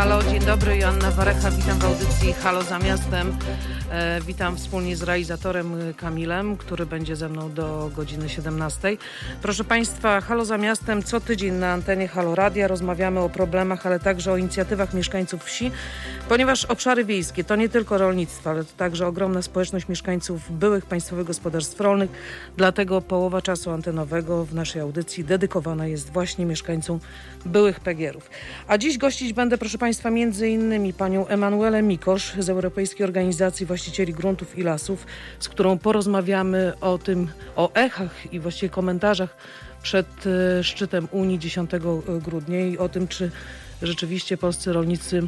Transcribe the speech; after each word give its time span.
Halo, 0.00 0.22
dzień 0.22 0.40
dobry, 0.40 0.76
Joanna 0.76 1.10
Warecha, 1.10 1.50
witam 1.50 1.78
w 1.78 1.84
audycji 1.84 2.32
Halo 2.32 2.62
za 2.62 2.78
miastem. 2.78 3.36
E, 3.90 4.20
witam 4.26 4.56
wspólnie 4.56 4.96
z 4.96 5.02
realizatorem 5.02 5.94
Kamilem, 5.96 6.56
który 6.56 6.86
będzie 6.86 7.16
ze 7.16 7.28
mną 7.28 7.52
do 7.52 7.90
godziny 7.96 8.28
17. 8.28 8.96
Proszę 9.42 9.64
Państwa, 9.64 10.20
Halo 10.20 10.44
za 10.44 10.58
miastem 10.58 11.02
co 11.02 11.20
tydzień 11.20 11.54
na 11.54 11.72
antenie 11.72 12.08
Halo 12.08 12.34
Radia 12.34 12.68
rozmawiamy 12.68 13.20
o 13.20 13.28
problemach, 13.28 13.86
ale 13.86 14.00
także 14.00 14.32
o 14.32 14.36
inicjatywach 14.36 14.94
mieszkańców 14.94 15.44
wsi, 15.44 15.70
ponieważ 16.28 16.64
obszary 16.64 17.04
wiejskie 17.04 17.44
to 17.44 17.56
nie 17.56 17.68
tylko 17.68 17.98
rolnictwo, 17.98 18.50
ale 18.50 18.64
to 18.64 18.72
także 18.76 19.06
ogromna 19.06 19.42
społeczność 19.42 19.88
mieszkańców 19.88 20.58
byłych 20.58 20.86
państwowych 20.86 21.26
gospodarstw 21.26 21.80
rolnych. 21.80 22.10
Dlatego 22.56 23.00
połowa 23.00 23.42
czasu 23.42 23.70
antenowego 23.70 24.44
w 24.44 24.54
naszej 24.54 24.82
audycji 24.82 25.24
dedykowana 25.24 25.86
jest 25.86 26.10
właśnie 26.10 26.46
mieszkańcom 26.46 27.00
byłych 27.46 27.80
PGR-ów. 27.80 28.30
A 28.68 28.78
dziś 28.78 28.98
gościć 28.98 29.32
będę, 29.32 29.58
proszę 29.58 29.78
Państwa, 29.78 30.10
między 30.10 30.48
innymi 30.48 30.92
panią 30.92 31.26
Emanuelę 31.26 31.82
Mikosz 31.82 32.32
z 32.38 32.50
Europejskiej 32.50 33.04
Organizacji 33.04 33.66
Właścicieli 33.80 34.14
Gruntów 34.14 34.58
i 34.58 34.62
Lasów, 34.62 35.06
z 35.38 35.48
którą 35.48 35.78
porozmawiamy 35.78 36.72
o 36.80 36.98
tym, 36.98 37.28
o 37.56 37.72
echach 37.74 38.32
i 38.32 38.40
właściwie 38.40 38.70
komentarzach 38.70 39.36
przed 39.82 40.06
e, 40.26 40.64
szczytem 40.64 41.08
Unii 41.10 41.38
10 41.38 41.70
grudnia 42.06 42.60
i 42.60 42.78
o 42.78 42.88
tym, 42.88 43.08
czy 43.08 43.30
rzeczywiście 43.82 44.36
polscy 44.36 44.72
rolnicy 44.72 45.22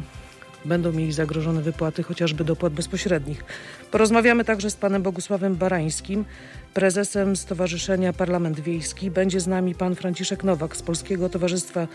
będą 0.65 0.91
mieli 0.91 1.13
zagrożone 1.13 1.61
wypłaty 1.61 2.03
chociażby 2.03 2.43
dopłat 2.43 2.73
bezpośrednich. 2.73 3.43
Porozmawiamy 3.91 4.45
także 4.45 4.69
z 4.69 4.75
panem 4.75 5.03
Bogusławem 5.03 5.55
Barańskim, 5.55 6.25
prezesem 6.73 7.35
Stowarzyszenia 7.35 8.13
Parlament 8.13 8.59
Wiejski. 8.59 9.11
Będzie 9.11 9.39
z 9.39 9.47
nami 9.47 9.75
pan 9.75 9.95
Franciszek 9.95 10.43
Nowak 10.43 10.77
z 10.77 10.81
Polskiego 10.81 11.29
Towarzystwa 11.29 11.87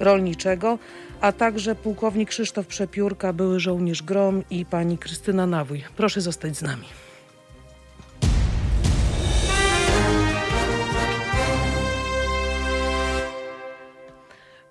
Rolniczego, 0.00 0.78
a 1.20 1.32
także 1.32 1.74
pułkownik 1.74 2.28
Krzysztof 2.28 2.66
Przepiórka, 2.66 3.32
były 3.32 3.60
żołnierz 3.60 4.02
Grom 4.02 4.42
i 4.50 4.66
pani 4.66 4.98
Krystyna 4.98 5.46
Nawój. 5.46 5.84
Proszę 5.96 6.20
zostać 6.20 6.56
z 6.56 6.62
nami. 6.62 6.84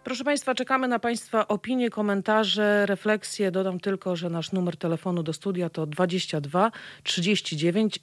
Proszę 0.08 0.23
Państwa, 0.23 0.55
czekamy 0.55 0.88
na 0.88 1.00
Państwa 1.00 1.47
opinie, 1.47 1.89
komentarze, 1.89 2.86
refleksje. 2.86 3.52
Dodam 3.52 3.80
tylko, 3.80 4.16
że 4.16 4.30
nasz 4.30 4.52
numer 4.52 4.77
telefonu 4.77 5.23
do 5.23 5.33
studia 5.33 5.69
to 5.69 5.86
22 5.86 6.72
39 7.03 8.00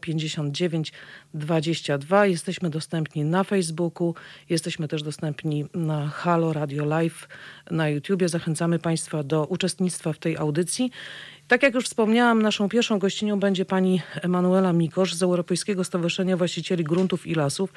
059 0.00 0.92
22. 1.34 2.26
Jesteśmy 2.26 2.70
dostępni 2.70 3.24
na 3.24 3.44
Facebooku, 3.44 4.14
jesteśmy 4.48 4.88
też 4.88 5.02
dostępni 5.02 5.66
na 5.74 6.08
Halo 6.08 6.52
Radio 6.52 6.84
Live 6.84 7.28
na 7.70 7.88
YouTubie. 7.88 8.28
Zachęcamy 8.28 8.78
Państwa 8.78 9.22
do 9.22 9.46
uczestnictwa 9.46 10.12
w 10.12 10.18
tej 10.18 10.36
audycji. 10.36 10.90
Tak 11.48 11.62
jak 11.62 11.74
już 11.74 11.84
wspomniałam, 11.84 12.42
naszą 12.42 12.68
pierwszą 12.68 12.98
gościnią 12.98 13.40
będzie 13.40 13.64
pani 13.64 14.02
Emanuela 14.22 14.72
Mikosz 14.72 15.14
z 15.14 15.22
Europejskiego 15.22 15.84
Stowarzyszenia 15.84 16.36
Właścicieli 16.36 16.84
Gruntów 16.84 17.26
i 17.26 17.34
Lasów. 17.34 17.72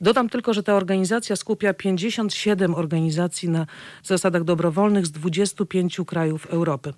Dodam 0.00 0.28
tylko, 0.28 0.54
że 0.54 0.62
ta 0.62 0.74
organizacja 0.74 1.36
skupia 1.36 1.74
57 1.74 2.74
organizacji 2.74 3.48
na 3.48 3.66
zasadach 4.02 4.44
dobrowolnych 4.44 5.06
z 5.06 5.10
25 5.10 6.00
krajów 6.06 6.46
Europy. 6.46 6.92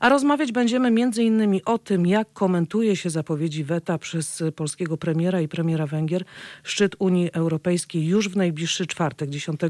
A 0.00 0.08
rozmawiać 0.08 0.52
będziemy 0.52 0.92
innymi 1.16 1.64
o 1.64 1.78
tym, 1.78 2.06
jak 2.06 2.32
komentuje 2.32 2.96
się 2.96 3.10
zapowiedzi 3.10 3.64
weta 3.64 3.98
przez 3.98 4.42
polskiego 4.56 4.96
premiera 4.96 5.40
i 5.40 5.48
premiera 5.48 5.86
Węgier 5.86 6.24
szczyt 6.62 6.96
Unii 6.98 7.32
Europejskiej 7.32 8.06
już 8.06 8.28
w 8.28 8.36
najbliższy 8.36 8.86
czwartek, 8.86 9.30
10, 9.30 9.60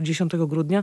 10 0.00 0.32
grudnia. 0.36 0.82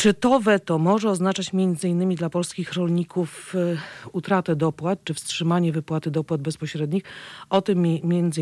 Czy 0.00 0.14
to 0.14 0.40
weto 0.40 0.78
może 0.78 1.10
oznaczać 1.10 1.52
innymi 1.88 2.16
dla 2.16 2.30
polskich 2.30 2.72
rolników 2.72 3.54
e, 3.54 3.76
utratę 4.12 4.56
dopłat, 4.56 5.04
czy 5.04 5.14
wstrzymanie 5.14 5.72
wypłaty 5.72 6.10
dopłat 6.10 6.40
bezpośrednich? 6.40 7.02
O 7.50 7.62
tym 7.62 7.86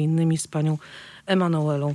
innymi 0.00 0.38
z 0.38 0.48
panią 0.48 0.78
Emanuelą 1.26 1.94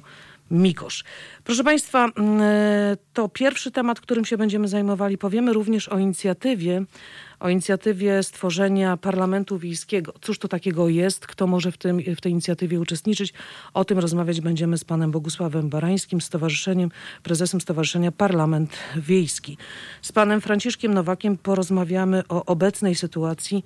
Mikosz. 0.52 1.04
Proszę 1.44 1.64
Państwa, 1.64 2.08
e, 2.08 2.98
to 3.14 3.30
pierwszy 3.30 3.72
temat, 3.72 4.00
którym 4.00 4.26
się 4.26 4.38
będziemy 4.38 4.68
zajmowali. 4.68 5.18
Powiemy 5.18 5.54
również 5.54 5.90
o 5.90 6.00
inicjatywie, 6.00 6.84
o 7.44 7.50
inicjatywie 7.50 8.24
stworzenia 8.24 8.98
Parlamentu 8.98 9.60
Wiejskiego. 9.60 10.14
Cóż 10.22 10.40
to 10.40 10.48
takiego 10.48 10.90
jest? 10.90 11.28
Kto 11.28 11.48
może 11.48 11.72
w, 11.72 11.78
tym, 11.78 12.00
w 12.18 12.22
tej 12.22 12.32
inicjatywie 12.32 12.80
uczestniczyć? 12.80 13.34
O 13.74 13.86
tym 13.86 14.00
rozmawiać 14.00 14.42
będziemy 14.42 14.78
z 14.78 14.84
panem 14.84 15.12
Bogusławem 15.12 15.70
Barańskim, 15.70 16.22
stowarzyszeniem, 16.22 16.92
prezesem 17.24 17.62
Stowarzyszenia 17.62 18.12
Parlament 18.12 18.78
Wiejski. 18.96 19.58
Z 20.02 20.12
panem 20.12 20.42
Franciszkiem 20.42 20.94
Nowakiem 20.94 21.38
porozmawiamy 21.38 22.24
o 22.30 22.46
obecnej 22.46 22.96
sytuacji 22.96 23.64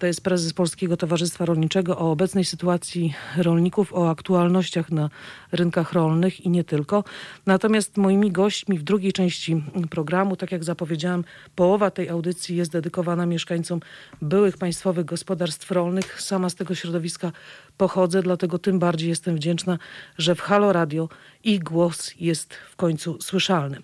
to 0.00 0.06
jest 0.06 0.24
prezes 0.24 0.52
Polskiego 0.52 0.96
Towarzystwa 0.96 1.44
Rolniczego, 1.44 1.98
o 1.98 2.10
obecnej 2.10 2.44
sytuacji 2.44 3.14
rolników, 3.36 3.92
o 3.92 4.10
aktualnościach 4.10 4.90
na 4.90 5.10
rynkach 5.52 5.92
rolnych 5.92 6.40
i 6.40 6.48
nie 6.48 6.64
tylko. 6.64 7.04
Natomiast 7.46 7.96
moimi 7.96 8.32
gośćmi 8.32 8.78
w 8.78 8.82
drugiej 8.82 9.12
części 9.12 9.62
programu, 9.90 10.36
tak 10.36 10.52
jak 10.52 10.64
zapowiedziałam, 10.64 11.24
połowa 11.54 11.90
tej 11.90 12.08
audycji 12.08 12.56
jest 12.56 12.72
dedykowana 12.72 13.26
mieszkańcom 13.26 13.80
byłych 14.22 14.58
państwowych 14.58 15.04
gospodarstw 15.04 15.70
rolnych. 15.70 16.22
Sama 16.22 16.50
z 16.50 16.54
tego 16.54 16.74
środowiska 16.74 17.32
pochodzę, 17.80 18.22
dlatego 18.22 18.58
tym 18.58 18.78
bardziej 18.78 19.08
jestem 19.08 19.36
wdzięczna, 19.36 19.78
że 20.18 20.34
w 20.34 20.40
Halo 20.40 20.72
Radio 20.72 21.08
ich 21.44 21.62
głos 21.62 22.12
jest 22.20 22.54
w 22.54 22.76
końcu 22.76 23.18
słyszalny. 23.20 23.76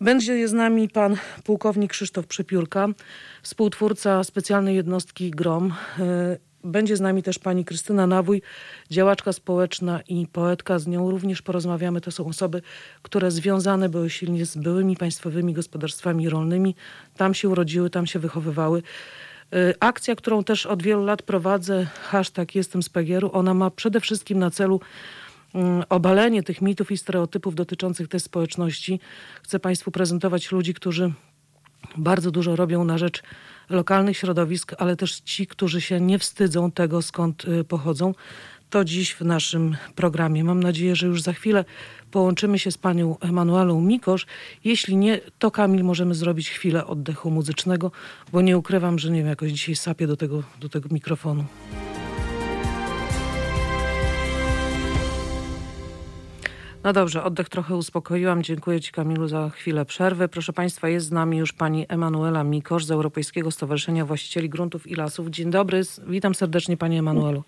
Będzie 0.00 0.48
z 0.48 0.52
nami 0.52 0.88
pan 0.88 1.16
pułkownik 1.44 1.90
Krzysztof 1.90 2.26
Przepiórka, 2.26 2.88
współtwórca 3.42 4.24
specjalnej 4.24 4.76
jednostki 4.76 5.30
GROM. 5.30 5.74
E, 5.98 6.36
będzie 6.64 6.96
z 6.96 7.00
nami 7.00 7.22
też 7.22 7.38
pani 7.38 7.64
Krystyna 7.64 8.06
Nawój, 8.06 8.42
działaczka 8.90 9.32
społeczna 9.32 10.00
i 10.08 10.26
poetka. 10.26 10.78
Z 10.78 10.86
nią 10.86 11.10
również 11.10 11.42
porozmawiamy. 11.42 12.00
To 12.00 12.10
są 12.10 12.26
osoby, 12.26 12.62
które 13.02 13.30
związane 13.30 13.88
były 13.88 14.10
silnie 14.10 14.46
z 14.46 14.56
byłymi 14.56 14.96
państwowymi 14.96 15.52
gospodarstwami 15.52 16.28
rolnymi. 16.28 16.74
Tam 17.16 17.34
się 17.34 17.48
urodziły, 17.48 17.90
tam 17.90 18.06
się 18.06 18.18
wychowywały. 18.18 18.82
E, 19.52 19.74
akcja, 19.80 20.16
którą 20.16 20.44
też 20.44 20.66
od 20.66 20.82
wielu 20.82 21.04
lat 21.04 21.22
prowadzę, 21.22 21.86
hashtag 22.02 22.54
Jestem 22.54 22.82
z 22.82 22.88
Pegieru, 22.88 23.30
ona 23.32 23.54
ma 23.54 23.70
przede 23.70 24.00
wszystkim 24.00 24.38
na 24.38 24.50
celu 24.50 24.80
mm, 25.54 25.84
obalenie 25.88 26.42
tych 26.42 26.62
mitów 26.62 26.90
i 26.90 26.98
stereotypów 26.98 27.54
dotyczących 27.54 28.08
tej 28.08 28.20
społeczności. 28.20 29.00
Chcę 29.42 29.60
Państwu 29.60 29.90
prezentować 29.90 30.52
ludzi, 30.52 30.74
którzy 30.74 31.12
bardzo 31.96 32.30
dużo 32.30 32.56
robią 32.56 32.84
na 32.84 32.98
rzecz 32.98 33.22
lokalnych 33.68 34.16
środowisk, 34.16 34.74
ale 34.78 34.96
też 34.96 35.20
ci, 35.20 35.46
którzy 35.46 35.80
się 35.80 36.00
nie 36.00 36.18
wstydzą 36.18 36.70
tego, 36.70 37.02
skąd 37.02 37.44
y, 37.44 37.64
pochodzą. 37.64 38.14
To 38.70 38.84
dziś 38.84 39.14
w 39.14 39.20
naszym 39.20 39.76
programie. 39.94 40.44
Mam 40.44 40.62
nadzieję, 40.62 40.96
że 40.96 41.06
już 41.06 41.22
za 41.22 41.32
chwilę 41.32 41.64
połączymy 42.10 42.58
się 42.58 42.70
z 42.70 42.78
panią 42.78 43.18
Emanuelą 43.20 43.80
Mikosz. 43.80 44.26
Jeśli 44.64 44.96
nie, 44.96 45.20
to 45.38 45.50
Kamil 45.50 45.84
możemy 45.84 46.14
zrobić 46.14 46.50
chwilę 46.50 46.86
oddechu 46.86 47.30
muzycznego, 47.30 47.90
bo 48.32 48.40
nie 48.40 48.58
ukrywam, 48.58 48.98
że 48.98 49.10
nie 49.10 49.18
wiem, 49.18 49.28
jakoś 49.28 49.52
dzisiaj 49.52 49.76
sapię 49.76 50.06
do 50.06 50.16
tego, 50.16 50.42
do 50.60 50.68
tego 50.68 50.88
mikrofonu. 50.92 51.44
No 56.84 56.92
dobrze, 56.92 57.24
oddech 57.24 57.48
trochę 57.48 57.76
uspokoiłam. 57.76 58.42
Dziękuję 58.42 58.80
Ci 58.80 58.92
Kamilu 58.92 59.28
za 59.28 59.50
chwilę 59.50 59.84
przerwy. 59.84 60.28
Proszę 60.28 60.52
Państwa, 60.52 60.88
jest 60.88 61.06
z 61.06 61.12
nami 61.12 61.38
już 61.38 61.52
Pani 61.52 61.86
Emanuela 61.88 62.44
Mikosz 62.44 62.84
z 62.84 62.90
Europejskiego 62.90 63.50
Stowarzyszenia 63.50 64.04
Właścicieli 64.04 64.48
Gruntów 64.48 64.86
i 64.86 64.94
Lasów. 64.94 65.28
Dzień 65.28 65.50
dobry, 65.50 65.82
witam 66.06 66.34
serdecznie 66.34 66.76
Pani 66.76 66.98
Emanuelu. 66.98 67.44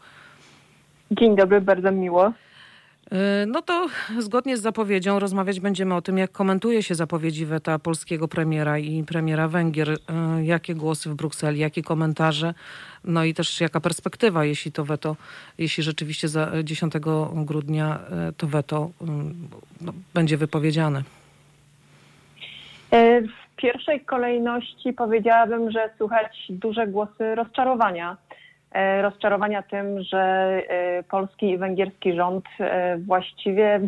Dzień 1.11 1.37
dobry, 1.37 1.61
bardzo 1.61 1.93
miło. 1.93 2.27
Y, 3.13 3.47
no 3.47 3.63
to 3.63 3.87
zgodnie 4.19 4.57
z 4.57 4.61
zapowiedzią 4.61 5.19
rozmawiać 5.19 5.61
będziemy 5.61 5.95
o 5.95 6.03
tym, 6.03 6.19
jak 6.19 6.33
komentuje 6.33 6.83
się 6.83 6.95
zapowiedzi 6.95 7.47
weta 7.47 7.79
polskiego 7.79 8.29
premiera 8.29 8.79
i 8.79 9.05
premiera 9.05 9.49
Węgier. 9.49 9.91
Y, 9.91 9.97
jakie 10.43 10.75
głosy 10.75 11.11
w 11.11 11.15
Brukseli, 11.15 11.61
jakie 11.61 11.83
komentarze, 11.83 12.55
no 13.05 13.25
i 13.25 13.35
też 13.35 13.61
jaka 13.61 13.81
perspektywa, 13.81 14.45
jeśli 14.45 14.73
to 14.73 14.85
weto, 14.85 15.17
jeśli 15.59 15.83
rzeczywiście 15.83 16.29
za 16.29 16.51
10 16.65 16.95
grudnia 17.35 18.01
y, 18.31 18.33
to 18.33 18.47
weto 18.47 18.91
no, 19.81 19.93
będzie 20.15 20.37
wypowiedziane. 20.37 21.03
W 22.93 23.57
pierwszej 23.57 24.01
kolejności 24.01 24.93
powiedziałabym, 24.93 25.71
że 25.71 25.91
słychać 25.99 26.47
duże 26.51 26.87
głosy 26.87 27.35
rozczarowania 27.35 28.17
E, 28.30 28.30
rozczarowania 29.03 29.63
tym, 29.63 30.03
że 30.03 30.19
e, 30.19 31.03
polski 31.03 31.51
i 31.51 31.59
węgierski 31.59 32.13
rząd 32.13 32.45
e, 32.61 32.99
właściwie 32.99 33.81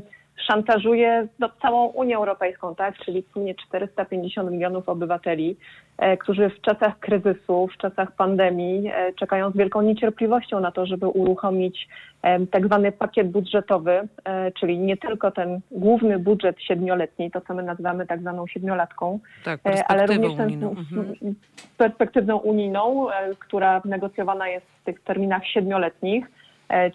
szantażuje 0.47 1.29
no, 1.39 1.49
całą 1.63 1.87
Unię 1.87 2.17
Europejską, 2.17 2.75
tak? 2.75 2.99
czyli 2.99 3.23
w 3.23 3.33
sumie 3.33 3.55
450 3.55 4.51
milionów 4.51 4.89
obywateli, 4.89 5.57
e, 5.99 6.17
którzy 6.17 6.51
w 6.51 6.61
czasach 6.61 6.99
kryzysu, 6.99 7.69
w 7.75 7.77
czasach 7.77 8.13
pandemii 8.13 8.89
e, 8.89 9.13
czekają 9.13 9.51
z 9.51 9.57
wielką 9.57 9.83
niecierpliwością 9.83 10.61
na 10.61 10.73
to, 10.73 10.87
żeby 10.87 11.09
uruchomić 11.09 11.89
e, 12.23 12.47
tak 12.47 12.67
zwany 12.67 12.93
pakiet 12.93 13.31
budżetowy, 13.31 14.09
e, 14.25 14.53
czyli 14.53 14.79
nie 14.79 14.97
tylko 14.97 15.31
ten 15.31 15.61
główny 15.71 16.19
budżet 16.19 16.63
siedmioletni, 16.63 17.31
to 17.31 17.41
co 17.41 17.55
my 17.55 17.63
nazywamy 17.63 18.07
tak 18.07 18.21
zwaną 18.21 18.47
siedmiolatką, 18.47 19.19
Tak, 19.45 19.61
e, 19.67 19.85
ale 19.85 20.07
również 20.07 20.35
ten. 20.37 20.65
Mhm. 20.65 21.35
perspektywną 21.77 22.37
unijną, 22.37 23.11
e, 23.11 23.35
która 23.39 23.83
negocjowana 23.85 24.49
jest 24.49 24.67
w 24.83 24.85
tych 24.85 25.01
terminach 25.01 25.47
siedmioletnich, 25.47 26.27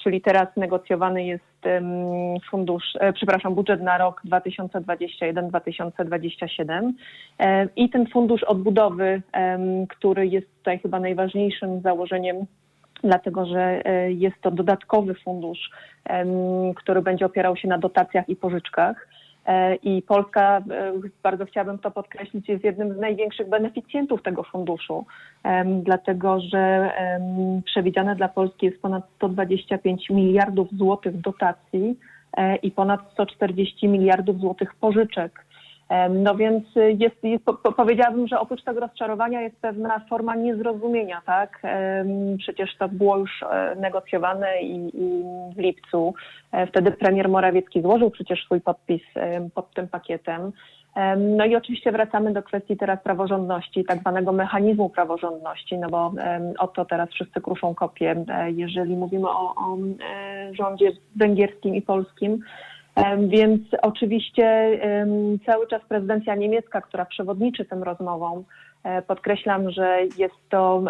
czyli 0.03 0.21
teraz 0.21 0.47
negocjowany 0.57 1.25
jest 1.25 1.44
fundusz, 2.50 2.83
e, 3.00 3.13
przepraszam, 3.13 3.56
budżet 3.56 3.81
na 3.81 3.97
rok 3.97 4.21
2021-2027 4.25 6.94
E, 7.39 7.68
i 7.75 7.89
ten 7.89 8.07
fundusz 8.07 8.44
odbudowy, 8.44 9.21
który 9.89 10.27
jest 10.27 10.57
tutaj 10.57 10.79
chyba 10.79 11.00
najważniejszym 11.00 11.81
założeniem 11.81 12.45
dlatego 13.03 13.45
że 13.45 13.85
e, 13.85 14.12
jest 14.12 14.41
to 14.41 14.51
dodatkowy 14.51 15.15
fundusz, 15.15 15.69
który 16.75 17.01
będzie 17.01 17.25
opierał 17.25 17.57
się 17.57 17.68
na 17.68 17.77
dotacjach 17.77 18.30
i 18.30 18.35
pożyczkach. 18.35 19.06
E, 19.47 19.75
I 19.75 20.01
Polska, 20.01 20.57
e, 20.57 20.94
bardzo 21.23 21.45
chciałabym 21.45 21.79
to 21.79 21.91
podkreślić, 21.91 22.49
jest 22.49 22.63
jednym 22.63 22.94
z 22.94 22.97
największych 22.97 23.49
beneficjentów 23.49 24.23
tego 24.23 24.44
funduszu, 24.44 25.05
dlatego 25.83 26.39
że 26.39 26.91
przewidziane 27.65 28.15
dla 28.15 28.27
Polski 28.27 28.65
jest 28.65 28.81
ponad 28.81 29.03
125 29.15 30.09
miliardów 30.09 30.67
złotych 30.71 31.21
dotacji 31.21 31.99
e, 32.38 32.55
i 32.55 32.71
ponad 32.71 32.99
140 33.11 33.88
miliardów 33.88 34.39
złotych 34.39 34.75
pożyczek. 34.75 35.46
No 36.09 36.35
więc 36.35 36.77
y, 36.77 36.91
jest, 36.91 37.23
jest 37.23 37.45
po, 37.45 37.53
po, 37.53 37.71
powiedziałabym, 37.71 38.27
że 38.27 38.39
oprócz 38.39 38.63
tego 38.63 38.79
rozczarowania 38.79 39.41
jest 39.41 39.61
pewna 39.61 39.99
forma 40.09 40.35
niezrozumienia, 40.35 41.21
tak? 41.25 41.61
Przecież 42.37 42.77
to 42.77 42.89
było 42.89 43.17
już 43.17 43.43
e, 43.43 43.75
negocjowane 43.75 44.61
i, 44.61 44.75
i 44.93 45.23
w 45.55 45.57
lipcu. 45.57 46.13
E, 46.51 46.67
Wtedy 46.67 46.91
premier 46.91 47.29
Morawiecki 47.29 47.81
złożył 47.81 48.11
przecież 48.11 48.45
swój 48.45 48.61
podpis 48.61 49.01
pod 49.55 49.73
tym 49.73 49.87
pakietem. 49.87 50.51
Em, 50.95 51.35
No 51.35 51.45
i 51.45 51.55
oczywiście 51.55 51.91
wracamy 51.91 52.33
do 52.33 52.43
kwestii 52.43 52.77
teraz 52.77 53.03
praworządności, 53.03 53.85
tak 53.85 53.99
zwanego 53.99 54.31
mechanizmu 54.31 54.89
praworządności, 54.89 55.77
no 55.77 55.89
bo 55.89 56.13
o 56.59 56.67
to 56.67 56.85
teraz 56.85 57.09
wszyscy 57.09 57.41
kruszą 57.41 57.75
kopie, 57.75 58.25
e, 58.29 58.51
jeżeli 58.51 58.95
mówimy 58.95 59.29
o, 59.29 59.55
o 59.55 59.77
rządzie 60.51 60.91
węgierskim 61.15 61.75
i 61.75 61.81
polskim. 61.81 62.39
Więc 63.27 63.61
oczywiście 63.81 64.79
cały 65.45 65.67
czas 65.67 65.81
prezydencja 65.89 66.35
niemiecka, 66.35 66.81
która 66.81 67.05
przewodniczy 67.05 67.65
tym 67.65 67.83
rozmowom, 67.83 68.44
e, 68.83 69.01
podkreślam, 69.01 69.71
że 69.71 69.99
jest 70.17 70.35
to 70.49 70.83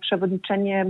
przewodniczenie, 0.00 0.86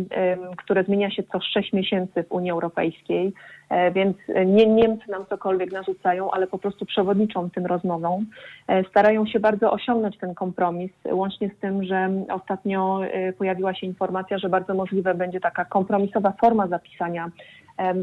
które 0.56 0.84
zmienia 0.84 1.10
się 1.10 1.22
co 1.22 1.40
sześć 1.40 1.72
miesięcy 1.72 2.22
w 2.22 2.32
Unii 2.32 2.50
Europejskiej, 2.50 3.32
e, 3.70 3.90
więc 3.90 4.16
nie 4.46 4.66
Niemcy 4.66 5.10
nam 5.10 5.26
cokolwiek 5.26 5.72
narzucają, 5.72 6.30
ale 6.30 6.46
po 6.46 6.58
prostu 6.58 6.86
przewodniczą 6.86 7.50
tym 7.50 7.66
rozmowom. 7.66 8.26
E, 8.68 8.84
Starają 8.84 9.26
się 9.26 9.40
bardzo 9.40 9.72
osiągnąć 9.72 10.18
ten 10.18 10.34
kompromis, 10.34 10.92
łącznie 11.12 11.50
z 11.56 11.60
tym, 11.60 11.84
że 11.84 12.10
ostatnio 12.30 13.00
pojawiła 13.38 13.74
się 13.74 13.86
informacja, 13.86 14.38
że 14.38 14.48
bardzo 14.48 14.74
możliwe 14.74 15.14
będzie 15.14 15.40
taka 15.40 15.64
kompromisowa 15.64 16.32
forma 16.40 16.66
zapisania 16.66 17.30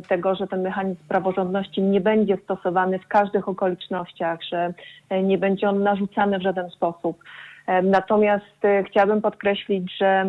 tego, 0.08 0.36
że 0.36 0.48
ten 0.48 0.62
mechanizm 0.62 1.00
praworządności 1.08 1.82
nie 1.82 2.02
będzie 2.02 2.38
stosowany 2.44 3.00
w 3.00 3.08
każdych 3.08 3.50
okolicznościach, 3.50 4.40
że 4.44 4.74
e, 5.10 5.24
nie 5.24 5.38
będzie 5.38 5.70
on 5.70 5.84
narzucany 5.84 6.40
w 6.40 6.42
żaden 6.42 6.70
sposób. 6.70 7.24
Natomiast 7.84 8.66
e, 8.66 8.84
chciałabym 8.84 9.22
podkreślić, 9.22 9.98
że 9.98 10.26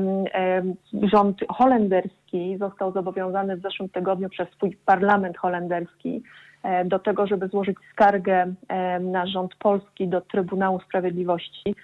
rząd 1.12 1.40
holenderski 1.48 2.56
został 2.58 2.92
zobowiązany 2.92 3.56
w 3.56 3.62
zeszłym 3.62 3.88
tygodniu 3.88 4.28
przez 4.28 4.48
swój 4.48 4.76
parlament 4.86 5.38
holenderski 5.38 6.22
e, 6.62 6.84
do 6.84 6.98
tego, 6.98 7.26
żeby 7.26 7.48
złożyć 7.48 7.76
skargę 7.92 8.54
na 9.00 9.26
rząd 9.26 9.54
polski 9.54 10.08
do 10.08 10.20
Trybunału 10.20 10.80
Sprawiedliwości 10.80 11.74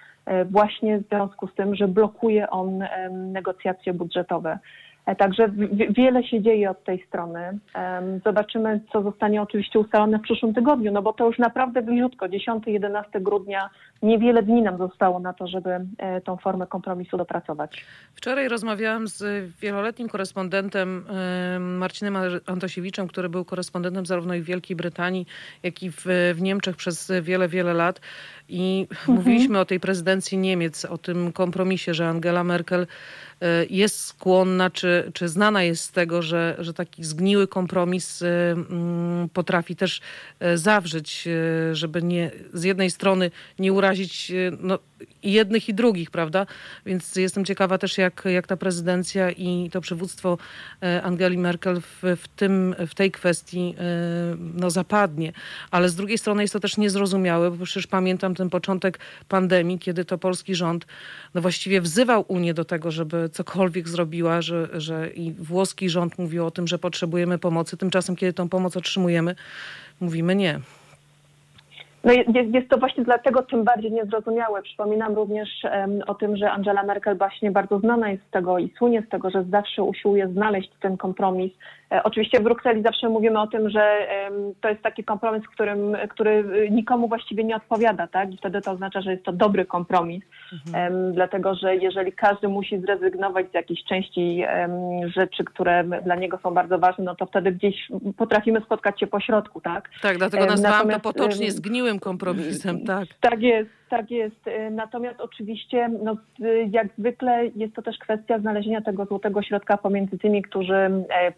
właśnie 0.51 0.99
w 0.99 1.07
związku 1.07 1.47
z 1.47 1.55
tym, 1.55 1.75
że 1.75 1.87
blokuje 1.87 2.49
on 2.49 2.83
negocjacje 3.11 3.93
budżetowe. 3.93 4.59
E, 5.09 5.15
Także 5.15 5.49
wi- 5.49 5.93
wiele 5.93 6.23
się 6.23 6.41
dzieje 6.41 6.69
od 6.69 6.83
tej 6.83 7.05
strony. 7.07 7.59
Zobaczymy, 8.25 8.79
co 8.93 9.03
zostanie 9.03 9.41
oczywiście 9.41 9.79
ustalone 9.79 10.19
w 10.19 10.21
przyszłym 10.21 10.53
tygodniu, 10.53 10.91
no 10.91 11.01
bo 11.01 11.13
to 11.13 11.25
już 11.27 11.37
naprawdę 11.39 11.81
bliziutko, 11.81 12.25
10-11 12.25 13.03
grudnia, 13.21 13.69
niewiele 14.03 14.43
dni 14.43 14.61
nam 14.61 14.77
zostało 14.77 15.19
na 15.19 15.33
to, 15.33 15.47
żeby 15.47 15.69
e, 15.97 16.21
tą 16.21 16.37
formę 16.37 16.67
kompromisu 16.67 17.17
dopracować. 17.17 17.85
Wczoraj 18.15 18.47
rozmawiałam 18.47 19.07
z 19.07 19.45
wieloletnim 19.61 20.09
korespondentem 20.09 21.05
Marcinem 21.59 22.17
Antosiewiczem, 22.45 23.07
który 23.07 23.29
był 23.29 23.45
korespondentem 23.45 24.05
zarówno 24.05 24.33
i 24.35 24.41
w 24.41 24.45
Wielkiej 24.45 24.75
Brytanii, 24.77 25.25
jak 25.63 25.83
i 25.83 25.91
w, 25.91 26.05
w 26.35 26.41
Niemczech 26.41 26.75
przez 26.75 27.11
wiele, 27.21 27.47
wiele 27.47 27.73
lat. 27.73 28.01
I 28.49 28.87
mówiliśmy 29.07 29.59
o 29.59 29.65
tej 29.65 29.79
prezydencji 29.79 30.37
Niemiec, 30.37 30.85
o 30.85 30.97
tym 30.97 31.31
kompromisie, 31.31 31.93
że 31.93 32.07
Angela 32.07 32.43
Merkel 32.43 32.87
e, 33.41 33.65
jest 33.69 34.05
skłonna, 34.05 34.69
czy, 34.69 35.11
czy 35.13 35.27
znana 35.27 35.63
jest 35.63 35.83
z 35.83 35.91
tego, 35.91 36.21
że, 36.21 36.55
że 36.59 36.73
taki 36.73 37.03
zgniły 37.03 37.47
kompromis 37.47 38.21
e, 38.21 38.51
mm, 38.51 39.29
potrafi 39.29 39.75
też 39.75 40.01
e, 40.39 40.57
zawrzeć, 40.57 41.27
żeby 41.71 42.03
nie, 42.03 42.31
z 42.53 42.63
jednej 42.63 42.91
strony 42.91 43.31
nie 43.59 43.73
urazić 43.73 44.31
no, 44.59 44.79
jednych 45.23 45.69
i 45.69 45.73
drugich, 45.73 46.11
prawda? 46.11 46.45
Więc 46.85 47.15
jestem 47.15 47.45
ciekawa 47.45 47.77
też, 47.77 47.97
jak, 47.97 48.23
jak 48.25 48.47
ta 48.47 48.57
prezydencja 48.57 49.31
i 49.31 49.69
to 49.71 49.81
przywództwo 49.81 50.37
e, 50.83 51.03
Angeli 51.03 51.37
Merkel 51.37 51.81
w, 51.81 52.01
w, 52.03 52.27
tym, 52.27 52.75
w 52.87 52.95
tej 52.95 53.11
kwestii 53.11 53.75
e, 53.77 53.83
no, 54.53 54.69
zapadnie. 54.69 55.33
Ale 55.71 55.89
z 55.89 55.95
drugiej 55.95 56.17
strony 56.17 56.41
jest 56.41 56.53
to 56.53 56.59
też 56.59 56.77
niezrozumiałe, 56.77 57.51
bo 57.51 57.65
przecież 57.65 57.87
pamiętam 57.87 58.35
ten 58.35 58.49
początek 58.49 58.99
pandemii, 59.27 59.79
kiedy 59.79 60.05
to 60.05 60.17
polski 60.17 60.55
rząd 60.55 60.85
no, 61.33 61.41
właściwie 61.41 61.81
wzywał 61.81 62.25
Unię 62.27 62.53
do 62.53 62.65
tego, 62.65 62.91
żeby 62.91 63.29
cokolwiek 63.29 63.89
zrobiła, 63.89 64.41
że, 64.41 64.69
że 64.73 65.09
i 65.09 65.31
włoski 65.31 65.89
rząd 65.89 66.17
mówił 66.17 66.45
o 66.45 66.51
tym, 66.51 66.67
że 66.67 66.79
potrzebujemy 66.79 67.37
pomocy. 67.37 67.77
Tymczasem, 67.77 68.15
kiedy 68.15 68.33
tą 68.33 68.49
pomoc 68.49 68.77
otrzymujemy, 68.77 69.35
mówimy 69.99 70.35
nie. 70.35 70.59
No 72.03 72.11
jest, 72.13 72.29
jest- 72.53 72.69
to 72.69 72.77
właśnie 72.77 73.03
dlatego 73.03 73.41
tym 73.41 73.63
bardziej 73.63 73.91
niezrozumiałe. 73.91 74.61
Przypominam 74.61 75.15
również 75.15 75.49
em, 75.65 76.01
o 76.07 76.15
tym, 76.15 76.37
że 76.37 76.51
Angela 76.51 76.83
Merkel 76.83 77.17
właśnie 77.17 77.51
bardzo 77.51 77.79
znana 77.79 78.09
jest 78.09 78.23
z 78.27 78.29
tego 78.31 78.59
i 78.59 78.73
słynie 78.77 79.01
z 79.01 79.09
tego, 79.09 79.29
że 79.29 79.43
zawsze 79.43 79.83
usiłuje 79.83 80.27
znaleźć 80.27 80.71
ten 80.81 80.97
kompromis. 80.97 81.51
E, 81.91 82.03
oczywiście 82.03 82.39
w 82.39 82.43
Brukseli 82.43 82.83
zawsze 82.83 83.09
mówimy 83.09 83.39
o 83.39 83.47
tym, 83.47 83.69
że 83.69 84.07
to 84.61 84.69
jest 84.69 84.81
taki 84.81 85.03
kompromis, 85.03 85.47
którym, 85.47 85.97
który 86.09 86.31
y, 86.31 86.69
nikomu 86.71 87.07
właściwie 87.07 87.43
nie 87.43 87.55
odpowiada, 87.55 88.07
tak? 88.07 88.33
I 88.33 88.37
wtedy 88.37 88.61
to 88.61 88.71
oznacza, 88.71 89.01
że 89.01 89.11
jest 89.11 89.23
to 89.23 89.31
dobry 89.31 89.65
kompromis. 89.65 90.23
Em, 90.73 91.13
dlatego, 91.13 91.55
że 91.55 91.75
jeżeli 91.75 92.11
każdy 92.11 92.47
musi 92.47 92.79
zrezygnować 92.79 93.51
z 93.51 93.53
jakiejś 93.53 93.83
części 93.83 94.43
rzeczy, 95.15 95.43
które 95.43 95.83
dla 96.03 96.15
niego 96.15 96.39
są 96.43 96.53
bardzo 96.53 96.79
ważne, 96.79 97.03
no 97.03 97.15
to 97.15 97.25
wtedy 97.25 97.51
gdzieś 97.51 97.75
potrafimy 98.17 98.61
spotkać 98.61 98.99
się 98.99 99.07
po 99.07 99.19
środku, 99.19 99.61
tak? 99.61 99.89
Tak, 100.01 100.17
dlatego 100.17 100.45
nazwałam 100.45 100.81
to 100.81 100.87
natomiast, 100.87 101.03
potocznie 101.03 101.45
em, 101.45 101.51
zgniłym 101.51 101.99
kompromisem, 101.99 102.83
tak. 102.87 103.07
Tak 103.21 103.41
jest, 103.41 103.69
tak 103.89 104.11
jest. 104.11 104.47
Y, 104.47 104.71
Natomiast 104.71 105.21
oczywiście, 105.21 105.89
no, 106.03 106.17
jak 106.71 106.87
zwykle 106.97 107.47
jest 107.55 107.75
to 107.75 107.81
też 107.81 107.97
kwestia 107.97 108.39
znalezienia 108.39 108.81
tego 108.81 109.05
złotego 109.05 109.41
środka 109.41 109.77
pomiędzy 109.77 110.17
tymi, 110.17 110.41
którzy 110.41 110.75
e, 110.75 111.31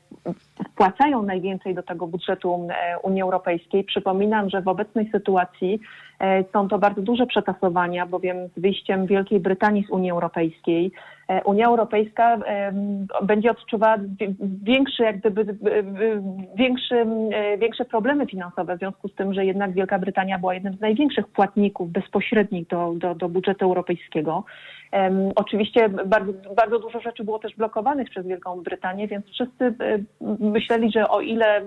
wpłacają 0.69 1.23
najwięcej 1.23 1.75
do 1.75 1.83
tego 1.83 2.07
budżetu 2.07 2.67
e, 2.69 2.99
Unii 2.99 3.21
Europejskiej. 3.21 3.83
Przypominam, 3.83 4.49
że 4.49 4.61
w 4.61 4.67
obecnej 4.67 5.09
sytuacji 5.11 5.79
e, 6.19 6.43
są 6.53 6.67
to 6.67 6.79
bardzo 6.79 7.01
duże 7.01 7.25
przetasowania, 7.25 8.05
bowiem 8.05 8.37
z 8.57 8.61
wyjściem 8.61 9.05
Wielkiej 9.05 9.39
Brytanii 9.39 9.85
z 9.85 9.89
Unii 9.89 10.11
Europejskiej 10.11 10.91
e, 11.27 11.43
Unia 11.43 11.67
Europejska 11.67 12.37
będzie 13.23 13.51
odczuwała 13.51 13.97
wi- 13.97 14.35
większy, 14.63 15.03
jak 15.03 15.19
gdyby, 15.19 15.55
większy, 16.55 17.05
większe 17.57 17.85
problemy 17.85 18.25
finansowe 18.25 18.75
w 18.75 18.79
związku 18.79 19.07
z 19.07 19.15
tym, 19.15 19.33
że 19.33 19.45
jednak 19.45 19.73
Wielka 19.73 19.99
Brytania 19.99 20.39
była 20.39 20.53
jednym 20.53 20.73
z 20.73 20.81
największych 20.81 21.27
płatników 21.27 21.91
bezpośrednich 21.91 22.67
do, 22.67 22.93
do, 22.95 23.15
do 23.15 23.29
budżetu 23.29 23.65
europejskiego. 23.65 24.43
Oczywiście 25.35 25.89
bardzo, 25.89 26.31
bardzo 26.55 26.79
dużo 26.79 26.99
rzeczy 26.99 27.23
było 27.23 27.39
też 27.39 27.55
blokowanych 27.55 28.09
przez 28.09 28.27
Wielką 28.27 28.61
Brytanię, 28.63 29.07
więc 29.07 29.25
wszyscy 29.25 29.65
e, 29.65 29.73
myśleli, 30.39 30.91
że 30.91 31.09
o 31.09 31.21
ile 31.21 31.57
e, 31.57 31.61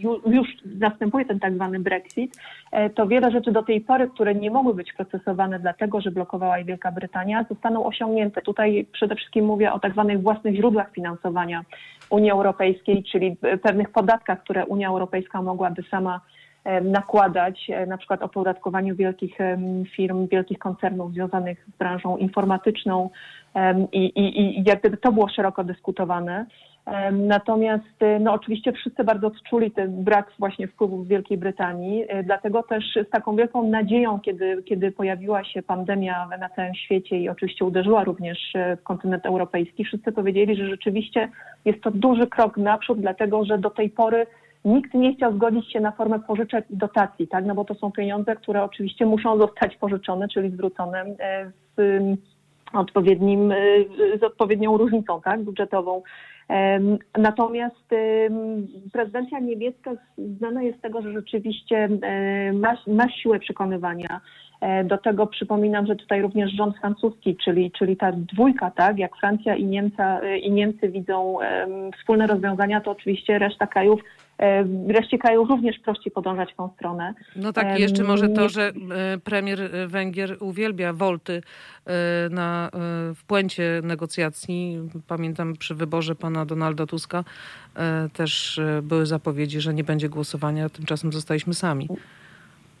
ju- 0.00 0.30
już 0.30 0.48
następuje 0.80 1.24
ten 1.24 1.40
tak 1.40 1.54
zwany 1.54 1.80
Brexit, 1.80 2.36
e, 2.72 2.90
to 2.90 3.06
wiele 3.06 3.30
rzeczy 3.30 3.52
do 3.52 3.62
tej 3.62 3.80
pory, 3.80 4.08
które 4.08 4.34
nie 4.34 4.50
mogły 4.50 4.74
być 4.74 4.92
procesowane 4.92 5.58
dlatego, 5.58 6.00
że 6.00 6.10
blokowała 6.10 6.58
je 6.58 6.64
Wielka 6.64 6.92
Brytania, 6.92 7.44
zostaną 7.48 7.86
osiągnięte. 7.86 8.42
Tutaj 8.42 8.86
przede 8.92 9.14
wszystkim 9.14 9.44
mówię 9.44 9.72
o 9.72 9.78
tak 9.78 9.92
zwanych 9.92 10.22
własnych 10.22 10.54
źródłach 10.54 10.92
finansowania 10.92 11.64
Unii 12.10 12.30
Europejskiej, 12.30 13.04
czyli 13.12 13.36
pewnych 13.62 13.90
podatkach, 13.90 14.42
które 14.42 14.66
Unia 14.66 14.88
Europejska 14.88 15.42
mogłaby 15.42 15.82
sama 15.90 16.20
nakładać 16.82 17.70
na 17.86 17.98
przykład 17.98 18.22
opodatkowaniu 18.22 18.96
wielkich 18.96 19.38
firm, 19.96 20.28
wielkich 20.28 20.58
koncernów 20.58 21.12
związanych 21.12 21.66
z 21.74 21.78
branżą 21.78 22.16
informatyczną 22.16 23.10
i, 23.92 24.04
i, 24.04 24.40
i 24.40 24.64
jak 24.66 24.80
gdyby 24.80 24.96
to 24.96 25.12
było 25.12 25.28
szeroko 25.28 25.64
dyskutowane. 25.64 26.46
Natomiast 27.12 28.02
y, 28.02 28.20
no 28.20 28.32
oczywiście 28.32 28.72
wszyscy 28.72 29.04
bardzo 29.04 29.26
odczuli 29.26 29.70
ten 29.70 30.04
brak 30.04 30.32
właśnie 30.38 30.68
wpływów 30.68 31.08
Wielkiej 31.08 31.38
Brytanii, 31.38 32.02
y, 32.02 32.22
dlatego 32.22 32.62
też 32.62 32.84
z 33.08 33.10
taką 33.10 33.36
wielką 33.36 33.68
nadzieją, 33.68 34.20
kiedy, 34.20 34.62
kiedy 34.62 34.92
pojawiła 34.92 35.44
się 35.44 35.62
pandemia 35.62 36.28
na 36.40 36.48
całym 36.48 36.74
świecie 36.74 37.18
i 37.18 37.28
oczywiście 37.28 37.64
uderzyła 37.64 38.04
również 38.04 38.52
w 38.80 38.82
kontynent 38.82 39.26
europejski, 39.26 39.84
wszyscy 39.84 40.12
powiedzieli, 40.12 40.56
że 40.56 40.68
rzeczywiście 40.68 41.28
jest 41.64 41.82
to 41.82 41.90
duży 41.90 42.26
krok 42.26 42.56
naprzód, 42.56 43.00
dlatego 43.00 43.44
że 43.44 43.58
do 43.58 43.70
tej 43.70 43.90
pory 43.90 44.26
nikt 44.64 44.94
nie 44.94 45.14
chciał 45.14 45.34
zgodzić 45.34 45.72
się 45.72 45.80
na 45.80 45.92
formę 45.92 46.20
pożyczek 46.20 46.70
i 46.70 46.76
dotacji, 46.76 47.28
tak? 47.28 47.44
No 47.44 47.54
bo 47.54 47.64
to 47.64 47.74
są 47.74 47.92
pieniądze, 47.92 48.36
które 48.36 48.64
oczywiście 48.64 49.06
muszą 49.06 49.38
zostać 49.38 49.76
pożyczone, 49.76 50.28
czyli 50.28 50.50
zwrócone 50.50 51.04
z 51.76 51.80
odpowiednim, 52.72 53.54
z 54.20 54.22
odpowiednią 54.22 54.76
różnicą 54.76 55.20
tak, 55.20 55.42
budżetową 55.42 56.02
Natomiast 57.18 57.90
prezydencja 58.92 59.38
niemiecka 59.38 59.90
znana 60.38 60.62
jest 60.62 60.78
z 60.78 60.80
tego, 60.80 61.02
że 61.02 61.12
rzeczywiście 61.12 61.88
ma, 62.52 62.76
ma 62.86 63.08
siłę 63.08 63.38
przekonywania. 63.38 64.20
E, 64.60 64.84
do 64.84 64.98
tego 64.98 65.26
przypominam, 65.26 65.86
że 65.86 65.96
tutaj 65.96 66.22
również 66.22 66.52
rząd 66.52 66.76
francuski, 66.78 67.36
czyli, 67.44 67.70
czyli 67.70 67.96
ta 67.96 68.12
dwójka, 68.12 68.70
tak, 68.70 68.98
jak 68.98 69.16
Francja 69.16 69.56
i, 69.56 69.64
Niemca, 69.64 70.20
e, 70.20 70.38
i 70.38 70.52
Niemcy 70.52 70.88
widzą 70.88 71.38
wspólne 71.98 72.26
rozwiązania, 72.26 72.80
to 72.80 72.90
oczywiście 72.90 73.38
reszta 73.38 73.66
krajów 73.66 74.00
Reszcie 74.88 75.18
krajów 75.18 75.48
również 75.48 75.78
prościej 75.78 76.12
podążać 76.12 76.52
w 76.52 76.56
tą 76.56 76.70
stronę. 76.76 77.14
No 77.36 77.52
tak, 77.52 77.78
i 77.78 77.82
jeszcze 77.82 78.04
może 78.04 78.28
to, 78.28 78.48
że 78.48 78.68
e, 78.68 79.18
premier 79.18 79.58
Węgier 79.86 80.36
uwielbia 80.40 80.92
wolty 80.92 81.42
na, 82.30 82.70
w 83.14 83.24
puencie 83.26 83.80
negocjacji. 83.84 84.78
Pamiętam 85.06 85.56
przy 85.56 85.74
wyborze 85.74 86.14
pana 86.14 86.46
Donalda 86.46 86.86
Tuska 86.86 87.24
też 88.12 88.60
były 88.82 89.06
zapowiedzi, 89.06 89.60
że 89.60 89.74
nie 89.74 89.84
będzie 89.84 90.08
głosowania, 90.08 90.68
tymczasem 90.68 91.12
zostaliśmy 91.12 91.54
sami. 91.54 91.88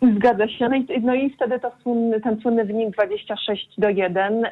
Zgadza 0.02 0.48
się. 0.48 0.68
No 0.68 0.76
i, 0.76 1.00
no 1.02 1.14
i 1.14 1.30
wtedy 1.30 1.60
to 1.60 1.72
słynny, 1.82 2.20
ten 2.20 2.40
słynny 2.40 2.64
wynik 2.64 2.90
26 2.90 3.68
do 3.78 3.88
1. 3.88 4.34
Um, 4.34 4.48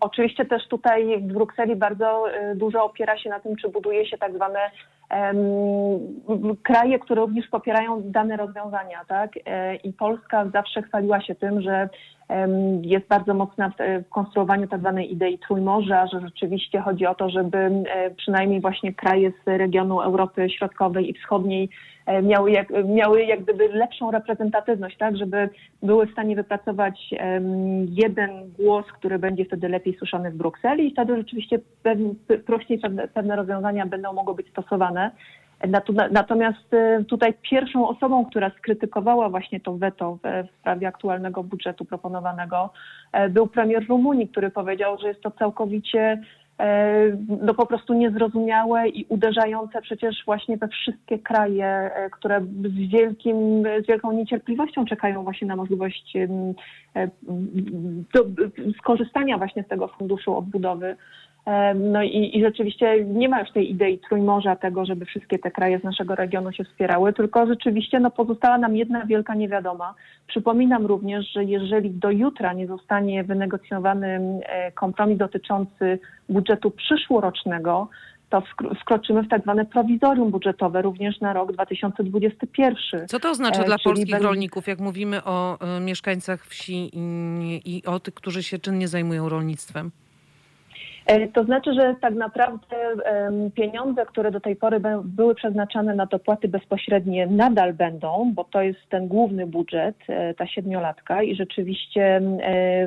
oczywiście 0.00 0.44
też 0.44 0.68
tutaj 0.68 1.18
w 1.20 1.32
Brukseli 1.32 1.76
bardzo 1.76 2.24
y, 2.52 2.56
dużo 2.56 2.84
opiera 2.84 3.18
się 3.18 3.30
na 3.30 3.40
tym, 3.40 3.56
czy 3.56 3.68
buduje 3.68 4.06
się 4.06 4.18
tak 4.18 4.34
zwane 4.34 4.58
um, 5.10 6.56
kraje, 6.62 6.98
które 6.98 7.20
również 7.20 7.48
popierają 7.48 8.02
dane 8.04 8.36
rozwiązania, 8.36 9.04
tak? 9.08 9.30
E, 9.46 9.76
I 9.76 9.92
Polska 9.92 10.46
zawsze 10.52 10.82
chwaliła 10.82 11.20
się 11.20 11.34
tym, 11.34 11.62
że 11.62 11.88
jest 12.82 13.06
bardzo 13.06 13.34
mocna 13.34 13.72
w 13.78 14.08
konstruowaniu 14.08 14.68
tak 14.68 14.80
zwanej 14.80 15.12
idei 15.12 15.38
Trójmorza, 15.38 16.06
że 16.06 16.20
rzeczywiście 16.20 16.80
chodzi 16.80 17.06
o 17.06 17.14
to, 17.14 17.30
żeby 17.30 17.58
e, 17.58 18.10
przynajmniej 18.10 18.60
właśnie 18.60 18.94
kraje 18.94 19.30
z 19.30 19.46
regionu 19.46 20.00
Europy 20.00 20.50
Środkowej 20.50 21.10
i 21.10 21.14
Wschodniej 21.14 21.68
e, 22.06 22.22
miały 22.22 22.50
jak, 22.50 22.68
miały 22.84 23.24
jak 23.24 23.42
gdyby 23.42 23.68
lepszą 23.68 24.10
reprezentatywność, 24.10 24.96
tak, 24.96 25.16
żeby 25.16 25.48
były 25.82 26.06
w 26.06 26.12
stanie 26.12 26.36
wypracować 26.36 27.14
jeden 27.88 28.30
głos, 28.58 28.86
który 28.86 29.18
będzie 29.18 29.44
wtedy 29.44 29.68
lepiej 29.68 29.96
słyszany 29.98 30.30
w 30.30 30.36
Brukseli 30.36 30.86
i 30.86 30.92
wtedy 30.92 31.16
rzeczywiście 31.16 31.58
prościej 32.46 32.78
pewne, 32.78 33.08
pewne 33.08 33.36
rozwiązania 33.36 33.86
będą 33.86 34.12
mogły 34.12 34.34
być 34.34 34.50
stosowane. 34.50 35.10
Natomiast 36.10 36.74
y, 36.74 37.04
tutaj 37.04 37.34
pierwszą 37.50 37.88
osobą, 37.88 38.24
która 38.24 38.50
skrytykowała 38.58 39.28
właśnie 39.28 39.60
to 39.60 39.74
weto 39.74 40.18
w 40.22 40.60
sprawie 40.60 40.88
aktualnego 40.88 41.42
budżetu 41.42 41.84
proponowanego, 41.84 42.70
e, 43.12 43.28
był 43.28 43.46
premier 43.46 43.86
Rumunii, 43.88 44.28
który 44.28 44.50
powiedział, 44.50 44.98
że 44.98 45.08
jest 45.08 45.20
to 45.20 45.30
całkowicie 45.30 46.20
e, 46.58 46.96
no 47.42 47.54
po 47.54 47.66
prostu 47.66 47.94
niezrozumiałe 47.94 48.88
i 48.88 49.06
uderzające 49.08 49.82
przecież 49.82 50.22
właśnie 50.26 50.56
we 50.56 50.68
wszystkie 50.68 51.18
kraje, 51.18 51.66
e, 51.66 52.10
które 52.10 52.40
z, 52.40 52.90
wielkim, 52.90 53.62
z 53.84 53.86
wielką 53.86 54.12
niecierpliwością 54.12 54.84
czekają 54.84 55.24
właśnie 55.24 55.48
na 55.48 55.56
możliwość 55.56 56.16
skorzystania 58.78 59.38
właśnie 59.38 59.62
z 59.62 59.68
tego 59.68 59.88
funduszu 59.88 60.38
odbudowy. 60.38 60.96
No 61.74 62.02
i, 62.02 62.38
i, 62.38 62.42
rzeczywiście 62.42 63.04
nie 63.04 63.28
ma 63.28 63.40
już 63.40 63.50
tej 63.52 63.70
idei 63.70 63.98
trójmorza 63.98 64.56
tego, 64.56 64.84
żeby 64.84 65.04
wszystkie 65.04 65.38
te 65.38 65.50
kraje 65.50 65.78
z 65.78 65.84
naszego 65.84 66.14
regionu 66.14 66.52
się 66.52 66.64
wspierały, 66.64 67.12
tylko 67.12 67.46
rzeczywiście 67.46 68.00
no, 68.00 68.10
pozostała 68.10 68.58
nam 68.58 68.76
jedna 68.76 69.06
wielka 69.06 69.34
niewiadoma. 69.34 69.94
Przypominam 70.26 70.86
również, 70.86 71.32
że 71.32 71.44
jeżeli 71.44 71.90
do 71.90 72.10
jutra 72.10 72.52
nie 72.52 72.66
zostanie 72.66 73.24
wynegocjowany 73.24 74.40
e, 74.46 74.72
kompromis 74.72 75.18
dotyczący 75.18 75.98
budżetu 76.28 76.70
przyszłorocznego, 76.70 77.88
to 78.30 78.42
wkroczymy 78.80 79.22
w 79.22 79.28
tak 79.28 79.42
zwane 79.42 79.64
prowizorium 79.64 80.30
budżetowe 80.30 80.82
również 80.82 81.20
na 81.20 81.32
rok 81.32 81.52
2021. 81.52 83.08
Co 83.08 83.20
to 83.20 83.30
oznacza 83.30 83.62
e, 83.62 83.64
dla 83.64 83.76
polskich 83.84 84.20
rolników, 84.20 84.66
jak 84.66 84.80
mówimy 84.80 85.24
o 85.24 85.58
y, 85.76 85.80
mieszkańcach 85.80 86.46
wsi 86.46 86.90
i, 86.92 87.76
i 87.76 87.84
o 87.86 88.00
tych, 88.00 88.14
którzy 88.14 88.42
się 88.42 88.58
czynnie 88.58 88.88
zajmują 88.88 89.28
rolnictwem? 89.28 89.90
E, 91.06 91.28
to 91.28 91.44
znaczy, 91.44 91.74
że 91.74 91.96
tak 92.00 92.14
naprawdę 92.14 92.76
pieniądze, 93.54 94.06
które 94.06 94.30
do 94.30 94.40
tej 94.40 94.56
pory 94.56 94.80
były 95.04 95.34
przeznaczane 95.34 95.94
na 95.94 96.06
dopłaty 96.06 96.48
bezpośrednie, 96.48 97.26
nadal 97.26 97.74
będą, 97.74 98.32
bo 98.34 98.44
to 98.44 98.62
jest 98.62 98.80
ten 98.88 99.08
główny 99.08 99.46
budżet, 99.46 99.96
e, 100.08 100.34
ta 100.34 100.46
siedmiolatka 100.46 101.22
i 101.22 101.36
rzeczywiście 101.36 102.20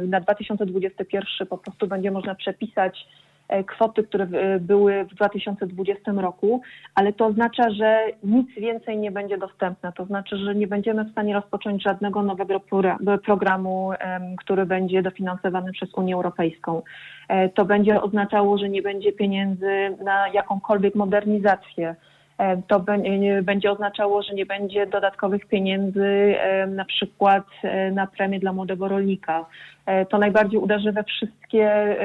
na 0.07 0.19
2021 0.19 1.47
po 1.47 1.57
prostu 1.57 1.87
będzie 1.87 2.11
można 2.11 2.35
przepisać 2.35 3.07
E, 3.07 3.36
kwoty, 3.67 4.03
które 4.03 4.27
były 4.59 5.05
w 5.05 5.15
2020 5.15 6.11
roku, 6.11 6.61
ale 6.95 7.13
to 7.13 7.25
oznacza, 7.25 7.69
że 7.69 8.05
nic 8.23 8.47
więcej 8.57 8.97
nie 8.97 9.11
będzie 9.11 9.37
dostępne. 9.37 9.93
To 9.93 10.05
znaczy, 10.05 10.37
że 10.37 10.55
nie 10.55 10.67
będziemy 10.67 11.03
w 11.03 11.11
stanie 11.11 11.33
rozpocząć 11.33 11.83
żadnego 11.83 12.23
nowego 12.23 12.59
programu, 13.25 13.91
który 14.37 14.65
będzie 14.65 15.01
dofinansowany 15.01 15.71
przez 15.71 15.93
Unię 15.93 16.15
Europejską. 16.15 16.81
E, 17.27 17.49
to 17.49 17.65
będzie 17.65 18.01
oznaczało, 18.01 18.57
że 18.57 18.69
nie 18.69 18.81
będzie 18.81 19.11
pieniędzy 19.13 19.97
na 20.03 20.27
jakąkolwiek 20.27 20.95
modernizację 20.95 21.67
E, 21.87 21.95
to 22.67 22.85
będzie 23.43 23.71
oznaczało, 23.71 24.23
że 24.23 24.33
nie 24.33 24.45
będzie 24.45 24.87
dodatkowych 24.87 25.45
pieniędzy 25.45 26.35
e, 26.39 26.67
na 26.67 26.85
przykład 26.85 27.43
e, 27.63 27.91
na 27.91 28.07
premię 28.07 28.39
dla 28.39 28.53
młodego 28.53 28.87
rolnika. 28.87 29.45
To 30.09 30.17
najbardziej 30.17 30.59
uderzy 30.59 30.91
we 30.91 31.03
wszystkie 31.03 31.95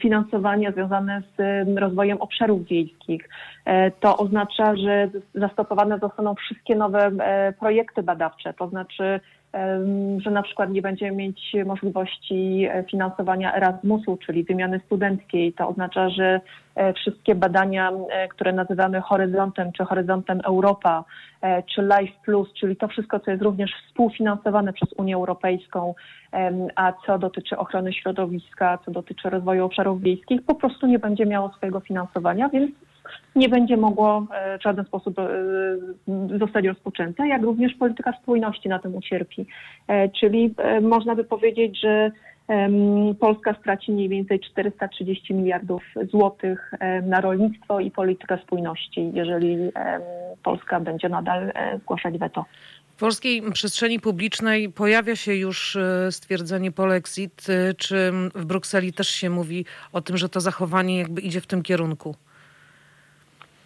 finansowania 0.00 0.72
związane 0.72 1.22
z 1.38 1.68
rozwojem 1.78 2.20
obszarów 2.20 2.66
wiejskich. 2.66 3.28
To 4.00 4.16
oznacza, 4.16 4.76
że 4.76 5.08
zastopowane 5.34 5.98
zostaną 5.98 6.34
wszystkie 6.34 6.74
nowe 6.74 7.10
projekty 7.58 8.02
badawcze, 8.02 8.54
to 8.54 8.68
znaczy 8.68 9.20
że 10.18 10.30
na 10.30 10.42
przykład 10.42 10.70
nie 10.70 10.82
będziemy 10.82 11.16
mieć 11.16 11.56
możliwości 11.66 12.66
e, 12.70 12.84
finansowania 12.90 13.54
Erasmusu, 13.54 14.18
czyli 14.26 14.44
wymiany 14.44 14.80
studenckiej. 14.86 15.52
To 15.52 15.68
oznacza, 15.68 16.10
że 16.10 16.40
e, 16.74 16.92
wszystkie 16.92 17.34
badania, 17.34 17.92
e, 18.10 18.28
które 18.28 18.52
nazywamy 18.52 19.00
horyzontem, 19.00 19.72
czy 19.72 19.84
horyzontem 19.84 20.40
Europa, 20.44 21.04
czy 21.74 21.82
Life 21.82 22.12
Plus, 22.24 22.52
czyli 22.52 22.76
to 22.76 22.88
wszystko, 22.88 23.20
co 23.20 23.30
jest 23.30 23.42
również 23.42 23.70
współfinansowane 23.86 24.72
przez 24.72 24.88
Unię 24.96 25.14
Europejską, 25.14 25.94
a 26.76 26.92
co 27.06 27.18
dotyczy 27.18 27.58
ochrony 27.58 27.92
środowiska, 27.92 28.78
co 28.84 28.90
dotyczy 28.90 29.30
rozwoju 29.30 29.64
obszarów 29.64 30.00
wiejskich, 30.00 30.42
po 30.42 30.54
prostu 30.54 30.86
nie 30.86 30.98
będzie 30.98 31.26
miało 31.26 31.52
swojego 31.52 31.80
finansowania, 31.80 32.48
więc 32.48 32.70
nie 33.36 33.48
będzie 33.48 33.76
mogło 33.76 34.26
e, 34.34 34.58
w 34.58 34.62
żaden 34.62 34.84
sposób 34.84 35.18
e, 35.18 35.28
zostać 36.38 36.64
rozpoczęte, 36.64 37.28
jak 37.28 37.42
również 37.42 37.74
polityka 37.74 38.12
spójności 38.22 38.68
na 38.68 38.78
tym 38.78 38.94
ucierpi. 38.94 39.46
E, 39.88 40.08
czyli 40.08 40.54
można 40.82 41.14
by 41.14 41.24
powiedzieć, 41.24 41.80
że 41.80 42.10
Polska 43.20 43.54
straci 43.60 43.92
mniej 43.92 44.08
więcej 44.08 44.40
430 44.40 45.34
miliardów 45.34 45.82
złotych 46.10 46.74
na 47.02 47.20
rolnictwo 47.20 47.80
i 47.80 47.90
politykę 47.90 48.38
spójności, 48.42 49.10
jeżeli 49.14 49.56
Polska 50.42 50.80
będzie 50.80 51.08
nadal 51.08 51.52
zgłaszać 51.82 52.18
weto. 52.18 52.44
W 52.88 52.94
polskiej 53.00 53.42
przestrzeni 53.52 54.00
publicznej 54.00 54.68
pojawia 54.68 55.16
się 55.16 55.34
już 55.34 55.78
stwierdzenie 56.10 56.72
polexit. 56.72 57.46
Czy 57.76 58.12
w 58.34 58.44
Brukseli 58.44 58.92
też 58.92 59.08
się 59.08 59.30
mówi 59.30 59.64
o 59.92 60.00
tym, 60.00 60.16
że 60.16 60.28
to 60.28 60.40
zachowanie 60.40 60.98
jakby 60.98 61.20
idzie 61.20 61.40
w 61.40 61.46
tym 61.46 61.62
kierunku? 61.62 62.14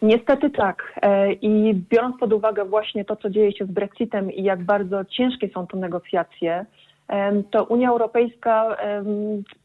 Niestety 0.04 0.50
tak. 0.50 0.98
E, 1.02 1.32
I 1.32 1.74
biorąc 1.74 2.18
pod 2.20 2.32
uwagę 2.32 2.64
właśnie 2.64 3.04
to, 3.04 3.16
co 3.16 3.30
dzieje 3.30 3.52
się 3.52 3.64
z 3.64 3.70
Brexitem 3.70 4.32
i 4.32 4.42
jak 4.42 4.62
bardzo 4.62 5.04
ciężkie 5.04 5.48
są 5.48 5.66
to 5.66 5.76
negocjacje, 5.76 6.66
to 7.50 7.64
Unia 7.64 7.88
Europejska 7.88 8.76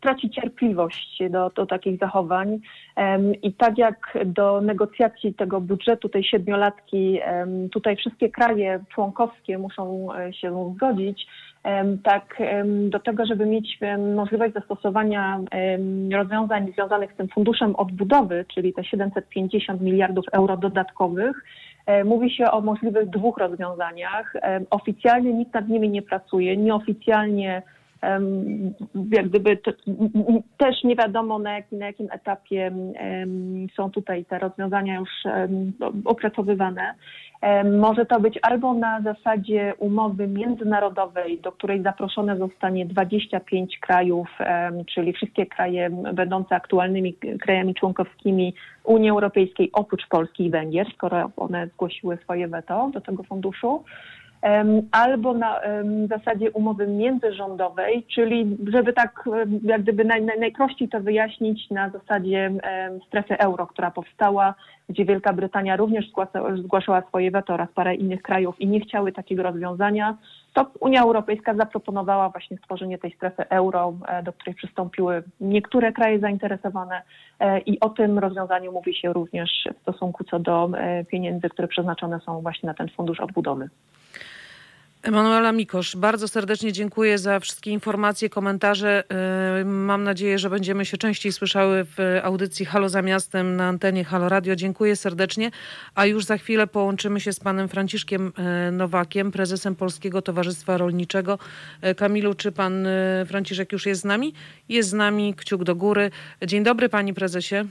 traci 0.01 0.29
cierpliwość 0.29 1.19
do, 1.29 1.49
do 1.49 1.65
takich 1.65 1.99
zachowań. 1.99 2.59
I 3.43 3.53
tak 3.53 3.77
jak 3.77 4.17
do 4.25 4.61
negocjacji 4.61 5.33
tego 5.33 5.61
budżetu, 5.61 6.09
tej 6.09 6.23
siedmiolatki, 6.23 7.19
tutaj 7.71 7.95
wszystkie 7.95 8.29
kraje 8.29 8.83
członkowskie 8.93 9.57
muszą 9.57 10.13
e, 10.13 10.33
się 10.33 10.73
zgodzić, 10.75 11.27
tak 12.03 12.41
do 12.89 12.99
tego, 12.99 13.25
żeby 13.25 13.45
mieć 13.45 13.79
możliwość 14.15 14.53
zastosowania 14.53 15.39
rozwiązań 16.11 16.71
związanych 16.73 17.13
z 17.13 17.15
tym 17.15 17.27
funduszem 17.27 17.75
odbudowy, 17.75 18.45
czyli 18.53 18.73
te 18.73 18.83
750 18.83 19.81
miliardów 19.81 20.25
euro 20.31 20.57
dodatkowych, 20.57 21.43
mówi 22.05 22.31
się 22.31 22.51
o 22.51 22.61
możliwych 22.61 23.09
dwóch 23.09 23.37
rozwiązaniach. 23.37 24.33
Oficjalnie 24.69 25.33
nikt 25.33 25.53
nad 25.53 25.69
nimi 25.69 25.89
nie 25.89 26.01
pracuje, 26.01 26.57
nieoficjalnie 26.57 27.61
jak 29.11 29.29
gdyby 29.29 29.57
to, 29.57 29.71
też 30.57 30.83
nie 30.83 30.95
wiadomo 30.95 31.39
na 31.39 31.59
na 31.71 31.85
jakim 31.85 32.07
etapie 32.11 32.71
są 33.75 33.91
tutaj 33.91 34.25
te 34.25 34.39
rozwiązania 34.39 34.99
już 34.99 35.09
opracowywane. 36.05 36.93
Może 37.79 38.05
to 38.05 38.19
być 38.19 38.39
albo 38.41 38.73
na 38.73 39.01
zasadzie 39.01 39.73
umowy 39.77 40.27
międzynarodowej, 40.27 41.39
do 41.39 41.51
której 41.51 41.83
zaproszone 41.83 42.37
zostanie 42.37 42.85
25 42.85 43.79
krajów, 43.79 44.27
czyli 44.85 45.13
wszystkie 45.13 45.45
kraje 45.45 45.89
będące 46.13 46.55
aktualnymi 46.55 47.13
krajami 47.13 47.73
członkowskimi 47.75 48.53
Unii 48.83 49.09
Europejskiej, 49.09 49.69
oprócz 49.73 50.07
Polski 50.07 50.45
i 50.45 50.49
Węgier, 50.49 50.87
skoro 50.93 51.31
one 51.37 51.67
zgłosiły 51.67 52.17
swoje 52.17 52.47
weto 52.47 52.89
do 52.93 53.01
tego 53.01 53.23
funduszu 53.23 53.83
albo 54.91 55.33
na 55.33 55.61
zasadzie 56.09 56.51
umowy 56.51 56.87
międzyrządowej, 56.87 58.05
czyli 58.15 58.57
żeby 58.67 58.93
tak 58.93 59.29
jak 59.63 59.81
gdyby 59.81 60.05
naj, 60.05 60.21
naj, 60.21 60.39
najprościej 60.39 60.89
to 60.89 60.99
wyjaśnić 60.99 61.69
na 61.69 61.89
zasadzie 61.89 62.51
strefy 63.07 63.37
euro, 63.37 63.67
która 63.67 63.91
powstała, 63.91 64.55
gdzie 64.89 65.05
Wielka 65.05 65.33
Brytania 65.33 65.75
również 65.75 66.05
zgłaszała 66.63 67.01
swoje 67.01 67.31
weto 67.31 67.53
oraz 67.53 67.69
parę 67.75 67.95
innych 67.95 68.21
krajów 68.21 68.61
i 68.61 68.67
nie 68.67 68.79
chciały 68.79 69.11
takiego 69.11 69.43
rozwiązania, 69.43 70.17
to 70.53 70.71
Unia 70.79 71.03
Europejska 71.03 71.53
zaproponowała 71.53 72.29
właśnie 72.29 72.57
stworzenie 72.57 72.97
tej 72.97 73.11
strefy 73.15 73.49
euro, 73.49 73.93
e, 74.07 74.23
do 74.23 74.33
której 74.33 74.55
przystąpiły 74.55 75.23
niektóre 75.41 75.91
kraje 75.91 76.19
zainteresowane 76.19 77.01
e, 77.39 77.59
i 77.59 77.79
o 77.79 77.89
tym 77.89 78.19
rozwiązaniu 78.19 78.71
mówi 78.71 78.95
się 78.95 79.13
również 79.13 79.67
w 79.77 79.81
stosunku 79.81 80.23
co 80.23 80.39
do 80.39 80.69
e, 80.77 81.05
pieniędzy, 81.05 81.49
które 81.49 81.67
przeznaczone 81.67 82.19
są 82.19 82.41
właśnie 82.41 82.67
na 82.67 82.73
ten 82.73 82.89
fundusz 82.89 83.19
odbudowy. 83.19 83.69
Emanuela 85.03 85.51
Mikosz, 85.51 85.95
bardzo 85.95 86.27
serdecznie 86.27 86.73
dziękuję 86.73 87.17
za 87.17 87.39
wszystkie 87.39 87.71
informacje, 87.71 88.29
komentarze. 88.29 89.03
Y, 89.61 89.65
mam 89.65 90.03
nadzieję, 90.03 90.39
że 90.39 90.49
będziemy 90.49 90.85
się 90.85 90.97
częściej 90.97 91.31
słyszały 91.31 91.83
w 91.83 92.19
audycji 92.23 92.65
Halo 92.65 92.89
za 92.89 93.01
miastem 93.01 93.55
na 93.55 93.67
antenie 93.67 94.03
Halo 94.03 94.29
Radio. 94.29 94.55
Dziękuję 94.55 94.95
serdecznie. 94.95 95.51
A 95.95 96.05
już 96.05 96.25
za 96.25 96.37
chwilę 96.37 96.67
połączymy 96.67 97.19
się 97.19 97.33
z 97.33 97.39
panem 97.39 97.69
Franciszkiem 97.69 98.33
y, 98.67 98.71
Nowakiem, 98.71 99.31
prezesem 99.31 99.75
Polskiego 99.75 100.21
Towarzystwa 100.21 100.77
Rolniczego. 100.77 101.39
Y, 101.85 101.95
Kamilu, 101.95 102.33
czy 102.33 102.51
pan 102.51 102.87
Franciszek 103.27 103.71
już 103.71 103.85
jest 103.85 104.01
z 104.01 104.05
nami? 104.05 104.33
Jest 104.69 104.89
z 104.89 104.93
nami, 104.93 105.33
kciuk 105.33 105.63
do 105.63 105.75
góry. 105.75 106.11
Dzień 106.45 106.63
dobry, 106.63 106.89
panie 106.89 107.13
prezesie. 107.13 107.65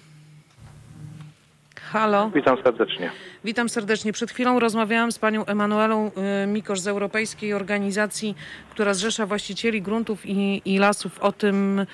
Halo. 1.92 2.30
Witam 2.34 2.56
serdecznie. 2.64 3.10
Witam 3.44 3.68
serdecznie. 3.68 4.12
Przed 4.12 4.30
chwilą 4.30 4.60
rozmawiałam 4.60 5.12
z 5.12 5.18
panią 5.18 5.44
Emanuelą 5.44 6.10
y, 6.44 6.46
Mikosz 6.46 6.80
z 6.80 6.86
Europejskiej 6.86 7.54
Organizacji, 7.54 8.34
która 8.70 8.94
zrzesza 8.94 9.26
właścicieli 9.26 9.82
gruntów 9.82 10.26
i, 10.26 10.62
i 10.64 10.78
lasów 10.78 11.18
o 11.18 11.32
tym, 11.32 11.86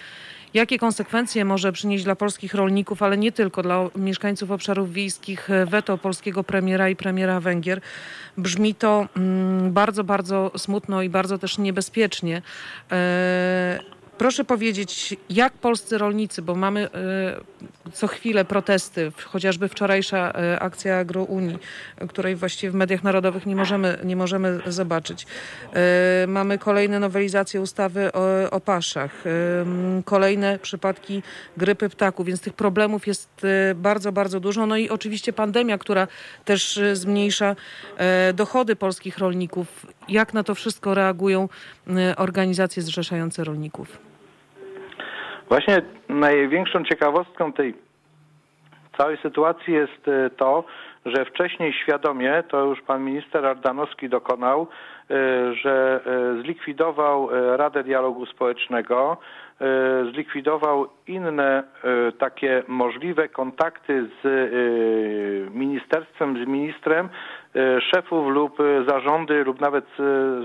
jakie 0.54 0.78
konsekwencje 0.78 1.44
może 1.44 1.72
przynieść 1.72 2.04
dla 2.04 2.16
polskich 2.16 2.54
rolników, 2.54 3.02
ale 3.02 3.16
nie 3.16 3.32
tylko 3.32 3.62
dla 3.62 3.88
mieszkańców 3.96 4.50
obszarów 4.50 4.92
wiejskich 4.92 5.48
weto 5.66 5.98
polskiego 5.98 6.44
premiera 6.44 6.88
i 6.88 6.96
premiera 6.96 7.40
Węgier. 7.40 7.80
Brzmi 8.38 8.74
to 8.74 9.06
mm, 9.16 9.72
bardzo, 9.72 10.04
bardzo 10.04 10.50
smutno 10.56 11.02
i 11.02 11.08
bardzo 11.08 11.38
też 11.38 11.58
niebezpiecznie. 11.58 12.42
Proszę 14.18 14.44
powiedzieć, 14.44 15.16
jak 15.30 15.52
polscy 15.52 15.99
rolnicy, 15.99 16.42
bo 16.42 16.54
mamy 16.54 16.88
e, 16.90 17.90
co 17.92 18.06
chwilę 18.06 18.44
protesty, 18.44 19.12
chociażby 19.25 19.68
wczorajsza 19.68 20.33
e, 20.33 20.61
akcja 20.61 20.99
AgroUnii, 20.99 21.59
której 22.08 22.36
właściwie 22.36 22.71
w 22.71 22.75
mediach 22.75 23.02
narodowych 23.02 23.47
nie 23.47 23.56
możemy, 23.56 23.99
nie 24.04 24.17
możemy 24.17 24.60
zobaczyć. 24.67 25.26
E, 25.73 26.26
mamy 26.26 26.58
kolejne 26.58 27.00
nowelizacje 27.00 27.60
ustawy 27.60 28.12
o, 28.12 28.50
o 28.50 28.60
paszach, 28.60 29.25
kolejne 30.04 30.58
przypadki 30.58 31.23
grypy 31.56 31.88
ptaków, 31.88 32.26
więc 32.26 32.41
tych 32.41 32.52
problemów 32.52 33.06
jest 33.06 33.28
bardzo, 33.75 34.12
bardzo 34.12 34.41
dużo. 34.41 34.67
No 34.67 34.76
i 34.76 34.88
oczywiście 34.88 35.32
pandemia, 35.32 35.78
która 35.78 36.08
też 36.45 36.80
zmniejsza 36.93 37.56
dochody 38.34 38.76
polskich 38.76 39.19
rolników. 39.19 39.86
Jak 40.08 40.34
na 40.34 40.45
to 40.45 40.54
wszystko 40.54 40.95
reagują 40.95 41.49
organizacje 42.17 42.82
zrzeszające 42.82 43.45
rolników? 43.45 44.03
Właśnie 45.54 45.82
największą 46.08 46.84
ciekawostką 46.84 47.52
tej 47.52 47.75
całej 48.97 49.17
sytuacji 49.17 49.75
jest 49.75 50.08
e, 50.08 50.30
to, 50.30 50.64
że 51.06 51.25
wcześniej 51.25 51.73
świadomie, 51.73 52.43
to 52.49 52.64
już 52.64 52.82
pan 52.82 53.04
minister 53.04 53.47
Ardanowski 53.47 54.08
dokonał, 54.08 54.62
e, 55.10 55.54
że 55.54 56.00
e, 56.06 56.43
zlikwidował 56.43 57.28
Radę 57.56 57.84
Dialogu 57.84 58.26
Społecznego, 58.26 59.17
zlikwidował 60.12 60.88
inne 61.06 61.62
takie 62.19 62.62
możliwe 62.69 63.28
kontakty 63.28 64.06
z 64.23 64.25
ministerstwem, 65.54 66.45
z 66.45 66.49
ministrem, 66.49 67.08
szefów 67.90 68.28
lub 68.28 68.60
e, 68.60 68.84
zarządy 68.88 69.45
lub 69.45 69.60
nawet 69.60 69.84
e, 69.84 69.97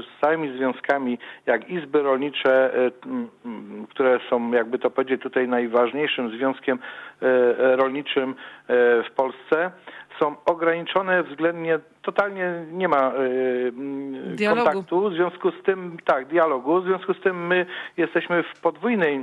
z 0.01 0.21
całymi 0.21 0.57
związkami 0.57 1.17
jak 1.45 1.69
izby 1.69 2.01
rolnicze, 2.01 2.71
które 3.89 4.19
są 4.29 4.51
jakby 4.51 4.79
to 4.79 4.89
powiedzieć 4.89 5.21
tutaj 5.21 5.47
najważniejszym 5.47 6.37
związkiem 6.37 6.79
rolniczym 7.57 8.35
w 9.03 9.11
Polsce 9.15 9.71
są 10.19 10.35
ograniczone 10.45 11.23
względnie, 11.23 11.79
totalnie 12.11 12.65
nie 12.71 12.87
ma 12.87 13.11
y, 14.39 14.47
kontaktu, 14.49 15.09
w 15.09 15.13
związku 15.13 15.51
z 15.51 15.63
tym, 15.63 15.97
tak, 16.05 16.25
dialogu, 16.25 16.81
w 16.81 16.85
związku 16.85 17.13
z 17.13 17.21
tym 17.21 17.47
my 17.47 17.65
jesteśmy 17.97 18.43
w 18.43 18.61
podwójnej 18.61 19.19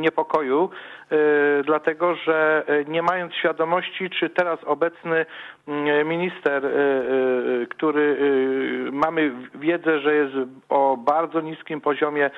niepokoju, 0.00 0.70
y, 1.12 1.16
dlatego 1.64 2.14
że 2.14 2.64
y, 2.68 2.90
nie 2.90 3.02
mając 3.02 3.34
świadomości, 3.34 4.10
czy 4.10 4.30
teraz 4.30 4.58
obecny 4.64 5.26
minister, 6.04 6.62
który 7.70 8.16
mamy 8.92 9.32
wiedzę, 9.54 10.00
że 10.00 10.14
jest 10.14 10.34
o 10.68 10.96
bardzo 10.96 11.40
niskim 11.40 11.80
poziomie 11.80 12.30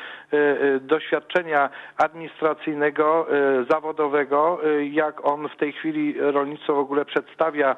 doświadczenia 0.80 1.70
administracyjnego, 1.96 3.26
zawodowego, 3.70 4.60
jak 4.90 5.26
on 5.26 5.48
w 5.48 5.56
tej 5.56 5.72
chwili 5.72 6.14
rolnictwo 6.18 6.74
w 6.74 6.78
ogóle 6.78 7.04
przedstawia 7.04 7.76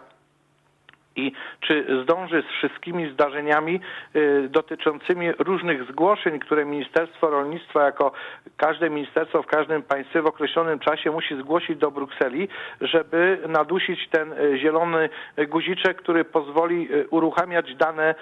i 1.16 1.33
czy 1.61 1.87
zdąży 2.03 2.42
z 2.42 2.46
wszystkimi 2.46 3.12
zdarzeniami 3.12 3.81
y, 4.16 4.48
dotyczącymi 4.48 5.33
różnych 5.38 5.85
zgłoszeń, 5.85 6.38
które 6.38 6.64
Ministerstwo 6.64 7.31
Rolnictwa 7.31 7.85
jako 7.85 8.12
każde 8.57 8.90
ministerstwo 8.90 9.42
w 9.42 9.46
każdym 9.46 9.83
państwie 9.83 10.22
w 10.22 10.27
określonym 10.27 10.79
czasie 10.79 11.11
musi 11.11 11.37
zgłosić 11.37 11.79
do 11.79 11.90
Brukseli, 11.90 12.48
żeby 12.81 13.38
nadusić 13.48 14.09
ten 14.09 14.33
y, 14.33 14.59
zielony 14.59 15.09
guziczek, 15.48 15.96
który 15.96 16.24
pozwoli 16.24 16.88
y, 16.92 17.09
uruchamiać 17.09 17.74
dane 17.74 18.14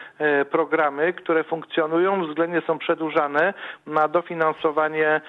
programy, 0.50 1.12
które 1.12 1.44
funkcjonują, 1.44 2.26
względnie 2.26 2.62
są 2.66 2.78
przedłużane 2.78 3.54
na 3.86 4.08
dofinansowanie, 4.08 5.20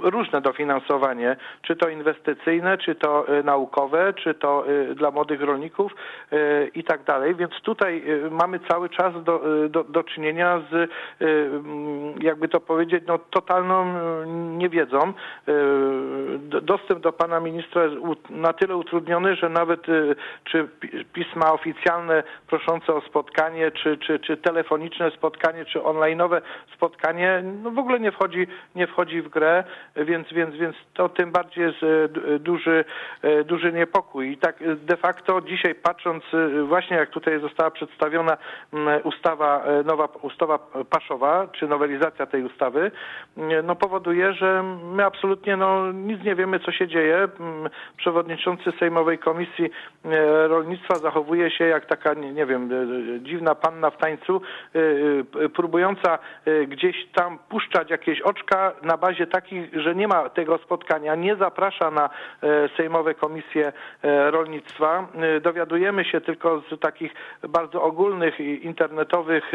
różne 0.00 0.40
dofinansowanie, 0.40 1.36
czy 1.62 1.76
to 1.76 1.88
inwestycyjne, 1.88 2.78
czy 2.78 2.94
to 2.94 3.26
naukowe, 3.44 4.12
czy 4.12 4.34
to 4.34 4.64
dla 4.94 5.10
młodych 5.10 5.40
rolników, 5.40 5.92
e, 6.32 6.66
i 6.66 6.84
tak 6.84 7.04
dalej. 7.04 7.34
Więc 7.34 7.52
tutaj 7.62 8.02
e, 8.26 8.30
mamy 8.30 8.60
cały 8.68 8.88
czas 8.88 9.24
do, 9.24 9.64
e, 9.64 9.68
do, 9.68 9.84
do 9.84 10.04
czynienia 10.04 10.60
z, 10.70 10.90
jakby 12.22 12.48
to 12.48 12.60
powiedzieć, 12.60 13.04
no, 13.06 13.18
totalną 13.18 13.84
niewiedzą. 14.56 15.12
Dostęp 16.62 17.00
do 17.00 17.12
pana 17.12 17.40
ministra 17.40 17.84
jest 17.84 17.96
na 18.30 18.52
tyle 18.52 18.76
utrudniony, 18.76 19.36
że 19.36 19.48
nawet 19.48 19.86
czy 20.44 20.68
pisma 21.12 21.52
oficjalne 21.52 22.22
proszące 22.46 22.94
o 22.94 23.00
spotkanie, 23.00 23.70
czy, 23.70 23.98
czy, 23.98 24.18
czy 24.18 24.36
telefoniczne 24.36 25.10
spotkanie, 25.10 25.64
czy 25.64 25.78
online'owe 25.78 26.40
spotkanie, 26.74 27.42
no 27.62 27.70
w 27.70 27.78
ogóle 27.78 28.00
nie, 28.00 28.12
wchodzi, 28.20 28.46
nie 28.74 28.86
wchodzi 28.86 29.22
w 29.22 29.28
grę, 29.28 29.64
więc, 29.96 30.32
więc, 30.32 30.54
więc 30.54 30.76
to 30.94 31.08
tym 31.08 31.32
bardziej 31.32 31.64
jest 31.64 31.82
e, 31.82 32.38
duży, 32.38 32.84
e, 33.22 33.44
duży 33.44 33.72
niepokój. 33.72 34.32
I 34.32 34.36
tak 34.36 34.56
de 34.76 34.96
facto 34.96 35.40
dzisiaj 35.40 35.74
patrząc 35.74 36.24
właśnie 36.68 36.96
jak 36.96 37.10
tutaj 37.10 37.40
została 37.40 37.70
przedstawiona 37.70 38.36
ustawa, 39.04 39.64
nowa 39.84 40.08
ustawa 40.22 40.58
paszowa, 40.90 41.48
czy 41.52 41.68
nowelizacja 41.68 42.26
tej 42.26 42.42
ustawy, 42.42 42.90
no 43.64 43.76
powoduje, 43.76 44.32
że 44.32 44.62
my 44.92 45.04
absolutnie 45.04 45.56
no, 45.56 45.92
nic 45.92 46.24
nie 46.24 46.34
wiemy, 46.34 46.60
co 46.60 46.72
się 46.72 46.88
dzieje. 46.88 47.28
Przewodniczący 47.96 48.72
Sejmowej 48.78 49.18
Komisji 49.18 49.70
Rolnictwa 50.48 50.94
zachowuje 50.94 51.50
się 51.50 51.64
jak 51.64 51.86
taka, 51.86 52.14
nie 52.14 52.46
wiem, 52.46 52.70
dziwna 53.22 53.54
panna 53.54 53.90
w 53.90 53.96
tańcu, 53.96 54.42
próbująca 55.54 56.18
gdzieś 56.66 56.96
tam 57.14 57.38
puszczać 57.48 57.90
jakieś 57.90 58.09
oczka 58.22 58.72
na 58.82 58.96
bazie 58.96 59.26
takich, 59.26 59.80
że 59.80 59.94
nie 59.94 60.08
ma 60.08 60.28
tego 60.28 60.58
spotkania, 60.58 61.14
nie 61.14 61.36
zaprasza 61.36 61.90
na 61.90 62.10
e, 62.42 62.68
sejmowe 62.76 63.14
komisje 63.14 63.72
e, 64.02 64.30
rolnictwa. 64.30 65.06
E, 65.14 65.40
dowiadujemy 65.40 66.04
się 66.04 66.20
tylko 66.20 66.60
z 66.60 66.80
takich 66.80 67.12
bardzo 67.48 67.82
ogólnych 67.82 68.40
internetowych 68.40 69.52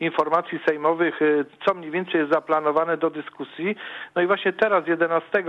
informacji 0.00 0.60
sejmowych, 0.68 1.20
co 1.66 1.74
mniej 1.74 1.90
więcej 1.90 2.20
jest 2.20 2.32
zaplanowane 2.32 2.96
do 2.96 3.10
dyskusji. 3.10 3.76
No 4.14 4.22
i 4.22 4.26
właśnie 4.26 4.52
teraz 4.52 4.86
11 4.86 5.44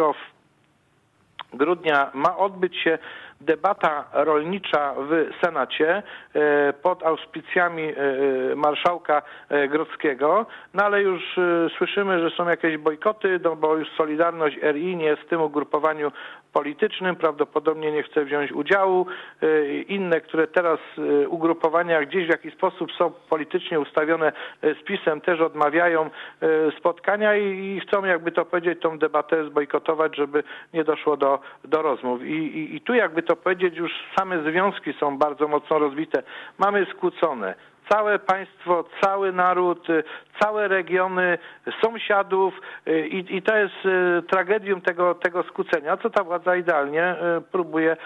grudnia 1.53 2.12
ma 2.13 2.38
odbyć 2.38 2.77
się 2.77 2.97
debata 3.41 4.06
rolnicza 4.13 4.93
w 4.97 5.30
Senacie 5.45 6.04
e, 6.34 6.73
pod 6.73 7.04
auspicjami 7.04 7.84
e, 7.84 7.95
marszałka 8.56 9.21
e, 9.49 9.67
Grodzkiego, 9.67 10.45
no 10.73 10.84
ale 10.84 11.01
już 11.01 11.39
słyszymy, 11.77 12.19
że 12.19 12.36
są 12.36 12.49
jakieś 12.49 12.77
bojkoty, 12.77 13.39
no 13.43 13.56
bo 13.56 13.77
już 13.77 13.89
Solidarność 13.97 14.58
RI 14.62 14.95
nie 14.95 15.06
jest 15.06 15.21
w 15.21 15.27
tym 15.27 15.41
ugrupowaniu 15.41 16.12
politycznym, 16.54 17.15
prawdopodobnie 17.15 17.91
nie 17.91 18.04
chce 18.04 18.25
wziąć 18.25 18.51
udziału. 18.51 19.06
Inne, 19.88 20.21
które 20.21 20.47
teraz 20.47 20.80
ugrupowania 21.27 22.01
gdzieś 22.01 22.25
w 22.25 22.30
jakiś 22.30 22.54
sposób 22.54 22.91
są 22.91 23.12
politycznie 23.30 23.80
ustawione 23.80 24.32
z 24.62 24.84
PiSem, 24.84 25.21
też 25.21 25.39
odmawiają 25.39 26.10
spotkania 26.80 27.36
i 27.36 27.80
chcą, 27.80 28.06
jakby 28.06 28.32
to 28.32 28.45
powiedzieć, 28.45 28.82
tą 28.82 28.99
debatę 28.99 29.45
zbojkotować, 29.45 30.15
żeby 30.15 30.43
nie 30.73 30.84
doszło 30.84 31.17
do, 31.17 31.39
do 31.65 31.82
rozmów. 31.82 32.23
I, 32.23 32.34
i, 32.34 32.75
i 32.75 32.82
tu 32.82 32.93
jakby 32.93 33.23
to 33.23 33.31
to 33.32 33.36
powiedzieć, 33.36 33.78
już 33.78 33.91
same 34.17 34.44
związki 34.44 34.94
są 34.94 35.17
bardzo 35.17 35.48
mocno 35.48 35.80
rozbite. 35.80 36.24
Mamy 36.58 36.86
skłócone 36.86 37.56
całe 37.89 38.20
państwo, 38.20 38.86
cały 39.02 39.32
naród, 39.32 39.88
całe 40.41 40.67
regiony, 40.67 41.38
sąsiadów 41.82 42.54
y, 42.88 43.08
i, 43.08 43.36
i 43.36 43.41
to 43.41 43.58
jest 43.58 43.86
y, 43.86 44.23
tragedium 44.30 44.82
tego, 44.82 45.15
tego 45.15 45.43
skłócenia, 45.43 45.97
co 45.97 46.10
ta 46.10 46.23
władza 46.23 46.56
idealnie 46.56 47.15
próbuje 47.51 47.97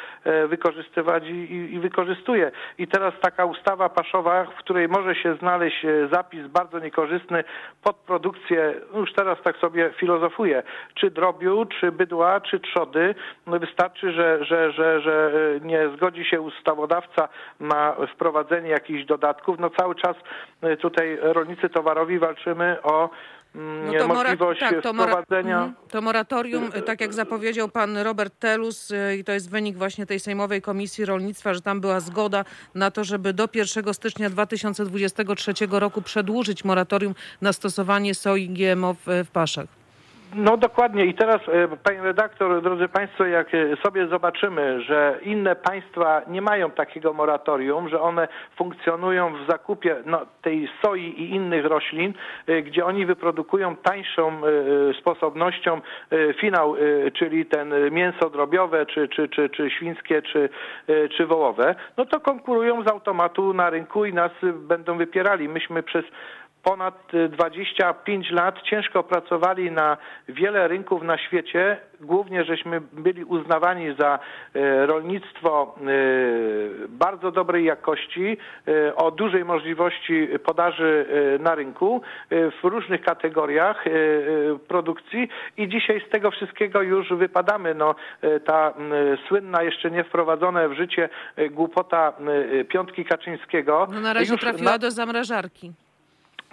wykorzystywać 0.47 1.23
i, 1.27 1.73
i, 1.73 1.79
wykorzystuje. 1.79 2.51
I 2.77 2.87
teraz 2.87 3.13
taka 3.21 3.45
ustawa 3.45 3.89
paszowa, 3.89 4.43
w 4.43 4.55
której 4.55 4.87
może 4.87 5.15
się 5.15 5.35
znaleźć 5.35 5.85
zapis 6.11 6.47
bardzo 6.47 6.79
niekorzystny 6.79 7.43
pod 7.83 7.95
produkcję, 7.95 8.73
no 8.93 8.99
już 8.99 9.13
teraz 9.13 9.37
tak 9.43 9.57
sobie 9.57 9.91
filozofuję, 9.97 10.63
czy 10.93 11.11
drobiu, 11.11 11.65
czy 11.65 11.91
bydła, 11.91 12.41
czy 12.41 12.59
trzody, 12.59 13.15
no 13.47 13.59
wystarczy, 13.59 14.11
że, 14.11 14.45
że, 14.45 14.71
że, 14.71 15.01
że 15.01 15.31
nie 15.61 15.89
zgodzi 15.95 16.25
się 16.25 16.41
ustawodawca 16.41 17.29
na 17.59 17.95
wprowadzenie 18.13 18.69
jakichś 18.69 19.05
dodatków, 19.05 19.59
no 19.59 19.69
cały 19.69 19.95
czas 19.95 20.15
y, 20.63 20.77
tutaj 20.77 21.17
rolnicy 21.21 21.69
towarowi 21.69 22.19
walczymy 22.25 22.81
o 22.83 23.09
mm, 23.55 23.85
no 23.85 23.99
to 23.99 24.07
możliwość 24.07 24.59
tak, 24.59 24.81
to 24.81 24.93
wprowadzenia. 24.93 25.57
Mhm. 25.57 25.75
To 25.89 26.01
moratorium, 26.01 26.71
tak 26.85 27.01
jak 27.01 27.13
zapowiedział 27.13 27.69
pan 27.69 27.97
Robert 27.97 28.39
Telus, 28.39 28.91
y, 28.91 29.17
i 29.19 29.23
to 29.23 29.31
jest 29.31 29.49
wynik 29.49 29.77
właśnie 29.77 30.05
tej 30.05 30.19
Sejmowej 30.19 30.61
Komisji 30.61 31.05
Rolnictwa, 31.05 31.53
że 31.53 31.61
tam 31.61 31.81
była 31.81 31.99
zgoda 31.99 32.45
na 32.75 32.91
to, 32.91 33.03
żeby 33.03 33.33
do 33.33 33.49
1 33.53 33.93
stycznia 33.93 34.29
2023 34.29 35.53
roku 35.71 36.01
przedłużyć 36.01 36.63
moratorium 36.65 37.15
na 37.41 37.53
stosowanie 37.53 38.15
soi 38.15 38.49
GMO 38.49 38.93
w, 38.93 39.05
w 39.25 39.31
paszach. 39.31 39.84
No 40.37 40.57
dokładnie 40.57 41.05
i 41.05 41.13
teraz 41.13 41.41
e, 41.47 41.67
panie 41.83 42.01
redaktor, 42.01 42.61
drodzy 42.61 42.87
państwo, 42.87 43.25
jak 43.25 43.47
e, 43.53 43.75
sobie 43.85 44.07
zobaczymy, 44.07 44.81
że 44.81 45.19
inne 45.21 45.55
państwa 45.55 46.21
nie 46.27 46.41
mają 46.41 46.71
takiego 46.71 47.13
moratorium, 47.13 47.89
że 47.89 48.01
one 48.01 48.27
funkcjonują 48.55 49.33
w 49.33 49.47
zakupie 49.51 49.95
no, 50.05 50.25
tej 50.41 50.69
soi 50.81 51.01
i 51.01 51.29
innych 51.29 51.65
roślin, 51.65 52.13
e, 52.47 52.61
gdzie 52.61 52.85
oni 52.85 53.05
wyprodukują 53.05 53.75
tańszą 53.75 54.41
sposobnością 54.99 55.81
finał, 56.41 56.75
czyli 57.13 57.45
ten 57.45 57.73
mięso 57.91 58.29
drobiowe, 58.29 58.85
czy, 58.85 59.07
czy, 59.07 59.29
czy, 59.29 59.49
czy 59.49 59.69
świńskie, 59.69 60.21
czy, 60.21 60.49
czy 61.17 61.25
wołowe, 61.25 61.75
no 61.97 62.05
to 62.05 62.19
konkurują 62.19 62.83
z 62.83 62.87
automatu 62.87 63.53
na 63.53 63.69
rynku 63.69 64.05
i 64.05 64.13
nas 64.13 64.31
będą 64.53 64.97
wypierali. 64.97 65.49
Myśmy 65.49 65.83
przez 65.83 66.05
ponad 66.65 67.11
25 67.29 68.31
lat 68.31 68.61
ciężko 68.61 69.03
pracowali 69.03 69.71
na 69.71 69.97
wiele 70.29 70.67
rynków 70.67 71.03
na 71.03 71.17
świecie. 71.17 71.77
Głównie 72.01 72.43
żeśmy 72.43 72.81
byli 72.81 73.23
uznawani 73.23 73.95
za 73.99 74.19
e, 74.55 74.85
rolnictwo 74.85 75.75
e, 75.77 75.83
bardzo 76.89 77.31
dobrej 77.31 77.65
jakości, 77.65 78.37
o 78.95 79.11
dużej 79.11 79.45
możliwości 79.45 80.27
podaży 80.45 81.05
na 81.39 81.55
rynku 81.55 82.01
w 82.31 82.63
różnych 82.63 83.01
kategoriach 83.01 83.85
produkcji 84.67 85.29
i 85.57 85.69
dzisiaj 85.69 86.01
z 86.07 86.09
tego 86.09 86.31
wszystkiego 86.31 86.81
już 86.81 87.13
wypadamy. 87.13 87.75
No, 87.75 87.95
ta 88.45 88.73
słynna, 89.27 89.63
jeszcze 89.63 89.91
nie 89.91 90.03
wprowadzona 90.03 90.67
w 90.67 90.73
życie 90.73 91.09
głupota 91.51 92.13
piątki 92.69 93.05
Kaczyńskiego. 93.05 93.87
No 93.91 93.99
na 93.99 94.13
razie 94.13 94.37
trafiła 94.37 94.71
na... 94.71 94.77
do 94.77 94.91
zamrażarki 94.91 95.73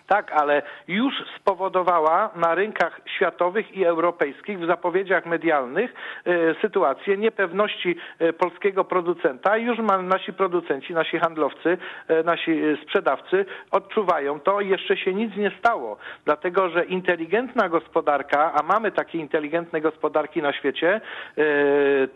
tak, 0.06 0.32
ale 0.32 0.62
już 0.88 1.14
spowodowała 1.36 2.30
na 2.36 2.54
rynkach 2.54 3.00
światowych 3.16 3.76
i 3.76 3.84
europejskich 3.84 4.60
w 4.60 4.66
zapowiedziach 4.66 5.26
medialnych 5.26 5.94
e, 6.26 6.30
sytuację 6.60 7.16
niepewności 7.16 7.96
e, 8.18 8.32
polskiego 8.32 8.84
producenta. 8.84 9.56
Już 9.56 9.78
nasi 10.02 10.32
producenci, 10.32 10.94
nasi 10.94 11.18
handlowcy, 11.18 11.78
e, 12.08 12.22
nasi 12.22 12.62
sprzedawcy 12.82 13.44
odczuwają 13.70 14.40
to 14.40 14.60
jeszcze 14.60 14.96
się 14.96 15.14
nic 15.14 15.36
nie 15.36 15.52
stało, 15.58 15.96
dlatego 16.24 16.68
że 16.68 16.84
inteligentna 16.84 17.68
gospodarka, 17.68 18.52
a 18.52 18.62
mamy 18.62 18.92
takie 18.92 19.18
inteligentne 19.18 19.80
gospodarki 19.80 20.42
na 20.42 20.52
świecie, 20.52 21.00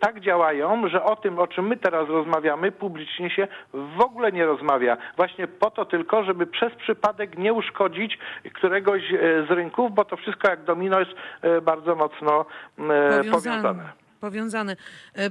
tak 0.00 0.20
działają, 0.20 0.88
że 0.88 1.04
o 1.04 1.16
tym, 1.16 1.38
o 1.38 1.46
czym 1.46 1.66
my 1.66 1.76
teraz 1.76 2.08
rozmawiamy, 2.08 2.72
publicznie 2.72 3.30
się 3.30 3.48
w 3.72 4.00
ogóle 4.00 4.32
nie 4.32 4.46
rozmawia. 4.46 4.96
Właśnie 5.16 5.46
po 5.46 5.70
to 5.70 5.84
tylko, 5.84 6.24
żeby 6.24 6.46
przez 6.46 6.74
przypadek 6.74 7.38
nie 7.38 7.52
uszkodzić 7.52 7.75
wychodzić 7.76 8.18
któregoś 8.54 9.02
e, 9.02 9.46
z 9.48 9.50
rynków, 9.50 9.94
bo 9.94 10.04
to 10.04 10.16
wszystko 10.16 10.50
jak 10.50 10.64
domino 10.64 11.00
jest 11.00 11.10
e, 11.42 11.60
bardzo 11.60 11.94
mocno 11.94 12.40
e, 12.40 12.44
powiązane. 12.78 13.30
powiązane 13.30 14.06
powiązany. 14.20 14.76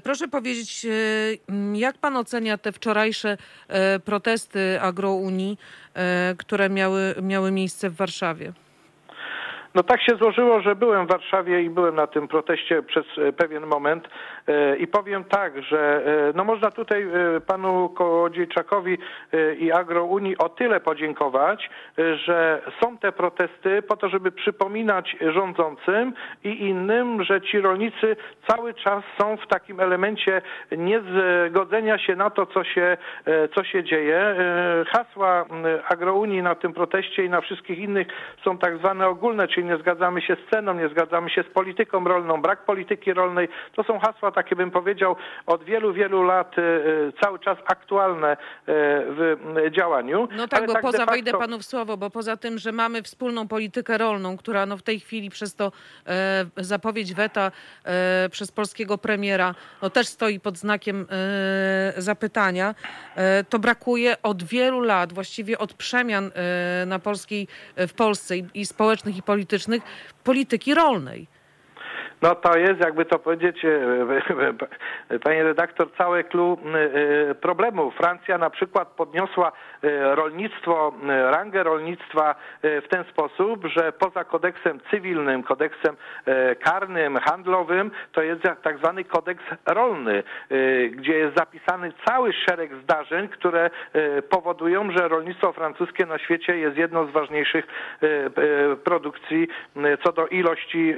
Proszę 0.03 0.27
powiedzieć, 0.27 0.87
jak 1.73 1.97
pan 1.97 2.17
ocenia 2.17 2.57
te 2.57 2.71
wczorajsze 2.71 3.37
protesty 4.05 4.81
Agrounii, 4.81 5.57
które 6.37 6.69
miały, 6.69 7.15
miały 7.21 7.51
miejsce 7.51 7.89
w 7.89 7.95
Warszawie? 7.95 8.53
No 9.75 9.83
tak 9.83 10.01
się 10.01 10.17
złożyło, 10.17 10.61
że 10.61 10.75
byłem 10.75 11.05
w 11.05 11.09
Warszawie 11.09 11.63
i 11.63 11.69
byłem 11.69 11.95
na 11.95 12.07
tym 12.07 12.27
proteście 12.27 12.83
przez 12.83 13.05
pewien 13.37 13.65
moment 13.65 14.07
i 14.79 14.87
powiem 14.87 15.23
tak, 15.23 15.61
że 15.63 16.01
e, 16.05 16.33
no 16.35 16.43
można 16.43 16.71
tutaj 16.71 17.07
panu 17.47 17.89
Kołodziejczakowi 17.89 18.97
i 19.59 19.71
Agrounii 19.71 20.37
o 20.37 20.49
tyle 20.49 20.79
podziękować, 20.79 21.69
że 21.97 22.61
są 22.83 22.97
te 22.97 23.11
protesty 23.11 23.81
po 23.81 23.97
to, 23.97 24.09
żeby 24.09 24.31
przypominać 24.31 25.15
rządzącym 25.21 26.13
i 26.43 26.61
innym, 26.61 27.23
że 27.23 27.41
ci 27.41 27.61
rolnicy 27.61 28.15
cały 28.47 28.73
czas 28.73 29.03
są 29.19 29.37
w 29.37 29.47
takim 29.47 29.79
elemencie 29.79 30.41
niezgodzenia 30.77 31.97
się 31.97 32.15
na 32.15 32.29
to, 32.29 32.45
co 32.45 32.63
się, 32.63 32.97
co 33.55 33.63
się 33.63 33.83
dzieje. 33.83 34.35
Hasła 34.87 35.45
Agrounii 35.89 36.41
na 36.41 36.55
tym 36.55 36.73
proteście 36.73 37.25
i 37.25 37.29
na 37.29 37.41
wszystkich 37.41 37.79
innych 37.79 38.07
są 38.43 38.57
tak 38.57 38.77
zwane 38.77 39.07
ogólne, 39.07 39.47
czyli 39.47 39.65
nie 39.65 39.77
zgadzamy 39.77 40.21
się 40.21 40.35
z 40.35 40.49
ceną, 40.51 40.73
nie 40.73 40.89
zgadzamy 40.89 41.29
się 41.29 41.43
z 41.43 41.53
polityką 41.53 42.03
rolną, 42.03 42.41
brak 42.41 42.65
polityki 42.65 43.13
rolnej. 43.13 43.47
To 43.75 43.83
są 43.83 43.99
hasła 43.99 44.31
takie, 44.35 44.55
bym 44.55 44.71
powiedział, 44.71 45.15
od 45.45 45.63
wielu, 45.63 45.93
wielu 45.93 46.23
lat 46.23 46.55
e, 46.57 46.61
cały 47.23 47.39
czas 47.39 47.57
aktualne 47.65 48.31
e, 48.31 48.37
w 48.65 49.37
działaniu. 49.71 50.27
No 50.37 50.47
tak, 50.47 50.67
bo 50.67 50.73
tak 50.73 50.81
poza, 50.81 50.97
facto... 50.97 51.11
wejdę 51.11 51.31
panu 51.31 51.59
w 51.59 51.65
słowo, 51.65 51.97
bo 51.97 52.09
poza 52.09 52.37
tym, 52.37 52.57
że 52.57 52.71
mamy 52.71 53.01
wspólną 53.01 53.47
politykę 53.47 53.97
rolną, 53.97 54.37
która 54.37 54.65
no 54.65 54.77
w 54.77 54.81
tej 54.81 54.99
chwili 54.99 55.29
przez 55.29 55.55
to 55.55 55.71
e, 56.07 56.45
zapowiedź 56.57 57.13
weta 57.13 57.51
e, 57.83 58.29
przez 58.29 58.51
polskiego 58.51 58.97
premiera 58.97 59.55
no 59.81 59.89
też 59.89 60.07
stoi 60.07 60.39
pod 60.39 60.57
znakiem 60.57 61.05
e, 61.09 62.01
zapytania, 62.01 62.75
e, 63.15 63.43
to 63.43 63.59
brakuje 63.59 64.21
od 64.21 64.43
wielu 64.43 64.81
lat, 64.81 65.13
właściwie 65.13 65.57
od 65.57 65.73
przemian 65.73 66.31
na 66.85 66.99
polskiej, 66.99 67.47
w 67.77 67.93
Polsce 67.93 68.37
i, 68.37 68.45
i 68.53 68.65
społecznych 68.65 69.17
i 69.17 69.21
politycznych 69.21 69.83
polityki 70.23 70.73
rolnej. 70.73 71.27
No 72.21 72.35
to 72.35 72.57
jest, 72.57 72.79
jakby 72.79 73.05
to 73.05 73.19
powiedzieć, 73.19 73.65
e, 73.65 75.19
panie 75.19 75.43
redaktor, 75.43 75.87
całe 75.97 76.23
clue 76.23 76.57
e, 77.31 77.35
problemu. 77.35 77.91
Francja 77.91 78.37
na 78.37 78.49
przykład 78.49 78.87
podniosła 78.87 79.51
e, 79.83 80.15
rolnictwo, 80.15 80.93
rangę 81.07 81.63
rolnictwa 81.63 82.35
w 82.63 82.87
ten 82.89 83.03
sposób, 83.03 83.65
że 83.65 83.91
poza 83.91 84.23
kodeksem 84.23 84.79
cywilnym, 84.91 85.43
kodeksem 85.43 85.95
karnym, 86.59 87.17
handlowym, 87.17 87.91
to 88.11 88.21
jest 88.21 88.41
tak 88.63 88.77
zwany 88.77 89.03
kodeks 89.03 89.43
rolny, 89.65 90.23
gdzie 90.91 91.13
jest 91.13 91.37
zapisany 91.37 91.93
cały 92.05 92.33
szereg 92.33 92.75
zdarzeń, 92.83 93.27
które 93.27 93.69
powodują, 94.29 94.91
że 94.91 95.07
rolnictwo 95.07 95.53
francuskie 95.53 96.05
na 96.05 96.19
świecie 96.19 96.57
jest 96.57 96.77
jedną 96.77 97.07
z 97.07 97.11
ważniejszych 97.11 97.67
produkcji 98.83 99.47
co 100.03 100.11
do 100.11 100.27
ilości 100.27 100.95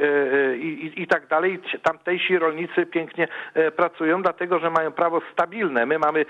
i, 0.58 1.07
i, 1.08 1.10
tak 1.10 1.28
dalej. 1.28 1.60
Tamtejsi 1.84 2.38
rolnicy 2.38 2.86
pięknie 2.86 3.28
e, 3.54 3.72
pracują, 3.72 4.22
dlatego 4.22 4.60
że 4.60 4.70
mają 4.70 4.92
prawo 4.92 5.22
stabilne. 5.34 5.86
My 5.86 6.00
mamy 6.00 6.26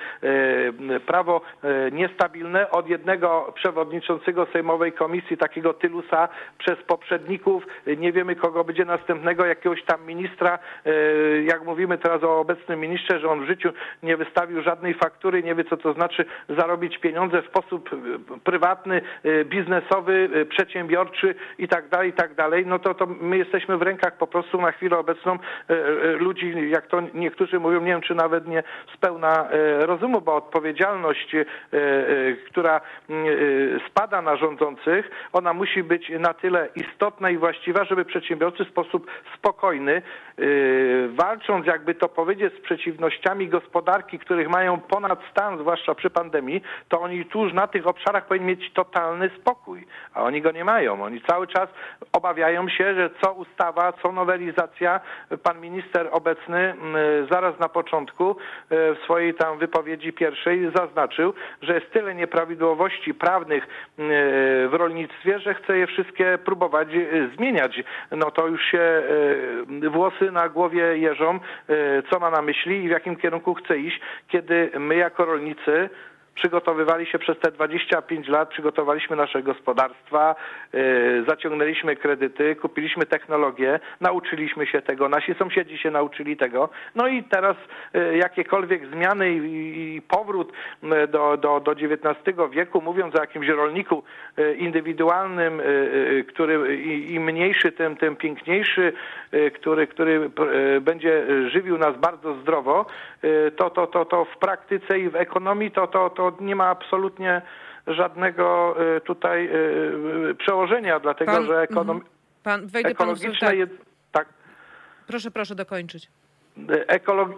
e, 0.90 1.00
prawo 1.00 1.42
e, 1.64 1.92
niestabilne 1.92 2.72
od 2.72 2.90
jednego 2.90 3.54
przewodniczącego 3.56 4.48
Sejmowej 4.54 4.94
Komisji, 4.94 5.38
takiego 5.38 5.74
Tylusa, 5.74 6.30
przez 6.58 6.78
poprzedników. 6.88 7.68
Nie 7.98 8.12
wiemy, 8.12 8.36
kogo 8.36 8.64
będzie 8.64 8.86
następnego, 8.86 9.46
jakiegoś 9.46 9.84
tam 9.84 10.06
ministra. 10.06 10.60
Jak 11.44 11.64
mówimy 11.66 11.98
teraz 11.98 12.24
o 12.24 12.40
obecnym 12.40 12.80
ministrze, 12.80 13.20
że 13.20 13.30
on 13.30 13.46
w 13.46 13.48
życiu 13.48 13.70
nie 14.04 14.18
wystawił 14.18 14.62
żadnej 14.62 14.94
faktury, 14.94 15.44
nie 15.44 15.56
wie, 15.56 15.64
co 15.64 15.78
to 15.78 15.94
znaczy 15.94 16.26
zarobić 16.50 16.98
pieniądze 16.98 17.42
w 17.42 17.48
sposób 17.48 17.90
prywatny, 18.44 19.02
biznesowy, 19.46 20.46
przedsiębiorczy 20.50 21.36
i 21.58 21.68
tak 21.68 21.90
dalej, 21.90 22.10
i 22.10 22.14
tak 22.14 22.36
dalej, 22.36 22.66
no 22.66 22.80
to, 22.80 22.94
to 22.94 23.06
my 23.06 23.38
jesteśmy 23.38 23.78
w 23.78 23.82
rękach 23.82 24.18
po 24.18 24.28
prostu 24.28 24.62
na 24.68 24.72
chwilę 24.72 24.98
obecną 24.98 25.34
e, 25.34 25.74
e, 25.74 26.12
ludzi, 26.12 26.70
jak 26.70 26.88
to 26.88 27.02
niektórzy 27.14 27.60
mówią, 27.60 27.80
nie 27.82 27.92
wiem 27.92 28.02
czy 28.02 28.16
nawet 28.16 28.48
nie 28.48 28.64
z 28.94 28.98
pełna 28.98 29.50
e, 29.50 29.86
rozumu, 29.86 30.22
bo 30.22 30.36
odpowiedzialność, 30.36 31.36
która 32.48 32.82
spada 33.90 34.22
na 34.22 34.36
rządzących, 34.36 35.10
ona 35.34 35.54
musi 35.54 35.84
być 35.84 36.12
na 36.20 36.34
tyle 36.34 36.70
istotna 36.76 37.30
i 37.30 37.38
właściwa, 37.38 37.86
żeby 37.86 38.06
przedsiębiorcy 38.06 38.66
w 38.66 38.70
sposób 38.70 39.08
spokojny, 39.38 40.02
walcząc, 41.08 41.66
jakby 41.66 41.96
to 41.96 42.10
powiedzieć, 42.10 42.54
z 42.54 42.62
przeciwnościami 42.62 43.48
gospodarki, 43.48 44.20
których 44.20 44.50
mają 44.50 44.80
ponad 44.80 45.20
stan, 45.32 45.58
zwłaszcza 45.58 45.96
przy 45.96 46.10
pandemii, 46.10 46.62
to 46.90 47.02
oni 47.02 47.26
tuż 47.26 47.54
na 47.54 47.68
tych 47.68 47.88
obszarach 47.88 48.28
powinni 48.28 48.48
mieć 48.48 48.74
totalny 48.74 49.30
spokój, 49.42 49.88
a 50.14 50.24
oni 50.24 50.42
go 50.42 50.52
nie 50.52 50.66
mają. 50.66 51.04
Oni 51.04 51.22
cały 51.22 51.48
czas 51.48 51.70
obawiają 52.14 52.70
się, 52.70 52.96
że 52.96 53.10
co 53.22 53.34
ustawa, 53.34 53.94
co 53.94 54.12
nowelizacja, 54.12 54.57
Pan 55.44 55.62
minister 55.62 56.10
obecny 56.12 56.74
zaraz 57.32 57.60
na 57.60 57.70
początku 57.70 58.30
e, 58.32 58.36
w 58.70 58.98
swojej 59.04 59.34
tam 59.34 59.58
wypowiedzi 59.58 60.14
pierwszej 60.14 60.72
zaznaczył, 60.76 61.34
że 61.62 61.74
jest 61.74 61.92
tyle 61.92 62.16
nieprawidłowości 62.16 63.14
prawnych 63.14 63.68
w 63.98 64.70
rolnictwie, 64.72 65.40
że 65.40 65.54
chce 65.54 65.78
je 65.78 65.88
wszystkie 65.88 66.38
próbować 66.46 66.88
e, 66.94 67.36
zmieniać. 67.36 67.84
No 68.12 68.32
to 68.32 68.48
już 68.48 68.62
się 68.66 68.80
e, 69.84 69.90
włosy 69.90 70.32
na 70.32 70.50
głowie 70.50 70.98
jeżą, 70.98 71.40
co 72.10 72.20
ma 72.20 72.30
na 72.30 72.42
myśli 72.42 72.84
i 72.84 72.88
w 72.88 72.92
jakim 72.92 73.16
kierunku 73.16 73.54
chce 73.54 73.78
iść, 73.78 74.02
kiedy 74.28 74.72
my 74.80 74.96
jako 74.96 75.26
rolnicy 75.26 75.90
przygotowywali 76.38 77.06
się 77.06 77.20
przez 77.20 77.40
te 77.40 77.52
25 77.52 78.28
lat, 78.28 78.50
przygotowaliśmy 78.50 79.16
nasze 79.16 79.44
gospodarstwa, 79.44 80.36
yy, 80.74 81.24
zaciągnęliśmy 81.28 81.96
kredyty, 81.96 82.56
kupiliśmy 82.56 83.06
technologię, 83.06 83.80
nauczyliśmy 84.02 84.68
się 84.68 84.82
tego, 84.82 85.10
nasi 85.10 85.34
sąsiedzi 85.34 85.78
się 85.78 85.92
nauczyli 85.92 86.38
tego. 86.38 86.70
No 86.96 87.08
i 87.08 87.24
teraz 87.24 87.58
yy, 87.94 88.18
jakiekolwiek 88.18 88.88
zmiany 88.88 89.34
i, 89.34 90.02
powrót 90.08 90.52
do, 91.08 91.38
do, 91.38 91.60
do 91.60 91.72
XIX 91.72 92.38
wieku, 92.52 92.82
mówiąc 92.82 93.16
o 93.16 93.20
jakimś 93.20 93.48
rolniku 93.48 94.04
yy, 94.38 94.56
indywidualnym, 94.56 95.62
który 96.28 96.78
im 96.86 97.24
mniejszy, 97.24 97.72
tym, 97.72 97.96
tym 97.96 98.16
piękniejszy, 98.16 98.94
który, 99.54 99.88
który 99.88 100.30
będzie 100.82 101.24
żywił 101.50 101.78
nas 101.78 101.98
bardzo 101.98 102.34
zdrowo, 102.34 102.86
to, 103.58 103.70
to, 103.70 103.88
to, 103.88 104.06
to 104.06 104.26
w 104.26 104.38
praktyce 104.38 105.00
i 105.00 105.10
w 105.10 105.16
ekonomii 105.16 105.72
to, 105.72 105.88
to, 105.88 106.10
to 106.10 106.34
nie 106.40 106.56
ma 106.56 106.68
absolutnie 106.68 107.42
żadnego 107.88 108.76
y, 108.98 109.02
tutaj 109.02 109.48
y, 109.48 109.52
y, 110.30 110.36
przełożenia, 110.36 111.00
dlatego 111.00 111.32
pan, 111.32 111.46
że 111.46 111.62
ekonom... 111.62 111.98
Mhm. 111.98 112.14
Pan, 112.44 112.68
wejdę 112.68 112.90
ekologiczne... 112.90 113.48
panu, 113.48 113.68
tak. 113.68 113.78
tak. 114.12 114.28
Proszę, 115.08 115.32
proszę 115.32 115.56
dokończyć 115.56 116.10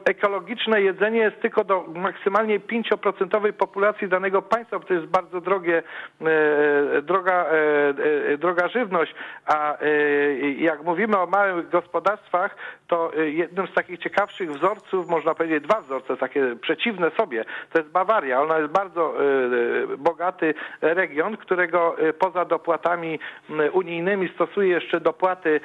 ekologiczne 0.05 0.81
jedzenie 0.81 1.19
jest 1.19 1.41
tylko 1.41 1.63
do 1.63 1.85
maksymalnie 1.95 2.59
5% 2.59 3.51
populacji 3.51 4.07
danego 4.07 4.41
państwa, 4.41 4.79
bo 4.79 4.85
to 4.85 4.93
jest 4.93 5.05
bardzo 5.05 5.41
drogie, 5.41 5.83
e, 6.21 7.01
droga, 7.01 7.45
e, 7.45 8.33
e, 8.33 8.37
droga 8.37 8.67
żywność, 8.67 9.15
a 9.45 9.77
jak 10.57 10.83
mówimy 10.83 11.17
o 11.17 11.25
małych 11.25 11.69
gospodarstwach, 11.69 12.55
to 12.87 13.11
jednym 13.15 13.67
z 13.67 13.73
takich 13.73 13.99
ciekawszych 13.99 14.51
wzorców, 14.51 15.09
można 15.09 15.35
powiedzieć 15.35 15.63
dwa 15.63 15.81
wzorce, 15.81 16.17
takie 16.17 16.55
przeciwne 16.61 17.11
sobie, 17.17 17.45
to 17.73 17.79
jest 17.79 17.91
Bawaria. 17.91 18.41
Ona 18.41 18.57
jest 18.57 18.71
bardzo 18.71 19.13
bogaty 19.97 20.53
region, 20.81 21.37
którego 21.37 21.95
poza 22.19 22.45
dopłatami 22.45 23.19
unijnymi 23.73 24.29
stosuje 24.35 24.69
jeszcze 24.69 24.99
dopłaty 24.99 25.59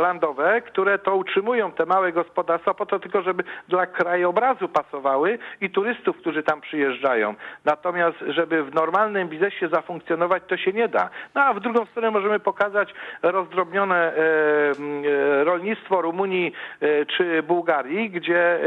landowe, 0.00 0.60
które 0.60 0.98
to 0.98 1.16
utrzymują 1.16 1.72
te 1.72 1.86
małe 1.88 2.12
gospodarstwa 2.12 2.74
po 2.74 2.86
to 2.86 2.98
tylko, 2.98 3.22
żeby 3.22 3.44
dla 3.68 3.86
krajobrazu 3.86 4.68
pasowały 4.68 5.38
i 5.60 5.70
turystów, 5.70 6.16
którzy 6.16 6.42
tam 6.42 6.60
przyjeżdżają. 6.60 7.34
Natomiast, 7.64 8.18
żeby 8.28 8.64
w 8.64 8.74
normalnym 8.74 9.28
biznesie 9.28 9.68
zafunkcjonować, 9.68 10.42
to 10.46 10.56
się 10.56 10.72
nie 10.72 10.88
da. 10.88 11.10
No 11.34 11.40
a 11.40 11.54
w 11.54 11.60
drugą 11.60 11.86
stronę 11.86 12.10
możemy 12.10 12.40
pokazać 12.40 12.94
rozdrobnione 13.22 13.96
e, 13.96 14.10
e, 14.10 15.44
rolnictwo 15.44 16.02
Rumunii 16.02 16.52
e, 16.80 17.06
czy 17.06 17.42
Bułgarii, 17.42 18.10
gdzie 18.10 18.58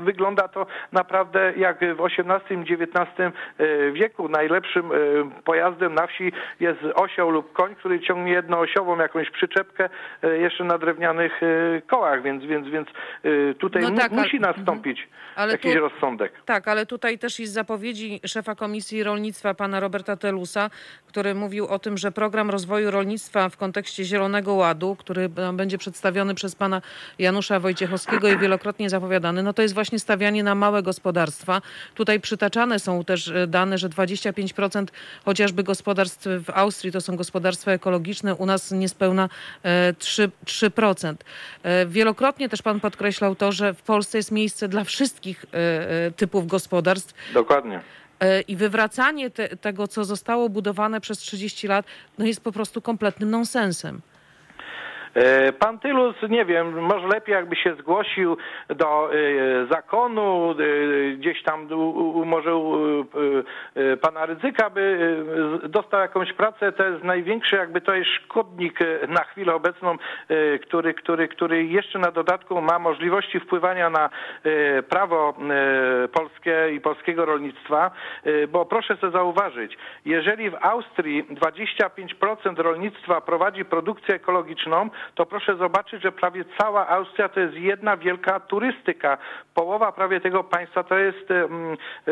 wygląda 0.00 0.48
to 0.48 0.66
naprawdę 0.92 1.52
jak 1.56 1.78
w 1.78 2.00
XVIII, 2.00 2.62
XIX 2.62 3.32
wieku. 3.92 4.28
Najlepszym 4.28 4.90
pojazdem 5.44 5.94
na 5.94 6.06
wsi 6.06 6.32
jest 6.60 6.80
osioł 6.94 7.30
lub 7.30 7.52
koń, 7.52 7.74
który 7.74 8.00
ciągnie 8.00 8.32
jednoosiową 8.32 8.98
jakąś 8.98 9.30
przyczepkę 9.30 9.88
jeszcze 10.40 10.64
na 10.64 10.78
drewnianych 10.78 11.40
kołach, 11.86 12.22
więc, 12.22 12.44
więc, 12.44 12.68
więc 12.68 12.88
y, 13.24 13.54
tutaj 13.58 13.82
no 13.82 13.90
tak, 13.90 14.12
mu, 14.12 14.22
musi 14.22 14.36
ale, 14.36 14.52
nastąpić 14.56 15.08
ale 15.38 15.52
jakiś 15.52 15.74
tu, 15.74 15.80
rozsądek. 15.80 16.32
Tak, 16.44 16.68
ale 16.68 16.86
tutaj 16.86 17.18
też 17.18 17.38
jest 17.38 17.52
zapowiedzi 17.52 18.20
szefa 18.26 18.54
Komisji 18.54 19.02
Rolnictwa, 19.02 19.54
pana 19.54 19.80
Roberta 19.80 20.16
Telusa, 20.16 20.70
który 21.06 21.34
mówił 21.34 21.66
o 21.66 21.78
tym, 21.78 21.98
że 21.98 22.12
program 22.12 22.50
rozwoju 22.50 22.90
rolnictwa 22.90 23.48
w 23.48 23.56
kontekście 23.56 24.04
Zielonego 24.04 24.54
Ładu, 24.54 24.96
który 24.98 25.28
będzie 25.52 25.78
przedstawiony 25.78 26.34
przez 26.34 26.54
pana 26.54 26.82
Janusza 27.18 27.60
Wojciechowskiego 27.60 28.28
i 28.28 28.38
wielokrotnie 28.38 28.90
zapowiadany, 28.90 29.42
no 29.42 29.52
to 29.52 29.62
jest 29.62 29.74
właśnie 29.74 29.98
stawianie 29.98 30.42
na 30.42 30.54
małe 30.54 30.82
gospodarstwa. 30.82 31.62
Tutaj 31.94 32.20
przytaczane 32.20 32.78
są 32.78 33.04
też 33.04 33.28
e, 33.28 33.46
dane, 33.46 33.78
że 33.78 33.88
25% 33.88 34.86
chociażby 35.24 35.62
gospodarstw 35.62 36.26
w 36.26 36.50
Austrii 36.50 36.92
to 36.92 37.00
są 37.00 37.16
gospodarstwa 37.16 37.72
ekologiczne, 37.72 38.34
u 38.34 38.46
nas 38.46 38.72
niespełna 38.72 39.28
3%. 39.64 40.28
3%. 40.44 41.14
E, 41.62 41.86
wielokrotnie 41.86 42.48
też 42.48 42.62
pan 42.62 42.80
podkreślał 42.80 43.34
to, 43.34 43.52
że 43.52 43.74
w 43.74 43.82
Polsce 43.82 44.18
jest 44.18 44.32
miejsce 44.32 44.68
dla 44.68 44.84
wszystkich 44.84 45.44
e, 45.44 45.56
e, 46.06 46.10
typów 46.10 46.46
gospodarstw. 46.46 47.14
Dokładnie. 47.34 47.80
I 48.48 48.56
wywracanie 48.56 49.30
te, 49.30 49.48
tego, 49.48 49.88
co 49.88 50.04
zostało 50.04 50.48
budowane 50.48 51.00
przez 51.00 51.18
30 51.18 51.68
lat, 51.68 51.86
no 52.18 52.26
jest 52.26 52.40
po 52.40 52.52
prostu 52.52 52.82
kompletnym 52.82 53.30
nonsensem. 53.30 54.00
E, 55.14 55.52
pan 55.52 55.78
Tylus, 55.78 56.16
nie 56.28 56.44
wiem, 56.44 56.80
może 56.80 57.06
lepiej 57.06 57.32
jakby 57.32 57.56
się 57.56 57.74
zgłosił 57.74 58.36
do 58.68 59.10
e, 59.12 59.16
zakonu, 59.70 60.50
e, 60.50 60.54
gdzieś 61.16 61.42
tam 61.42 61.68
może 62.24 62.50
pana 64.00 64.26
ryzyka, 64.26 64.70
by 64.70 65.16
dostał 65.68 66.00
jakąś 66.00 66.32
pracę. 66.32 66.72
To 66.72 66.84
jest 66.84 67.04
największy 67.04 67.56
jakby 67.56 67.80
to 67.80 67.94
jest 67.94 68.10
szkodnik 68.10 68.78
na 69.08 69.24
chwilę 69.24 69.54
obecną, 69.54 69.96
który, 70.62 70.94
który, 70.94 71.28
który 71.28 71.64
jeszcze 71.64 71.98
na 71.98 72.10
dodatku 72.10 72.60
ma 72.60 72.78
możliwości 72.78 73.40
wpływania 73.40 73.90
na 73.90 74.10
prawo 74.88 75.34
polskie 76.12 76.70
i 76.72 76.80
polskiego 76.80 77.24
rolnictwa, 77.24 77.90
bo 78.48 78.64
proszę 78.64 78.96
sobie 78.96 79.12
zauważyć, 79.12 79.78
jeżeli 80.04 80.50
w 80.50 80.54
Austrii 80.60 81.24
25% 81.24 82.56
rolnictwa 82.56 83.20
prowadzi 83.20 83.64
produkcję 83.64 84.14
ekologiczną, 84.14 84.90
to 85.14 85.26
proszę 85.26 85.56
zobaczyć, 85.56 86.02
że 86.02 86.12
prawie 86.12 86.44
cała 86.58 86.88
Austria 86.88 87.28
to 87.28 87.40
jest 87.40 87.54
jedna 87.54 87.96
wielka 87.96 88.40
turystyka. 88.40 89.18
Połowa 89.54 89.92
prawie 89.92 90.20
tego 90.20 90.44
państwa 90.44 90.82
to 90.82 90.98
jest, 90.98 91.28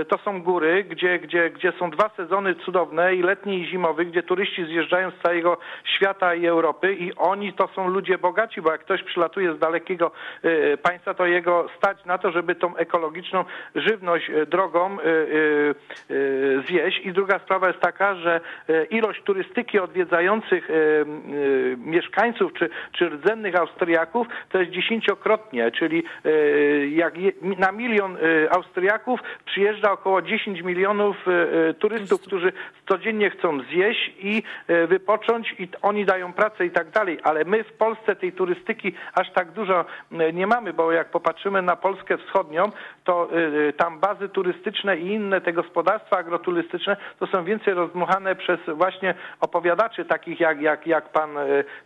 to 0.09 0.19
są 0.19 0.43
góry, 0.43 0.85
gdzie, 0.85 1.19
gdzie, 1.19 1.51
gdzie 1.51 1.73
są 1.79 1.91
dwa 1.91 2.09
sezony 2.17 2.55
cudowne 2.55 3.15
i 3.15 3.23
letni 3.23 3.61
i 3.61 3.67
zimowy, 3.67 4.05
gdzie 4.05 4.23
turyści 4.23 4.65
zjeżdżają 4.65 5.11
z 5.11 5.23
całego 5.23 5.59
świata 5.85 6.35
i 6.35 6.47
Europy 6.47 6.95
i 6.95 7.15
oni 7.17 7.53
to 7.53 7.69
są 7.69 7.89
ludzie 7.89 8.19
bogaci, 8.19 8.63
bo 8.63 8.73
jak 8.73 8.81
ktoś 8.81 9.03
przylatuje 9.03 9.55
z 9.55 9.59
dalekiego 9.59 10.11
y, 10.45 10.79
państwa, 10.83 11.15
to 11.15 11.27
jego 11.27 11.67
stać 11.79 12.05
na 12.05 12.19
to, 12.19 12.31
żeby 12.31 12.55
tą 12.55 12.77
ekologiczną 12.77 13.45
żywność 13.75 14.31
y, 14.31 14.47
drogą 14.47 14.99
y, 15.01 15.75
zjeść. 16.69 17.01
I 17.05 17.13
druga 17.13 17.39
sprawa 17.39 17.67
jest 17.67 17.81
taka, 17.81 18.15
że 18.15 18.41
ilość 18.91 19.23
turystyki 19.23 19.79
odwiedzających 19.79 20.69
mieszkańców 21.77 22.53
czy, 22.53 22.71
czy 22.93 23.09
rdzennych 23.09 23.57
Austriaków 23.57 24.27
to 24.49 24.59
jest 24.59 24.71
dziesięciokrotnie, 24.71 25.71
czyli 25.71 26.05
jak 26.91 27.15
na 27.43 27.73
milion 27.73 28.17
Austriaków 28.51 29.21
przyjeżdża 29.45 29.93
około 29.93 30.23
10 30.23 30.61
milionów 30.63 31.17
turystów, 31.79 32.23
którzy 32.23 32.53
codziennie 32.89 33.31
chcą 33.31 33.61
zjeść 33.61 34.13
i 34.19 34.43
wypocząć 34.89 35.55
i 35.59 35.69
oni 35.83 36.05
dają 36.05 36.33
pracę 36.33 36.67
i 36.67 36.71
tak 36.71 36.91
dalej, 36.91 37.19
ale 37.23 37.45
my 37.45 37.65
w 37.65 37.73
Polsce 37.73 38.17
tej 38.17 38.33
turystyki 38.33 38.93
aż 39.15 39.33
tak 39.33 39.51
dużo 39.51 39.85
nie 40.33 40.47
mamy, 40.47 40.73
bo 40.73 40.93
jak 40.93 41.11
popatrzymy 41.11 41.63
na 41.63 41.77
Polskę 41.77 42.19
wschodnią, 42.19 42.71
to 43.05 43.29
tam 43.77 44.01
bazy 44.01 44.29
turystyczne 44.29 44.97
i 44.97 45.07
inne 45.07 45.41
te 45.41 45.53
gospodarstwa 45.53 46.17
agroturystyczne 46.17 46.97
to 47.19 47.27
są 47.27 47.45
więcej 47.45 47.75
rozdmuchane 47.75 48.37
przez 48.37 48.61
właśnie 48.67 49.15
opowiadaczy 49.41 50.05
takich 50.05 50.41
jak, 50.41 50.61
jak, 50.61 50.87
jak 50.87 51.09
pan 51.09 51.31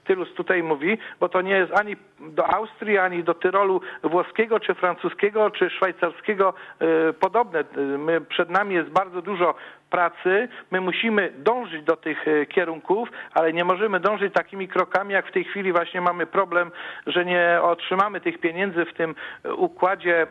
Tylus 0.05 0.35
tutaj 0.35 0.63
mówi, 0.81 0.99
bo 1.21 1.29
to 1.29 1.41
nie 1.41 1.55
jest 1.55 1.73
ani 1.81 1.97
do 2.21 2.47
Austrii, 2.47 2.99
ani 2.99 3.25
do 3.25 3.35
Tyrolu 3.35 3.81
włoskiego, 4.03 4.61
czy 4.61 4.75
francuskiego, 4.75 5.51
czy 5.51 5.71
szwajcarskiego 5.71 6.55
y, 6.83 7.13
podobne. 7.13 7.65
My, 7.99 8.21
przed 8.21 8.51
nami 8.51 8.75
jest 8.75 8.91
bardzo 8.91 9.23
dużo 9.23 9.55
pracy. 9.91 10.49
My 10.71 10.81
musimy 10.81 11.33
dążyć 11.39 11.85
do 11.85 11.97
tych 11.97 12.29
e, 12.29 12.47
kierunków, 12.47 13.09
ale 13.35 13.53
nie 13.53 13.65
możemy 13.65 14.01
dążyć 14.01 14.35
takimi 14.35 14.69
krokami, 14.69 15.15
jak 15.15 15.27
w 15.29 15.33
tej 15.33 15.45
chwili 15.45 15.73
właśnie 15.73 16.01
mamy 16.01 16.27
problem, 16.27 16.71
że 17.07 17.25
nie 17.25 17.59
otrzymamy 17.63 18.21
tych 18.21 18.39
pieniędzy 18.39 18.85
w 18.85 18.95
tym 18.95 19.15
e, 19.45 19.55
układzie 19.55 20.27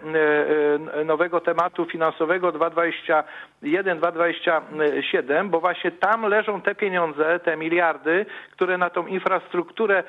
e, 1.00 1.04
nowego 1.06 1.40
tematu 1.42 1.86
finansowego 1.86 2.52
2021, 2.52 3.98
2027, 3.98 5.50
bo 5.50 5.60
właśnie 5.60 5.92
tam 5.92 6.26
leżą 6.26 6.62
te 6.62 6.76
pieniądze, 6.76 7.40
te 7.40 7.58
miliardy, 7.58 8.26
które 8.52 8.78
na 8.78 8.90
tą 8.90 9.08
infrastrukturę 9.08 10.04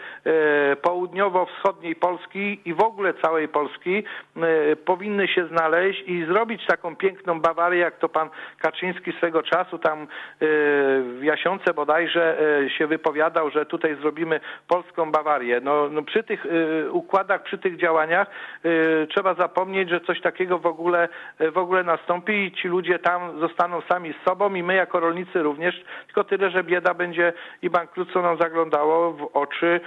południowo-wschodniej 0.82 1.96
Polski 1.96 2.60
i 2.64 2.74
w 2.74 2.80
ogóle 2.80 3.14
całej 3.14 3.48
Polski 3.48 4.04
powinny 4.84 5.28
się 5.28 5.46
znaleźć 5.46 6.02
i 6.06 6.24
zrobić 6.24 6.66
taką 6.66 6.96
piękną 6.96 7.40
Bawarię, 7.40 7.78
jak 7.78 7.98
to 7.98 8.08
pan 8.08 8.28
Kaczyński 8.58 9.12
swego 9.12 9.39
czasu 9.42 9.78
tam 9.78 10.02
y, 10.02 10.06
w 10.40 11.20
Jasiące 11.22 11.74
bodajże 11.74 12.36
y, 12.66 12.70
się 12.70 12.86
wypowiadał, 12.86 13.50
że 13.50 13.66
tutaj 13.66 13.96
zrobimy 14.00 14.40
polską 14.68 15.12
Bawarię. 15.12 15.60
No, 15.62 15.88
no 15.88 16.02
przy 16.02 16.22
tych 16.22 16.46
y, 16.46 16.90
układach, 16.92 17.42
przy 17.42 17.58
tych 17.58 17.76
działaniach 17.76 18.30
trzeba 19.14 19.34
zapomnieć, 19.34 19.88
że 19.88 20.00
coś 20.00 20.20
takiego 20.20 20.58
w 20.58 20.66
ogóle, 20.66 21.08
w 21.52 21.58
ogóle 21.58 21.84
nastąpi 21.84 22.32
i 22.32 22.52
ci 22.52 22.68
ludzie 22.68 22.98
tam 22.98 23.40
zostaną 23.40 23.80
sami 23.88 24.14
z 24.22 24.28
sobą 24.28 24.54
i 24.54 24.62
my 24.62 24.74
jako 24.74 25.00
rolnicy 25.00 25.42
również, 25.42 25.84
tylko 26.06 26.24
tyle, 26.24 26.50
że 26.50 26.64
bieda 26.64 26.94
będzie 26.94 27.32
i 27.62 27.70
bankructwo 27.70 28.22
nam 28.22 28.38
zaglądało 28.38 29.12
w 29.12 29.30
oczy 29.36 29.80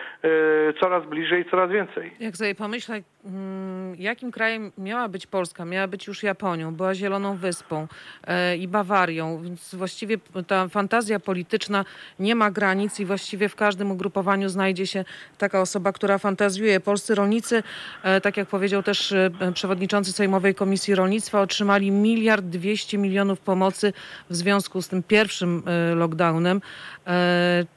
coraz 0.81 1.05
bliżej, 1.05 1.45
coraz 1.51 1.71
więcej. 1.71 2.13
Jak 2.19 2.37
sobie 2.37 2.55
pomyślę, 2.55 3.01
mm, 3.25 3.95
jakim 3.95 4.31
krajem 4.31 4.71
miała 4.77 5.09
być 5.09 5.27
Polska? 5.27 5.65
Miała 5.65 5.87
być 5.87 6.07
już 6.07 6.23
Japonią, 6.23 6.75
była 6.75 6.95
Zieloną 6.95 7.37
Wyspą 7.37 7.87
e, 8.27 8.57
i 8.57 8.67
Bawarią, 8.67 9.42
więc 9.43 9.75
właściwie 9.75 10.17
ta 10.47 10.67
fantazja 10.67 11.19
polityczna 11.19 11.85
nie 12.19 12.35
ma 12.35 12.51
granic 12.51 12.99
i 12.99 13.05
właściwie 13.05 13.49
w 13.49 13.55
każdym 13.55 13.91
ugrupowaniu 13.91 14.49
znajdzie 14.49 14.87
się 14.87 15.05
taka 15.37 15.61
osoba, 15.61 15.91
która 15.91 16.17
fantazjuje. 16.17 16.79
Polscy 16.79 17.15
rolnicy, 17.15 17.63
e, 18.03 18.21
tak 18.21 18.37
jak 18.37 18.47
powiedział 18.47 18.83
też 18.83 19.11
e, 19.11 19.31
przewodniczący 19.53 20.11
Sejmowej 20.11 20.55
Komisji 20.55 20.95
Rolnictwa, 20.95 21.41
otrzymali 21.41 21.91
miliard 21.91 22.45
dwieście 22.45 22.97
milionów 22.97 23.39
pomocy 23.39 23.93
w 24.29 24.35
związku 24.35 24.81
z 24.81 24.87
tym 24.87 25.03
pierwszym 25.03 25.63
e, 25.65 25.95
lockdownem. 25.95 26.61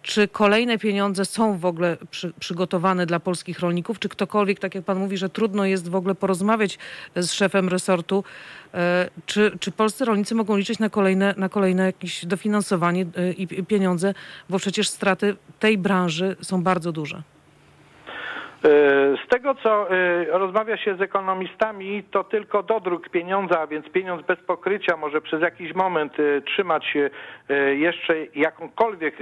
Czy 0.03 0.29
kolejne 0.29 0.79
pieniądze 0.79 1.25
są 1.25 1.59
w 1.59 1.65
ogóle 1.65 1.97
przy, 2.11 2.33
przygotowane 2.41 3.07
dla 3.07 3.21
polskich 3.21 3.61
rolników? 3.61 3.99
Czy 3.99 4.09
ktokolwiek, 4.09 4.59
tak 4.59 4.75
jak 4.75 4.85
pan 4.85 4.99
mówi, 4.99 5.17
że 5.17 5.29
trudno 5.29 5.65
jest 5.65 5.89
w 5.89 5.95
ogóle 5.95 6.15
porozmawiać 6.15 6.79
z 7.17 7.33
szefem 7.33 7.69
resortu, 7.69 8.25
czy, 9.27 9.53
czy 9.61 9.71
polscy 9.71 10.05
rolnicy 10.05 10.35
mogą 10.35 10.57
liczyć 10.57 10.79
na 10.79 10.91
kolejne, 10.91 11.35
na 11.37 11.49
kolejne 11.49 11.85
jakieś 11.85 12.27
dofinansowanie 12.27 13.03
y, 13.03 13.33
i 13.33 13.47
pieniądze, 13.47 14.15
bo 14.51 14.59
przecież 14.59 14.89
straty 14.89 15.37
tej 15.59 15.79
branży 15.79 16.37
są 16.43 16.62
bardzo 16.62 16.93
duże. 16.93 17.23
E, 18.67 18.69
z 19.25 19.29
tego, 19.29 19.55
co 19.55 19.91
e, 19.91 20.25
rozmawia 20.39 20.77
się 20.77 20.97
z 20.97 21.01
ekonomistami, 21.01 22.05
to 22.11 22.25
tylko 22.25 22.63
dodruk 22.63 23.09
pieniądza, 23.09 23.61
a 23.61 23.67
więc 23.67 23.89
pieniądz 23.89 24.27
bez 24.27 24.39
pokrycia 24.39 24.97
może 24.97 25.21
przez 25.21 25.43
jakiś 25.43 25.75
moment 25.75 26.13
e, 26.21 26.41
trzymać 26.41 26.97
jeszcze 27.77 28.15
jakąkolwiek 28.35 29.15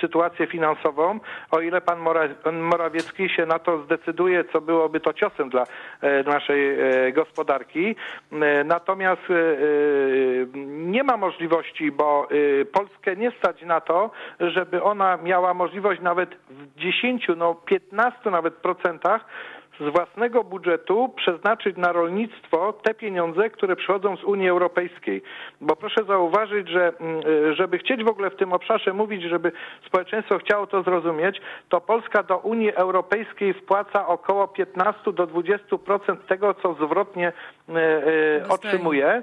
sytuację 0.00 0.46
finansową, 0.46 1.20
o 1.50 1.60
ile 1.60 1.80
pan 1.80 1.98
Morawiecki 2.60 3.28
się 3.28 3.46
na 3.46 3.58
to 3.58 3.82
zdecyduje, 3.84 4.44
co 4.52 4.60
byłoby 4.60 5.00
to 5.00 5.12
ciosem 5.12 5.50
dla 5.50 5.64
naszej 6.26 6.76
gospodarki. 7.12 7.96
Natomiast 8.64 9.22
nie 10.66 11.02
ma 11.02 11.16
możliwości, 11.16 11.92
bo 11.92 12.28
Polskę 12.72 13.16
nie 13.16 13.30
stać 13.30 13.62
na 13.62 13.80
to, 13.80 14.10
żeby 14.40 14.82
ona 14.82 15.16
miała 15.16 15.54
możliwość 15.54 16.00
nawet 16.00 16.30
w 16.50 16.80
10, 16.80 17.26
no 17.36 17.54
15 17.54 18.30
nawet 18.30 18.54
procent 18.54 18.83
z 19.80 19.92
własnego 19.92 20.44
budżetu 20.44 21.08
przeznaczyć 21.16 21.76
na 21.76 21.92
rolnictwo 21.92 22.72
te 22.72 22.94
pieniądze, 22.94 23.50
które 23.50 23.76
przychodzą 23.76 24.16
z 24.16 24.24
Unii 24.24 24.48
Europejskiej. 24.48 25.22
Bo 25.60 25.76
proszę 25.76 26.04
zauważyć, 26.04 26.68
że 26.68 26.92
mm, 27.00 27.22
żeby 27.54 27.78
chcieć 27.78 28.04
w 28.04 28.08
ogóle 28.08 28.30
w 28.30 28.36
tym 28.36 28.52
obszarze 28.52 28.92
mówić, 28.92 29.22
żeby 29.22 29.52
społeczeństwo 29.86 30.38
chciało 30.38 30.66
to 30.66 30.82
zrozumieć, 30.82 31.40
to 31.68 31.80
Polska 31.80 32.22
do 32.22 32.38
Unii 32.38 32.74
Europejskiej 32.74 33.54
wpłaca 33.54 34.06
około 34.06 34.48
15 34.48 35.12
do 35.12 35.26
20% 35.26 36.16
tego, 36.28 36.54
co 36.54 36.74
zwrotnie 36.74 37.32
e, 37.68 37.72
e, 37.74 38.48
otrzymuje. 38.48 39.22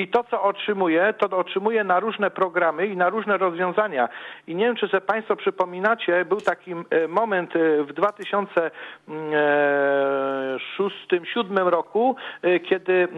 I 0.00 0.08
to, 0.08 0.24
co 0.24 0.42
otrzymuje, 0.42 1.14
to 1.18 1.38
otrzymuje 1.38 1.84
na 1.84 2.00
różne 2.00 2.30
programy 2.30 2.86
i 2.86 2.96
na 2.96 3.08
różne 3.08 3.36
rozwiązania. 3.38 4.08
I 4.46 4.54
nie 4.54 4.64
wiem, 4.64 4.76
czy 4.76 4.88
sobie 4.88 5.00
Państwo 5.00 5.36
przypominacie, 5.36 6.24
był 6.24 6.40
taki 6.40 6.72
e, 6.72 7.08
moment 7.08 7.56
e, 7.56 7.58
w 7.84 7.94
2006-2007 7.94 8.70
mm, 11.50 11.66
e, 11.66 11.70
roku, 11.70 12.16
kiedy 12.68 13.08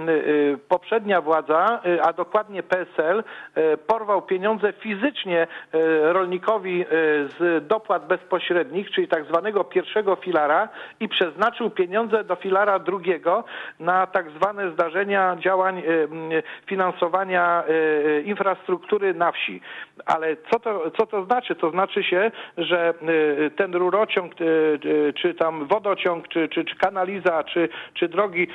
poprzednia 0.69 1.21
władza, 1.21 1.81
a 2.03 2.13
dokładnie 2.13 2.63
PSL, 2.63 3.25
porwał 3.87 4.23
pieniądze 4.23 4.73
fizycznie 4.73 5.47
rolnikowi 6.03 6.85
z 7.39 7.67
dopłat 7.67 8.07
bezpośrednich, 8.07 8.91
czyli 8.91 9.09
tak 9.09 9.25
zwanego 9.25 9.65
pierwszego 9.65 10.17
filara 10.17 10.69
i 11.01 11.09
przeznaczył 11.09 11.71
pieniądze 11.71 12.25
do 12.25 12.37
filara 12.37 12.79
drugiego 12.79 13.45
na 13.81 14.07
tak 14.07 14.31
zwane 14.31 14.71
zdarzenia 14.71 15.37
działań 15.37 15.83
finansowania 16.67 16.72
e, 16.81 17.65
e, 17.69 18.21
infrastruktury 18.21 19.15
na 19.15 19.33
wsi. 19.33 19.61
Ale 20.07 20.37
co 20.51 20.61
to, 20.61 20.91
co 20.91 21.07
to 21.07 21.25
znaczy? 21.25 21.55
To 21.55 21.71
znaczy 21.71 22.05
się, 22.05 22.31
że 22.59 22.95
e, 23.47 23.51
ten 23.51 23.75
rurociąg, 23.75 24.33
czy 25.15 25.35
tam 25.35 25.67
wodociąg, 25.67 26.29
czy, 26.29 26.49
czy, 26.49 26.65
czy 26.65 26.77
kanaliza, 26.77 27.45
czy, 27.45 27.69
czy 27.95 28.09
drogi 28.09 28.47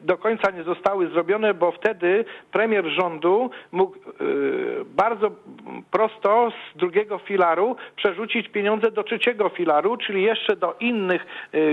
do 0.00 0.16
końca 0.16 0.50
nie 0.50 0.62
zostały 0.62 1.08
zrobione, 1.08 1.54
bo 1.54 1.72
wtedy 1.72 2.24
premier 2.52 2.84
rządu 2.86 3.50
mógł 3.72 3.96
bardzo 4.84 5.30
prosto 5.90 6.50
z 6.50 6.78
drugiego 6.78 7.18
filaru 7.18 7.76
przerzucić 7.96 8.48
pieniądze 8.48 8.90
do 8.90 9.02
trzeciego 9.02 9.48
filaru, 9.48 9.96
czyli 9.96 10.22
jeszcze 10.22 10.56
do 10.56 10.74
innych 10.80 11.26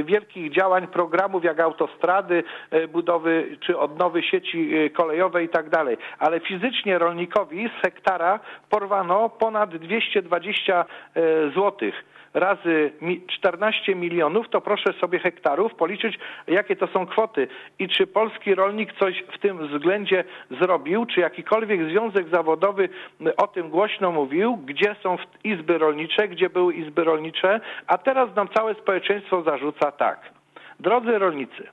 wielkich 0.03 0.51
działań, 0.51 0.87
programów 0.87 1.43
jak 1.43 1.59
autostrady, 1.59 2.43
budowy 2.89 3.57
czy 3.59 3.77
odnowy 3.77 4.23
sieci 4.23 4.71
kolejowej 4.93 5.45
itd. 5.45 5.60
tak 5.61 5.69
dalej. 5.69 5.97
Ale 6.19 6.39
fizycznie 6.39 6.97
rolnikowi 6.97 7.69
z 7.69 7.81
hektara 7.81 8.39
porwano 8.69 9.29
ponad 9.29 9.77
220 9.77 10.85
złotych 11.53 11.95
razy 12.33 12.91
14 13.27 13.95
milionów, 13.95 14.49
to 14.49 14.61
proszę 14.61 14.93
sobie 15.01 15.19
hektarów 15.19 15.75
policzyć, 15.75 16.19
jakie 16.47 16.75
to 16.75 16.87
są 16.87 17.07
kwoty 17.07 17.47
i 17.79 17.89
czy 17.89 18.07
polski 18.07 18.55
rolnik 18.55 18.93
coś 18.99 19.23
w 19.35 19.39
tym 19.39 19.67
względzie 19.67 20.23
zrobił, 20.61 21.05
czy 21.05 21.19
jakikolwiek 21.19 21.89
związek 21.89 22.29
zawodowy 22.29 22.89
o 23.37 23.47
tym 23.47 23.69
głośno 23.69 24.11
mówił, 24.11 24.57
gdzie 24.57 24.95
są 25.03 25.17
izby 25.43 25.77
rolnicze, 25.77 26.27
gdzie 26.27 26.49
były 26.49 26.73
izby 26.73 27.03
rolnicze, 27.03 27.61
a 27.87 27.97
teraz 27.97 28.35
nam 28.35 28.49
całe 28.49 28.73
społeczeństwo 28.75 29.43
zarzuca 29.43 29.91
tak. 29.91 30.19
Drodzy 30.79 31.19
rolnicy, 31.19 31.67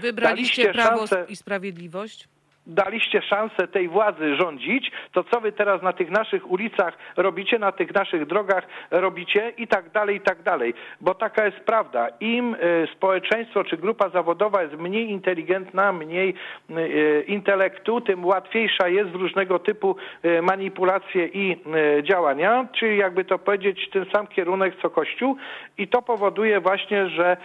Wybraliście 0.00 0.72
Prawo 0.72 0.98
szansę... 0.98 1.26
i 1.28 1.36
Sprawiedliwość? 1.36 2.28
Daliście 2.66 3.22
szansę 3.22 3.68
tej 3.68 3.88
władzy 3.88 4.36
rządzić, 4.36 4.90
to 5.12 5.24
co 5.24 5.40
wy 5.40 5.52
teraz 5.52 5.82
na 5.82 5.92
tych 5.92 6.10
naszych 6.10 6.50
ulicach 6.50 6.98
robicie, 7.16 7.58
na 7.58 7.72
tych 7.72 7.94
naszych 7.94 8.26
drogach 8.26 8.66
robicie 8.90 9.52
i 9.56 9.68
tak 9.68 9.90
dalej, 9.90 10.16
i 10.16 10.20
tak 10.20 10.42
dalej. 10.42 10.74
Bo 11.00 11.14
taka 11.14 11.44
jest 11.44 11.60
prawda. 11.60 12.08
Im 12.20 12.54
e, 12.54 12.58
społeczeństwo 12.96 13.64
czy 13.64 13.76
grupa 13.76 14.08
zawodowa 14.08 14.62
jest 14.62 14.74
mniej 14.74 15.10
inteligentna, 15.10 15.92
mniej 15.92 16.34
e, 16.70 17.20
intelektu, 17.22 18.00
tym 18.00 18.24
łatwiejsza 18.24 18.88
jest 18.88 19.10
w 19.10 19.14
różnego 19.14 19.58
typu 19.58 19.96
e, 20.22 20.42
manipulacje 20.42 21.26
i 21.26 21.56
działania, 22.02 22.68
czyli 22.72 22.98
jakby 22.98 23.24
to 23.24 23.38
powiedzieć, 23.38 23.90
ten 23.92 24.06
sam 24.12 24.26
kierunek 24.26 24.74
co 24.82 24.90
Kościół 24.90 25.36
i 25.78 25.88
to 25.88 26.02
powoduje 26.02 26.60
właśnie, 26.60 27.08
że 27.08 27.36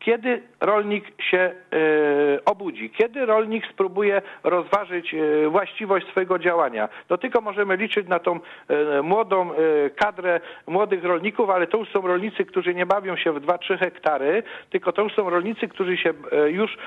kiedy 0.00 0.42
rolnik 0.60 1.04
się 1.30 1.38
e, 1.38 1.54
obudzi, 2.44 2.90
kiedy 2.90 3.26
rolnik 3.26 3.64
spróbuje 3.72 4.22
rozważyć 4.44 5.14
e, 5.14 5.48
właściwość 5.48 6.06
swojego 6.06 6.38
działania. 6.38 6.88
To 7.08 7.18
tylko 7.18 7.40
możemy 7.40 7.76
liczyć 7.76 8.08
na 8.08 8.18
tą 8.18 8.40
e, 8.68 9.02
młodą 9.02 9.50
kadrę 9.96 10.40
młodych 10.66 11.04
rolników, 11.04 11.50
ale 11.50 11.66
to 11.66 11.78
już 11.78 11.88
są 11.88 12.06
rolnicy, 12.06 12.44
którzy 12.44 12.74
nie 12.74 12.86
bawią 12.86 13.16
się 13.16 13.32
w 13.32 13.40
2-3 13.40 13.78
hektary, 13.78 14.42
tylko 14.70 14.92
to 14.92 15.02
już 15.02 15.14
są 15.14 15.30
rolnicy, 15.30 15.68
którzy 15.68 15.96
się 15.96 16.14
już 16.46 16.78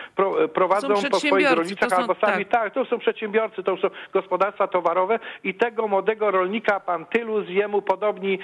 prowadzą 0.54 0.94
po 1.12 1.20
swoich 1.20 1.52
rolnicach 1.52 1.90
są, 1.90 1.96
albo 1.96 2.16
sami. 2.16 2.46
Tak. 2.46 2.62
tak, 2.64 2.74
to 2.74 2.86
są 2.86 3.00
przedsiębiorcy, 3.00 3.64
to 3.64 3.78
są 3.78 3.88
gospodarstwa 4.14 4.68
towarowe 4.68 5.20
i 5.44 5.54
tego 5.54 5.88
młodego 5.88 6.32
rolnika 6.32 6.80
pan 6.80 7.06
Tylus, 7.06 7.50
jemu 7.50 7.82
podobni 7.82 8.40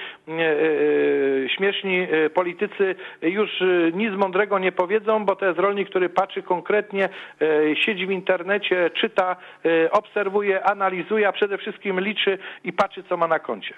śmieszni 1.56 2.08
politycy 2.34 2.94
już 3.22 3.50
nic 3.92 4.14
mądrego 4.14 4.59
nie 4.60 4.72
powiedzą, 4.72 5.24
bo 5.24 5.36
to 5.36 5.46
jest 5.46 5.58
rolnik, 5.58 5.90
który 5.90 6.08
patrzy 6.08 6.42
konkretnie, 6.42 7.08
e, 7.40 7.76
siedzi 7.76 8.06
w 8.06 8.10
internecie, 8.10 8.90
czyta, 8.94 9.36
e, 9.64 9.90
obserwuje, 9.90 10.64
analizuje, 10.64 11.28
a 11.28 11.32
przede 11.32 11.58
wszystkim 11.58 12.00
liczy 12.00 12.38
i 12.64 12.72
patrzy, 12.72 13.02
co 13.08 13.16
ma 13.16 13.26
na 13.28 13.38
koncie. 13.38 13.74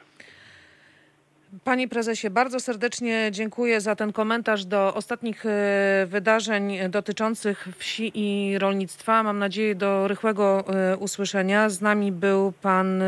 Panie 1.65 1.89
prezesie, 1.89 2.31
bardzo 2.31 2.61
serdecznie 2.61 3.29
dziękuję 3.33 3.81
za 3.81 3.97
ten 3.97 4.13
komentarz 4.13 4.65
do 4.65 4.95
ostatnich 4.95 5.47
e, 5.47 6.07
wydarzeń 6.07 6.79
dotyczących 6.91 7.69
wsi 7.79 8.13
i 8.15 8.59
rolnictwa. 8.59 9.23
Mam 9.23 9.39
nadzieję 9.39 9.75
do 9.75 10.09
rychłego 10.09 10.65
usłyszenia. 10.99 11.69
Z 11.69 11.81
nami 11.81 12.13
był 12.13 12.53
pan 12.63 13.03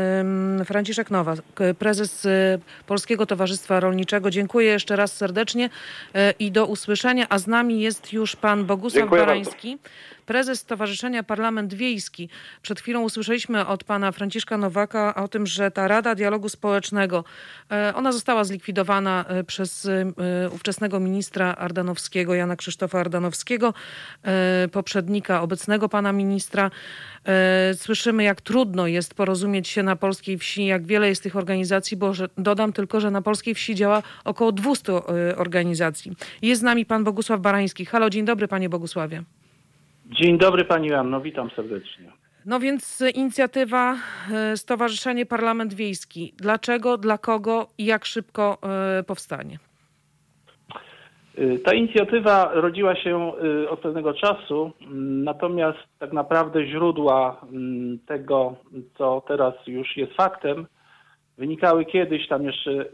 Franciszek 0.65 1.11
Nowak, 1.11 1.39
prezes 1.79 2.27
Polskiego 2.87 3.25
Towarzystwa 3.25 3.79
Rolniczego. 3.79 4.29
Dziękuję 4.29 4.67
jeszcze 4.67 4.95
raz 4.95 5.13
serdecznie 5.17 5.69
i 6.39 6.51
do 6.51 6.65
usłyszenia. 6.65 7.25
A 7.29 7.39
z 7.39 7.47
nami 7.47 7.81
jest 7.81 8.13
już 8.13 8.35
pan 8.35 8.65
Bogusław 8.65 9.01
Dziękuję 9.01 9.21
Barański. 9.21 9.69
Bardzo 9.69 10.14
prezes 10.25 10.59
Stowarzyszenia 10.59 11.23
Parlament 11.23 11.73
Wiejski. 11.73 12.29
Przed 12.61 12.79
chwilą 12.79 13.01
usłyszeliśmy 13.01 13.67
od 13.67 13.83
pana 13.83 14.11
Franciszka 14.11 14.57
Nowaka 14.57 15.15
o 15.15 15.27
tym, 15.27 15.47
że 15.47 15.71
ta 15.71 15.87
Rada 15.87 16.15
Dialogu 16.15 16.49
Społecznego, 16.49 17.23
e, 17.71 17.93
ona 17.95 18.11
została 18.11 18.43
zlikwidowana 18.43 19.25
e, 19.27 19.43
przez 19.43 19.85
e, 19.85 20.49
ówczesnego 20.49 20.99
ministra 20.99 21.53
Ardanowskiego, 21.53 22.35
Jana 22.35 22.55
Krzysztofa 22.55 22.99
Ardanowskiego, 22.99 23.73
poprzednika 24.71 25.41
obecnego 25.41 25.89
pana 25.89 26.11
ministra. 26.11 26.71
Słyszymy, 27.73 28.23
jak 28.23 28.41
trudno 28.41 28.87
jest 28.87 29.13
porozumieć 29.13 29.67
się 29.67 29.83
na 29.83 29.95
polskiej 29.95 30.37
wsi, 30.37 30.65
jak 30.65 30.85
wiele 30.85 31.09
jest 31.09 31.23
tych 31.23 31.35
organizacji, 31.35 31.97
bo 31.97 32.11
dodam 32.37 32.73
tylko, 32.73 32.99
że 32.99 33.11
na 33.11 33.21
polskiej 33.21 33.55
wsi 33.55 33.75
działa 33.75 34.03
około 34.23 34.51
200 34.51 34.93
organizacji. 35.35 36.11
Jest 36.41 36.61
z 36.61 36.63
nami 36.63 36.85
pan 36.85 37.03
Bogusław 37.03 37.41
Barański. 37.41 37.85
Halo, 37.85 38.09
dzień 38.09 38.25
dobry 38.25 38.47
panie 38.47 38.69
Bogusławie. 38.69 39.23
Dzień 40.05 40.37
dobry 40.37 40.65
Pani 40.65 40.87
Joanno, 40.87 41.21
witam 41.21 41.49
serdecznie. 41.55 42.11
No 42.45 42.59
więc 42.59 43.03
inicjatywa 43.15 43.95
e, 44.31 44.57
Stowarzyszenie 44.57 45.25
Parlament 45.25 45.73
Wiejski. 45.73 46.33
Dlaczego, 46.37 46.97
dla 46.97 47.17
kogo 47.17 47.67
i 47.77 47.85
jak 47.85 48.05
szybko 48.05 48.57
e, 48.63 49.03
powstanie? 49.03 49.59
E, 51.37 51.59
ta 51.59 51.73
inicjatywa 51.73 52.51
rodziła 52.53 52.95
się 52.95 53.33
od 53.69 53.79
pewnego 53.79 54.13
czasu, 54.13 54.71
natomiast 55.23 55.79
tak 55.99 56.13
naprawdę 56.13 56.67
źródła 56.67 57.41
tego, 58.07 58.55
co 58.97 59.23
teraz 59.27 59.53
już 59.67 59.97
jest 59.97 60.13
faktem, 60.13 60.65
wynikały 61.37 61.85
kiedyś, 61.85 62.27
tam 62.27 62.43
jeszcze 62.43 62.85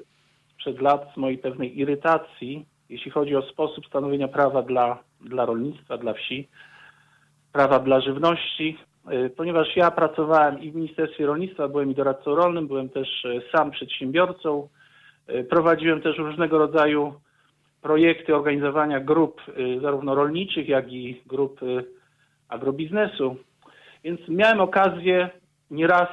przed 0.58 0.82
lat, 0.82 1.14
z 1.14 1.18
mojej 1.18 1.38
pewnej 1.38 1.80
irytacji, 1.80 2.66
jeśli 2.90 3.12
chodzi 3.12 3.36
o 3.36 3.42
sposób 3.42 3.86
stanowienia 3.86 4.28
prawa 4.28 4.62
dla, 4.62 5.04
dla 5.22 5.46
rolnictwa, 5.46 5.98
dla 5.98 6.14
wsi 6.14 6.48
prawa 7.52 7.80
dla 7.80 8.02
żywności, 8.02 8.78
y, 9.12 9.30
ponieważ 9.30 9.76
ja 9.76 9.92
pracowałem 9.92 10.60
i 10.62 10.72
w 10.72 10.76
Ministerstwie 10.76 11.26
Rolnictwa, 11.26 11.68
byłem 11.68 11.92
i 11.92 11.96
doradcą 11.96 12.36
rolnym, 12.36 12.68
byłem 12.68 12.90
też 12.90 13.26
y, 13.26 13.42
sam 13.52 13.72
przedsiębiorcą, 13.72 14.68
y, 15.30 15.44
prowadziłem 15.44 16.02
też 16.02 16.18
różnego 16.18 16.58
rodzaju 16.58 17.14
projekty 17.82 18.36
organizowania 18.36 19.00
grup 19.00 19.42
zarówno 19.82 20.16
rolniczych, 20.16 20.70
jak 20.70 20.92
i 20.92 21.22
grup 21.26 21.60
agrobiznesu. 22.50 23.36
Więc 24.04 24.20
miałem 24.28 24.62
okazję 24.62 25.30
nieraz, 25.72 26.08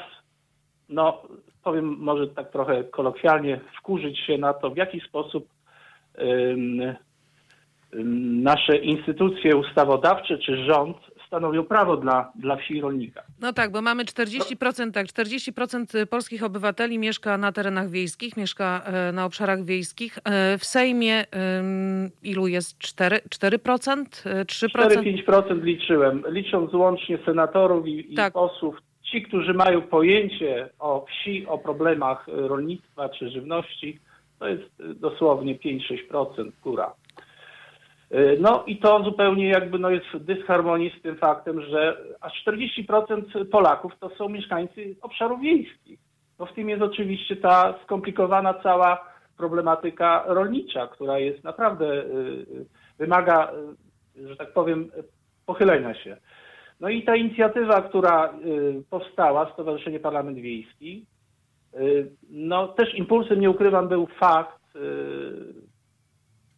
no 0.88 1.22
powiem 1.64 1.84
może 1.84 2.28
tak 2.28 2.52
trochę 2.52 2.84
kolokwialnie, 2.84 3.60
wkurzyć 3.78 4.18
się 4.18 4.38
na 4.38 4.52
to, 4.54 4.70
w 4.70 4.76
jaki 4.76 5.00
sposób 5.00 5.48
nasze 8.42 8.76
instytucje 8.76 9.56
ustawodawcze 9.56 10.38
czy 10.38 10.56
rząd 10.64 10.96
stanowią 11.28 11.64
prawo 11.64 11.96
dla, 11.96 12.32
dla 12.34 12.56
wsi 12.56 12.76
i 12.76 12.80
rolnika. 12.80 13.22
No 13.40 13.52
tak, 13.52 13.72
bo 13.72 13.82
mamy 13.82 14.04
40%, 14.04 14.92
tak, 14.92 15.06
40% 15.06 16.06
polskich 16.06 16.44
obywateli 16.44 16.98
mieszka 16.98 17.38
na 17.38 17.52
terenach 17.52 17.90
wiejskich, 17.90 18.36
mieszka 18.36 18.82
e, 18.84 19.12
na 19.12 19.24
obszarach 19.24 19.64
wiejskich. 19.64 20.18
E, 20.24 20.58
w 20.58 20.64
Sejmie 20.64 21.24
ilu 22.22 22.46
jest? 22.46 22.78
4%? 22.78 23.20
4%? 23.28 24.04
3%? 24.44 25.24
4-5% 25.26 25.62
liczyłem. 25.62 26.22
Licząc 26.28 26.72
łącznie 26.72 27.18
senatorów 27.24 27.86
i, 27.86 28.14
tak. 28.14 28.32
i 28.32 28.34
posłów, 28.34 28.76
ci, 29.02 29.22
którzy 29.22 29.54
mają 29.54 29.82
pojęcie 29.82 30.68
o 30.78 31.06
wsi, 31.08 31.46
o 31.46 31.58
problemach 31.58 32.26
rolnictwa 32.28 33.08
czy 33.08 33.30
żywności, 33.30 33.98
to 34.38 34.48
jest 34.48 34.82
dosłownie 34.94 35.58
5-6% 35.58 36.50
góra. 36.62 36.92
E, 38.10 38.36
no 38.40 38.64
i 38.66 38.76
to 38.76 39.04
zupełnie 39.04 39.48
jakby 39.48 39.78
no 39.78 39.90
jest 39.90 40.06
w 40.06 40.24
dysharmonii 40.24 40.92
z 40.98 41.02
tym 41.02 41.16
faktem, 41.16 41.62
że 41.62 41.96
aż 42.20 42.44
40% 42.46 43.44
Polaków 43.44 43.92
to 44.00 44.10
są 44.10 44.28
mieszkańcy 44.28 44.96
obszarów 45.02 45.40
wiejskich. 45.40 46.00
No 46.38 46.46
w 46.46 46.52
tym 46.52 46.68
jest 46.68 46.82
oczywiście 46.82 47.36
ta 47.36 47.74
skomplikowana 47.84 48.54
cała 48.54 49.04
problematyka 49.36 50.24
rolnicza, 50.26 50.86
która 50.86 51.18
jest 51.18 51.44
naprawdę, 51.44 51.86
e, 51.86 52.04
wymaga, 52.98 53.52
e, 54.24 54.28
że 54.28 54.36
tak 54.36 54.52
powiem, 54.52 54.90
pochylenia 55.46 55.94
się. 55.94 56.16
No 56.80 56.88
i 56.88 57.02
ta 57.02 57.16
inicjatywa, 57.16 57.82
która 57.82 58.34
powstała, 58.90 59.52
Stowarzyszenie 59.52 60.00
Parlament 60.00 60.38
Wiejski, 60.38 61.06
no 62.30 62.68
też 62.68 62.94
impulsem, 62.94 63.40
nie 63.40 63.50
ukrywam, 63.50 63.88
był 63.88 64.06
fakt 64.06 64.58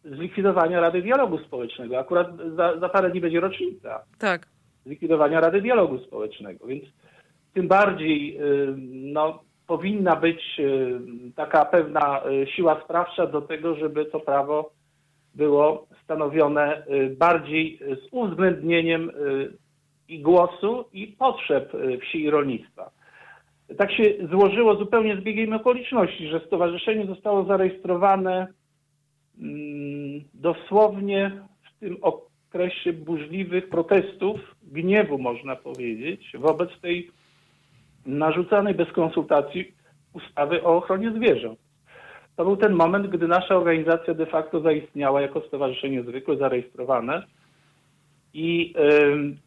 zlikwidowania 0.03 0.79
Rady 0.81 1.01
Dialogu 1.01 1.37
Społecznego. 1.37 1.99
Akurat 1.99 2.27
za, 2.55 2.79
za 2.79 2.89
parę 2.89 3.09
dni 3.09 3.21
będzie 3.21 3.39
rocznica. 3.39 4.03
Tak. 4.19 4.47
Zlikwidowania 4.85 5.39
Rady 5.39 5.61
Dialogu 5.61 5.99
Społecznego, 5.99 6.67
więc 6.67 6.83
tym 7.53 7.67
bardziej 7.67 8.37
y, 8.41 8.75
no, 8.91 9.43
powinna 9.67 10.15
być 10.15 10.59
y, 10.59 10.99
taka 11.35 11.65
pewna 11.65 12.21
y, 12.25 12.47
siła 12.47 12.81
sprawcza 12.83 13.27
do 13.27 13.41
tego, 13.41 13.75
żeby 13.75 14.05
to 14.05 14.19
prawo 14.19 14.71
było 15.35 15.87
stanowione 16.03 16.83
bardziej 17.17 17.79
z 17.79 18.07
uwzględnieniem 18.11 19.11
i 20.07 20.21
głosu, 20.21 20.85
i 20.93 21.07
potrzeb 21.07 21.71
wsi 22.01 22.23
i 22.23 22.29
rolnictwa. 22.29 22.91
Tak 23.77 23.91
się 23.91 24.03
złożyło 24.31 24.75
zupełnie 24.75 25.17
z 25.17 25.19
biegiem 25.19 25.53
okoliczności, 25.53 26.27
że 26.27 26.39
stowarzyszenie 26.39 27.05
zostało 27.05 27.45
zarejestrowane 27.45 28.47
dosłownie 30.33 31.31
w 31.63 31.79
tym 31.79 31.97
okresie 32.01 32.93
burzliwych 32.93 33.69
protestów 33.69 34.39
gniewu, 34.63 35.17
można 35.17 35.55
powiedzieć, 35.55 36.31
wobec 36.39 36.69
tej 36.81 37.11
narzucanej 38.05 38.73
bez 38.73 38.91
konsultacji 38.91 39.73
ustawy 40.13 40.63
o 40.63 40.77
ochronie 40.77 41.11
zwierząt. 41.11 41.59
To 42.35 42.45
był 42.45 42.57
ten 42.57 42.73
moment, 42.73 43.07
gdy 43.07 43.27
nasza 43.27 43.55
organizacja 43.55 44.13
de 44.13 44.25
facto 44.25 44.61
zaistniała 44.61 45.21
jako 45.21 45.41
stowarzyszenie 45.41 46.03
zwykłe, 46.03 46.37
zarejestrowane 46.37 47.23
i 48.33 48.73
y, 48.77 49.37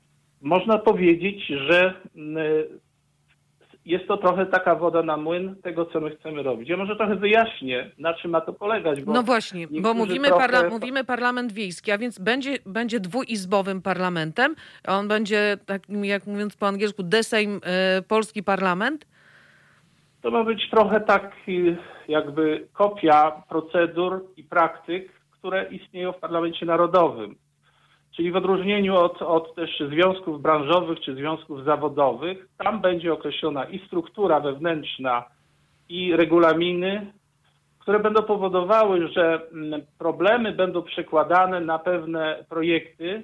można 0.40 0.78
powiedzieć, 0.78 1.46
że 1.46 1.94
jest 3.84 4.08
to 4.08 4.16
trochę 4.16 4.46
taka 4.46 4.74
woda 4.74 5.02
na 5.02 5.16
młyn 5.16 5.56
tego, 5.62 5.86
co 5.86 6.00
my 6.00 6.16
chcemy 6.16 6.42
robić. 6.42 6.68
Ja 6.68 6.76
może 6.76 6.96
trochę 6.96 7.16
wyjaśnię, 7.16 7.90
na 7.98 8.14
czym 8.14 8.30
ma 8.30 8.40
to 8.40 8.52
polegać. 8.52 8.98
no 9.06 9.22
właśnie, 9.22 9.66
bo 9.80 9.94
mówimy, 9.94 10.28
trochę... 10.28 10.48
parla 10.48 10.68
mówimy 10.70 11.04
parlament 11.04 11.52
wiejski, 11.52 11.92
a 11.92 11.98
więc 11.98 12.18
będzie, 12.18 12.58
będzie 12.66 13.00
dwuizbowym 13.00 13.82
parlamentem. 13.82 14.54
On 14.88 15.08
będzie, 15.08 15.56
tak 15.66 15.82
jak 16.02 16.26
mówiąc 16.26 16.56
po 16.56 16.66
angielsku, 16.68 17.02
desejm 17.02 17.60
y, 17.98 18.02
polski 18.02 18.42
parlament. 18.42 19.06
To 20.22 20.30
ma 20.30 20.44
być 20.44 20.70
trochę 20.70 21.00
tak 21.00 21.32
jakby 22.08 22.68
kopia 22.72 23.42
procedur 23.48 24.24
i 24.36 24.44
praktyk, 24.44 25.12
które 25.30 25.64
istnieją 25.70 26.12
w 26.12 26.18
parlamencie 26.18 26.66
narodowym. 26.66 27.36
Czyli 28.16 28.32
w 28.32 28.36
odróżnieniu 28.36 28.96
od, 28.96 29.22
od 29.22 29.54
też 29.54 29.82
związków 29.88 30.42
branżowych 30.42 31.00
czy 31.00 31.14
związków 31.14 31.64
zawodowych, 31.64 32.48
tam 32.58 32.80
będzie 32.80 33.12
określona 33.12 33.64
i 33.64 33.86
struktura 33.86 34.40
wewnętrzna, 34.40 35.24
i 35.88 36.16
regulaminy, 36.16 37.12
które 37.78 38.00
będą 38.00 38.22
powodowały, 38.22 39.08
że 39.08 39.48
mm, 39.52 39.82
problemy 39.98 40.52
będą 40.52 40.82
przekładane 40.82 41.60
na 41.60 41.78
pewne 41.78 42.44
projekty, 42.48 43.22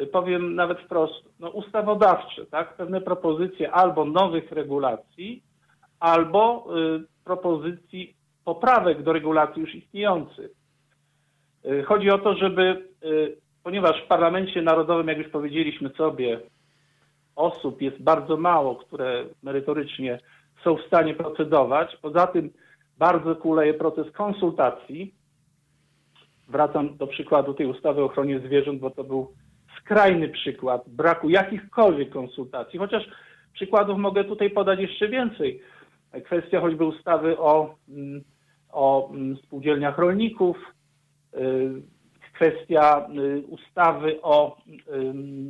y, 0.00 0.06
powiem 0.06 0.54
nawet 0.54 0.80
wprost, 0.80 1.24
no, 1.40 1.50
ustawodawcze, 1.50 2.46
tak? 2.46 2.76
pewne 2.76 3.00
propozycje 3.00 3.72
albo 3.72 4.04
nowych 4.04 4.52
regulacji, 4.52 5.42
albo 6.00 6.66
y, 6.96 7.24
propozycji 7.24 8.14
poprawek 8.44 9.02
do 9.02 9.12
regulacji 9.12 9.60
już 9.60 9.74
istniejących. 9.74 10.50
Y, 11.64 11.82
chodzi 11.82 12.10
o 12.10 12.18
to, 12.18 12.34
żeby 12.34 12.88
y, 13.04 13.41
ponieważ 13.62 14.02
w 14.04 14.06
parlamencie 14.06 14.62
narodowym, 14.62 15.08
jak 15.08 15.18
już 15.18 15.28
powiedzieliśmy 15.28 15.88
sobie, 15.88 16.40
osób 17.36 17.82
jest 17.82 18.02
bardzo 18.02 18.36
mało, 18.36 18.76
które 18.76 19.24
merytorycznie 19.42 20.18
są 20.64 20.76
w 20.76 20.86
stanie 20.86 21.14
procedować. 21.14 21.96
Poza 22.02 22.26
tym 22.26 22.50
bardzo 22.98 23.36
kuleje 23.36 23.74
proces 23.74 24.12
konsultacji. 24.12 25.14
Wracam 26.48 26.96
do 26.96 27.06
przykładu 27.06 27.54
tej 27.54 27.66
ustawy 27.66 28.02
o 28.02 28.04
ochronie 28.04 28.40
zwierząt, 28.40 28.80
bo 28.80 28.90
to 28.90 29.04
był 29.04 29.32
skrajny 29.78 30.28
przykład 30.28 30.88
braku 30.88 31.30
jakichkolwiek 31.30 32.10
konsultacji, 32.10 32.78
chociaż 32.78 33.08
przykładów 33.52 33.98
mogę 33.98 34.24
tutaj 34.24 34.50
podać 34.50 34.80
jeszcze 34.80 35.08
więcej. 35.08 35.62
Kwestia 36.24 36.60
choćby 36.60 36.84
ustawy 36.84 37.38
o, 37.38 37.74
mm, 37.88 38.22
o 38.72 39.10
mm, 39.10 39.36
spółdzielniach 39.36 39.98
rolników, 39.98 40.56
y, 41.34 41.82
kwestia 42.32 43.06
y, 43.16 43.42
ustawy 43.46 44.22
o 44.22 44.56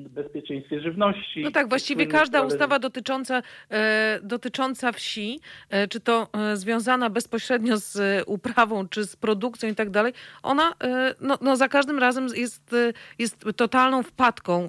bezpieczeństwie 0.09 0.81
żywności. 0.81 1.43
No 1.43 1.51
tak, 1.51 1.69
właściwie 1.69 2.07
każda 2.07 2.43
ustawa 2.43 2.79
dotycząca, 2.79 3.43
e, 3.71 4.21
dotycząca 4.23 4.93
wsi, 4.93 5.41
e, 5.71 5.89
czy 5.89 6.01
to 6.01 6.29
e, 6.33 6.57
związana 6.57 7.11
bezpośrednio 7.11 7.77
z 7.77 8.23
uprawą, 8.27 8.89
czy 8.89 9.05
z 9.05 9.17
produkcją 9.17 9.71
i 9.71 9.75
tak 9.75 9.91
dalej, 9.91 10.13
ona 10.43 10.75
no, 11.21 11.39
no 11.41 11.57
za 11.57 11.69
każdym 11.69 11.99
razem 11.99 12.27
jest, 12.37 12.75
jest 13.19 13.45
totalną 13.57 14.03
wpadką 14.03 14.69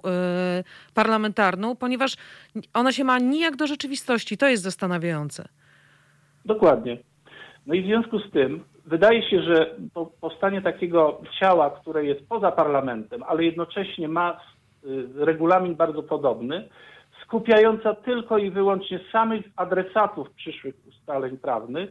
parlamentarną, 0.93 1.75
ponieważ 1.75 2.15
ona 2.73 2.91
się 2.91 3.03
ma 3.03 3.19
nijak 3.19 3.55
do 3.55 3.67
rzeczywistości. 3.67 4.37
To 4.37 4.49
jest 4.49 4.63
zastanawiające. 4.63 5.47
Dokładnie. 6.45 6.97
No 7.67 7.73
i 7.73 7.81
w 7.81 7.85
związku 7.85 8.19
z 8.19 8.31
tym 8.31 8.63
wydaje 8.85 9.29
się, 9.29 9.41
że 9.41 9.75
powstanie 10.21 10.61
takiego 10.61 11.21
ciała, 11.39 11.69
które 11.69 12.05
jest 12.05 12.27
poza 12.29 12.51
parlamentem, 12.51 13.23
ale 13.23 13.43
jednocześnie 13.43 14.07
ma 14.07 14.39
y, 14.85 15.07
regulamin 15.15 15.75
bardzo 15.75 16.03
podobny, 16.03 16.69
skupiająca 17.23 17.95
tylko 17.95 18.37
i 18.37 18.51
wyłącznie 18.51 18.99
samych 19.11 19.45
adresatów 19.55 20.31
przyszłych 20.31 20.75
ustaleń 20.89 21.37
prawnych, 21.37 21.89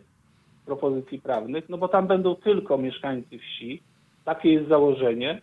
propozycji 0.67 1.21
prawnych, 1.21 1.69
no 1.69 1.79
bo 1.79 1.89
tam 1.89 2.07
będą 2.07 2.35
tylko 2.35 2.79
mieszkańcy 2.79 3.39
wsi, 3.39 3.83
takie 4.25 4.53
jest 4.53 4.69
założenie, 4.69 5.41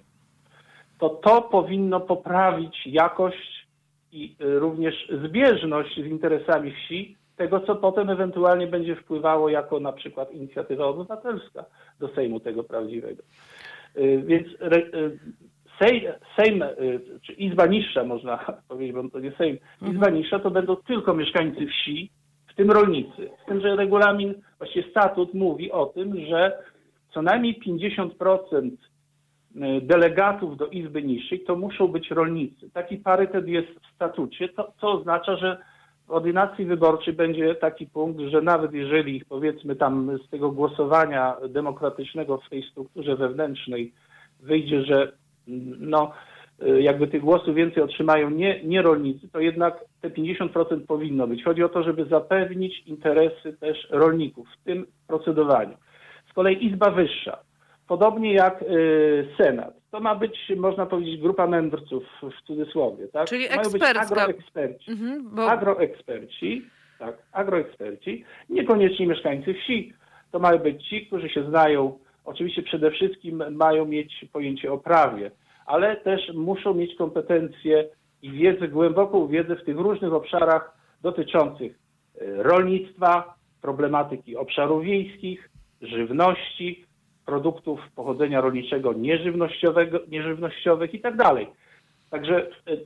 to 1.00 1.10
to 1.10 1.42
powinno 1.42 2.00
poprawić 2.00 2.88
jakość 2.88 3.68
i 4.12 4.36
y, 4.42 4.60
również 4.60 5.12
zbieżność 5.24 5.96
z 5.96 6.06
interesami 6.06 6.72
wsi 6.72 7.19
tego, 7.40 7.60
co 7.60 7.76
potem 7.76 8.10
ewentualnie 8.10 8.68
będzie 8.68 8.96
wpływało 8.96 9.50
jako 9.50 9.80
na 9.80 9.92
przykład 9.92 10.32
inicjatywa 10.32 10.86
obywatelska 10.86 11.66
do 12.00 12.08
Sejmu 12.08 12.40
tego 12.40 12.64
prawdziwego. 12.64 13.24
Y, 13.98 14.24
więc 14.26 14.48
y, 14.48 15.20
Sejm, 15.80 16.04
Sejm 16.36 16.62
y, 16.62 17.00
czy 17.22 17.34
Izba 17.34 17.66
Niższa 17.66 18.04
można 18.04 18.38
powiedzieć, 18.70 18.96
bo 18.96 19.10
to 19.10 19.20
nie 19.20 19.32
Sejm, 19.32 19.58
Izba 19.82 20.08
mhm. 20.08 20.16
Niższa 20.16 20.40
to 20.40 20.52
będą 20.52 20.76
tylko 20.76 21.14
mieszkańcy 21.14 21.68
wsi, 21.68 22.12
w 22.48 22.56
tym 22.56 22.72
rolnicy. 22.72 23.30
Z 23.44 23.46
tym, 23.46 23.62
że 23.62 23.76
regulamin, 23.76 24.34
właściwie 24.58 24.90
statut 24.90 25.34
mówi 25.34 25.72
o 25.72 25.86
tym, 25.86 26.26
że 26.26 26.64
co 27.14 27.22
najmniej 27.22 27.60
50% 27.68 28.72
delegatów 29.82 30.58
do 30.58 30.68
Izby 30.68 31.04
Niższej 31.04 31.40
to 31.44 31.56
muszą 31.56 31.88
być 31.88 32.12
rolnicy. 32.12 32.70
Taki 32.74 32.98
parytet 32.98 33.48
jest 33.48 33.68
w 33.68 33.96
statucie, 33.96 34.50
to, 34.50 34.74
co 34.82 34.92
oznacza, 34.92 35.38
że 35.38 35.58
w 36.10 36.12
ordynacji 36.12 36.66
wyborczej 36.66 37.14
będzie 37.14 37.56
taki 37.56 37.88
punkt, 37.88 38.20
że 38.20 38.42
nawet 38.42 38.74
jeżeli 38.74 39.26
powiedzmy 39.26 39.76
tam 39.76 40.18
z 40.28 40.30
tego 40.30 40.52
głosowania 40.52 41.36
demokratycznego 41.50 42.38
w 42.38 42.50
tej 42.50 42.64
strukturze 42.64 43.16
wewnętrznej 43.16 43.94
wyjdzie, 44.40 44.84
że 44.84 45.12
no 45.80 46.12
jakby 46.80 47.08
tych 47.08 47.22
głosów 47.22 47.56
więcej 47.56 47.84
otrzymają 47.84 48.30
nie, 48.30 48.64
nie 48.64 48.82
rolnicy, 48.82 49.30
to 49.30 49.40
jednak 49.40 49.86
te 50.02 50.10
50% 50.10 50.86
powinno 50.88 51.28
być. 51.28 51.44
Chodzi 51.44 51.64
o 51.64 51.70
to, 51.70 51.84
żeby 51.84 52.06
zapewnić 52.06 52.84
interesy 52.86 53.58
też 53.60 53.88
rolników 53.90 54.48
w 54.50 54.64
tym 54.64 54.86
procedowaniu. 55.08 55.78
Z 56.32 56.34
kolei 56.34 56.66
Izba 56.66 56.92
Wyższa, 56.92 57.40
podobnie 57.88 58.34
jak 58.34 58.62
y, 58.62 59.28
Senat, 59.38 59.79
to 59.92 60.00
ma 60.00 60.16
być, 60.16 60.52
można 60.58 60.86
powiedzieć, 60.86 61.22
grupa 61.22 61.48
mędrców 61.48 62.04
w 62.22 62.48
cudzysłowie, 62.48 63.08
tak? 63.08 63.28
Czyli 63.28 63.50
Mają 63.50 63.62
ekspercka. 63.62 64.04
być 64.04 64.12
agroeksperci. 64.12 64.92
Mhm, 64.92 65.30
bo... 65.36 65.52
Agroeksperci, 65.52 66.66
tak, 67.00 67.18
agroeksperci, 67.32 68.26
niekoniecznie 68.50 69.08
mieszkańcy 69.08 69.54
wsi. 69.54 69.94
To 70.32 70.40
mają 70.40 70.58
być 70.58 70.88
ci, 70.88 71.08
którzy 71.08 71.30
się 71.30 71.50
znają, 71.50 72.00
oczywiście 72.26 72.64
przede 72.64 72.92
wszystkim 72.92 73.44
mają 73.52 73.86
mieć 73.86 74.26
pojęcie 74.34 74.72
o 74.72 74.78
prawie, 74.78 75.32
ale 75.66 75.98
też 75.98 76.22
muszą 76.34 76.74
mieć 76.74 76.96
kompetencje 76.96 77.90
i 78.22 78.32
wiedzę, 78.32 78.68
głęboką 78.68 79.28
wiedzę 79.28 79.56
w 79.56 79.64
tych 79.64 79.78
różnych 79.78 80.14
obszarach 80.14 80.78
dotyczących 81.02 81.72
y, 81.72 82.44
rolnictwa, 82.44 83.34
problematyki 83.62 84.36
obszarów 84.36 84.84
wiejskich, 84.84 85.50
żywności, 85.82 86.86
produktów 87.30 87.80
pochodzenia 87.96 88.42
rolniczego 88.42 88.94
nieżywnościowego, 88.94 90.00
nieżywnościowych 90.08 90.94
i 90.94 91.00
tak 91.00 91.16
dalej. 91.16 91.48
Także 92.10 92.48
e, 92.68 92.78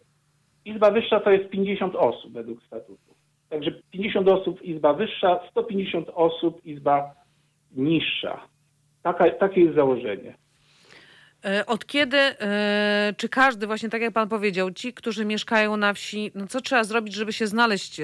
Izba 0.66 0.92
Wyższa 0.92 1.20
to 1.20 1.32
jest 1.32 1.50
50 1.50 1.96
osób 1.96 2.34
według 2.34 2.64
statutu. 2.64 3.16
Także 3.50 3.72
50 3.92 4.28
osób 4.28 4.62
Izba 4.62 4.94
Wyższa, 4.94 5.40
150 5.52 6.10
osób 6.14 6.66
Izba 6.66 7.16
Niższa. 7.76 8.40
Taka, 9.04 9.30
takie 9.30 9.62
jest 9.62 9.76
założenie. 9.76 10.36
E, 11.46 11.66
od 11.66 11.86
kiedy, 11.86 12.18
e, 12.18 13.14
czy 13.18 13.30
każdy, 13.30 13.68
właśnie 13.68 13.90
tak 13.90 14.02
jak 14.02 14.14
pan 14.14 14.30
powiedział, 14.30 14.72
ci, 14.72 14.94
którzy 14.94 15.26
mieszkają 15.26 15.78
na 15.78 15.94
wsi, 15.94 16.32
no 16.36 16.48
co 16.48 16.62
trzeba 16.62 16.84
zrobić, 16.84 17.14
żeby 17.14 17.34
się 17.34 17.48
znaleźć 17.48 18.02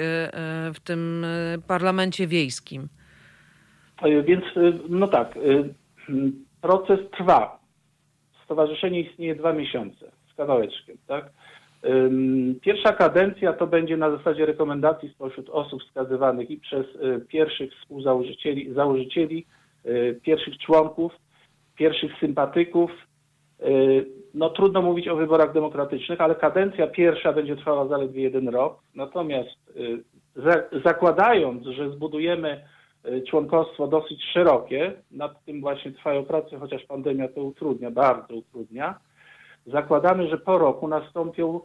w 0.74 0.80
tym 0.84 1.26
parlamencie 1.66 2.26
wiejskim? 2.26 2.88
Więc, 4.24 4.44
no 4.88 5.08
tak, 5.08 5.38
proces 6.60 7.00
trwa. 7.10 7.58
Stowarzyszenie 8.44 9.00
istnieje 9.00 9.34
dwa 9.34 9.52
miesiące 9.52 10.10
z 10.32 10.34
kawałeczkiem, 10.34 10.96
tak? 11.06 11.30
Pierwsza 12.60 12.92
kadencja 12.92 13.52
to 13.52 13.66
będzie 13.66 13.96
na 13.96 14.10
zasadzie 14.10 14.46
rekomendacji 14.46 15.08
spośród 15.08 15.50
osób 15.50 15.82
wskazywanych 15.82 16.50
i 16.50 16.56
przez 16.58 16.86
y, 16.86 17.26
pierwszych 17.28 17.72
współzałożycieli, 17.74 18.74
założycieli, 18.74 19.46
y, 19.86 20.20
pierwszych 20.22 20.58
członków, 20.58 21.12
pierwszych 21.76 22.12
sympatyków. 22.20 22.90
Y, 23.60 24.06
no 24.34 24.50
trudno 24.50 24.82
mówić 24.82 25.08
o 25.08 25.16
wyborach 25.16 25.52
demokratycznych, 25.52 26.20
ale 26.20 26.34
kadencja 26.34 26.86
pierwsza 26.86 27.32
będzie 27.32 27.56
trwała 27.56 27.88
zaledwie 27.88 28.22
jeden 28.22 28.48
rok. 28.48 28.78
Natomiast 28.94 29.50
zakładając, 30.84 31.66
że 31.66 31.90
zbudujemy 31.90 32.64
członkostwo 33.28 33.88
dosyć 33.88 34.24
szerokie. 34.24 34.92
Nad 35.10 35.44
tym 35.44 35.60
właśnie 35.60 35.92
trwają 35.92 36.24
prace, 36.24 36.58
chociaż 36.58 36.84
pandemia 36.84 37.28
to 37.28 37.42
utrudnia, 37.42 37.90
bardzo 37.90 38.34
utrudnia. 38.34 38.98
Zakładamy, 39.66 40.28
że 40.28 40.38
po 40.38 40.58
roku 40.58 40.88
nastąpią 40.88 41.60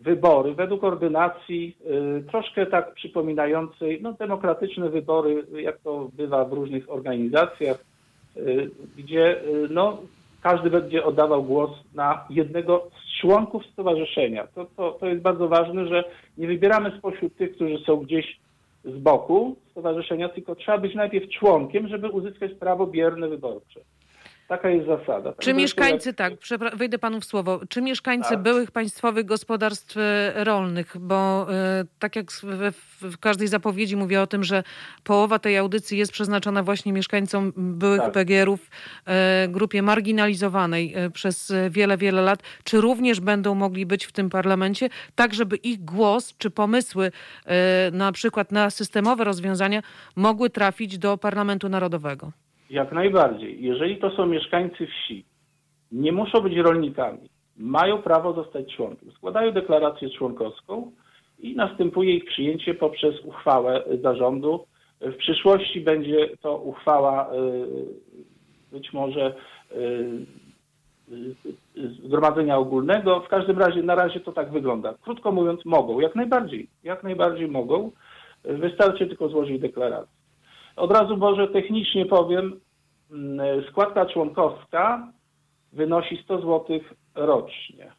wybory 0.00 0.54
według 0.54 0.84
ordynacji 0.84 1.76
y, 2.20 2.24
troszkę 2.30 2.66
tak 2.66 2.94
przypominającej 2.94 4.02
no, 4.02 4.12
demokratyczne 4.12 4.90
wybory, 4.90 5.46
jak 5.52 5.78
to 5.78 6.08
bywa 6.12 6.44
w 6.44 6.52
różnych 6.52 6.90
organizacjach, 6.90 7.84
y, 8.36 8.70
gdzie 8.96 9.44
y, 9.44 9.68
no, 9.70 9.98
każdy 10.42 10.70
będzie 10.70 11.04
oddawał 11.04 11.42
głos 11.42 11.70
na 11.94 12.24
jednego 12.30 12.90
z 13.04 13.20
członków 13.20 13.66
stowarzyszenia. 13.66 14.46
To, 14.54 14.66
to, 14.76 14.92
to 14.92 15.06
jest 15.06 15.22
bardzo 15.22 15.48
ważne, 15.48 15.86
że 15.86 16.04
nie 16.38 16.46
wybieramy 16.46 16.92
spośród 16.98 17.36
tych, 17.36 17.54
którzy 17.54 17.78
są 17.78 17.96
gdzieś 17.96 18.38
z 18.84 18.98
boku 18.98 19.56
stowarzyszenia, 19.70 20.28
tylko 20.28 20.54
trzeba 20.54 20.78
być 20.78 20.94
najpierw 20.94 21.30
członkiem, 21.30 21.88
żeby 21.88 22.10
uzyskać 22.10 22.54
prawo 22.54 22.86
bierne 22.86 23.28
wyborcze. 23.28 23.80
Taka 24.48 24.68
jest 24.70 24.86
zasada. 24.86 25.30
Czy 25.30 25.36
Także 25.36 25.54
mieszkańcy, 25.54 26.08
jak- 26.08 26.16
tak, 26.16 26.32
wejdę 26.76 26.98
panu 26.98 27.20
w 27.20 27.24
słowo, 27.24 27.60
czy 27.68 27.82
mieszkańcy 27.82 28.30
Tak. 28.30 28.42
byłych 28.42 28.70
państwowych 28.70 29.24
gospodarstw 29.24 29.96
e, 29.96 30.44
rolnych, 30.44 30.96
bo 31.00 31.46
e, 31.52 31.84
tak 31.98 32.16
jak 32.16 32.26
we, 32.42 32.72
w 33.00 33.18
każdej 33.18 33.48
zapowiedzi 33.48 33.96
mówię 33.96 34.20
o 34.22 34.26
tym, 34.26 34.44
że 34.44 34.62
połowa 35.04 35.38
tej 35.38 35.58
audycji 35.58 35.98
jest 35.98 36.12
przeznaczona 36.12 36.62
właśnie 36.62 36.92
mieszkańcom 36.92 37.52
byłych 37.56 38.00
Tak. 38.00 38.12
PGR-ów, 38.12 38.70
e, 39.06 39.48
grupie 39.48 39.82
marginalizowanej 39.82 40.94
e, 40.94 41.10
przez 41.10 41.52
wiele, 41.70 41.96
wiele 41.96 42.22
lat, 42.22 42.42
czy 42.64 42.80
również 42.80 43.20
będą 43.20 43.54
mogli 43.54 43.86
być 43.86 44.04
w 44.06 44.12
tym 44.12 44.30
parlamencie, 44.30 44.88
tak 45.14 45.34
żeby 45.34 45.56
ich 45.56 45.84
głos 45.84 46.34
czy 46.38 46.50
pomysły 46.50 47.12
na 47.92 48.12
przykład 48.12 48.52
na 48.52 48.70
systemowe 48.70 49.24
rozwiązania 49.24 49.82
mogły 50.16 50.50
trafić 50.50 50.98
do 50.98 51.18
Parlamentu 51.18 51.68
Narodowego? 51.68 52.32
Jak 52.74 52.92
najbardziej. 52.92 53.62
Jeżeli 53.62 53.96
to 53.96 54.10
są 54.10 54.26
mieszkańcy 54.26 54.86
wsi, 54.86 55.24
nie 55.92 56.12
muszą 56.12 56.40
być 56.40 56.56
rolnikami, 56.56 57.28
mają 57.56 58.02
prawo 58.02 58.32
zostać 58.32 58.76
członkiem. 58.76 59.12
Składają 59.12 59.52
deklarację 59.52 60.10
członkowską 60.10 60.92
i 61.38 61.56
następuje 61.56 62.14
ich 62.14 62.24
przyjęcie 62.24 62.74
poprzez 62.74 63.14
uchwałę 63.24 63.84
zarządu. 64.02 64.66
W 65.00 65.16
przyszłości 65.16 65.80
będzie 65.80 66.28
to 66.40 66.58
uchwała 66.58 67.34
y, 67.34 67.36
być 68.72 68.92
może 68.92 69.34
y, 69.72 69.76
y, 71.76 71.90
Zgromadzenia 72.04 72.58
Ogólnego. 72.58 73.20
W 73.20 73.28
każdym 73.28 73.58
razie 73.58 73.82
na 73.82 73.94
razie 73.94 74.20
to 74.20 74.32
tak 74.32 74.50
wygląda. 74.52 74.94
Krótko 75.02 75.32
mówiąc, 75.32 75.64
mogą, 75.64 76.00
jak 76.00 76.14
najbardziej, 76.14 76.68
jak 76.84 77.02
najbardziej 77.02 77.48
mogą. 77.48 77.90
Wystarczy 78.44 79.06
tylko 79.06 79.28
złożyć 79.28 79.60
deklarację. 79.60 80.24
Od 80.76 80.92
razu 80.92 81.16
może 81.16 81.48
technicznie 81.48 82.06
powiem, 82.06 82.60
składka 83.70 84.06
członkowska 84.06 85.12
wynosi 85.72 86.22
100 86.24 86.38
zł 86.40 86.80
rocznie 87.14 87.92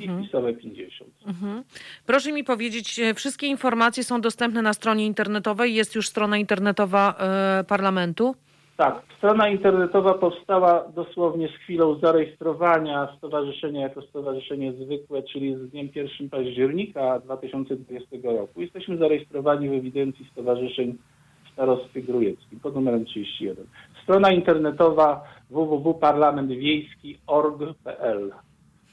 i 0.00 0.08
wpisowe 0.08 0.54
50. 0.54 1.10
Mhm. 1.26 1.62
Proszę 2.06 2.32
mi 2.32 2.44
powiedzieć, 2.44 2.98
e, 2.98 3.14
wszystkie 3.14 3.46
informacje 3.46 4.04
są 4.04 4.20
dostępne 4.20 4.62
na 4.62 4.72
stronie 4.72 5.06
internetowej. 5.06 5.74
Jest 5.74 5.94
już 5.94 6.08
strona 6.08 6.36
internetowa 6.36 7.14
e, 7.18 7.64
parlamentu. 7.64 8.34
Tak, 8.76 9.02
strona 9.18 9.48
internetowa 9.48 10.14
powstała 10.14 10.88
dosłownie 10.94 11.48
z 11.48 11.50
chwilą 11.50 11.98
zarejestrowania 11.98 13.08
stowarzyszenia 13.18 13.80
jako 13.80 14.02
stowarzyszenie 14.02 14.72
zwykłe, 14.72 15.22
czyli 15.22 15.56
z 15.56 15.70
dniem 15.70 15.88
1 15.94 16.30
października 16.30 17.20
2020 17.20 18.16
roku. 18.22 18.60
Jesteśmy 18.60 18.96
zarejestrowani 18.96 19.68
w 19.68 19.72
ewidencji 19.72 20.28
stowarzyszeń 20.32 20.98
w 21.44 21.52
starostwie 21.52 22.02
grujeckim 22.02 22.60
pod 22.60 22.74
numerem 22.74 23.04
31. 23.04 23.66
Strona 24.06 24.30
internetowa 24.30 25.24
www.parlamentwiejski.org.pl 25.50 28.32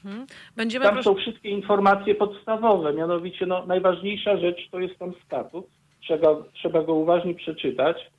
Mhm. 0.04 0.26
Będziemy 0.56 0.84
Tam 0.84 0.94
proszę... 0.94 1.10
są 1.10 1.14
wszystkie 1.14 1.48
informacje 1.48 2.14
podstawowe, 2.14 2.92
mianowicie 2.92 3.46
no, 3.46 3.66
najważniejsza 3.66 4.36
rzecz 4.36 4.68
to 4.70 4.80
jest 4.80 4.98
tam 4.98 5.12
statut. 5.26 5.66
Trzeba, 6.00 6.36
trzeba 6.52 6.82
go 6.82 6.94
uważnie 6.94 7.34
przeczytać, 7.34 8.10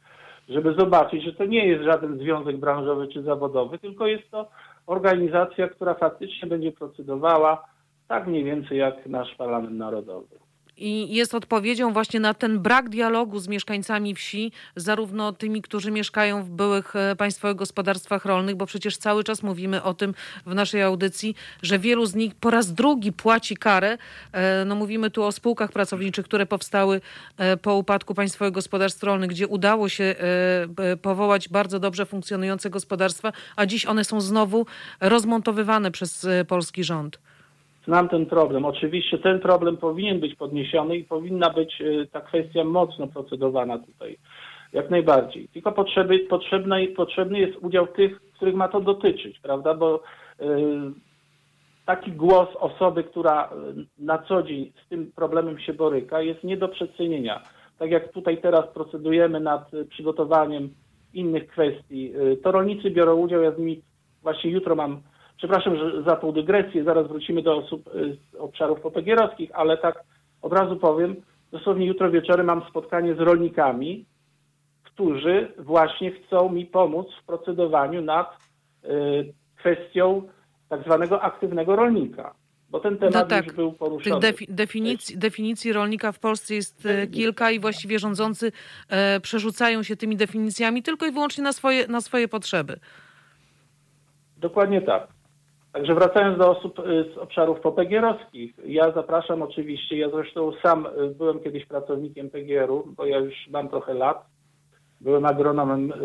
żeby 0.50 0.74
zobaczyć, 0.74 1.24
że 1.24 1.34
to 1.34 1.46
nie 1.46 1.68
jest 1.68 1.84
żaden 1.84 2.20
związek 2.20 2.58
branżowy 2.58 3.08
czy 3.08 3.22
zawodowy, 3.22 3.80
tylko 3.80 4.08
jest 4.08 4.32
to 4.32 4.50
organizacja, 4.88 5.68
która 5.68 5.94
faktycznie 5.94 6.50
będzie 6.50 6.72
procedowała 6.72 7.68
tak 8.08 8.28
mniej 8.28 8.44
więcej 8.44 8.78
jak 8.78 9.06
nasz 9.06 9.36
Parlament 9.36 9.78
Narodowy. 9.78 10.45
I 10.78 11.16
jest 11.16 11.36
odpowiedzią 11.36 11.94
właśnie 11.94 12.20
na 12.20 12.34
ten 12.34 12.60
brak 12.60 12.90
dialogu 12.90 13.40
z 13.40 13.48
mieszkańcami 13.48 14.16
wsi, 14.16 14.52
zarówno 14.76 15.34
tymi, 15.34 15.62
którzy 15.62 15.92
mieszkają 15.92 16.44
w 16.44 16.50
byłych 16.50 16.96
e, 16.96 17.16
państwowych 17.16 17.58
gospodarstwach 17.58 18.26
rolnych, 18.26 18.56
bo 18.56 18.66
przecież 18.66 18.98
cały 18.98 19.24
czas 19.24 19.44
mówimy 19.44 19.84
o 19.84 19.94
tym 19.94 20.14
w 20.46 20.56
naszej 20.56 20.82
audycji, 20.82 21.36
że 21.62 21.80
wielu 21.80 22.06
z 22.06 22.16
nich 22.16 22.36
po 22.36 22.50
raz 22.50 22.74
drugi 22.74 23.14
płaci 23.14 23.58
karę. 23.58 23.98
E, 24.32 24.66
No 24.66 24.76
mówimy 24.76 25.12
tu 25.12 25.24
o 25.24 25.32
spółkach 25.32 25.72
pracowniczych, 25.72 26.26
które 26.26 26.46
powstały 26.46 27.02
e, 27.38 27.58
po 27.58 27.76
upadku 27.76 28.14
państwowych 28.14 28.54
gospodarstw 28.54 29.04
rolnych, 29.04 29.30
gdzie 29.30 29.48
udało 29.48 29.90
się 29.90 30.16
powołać 31.02 31.50
bardzo 31.50 31.80
dobrze 31.80 32.06
funkcjonujące 32.06 32.70
gospodarstwa, 32.70 33.32
a 33.56 33.66
dziś 33.66 33.86
one 33.86 34.04
są 34.04 34.22
znowu 34.22 34.66
rozmontowywane 35.00 35.92
przez 35.92 36.28
polski 36.48 36.84
rząd. 36.84 37.20
Znam 37.88 38.10
ten 38.10 38.26
problem. 38.26 38.66
Oczywiście 38.66 39.18
ten 39.18 39.40
problem 39.40 39.78
powinien 39.78 40.20
być 40.20 40.36
podniesiony 40.36 40.98
i 40.98 41.04
powinna 41.04 41.50
być 41.50 41.82
y, 41.82 42.08
ta 42.12 42.22
kwestia 42.22 42.64
mocno 42.64 43.08
procedowana 43.08 43.80
tutaj. 43.80 44.18
Jak 44.74 44.90
najbardziej. 44.90 45.48
Tylko 45.48 45.72
potrzeby, 45.72 46.20
potrzebny, 46.20 46.88
potrzebny 46.88 47.40
jest 47.40 47.58
udział 47.62 47.88
tych, 47.88 48.22
których 48.22 48.56
ma 48.56 48.68
to 48.68 48.82
dotyczyć, 48.82 49.40
prawda? 49.40 49.74
Bo 49.74 50.04
y, 50.42 50.46
taki 51.86 52.12
głos 52.12 52.50
osoby, 52.60 53.04
która 53.04 53.50
y, 53.50 53.86
na 53.98 54.18
co 54.18 54.44
dzień 54.44 54.72
z 54.86 54.90
tym 54.90 55.12
problemem 55.16 55.60
się 55.60 55.74
boryka, 55.74 56.22
jest 56.22 56.44
nie 56.44 56.58
do 56.58 56.68
przecenienia. 56.68 57.42
Tak 57.80 57.92
jak 57.92 58.12
tutaj 58.12 58.38
teraz 58.38 58.68
procedujemy 58.74 59.40
nad 59.40 59.72
przygotowaniem 59.90 60.70
innych 61.14 61.48
kwestii, 61.48 62.14
to 62.44 62.52
rolnicy 62.52 62.92
biorą 62.92 63.16
udział, 63.16 63.42
ja 63.42 63.52
z 63.52 63.58
nimi 63.58 63.82
właśnie 64.24 64.52
jutro 64.52 64.76
mam 64.76 65.02
Przepraszam 65.38 65.76
że 65.78 66.04
za 66.04 66.16
tą 66.16 66.32
dygresję, 66.32 66.84
zaraz 66.84 67.08
wrócimy 67.08 67.42
do 67.42 67.58
osób 67.58 67.88
y, 67.96 68.18
z 68.32 68.36
obszarów 68.36 68.82
popegierowskich, 68.82 69.50
ale 69.54 69.78
tak 69.78 70.04
od 70.42 70.54
razu 70.54 70.76
powiem, 70.76 71.16
dosłownie 71.52 71.86
jutro 71.86 72.12
wieczorem 72.12 72.46
mam 72.46 72.62
spotkanie 72.70 73.16
z 73.16 73.20
rolnikami, 73.20 74.06
którzy 74.84 75.52
właśnie 75.58 76.12
chcą 76.12 76.50
mi 76.50 76.66
pomóc 76.66 77.08
w 77.22 77.26
procedowaniu 77.26 78.02
nad 78.02 78.38
y, 78.84 79.34
kwestią 79.58 80.22
tak 80.70 80.84
zwanego 80.84 81.22
aktywnego 81.22 81.76
rolnika, 81.76 82.34
bo 82.70 82.80
ten 82.80 82.98
temat 82.98 83.14
No 83.14 83.26
tak. 83.26 83.46
już 83.46 83.56
był 83.56 83.70
Tych 83.70 83.80
poruszony. 83.80 84.22
defi- 84.32 84.46
definicji, 84.50 85.18
definicji 85.18 85.74
rolnika 85.74 86.12
w 86.12 86.20
Polsce 86.20 86.56
jest 86.56 86.86
e, 86.86 87.08
kilka 87.08 87.52
i 87.52 87.60
właściwie 87.60 88.00
rządzący 88.00 88.52
e, 88.90 89.20
przerzucają 89.20 89.84
się 89.84 89.96
tymi 89.96 90.16
definicjami 90.18 90.84
tylko 90.84 91.06
i 91.06 91.12
wyłącznie 91.12 91.44
na 91.44 91.54
swoje, 91.54 91.88
na 91.88 92.02
swoje 92.02 92.28
potrzeby. 92.28 92.80
Dokładnie 94.38 94.82
tak. 94.82 95.08
Także 95.76 95.96
wracając 95.96 96.38
do 96.38 96.58
osób 96.58 96.80
y, 96.80 96.84
z 97.14 97.18
obszarów 97.18 97.60
popegierowskich, 97.60 98.54
ja 98.66 98.92
zapraszam 98.92 99.42
oczywiście, 99.42 99.98
ja 99.98 100.10
zresztą 100.10 100.52
sam 100.64 100.86
y, 100.86 101.16
byłem 101.16 101.40
kiedyś 101.40 101.66
pracownikiem 101.66 102.30
PGR-u, 102.30 102.94
bo 102.98 103.06
ja 103.06 103.18
już 103.18 103.34
mam 103.50 103.70
trochę 103.70 103.94
lat. 103.94 104.26
Byłem 105.02 105.26
agronomem 105.26 105.92
y, 105.92 105.96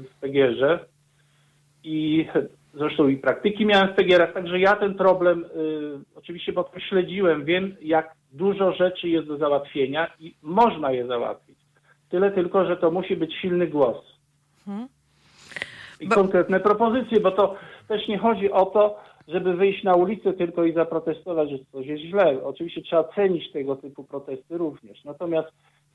w 0.00 0.20
PGR-ze 0.20 0.78
i 1.84 2.26
zresztą 2.74 3.08
i 3.08 3.16
praktyki 3.16 3.66
miałem 3.66 3.88
w 3.88 3.96
PGR-ach, 3.96 4.32
także 4.32 4.60
ja 4.60 4.76
ten 4.76 4.94
problem 4.94 5.44
oczywiście 6.16 6.52
potem 6.52 6.80
śledziłem, 6.80 7.44
wiem 7.44 7.76
jak 7.82 8.14
dużo 8.32 8.72
rzeczy 8.72 9.08
jest 9.08 9.28
do 9.28 9.36
załatwienia 9.36 10.10
i 10.20 10.34
można 10.42 10.92
je 10.92 11.06
załatwić. 11.06 11.58
Tyle 12.10 12.30
tylko, 12.30 12.66
że 12.66 12.76
to 12.76 12.90
musi 12.90 13.16
być 13.16 13.34
silny 13.34 13.66
głos 13.66 14.14
Mhm. 14.66 14.88
I 16.00 16.08
konkretne 16.08 16.60
propozycje, 16.60 17.20
bo 17.20 17.30
to 17.30 17.54
też 17.88 18.08
nie 18.08 18.18
chodzi 18.18 18.52
o 18.52 18.66
to, 18.66 18.96
żeby 19.28 19.56
wyjść 19.56 19.84
na 19.84 19.94
ulicę 19.94 20.32
tylko 20.32 20.64
i 20.64 20.72
zaprotestować, 20.72 21.50
że 21.50 21.58
coś 21.72 21.86
jest 21.86 22.02
źle. 22.02 22.44
Oczywiście 22.44 22.82
trzeba 22.82 23.04
cenić 23.04 23.52
tego 23.52 23.76
typu 23.76 24.04
protesty 24.04 24.58
również. 24.58 25.04
Natomiast 25.04 25.48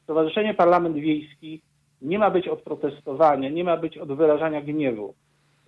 Stowarzyszenie 0.03 0.53
Parlament 0.53 0.95
Wiejski 0.95 1.61
nie 2.01 2.19
ma 2.19 2.31
być 2.31 2.47
od 2.47 2.61
protestowania, 2.61 3.49
nie 3.49 3.63
ma 3.63 3.77
być 3.77 3.97
od 3.97 4.13
wyrażania 4.13 4.61
gniewu. 4.61 5.13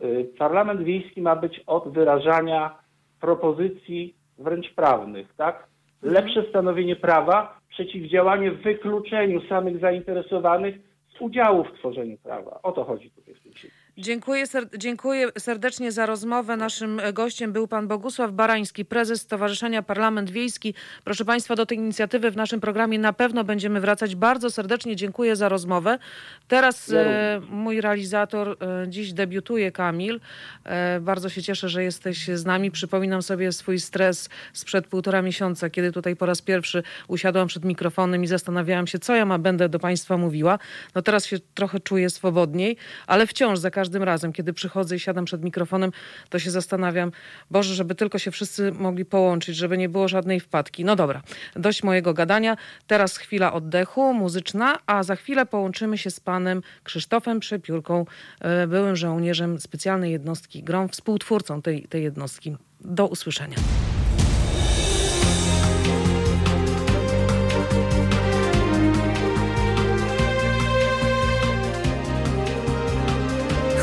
Y, 0.02 0.30
Parlament 0.38 0.82
Wiejski 0.82 1.22
ma 1.22 1.36
być 1.36 1.64
od 1.68 1.94
wyrażania 1.94 2.76
propozycji 3.20 4.16
wręcz 4.38 4.74
prawnych, 4.74 5.34
tak? 5.38 5.68
Lepsze 6.02 6.50
stanowienie 6.50 6.96
prawa, 6.96 7.60
przeciwdziałanie 7.70 8.52
wykluczeniu 8.52 9.42
samych 9.42 9.80
zainteresowanych 9.80 10.76
z 11.18 11.22
udziału 11.22 11.64
w 11.64 11.74
tworzeniu 11.74 12.18
prawa. 12.18 12.60
O 12.64 12.72
to 12.72 12.84
chodzi 12.84 13.12
tutaj 13.12 13.34
w 13.34 13.44
tym 13.44 13.54
świecie. 13.54 13.81
Dziękuję, 13.98 14.46
dziękuję 14.78 15.30
serdecznie 15.38 15.92
za 15.92 16.06
rozmowę. 16.06 16.58
Naszym 16.58 17.02
gościem 17.14 17.54
był 17.54 17.68
pan 17.68 17.88
Bogusław 17.88 18.32
Barański, 18.32 18.86
prezes 18.86 19.22
Stowarzyszenia 19.22 19.84
Parlament 19.84 20.30
Wiejski. 20.30 20.74
Proszę 21.04 21.26
państwa, 21.26 21.56
do 21.56 21.66
tej 21.66 21.78
inicjatywy 21.78 22.32
w 22.32 22.36
naszym 22.36 22.62
programie 22.62 23.00
na 23.00 23.14
pewno 23.14 23.44
będziemy 23.44 23.82
wracać. 23.82 24.16
Bardzo 24.16 24.50
serdecznie 24.50 24.96
dziękuję 24.96 25.36
za 25.36 25.50
rozmowę. 25.50 26.00
Teraz 26.48 26.92
e, 26.92 27.42
mój 27.50 27.82
realizator 27.82 28.58
e, 28.62 28.86
dziś 28.88 29.14
debiutuje, 29.14 29.72
Kamil. 29.72 30.20
E, 30.64 31.00
bardzo 31.00 31.30
się 31.30 31.44
cieszę, 31.44 31.70
że 31.70 31.84
jesteś 31.84 32.28
z 32.28 32.46
nami. 32.46 32.72
Przypominam 32.72 33.22
sobie 33.22 33.52
swój 33.52 33.80
stres 33.80 34.30
sprzed 34.54 34.88
półtora 34.88 35.22
miesiąca, 35.22 35.70
kiedy 35.70 35.92
tutaj 35.92 36.16
po 36.16 36.26
raz 36.26 36.42
pierwszy 36.42 36.84
usiadłam 37.08 37.48
przed 37.48 37.66
mikrofonem 37.66 38.24
i 38.24 38.28
zastanawiałam 38.28 38.88
się, 38.88 39.00
co 39.00 39.16
ja 39.16 39.26
ma 39.26 39.38
będę 39.38 39.70
do 39.70 39.80
państwa 39.80 40.18
mówiła. 40.18 40.60
No 40.96 41.02
teraz 41.02 41.26
się 41.26 41.38
trochę 41.54 41.80
czuję 41.80 42.10
swobodniej, 42.10 42.78
ale 43.08 43.28
wciąż 43.28 43.60
za 43.60 43.72
każdym 43.72 43.81
razem, 43.94 44.34
kiedy 44.34 44.54
przychodzę 44.54 44.96
i 44.96 45.00
siadam 45.00 45.26
przed 45.26 45.44
mikrofonem, 45.44 45.92
to 46.30 46.40
się 46.40 46.52
zastanawiam, 46.52 47.12
Boże, 47.52 47.76
żeby 47.76 47.96
tylko 47.96 48.20
się 48.20 48.32
wszyscy 48.32 48.72
mogli 48.72 49.06
połączyć, 49.06 49.56
żeby 49.56 49.78
nie 49.78 49.90
było 49.90 50.08
żadnej 50.08 50.40
wpadki. 50.40 50.86
No 50.86 50.96
dobra, 50.96 51.22
dość 51.56 51.84
mojego 51.84 52.14
gadania. 52.14 52.58
Teraz 52.88 53.18
chwila 53.18 53.54
oddechu 53.54 54.14
muzyczna, 54.14 54.78
a 54.86 55.04
za 55.04 55.16
chwilę 55.16 55.46
połączymy 55.46 55.98
się 55.98 56.12
z 56.12 56.20
panem 56.20 56.62
Krzysztofem 56.84 57.40
Przepiórką, 57.40 58.06
e, 58.40 58.68
byłym 58.68 58.96
żołnierzem 58.96 59.60
specjalnej 59.60 60.12
jednostki 60.12 60.64
GROM, 60.64 60.90
współtwórcą 60.90 61.62
tej, 61.62 61.84
tej 61.84 62.04
jednostki. 62.04 62.58
Do 62.82 63.08
usłyszenia. 63.08 63.58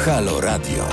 Halo 0.08 0.40
Radio. 0.40 0.84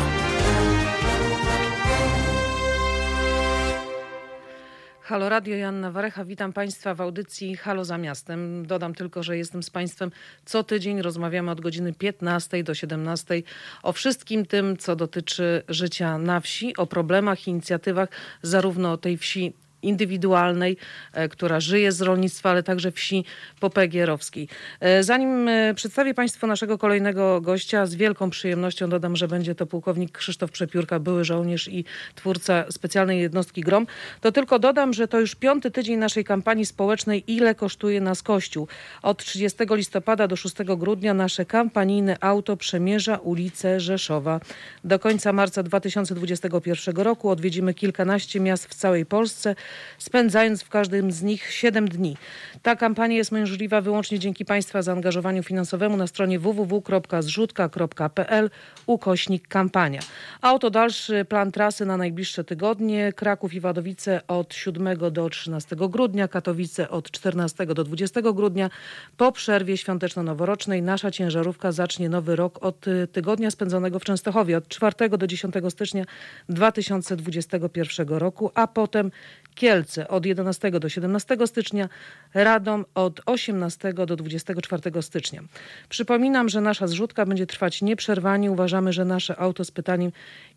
Halo 5.02 5.30
Radio, 5.30 5.56
Janna 5.56 5.92
Warecha, 5.92 6.26
witam 6.26 6.54
Państwa 6.54 6.94
w 6.94 7.02
audycji 7.02 7.58
Halo 7.58 7.86
za 7.86 7.98
miastem. 7.98 8.66
Dodam 8.66 8.94
tylko, 8.94 9.24
że 9.24 9.38
jestem 9.38 9.64
z 9.64 9.70
Państwem 9.70 10.12
co 10.46 10.64
tydzień, 10.64 11.02
rozmawiamy 11.02 11.52
od 11.52 11.62
godziny 11.62 11.94
15 11.94 12.64
do 12.64 12.74
17 12.74 13.44
o 13.84 13.94
wszystkim 13.94 14.46
tym, 14.46 14.78
co 14.78 14.96
dotyczy 14.96 15.64
życia 15.70 16.18
na 16.18 16.40
wsi, 16.40 16.78
o 16.78 16.88
problemach, 16.88 17.48
inicjatywach 17.48 18.10
zarówno 18.42 18.98
tej 18.98 19.18
wsi 19.18 19.54
indywidualnej, 19.82 20.78
e, 21.14 21.30
która 21.30 21.60
żyje 21.60 21.92
z 21.92 22.02
rolnictwa, 22.02 22.50
ale 22.50 22.64
także 22.64 22.92
wsi 22.92 23.26
popegierowskiej. 23.60 24.48
E, 24.80 25.04
zanim 25.04 25.48
e, 25.48 25.74
przedstawię 25.74 26.14
Państwu 26.14 26.48
naszego 26.48 26.78
kolejnego 26.78 27.42
gościa, 27.42 27.86
z 27.86 27.96
wielką 27.96 28.30
przyjemnością 28.30 28.90
dodam, 28.90 29.16
że 29.16 29.28
będzie 29.28 29.56
to 29.56 29.66
pułkownik 29.66 30.18
Krzysztof 30.18 30.52
Przepiórka, 30.52 31.00
były 31.00 31.26
żołnierz 31.26 31.68
i 31.68 31.86
twórca 32.16 32.66
specjalnej 32.72 33.22
jednostki 33.22 33.62
GROM, 33.62 33.88
to 34.22 34.32
tylko 34.32 34.60
dodam, 34.60 34.94
że 34.94 35.08
to 35.08 35.20
już 35.20 35.36
piąty 35.36 35.72
tydzień 35.72 35.98
naszej 35.98 36.24
kampanii 36.24 36.66
społecznej 36.66 37.24
Ile 37.28 37.56
kosztuje 37.56 38.02
nas 38.02 38.24
Kościół? 38.24 38.68
Od 39.02 39.24
30 39.24 39.58
listopada 39.70 40.28
do 40.28 40.36
6 40.36 40.56
grudnia 40.78 41.14
nasze 41.14 41.46
kampanijne 41.46 42.18
auto 42.22 42.58
przemierza 42.58 43.18
ulicę 43.18 43.80
Rzeszowa. 43.80 44.40
Do 44.84 45.00
końca 45.00 45.34
marca 45.34 45.64
2021 45.64 46.96
roku 46.96 47.30
odwiedzimy 47.30 47.74
kilkanaście 47.74 48.40
miast 48.40 48.68
w 48.68 48.76
całej 48.76 49.06
Polsce 49.06 49.56
spędzając 49.98 50.64
w 50.64 50.70
każdym 50.70 51.12
z 51.12 51.22
nich 51.22 51.52
7 51.52 51.88
dni. 51.88 52.18
Ta 52.62 52.76
kampania 52.76 53.16
jest 53.16 53.32
możliwa 53.32 53.82
wyłącznie 53.82 54.20
dzięki 54.20 54.46
Państwa 54.46 54.82
zaangażowaniu 54.82 55.44
finansowemu 55.44 55.98
na 55.98 56.08
stronie 56.08 56.40
www.zrzutka.pl 56.40 58.50
ukośnik 58.86 59.48
kampania. 59.48 60.00
A 60.42 60.54
oto 60.54 60.70
dalszy 60.70 61.26
plan 61.26 61.52
trasy 61.52 61.86
na 61.86 61.98
najbliższe 61.98 62.44
tygodnie. 62.44 63.14
Kraków 63.14 63.54
i 63.54 63.60
Wadowice 63.60 64.28
od 64.28 64.54
7 64.54 64.98
do 65.12 65.30
13 65.30 65.76
grudnia, 65.76 66.28
Katowice 66.28 66.90
od 66.90 67.12
14 67.12 67.66
do 67.66 67.84
20 67.84 68.22
grudnia. 68.22 68.70
Po 69.18 69.32
przerwie 69.32 69.78
świąteczno-noworocznej 69.78 70.82
nasza 70.82 71.12
ciężarówka 71.12 71.72
zacznie 71.72 72.10
nowy 72.10 72.36
rok 72.36 72.64
od 72.64 72.86
tygodnia 73.12 73.52
spędzonego 73.52 74.00
w 74.00 74.04
Częstochowie 74.04 74.58
od 74.58 74.68
4 74.68 75.10
do 75.10 75.28
10 75.28 75.56
stycznia 75.70 76.06
2021 76.50 78.08
roku, 78.08 78.52
a 78.56 78.68
potem 78.68 79.12
Kielce 79.56 80.08
od 80.08 80.26
11 80.26 80.72
do 80.72 80.90
17 80.90 81.38
stycznia, 81.46 81.90
Radom 82.34 82.86
od 82.96 83.22
18 83.26 83.94
do 83.94 84.16
24 84.16 85.02
stycznia. 85.02 85.42
Przypominam, 85.90 86.50
że 86.50 86.62
nasza 86.62 86.88
zrzutka 86.88 87.26
będzie 87.26 87.48
trwać 87.48 87.82
nieprzerwanie. 87.82 88.52
Uważamy, 88.52 88.94
że 88.94 89.06
nasze 89.06 89.40
auto 89.40 89.66
z 89.66 89.72
pytaniem, 89.72 90.12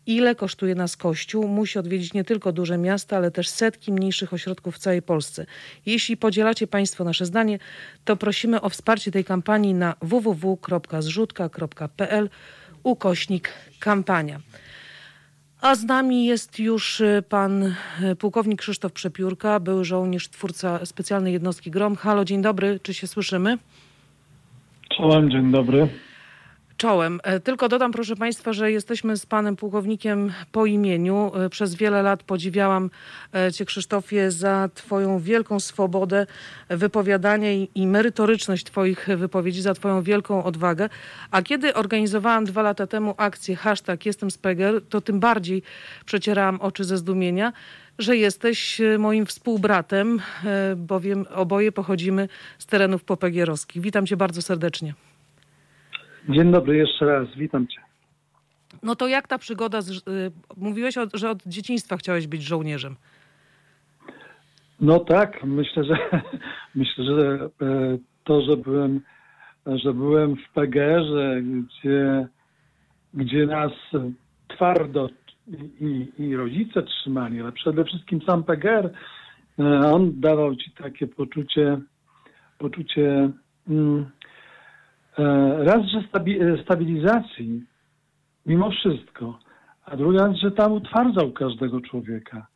ile 0.05 0.35
kosztuje 0.35 0.75
nas 0.75 0.97
Kościół, 0.97 1.47
musi 1.47 1.79
odwiedzić 1.79 2.13
nie 2.13 2.23
tylko 2.23 2.51
duże 2.51 2.77
miasta, 2.77 3.17
ale 3.17 3.31
też 3.31 3.49
setki 3.49 3.91
mniejszych 3.91 4.33
ośrodków 4.33 4.75
w 4.75 4.79
całej 4.79 5.01
Polsce. 5.01 5.45
Jeśli 5.85 6.17
podzielacie 6.17 6.67
Państwo 6.67 7.03
nasze 7.03 7.25
zdanie, 7.25 7.59
to 8.05 8.15
prosimy 8.15 8.61
o 8.61 8.69
wsparcie 8.69 9.11
tej 9.11 9.25
kampanii 9.25 9.73
na 9.73 9.95
www.zrzutka.pl 10.01 12.29
ukośnik 12.83 13.49
kampania. 13.79 14.39
A 15.61 15.75
z 15.75 15.83
nami 15.83 16.25
jest 16.25 16.59
już 16.59 17.01
y, 17.01 17.23
pan 17.29 17.63
y, 17.63 18.15
pułkownik 18.15 18.59
Krzysztof 18.59 18.93
Przepiórka, 18.93 19.59
były 19.59 19.85
żołnierz, 19.85 20.29
twórca 20.29 20.85
specjalnej 20.85 21.33
jednostki 21.33 21.71
GROM. 21.71 21.95
Halo, 21.95 22.25
dzień 22.25 22.41
dobry, 22.41 22.79
czy 22.83 22.93
się 22.93 23.07
słyszymy? 23.07 23.57
Czołem, 24.97 25.31
dzień 25.31 25.51
dobry 25.51 25.89
czołem. 26.79 27.19
E, 27.23 27.39
tylko 27.39 27.69
dodam, 27.69 27.91
proszę 27.91 28.15
Państwa, 28.15 28.53
że 28.53 28.71
jesteśmy 28.71 29.17
z 29.17 29.25
panem 29.25 29.55
pułkownikiem 29.55 30.33
po 30.51 30.65
imieniu. 30.65 31.31
E, 31.35 31.49
przez 31.49 31.75
wiele 31.75 32.01
lat 32.01 32.23
podziwiałam 32.23 32.89
e, 33.35 33.51
Cię, 33.51 33.65
Krzysztofie, 33.65 34.31
za 34.31 34.69
Twoją 34.73 35.19
wielką 35.19 35.59
swobodę 35.59 36.27
wypowiadania 36.69 37.49
i 37.75 37.87
merytoryczność 37.87 38.65
Twoich 38.65 39.07
wypowiedzi, 39.17 39.61
za 39.61 39.73
Twoją 39.73 40.01
wielką 40.01 40.43
odwagę. 40.43 40.89
A 41.31 41.41
kiedy 41.41 41.73
organizowałam 41.73 42.45
dwa 42.45 42.61
lata 42.61 42.87
temu 42.87 43.13
akcję 43.17 43.55
hashtag 43.55 44.05
Jestem 44.05 44.31
Speger, 44.31 44.81
to 44.89 45.01
tym 45.01 45.19
bardziej 45.19 45.63
przecierałam 46.05 46.61
oczy 46.61 46.83
ze 46.83 46.97
zdumienia 46.97 47.53
że 47.99 48.17
jesteś 48.17 48.81
moim 48.99 49.25
współbratem, 49.25 50.21
bowiem 50.75 51.25
oboje 51.35 51.71
pochodzimy 51.71 52.29
z 52.59 52.65
terenów 52.65 53.03
popegierowskich. 53.03 53.81
Witam 53.81 54.05
cię 54.05 54.17
bardzo 54.17 54.41
serdecznie. 54.41 54.93
Dzień 56.29 56.51
dobry 56.51 56.77
jeszcze 56.77 57.05
raz, 57.05 57.27
witam 57.37 57.67
cię. 57.67 57.81
No 58.83 58.95
to 58.95 59.07
jak 59.07 59.27
ta 59.27 59.37
przygoda, 59.37 59.81
z, 59.81 59.89
y, 59.89 60.31
mówiłeś, 60.57 60.95
że 61.13 61.29
od 61.29 61.43
dzieciństwa 61.45 61.97
chciałeś 61.97 62.27
być 62.27 62.43
żołnierzem. 62.43 62.95
No 64.81 64.99
tak, 64.99 65.43
myślę, 65.43 65.83
że 65.83 65.95
myślę, 66.75 67.03
że 67.05 67.49
e, 67.61 67.97
to, 68.23 68.41
że 68.41 68.57
byłem, 68.57 69.01
że 69.65 69.93
byłem 69.93 70.35
w 70.35 70.53
PGR-ze, 70.53 71.41
gdzie, 71.41 72.27
gdzie 73.13 73.45
nas 73.45 73.71
twardo 74.47 75.09
i, 75.81 76.11
i 76.17 76.35
rodzice 76.35 76.83
trzymali, 76.83 77.41
ale 77.41 77.51
przede 77.51 77.85
wszystkim 77.85 78.21
sam 78.21 78.43
PGR, 78.43 78.91
e, 79.59 79.63
on 79.93 80.19
dawał 80.19 80.55
ci 80.55 80.71
takie 80.71 81.07
poczucie, 81.07 81.79
poczucie 82.57 83.29
mm, 83.69 84.05
raz, 85.57 85.85
że 85.85 85.97
e, 85.97 86.63
stabilizacji 86.63 87.63
mimo 88.45 88.71
wszystko, 88.71 89.39
a 89.85 89.97
druga, 89.97 90.33
że 90.33 90.51
tam 90.51 90.73
utwardzał 90.73 91.31
każdego 91.31 91.81
człowieka. 91.81 92.47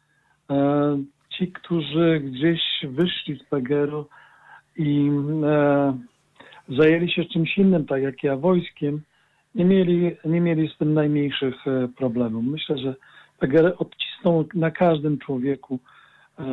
E, 0.49 0.97
ci, 1.29 1.51
którzy 1.51 2.19
gdzieś 2.19 2.61
wyszli 2.83 3.39
z 3.39 3.43
PGR-u 3.43 4.05
i 4.77 5.11
zajęli 6.69 7.11
się 7.11 7.25
czymś 7.25 7.57
innym, 7.57 7.85
tak 7.85 8.01
jak 8.01 8.23
ja, 8.23 8.37
wojskiem, 8.37 9.01
nie 9.55 9.65
mieli, 9.65 10.15
nie 10.25 10.41
mieli 10.41 10.69
z 10.69 10.77
tym 10.77 10.93
najmniejszych 10.93 11.55
problemów. 11.97 12.43
Myślę, 12.43 12.77
że 12.77 12.95
PGR 13.39 13.75
odcisnął 13.77 14.45
na 14.53 14.71
każdym 14.71 15.17
człowieku 15.17 15.79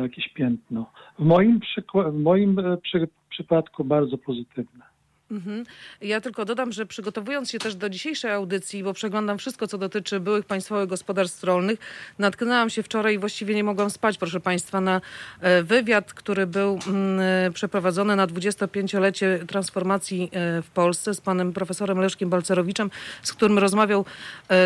jakieś 0.01 0.27
piętno. 0.33 0.91
W 1.19 1.25
moim, 1.25 1.59
w 1.93 2.19
moim 2.19 2.61
przy, 2.83 3.07
przypadku 3.29 3.83
bardzo 3.83 4.17
pozytywne. 4.17 4.90
Mhm. 5.31 5.63
Ja 6.01 6.21
tylko 6.21 6.45
dodam, 6.45 6.71
że 6.71 6.85
przygotowując 6.85 7.51
się 7.51 7.59
też 7.59 7.75
do 7.75 7.89
dzisiejszej 7.89 8.31
audycji, 8.31 8.83
bo 8.83 8.93
przeglądam 8.93 9.37
wszystko, 9.37 9.67
co 9.67 9.77
dotyczy 9.77 10.19
byłych 10.19 10.45
państwowych 10.45 10.89
gospodarstw 10.89 11.43
rolnych, 11.43 11.79
natknęłam 12.19 12.69
się 12.69 12.83
wczoraj 12.83 13.15
i 13.15 13.17
właściwie 13.17 13.55
nie 13.55 13.63
mogłam 13.63 13.89
spać, 13.89 14.17
proszę 14.17 14.39
Państwa, 14.39 14.81
na 14.81 15.01
e, 15.41 15.63
wywiad, 15.63 16.13
który 16.13 16.47
był 16.47 16.79
mm, 16.87 17.19
e, 17.19 17.51
przeprowadzony 17.51 18.15
na 18.15 18.27
25-lecie 18.27 19.39
transformacji 19.47 20.29
e, 20.33 20.61
w 20.61 20.69
Polsce 20.69 21.13
z 21.13 21.21
panem 21.21 21.53
profesorem 21.53 21.99
Leszkiem 21.99 22.29
Balcerowiczem, 22.29 22.91
z 23.23 23.33
którym 23.33 23.59
rozmawiał 23.59 24.05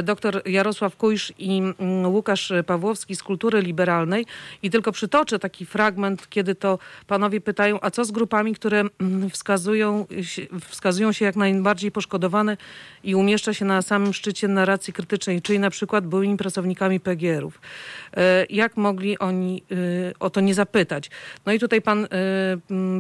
dr 0.04 0.42
Jarosław 0.46 0.96
Kujsz 0.96 1.34
i 1.38 1.58
mm, 1.58 2.14
Łukasz 2.14 2.54
Pawłowski 2.66 3.16
z 3.16 3.24
Kultury 3.24 3.62
Liberalnej. 3.62 4.26
I 4.64 4.70
tylko 4.70 4.92
przytoczę 4.92 5.40
taki 5.40 5.66
fragment, 5.66 6.30
kiedy 6.30 6.56
to 6.56 6.80
panowie 7.08 7.42
pytają, 7.42 7.80
a 7.82 7.92
co 7.92 8.06
z 8.06 8.12
grupami, 8.12 8.56
które 8.56 8.84
mm, 9.00 9.30
wskazują 9.30 10.06
wskazują 10.60 11.12
się 11.12 11.26
jak 11.26 11.36
najbardziej 11.36 11.92
poszkodowane 11.92 12.58
i 13.04 13.16
umieszcza 13.16 13.54
się 13.54 13.66
na 13.66 13.82
samym 13.82 14.14
szczycie 14.14 14.48
narracji 14.48 14.94
krytycznej, 14.94 15.42
czyli 15.42 15.60
na 15.60 15.70
przykład 15.70 16.08
byłymi 16.08 16.38
pracownikami 16.38 17.00
PGR-ów. 17.00 17.62
E, 18.18 18.46
jak 18.50 18.78
mogli 18.78 19.20
oni 19.20 19.64
o 20.20 20.30
to 20.30 20.42
nie 20.42 20.54
zapytać? 20.54 21.10
No 21.46 21.54
i 21.54 21.60
tutaj 21.60 21.82
pan, 21.82 22.08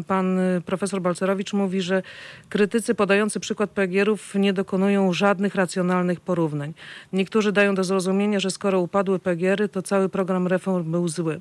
pan 0.07 0.39
profesor 0.65 1.01
Balcerowicz 1.01 1.53
mówi, 1.53 1.81
że 1.81 2.03
krytycy 2.49 2.95
podający 2.95 3.39
przykład 3.39 3.69
PGR-ów 3.69 4.35
nie 4.35 4.53
dokonują 4.53 5.13
żadnych 5.13 5.55
racjonalnych 5.55 6.19
porównań. 6.19 6.73
Niektórzy 7.13 7.51
dają 7.51 7.75
do 7.75 7.83
zrozumienia, 7.83 8.39
że 8.39 8.51
skoro 8.51 8.81
upadły 8.81 9.19
PGR-y, 9.19 9.69
to 9.69 9.81
cały 9.81 10.09
program 10.09 10.47
reform 10.47 10.91
był 10.91 11.07
zły. 11.07 11.39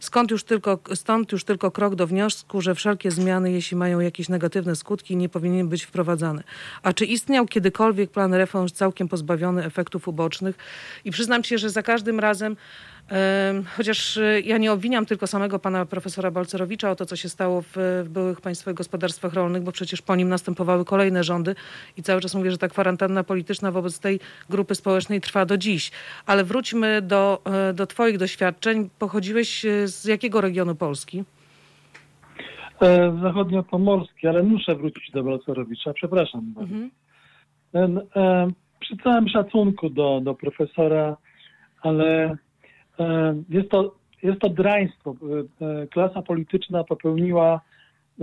Skąd 0.00 0.30
już 0.30 0.44
tylko, 0.44 0.78
stąd 0.94 1.32
już 1.32 1.44
tylko 1.44 1.70
krok 1.70 1.94
do 1.94 2.06
wniosku, 2.06 2.60
że 2.60 2.74
wszelkie 2.74 3.10
zmiany, 3.10 3.52
jeśli 3.52 3.76
mają 3.76 4.00
jakieś 4.00 4.28
negatywne 4.28 4.76
skutki, 4.76 5.16
nie 5.16 5.28
powinien 5.28 5.68
być 5.68 5.84
wprowadzane. 5.84 6.42
A 6.82 6.92
czy 6.92 7.04
istniał 7.04 7.46
kiedykolwiek 7.46 8.10
plan 8.10 8.34
reform 8.34 8.68
całkiem 8.68 9.08
pozbawiony 9.08 9.64
efektów 9.64 10.08
ubocznych? 10.08 10.56
I 11.04 11.10
przyznam 11.10 11.44
się, 11.44 11.58
że 11.58 11.70
za 11.70 11.82
każdym 11.82 12.20
razem 12.20 12.56
Chociaż 13.76 14.16
y, 14.16 14.42
ja 14.44 14.58
nie 14.58 14.72
obwiniam 14.72 15.06
tylko 15.06 15.26
samego 15.26 15.58
pana 15.58 15.86
profesora 15.86 16.30
Balcerowicza 16.30 16.90
o 16.90 16.96
to, 16.96 17.06
co 17.06 17.16
się 17.16 17.28
stało 17.28 17.62
w, 17.62 18.04
byłych 18.10 18.40
państwowych 18.40 18.76
gospodarstwach 18.76 19.34
rolnych, 19.34 19.62
bo 19.62 19.72
przecież 19.72 20.02
po 20.02 20.16
nim 20.16 20.28
następowały 20.28 20.84
kolejne 20.84 21.24
rządy 21.24 21.54
i 21.96 22.02
cały 22.02 22.20
czas 22.20 22.34
mówię, 22.34 22.50
że 22.50 22.58
ta 22.58 22.68
kwarantanna 22.68 23.24
polityczna 23.24 23.70
wobec 23.70 24.00
tej 24.00 24.20
grupy 24.50 24.74
społecznej 24.74 25.20
trwa 25.20 25.46
do 25.46 25.58
dziś. 25.58 25.90
Ale 26.26 26.44
wróćmy 26.44 27.02
do, 27.02 27.40
e, 27.44 27.72
do 27.72 27.86
twoich 27.86 28.18
doświadczeń. 28.18 28.90
Pochodziłeś 28.98 29.64
e, 29.64 29.88
z 29.88 30.04
jakiego 30.04 30.40
regionu 30.40 30.74
Polski? 30.74 31.24
E, 32.80 33.18
zachodniopomorski, 33.22 34.26
ale 34.26 34.42
muszę 34.42 34.74
wrócić 34.74 35.10
do 35.10 35.22
Balcerowicza, 35.22 35.92
przepraszam. 35.92 36.54
Mhm. 36.56 36.90
E, 38.16 38.50
przy 38.80 38.96
całym 38.96 39.28
szacunku 39.28 39.90
do, 39.90 40.20
do 40.24 40.34
profesora, 40.34 41.16
ale 41.82 42.36
E, 42.38 42.47
jest 43.48 43.70
to, 43.70 43.94
jest 44.22 44.40
to 44.40 44.48
draństwo. 44.48 45.14
E, 45.60 45.66
e, 45.66 45.86
klasa 45.86 46.22
polityczna 46.22 46.84
popełniła, 46.84 47.60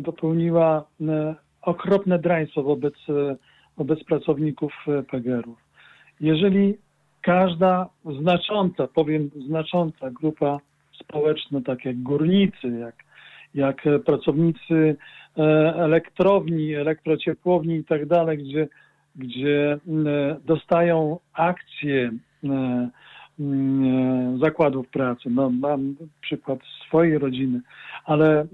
popełniła 0.05 0.85
okropne 1.61 2.19
draństwo 2.19 2.63
wobec, 2.63 2.93
wobec 3.77 4.03
pracowników 4.03 4.73
PGR-ów. 5.11 5.57
Jeżeli 6.19 6.77
każda 7.21 7.89
znacząca, 8.21 8.87
powiem 8.87 9.29
znacząca 9.47 10.11
grupa 10.11 10.59
społeczna, 10.99 11.61
tak 11.61 11.85
jak 11.85 12.01
górnicy, 12.01 12.67
jak, 12.79 12.95
jak 13.53 13.81
pracownicy 14.05 14.95
elektrowni, 15.75 16.73
elektrociepłowni 16.73 17.75
i 17.75 17.83
tak 17.83 18.05
dalej, 18.05 18.37
gdzie, 18.37 18.67
gdzie 19.15 19.77
dostają 20.45 21.19
akcje 21.33 22.11
zakładów 24.43 24.87
pracy. 24.87 25.29
No, 25.29 25.49
mam 25.49 25.95
przykład 26.21 26.59
swojej 26.87 27.17
rodziny, 27.17 27.61
ale 28.05 28.41
e, 28.41 28.47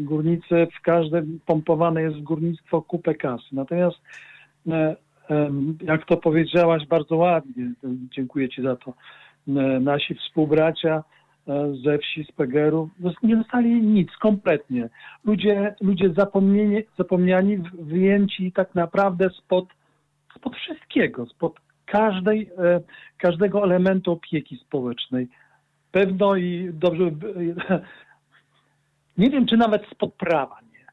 górnicy 0.00 0.66
w 0.78 0.80
każdym 0.80 1.40
pompowane 1.46 2.02
jest 2.02 2.16
w 2.16 2.22
górnictwo 2.22 2.82
kupę 2.82 3.14
kasy. 3.14 3.46
Natomiast 3.52 3.96
e, 4.68 4.96
jak 5.82 6.06
to 6.06 6.16
powiedziałaś 6.16 6.86
bardzo 6.86 7.16
ładnie, 7.16 7.72
dziękuję 7.84 8.48
Ci 8.48 8.62
za 8.62 8.76
to, 8.76 8.94
e, 9.48 9.52
nasi 9.80 10.14
współbracia 10.14 11.04
ze 11.84 11.98
wsi, 11.98 12.24
z 12.24 12.32
PGR-u 12.32 12.90
nie 13.22 13.36
dostali 13.36 13.82
nic 13.82 14.08
kompletnie. 14.20 14.88
Ludzie, 15.24 15.74
ludzie 15.80 16.10
zapomnieni, 16.16 16.82
zapomniani, 16.98 17.58
wyjęci 17.78 18.52
tak 18.52 18.74
naprawdę 18.74 19.30
spod, 19.30 19.64
spod 20.36 20.56
wszystkiego, 20.56 21.26
spod 21.26 21.60
każdej, 21.86 22.50
e, 22.58 22.80
każdego 23.18 23.64
elementu 23.64 24.12
opieki 24.12 24.56
społecznej. 24.56 25.28
Pewno 25.92 26.36
i 26.36 26.70
dobrze, 26.72 27.04
nie 29.18 29.30
wiem, 29.30 29.46
czy 29.46 29.56
nawet 29.56 29.86
spod 29.90 30.14
prawa 30.14 30.60
nie, 30.72 30.86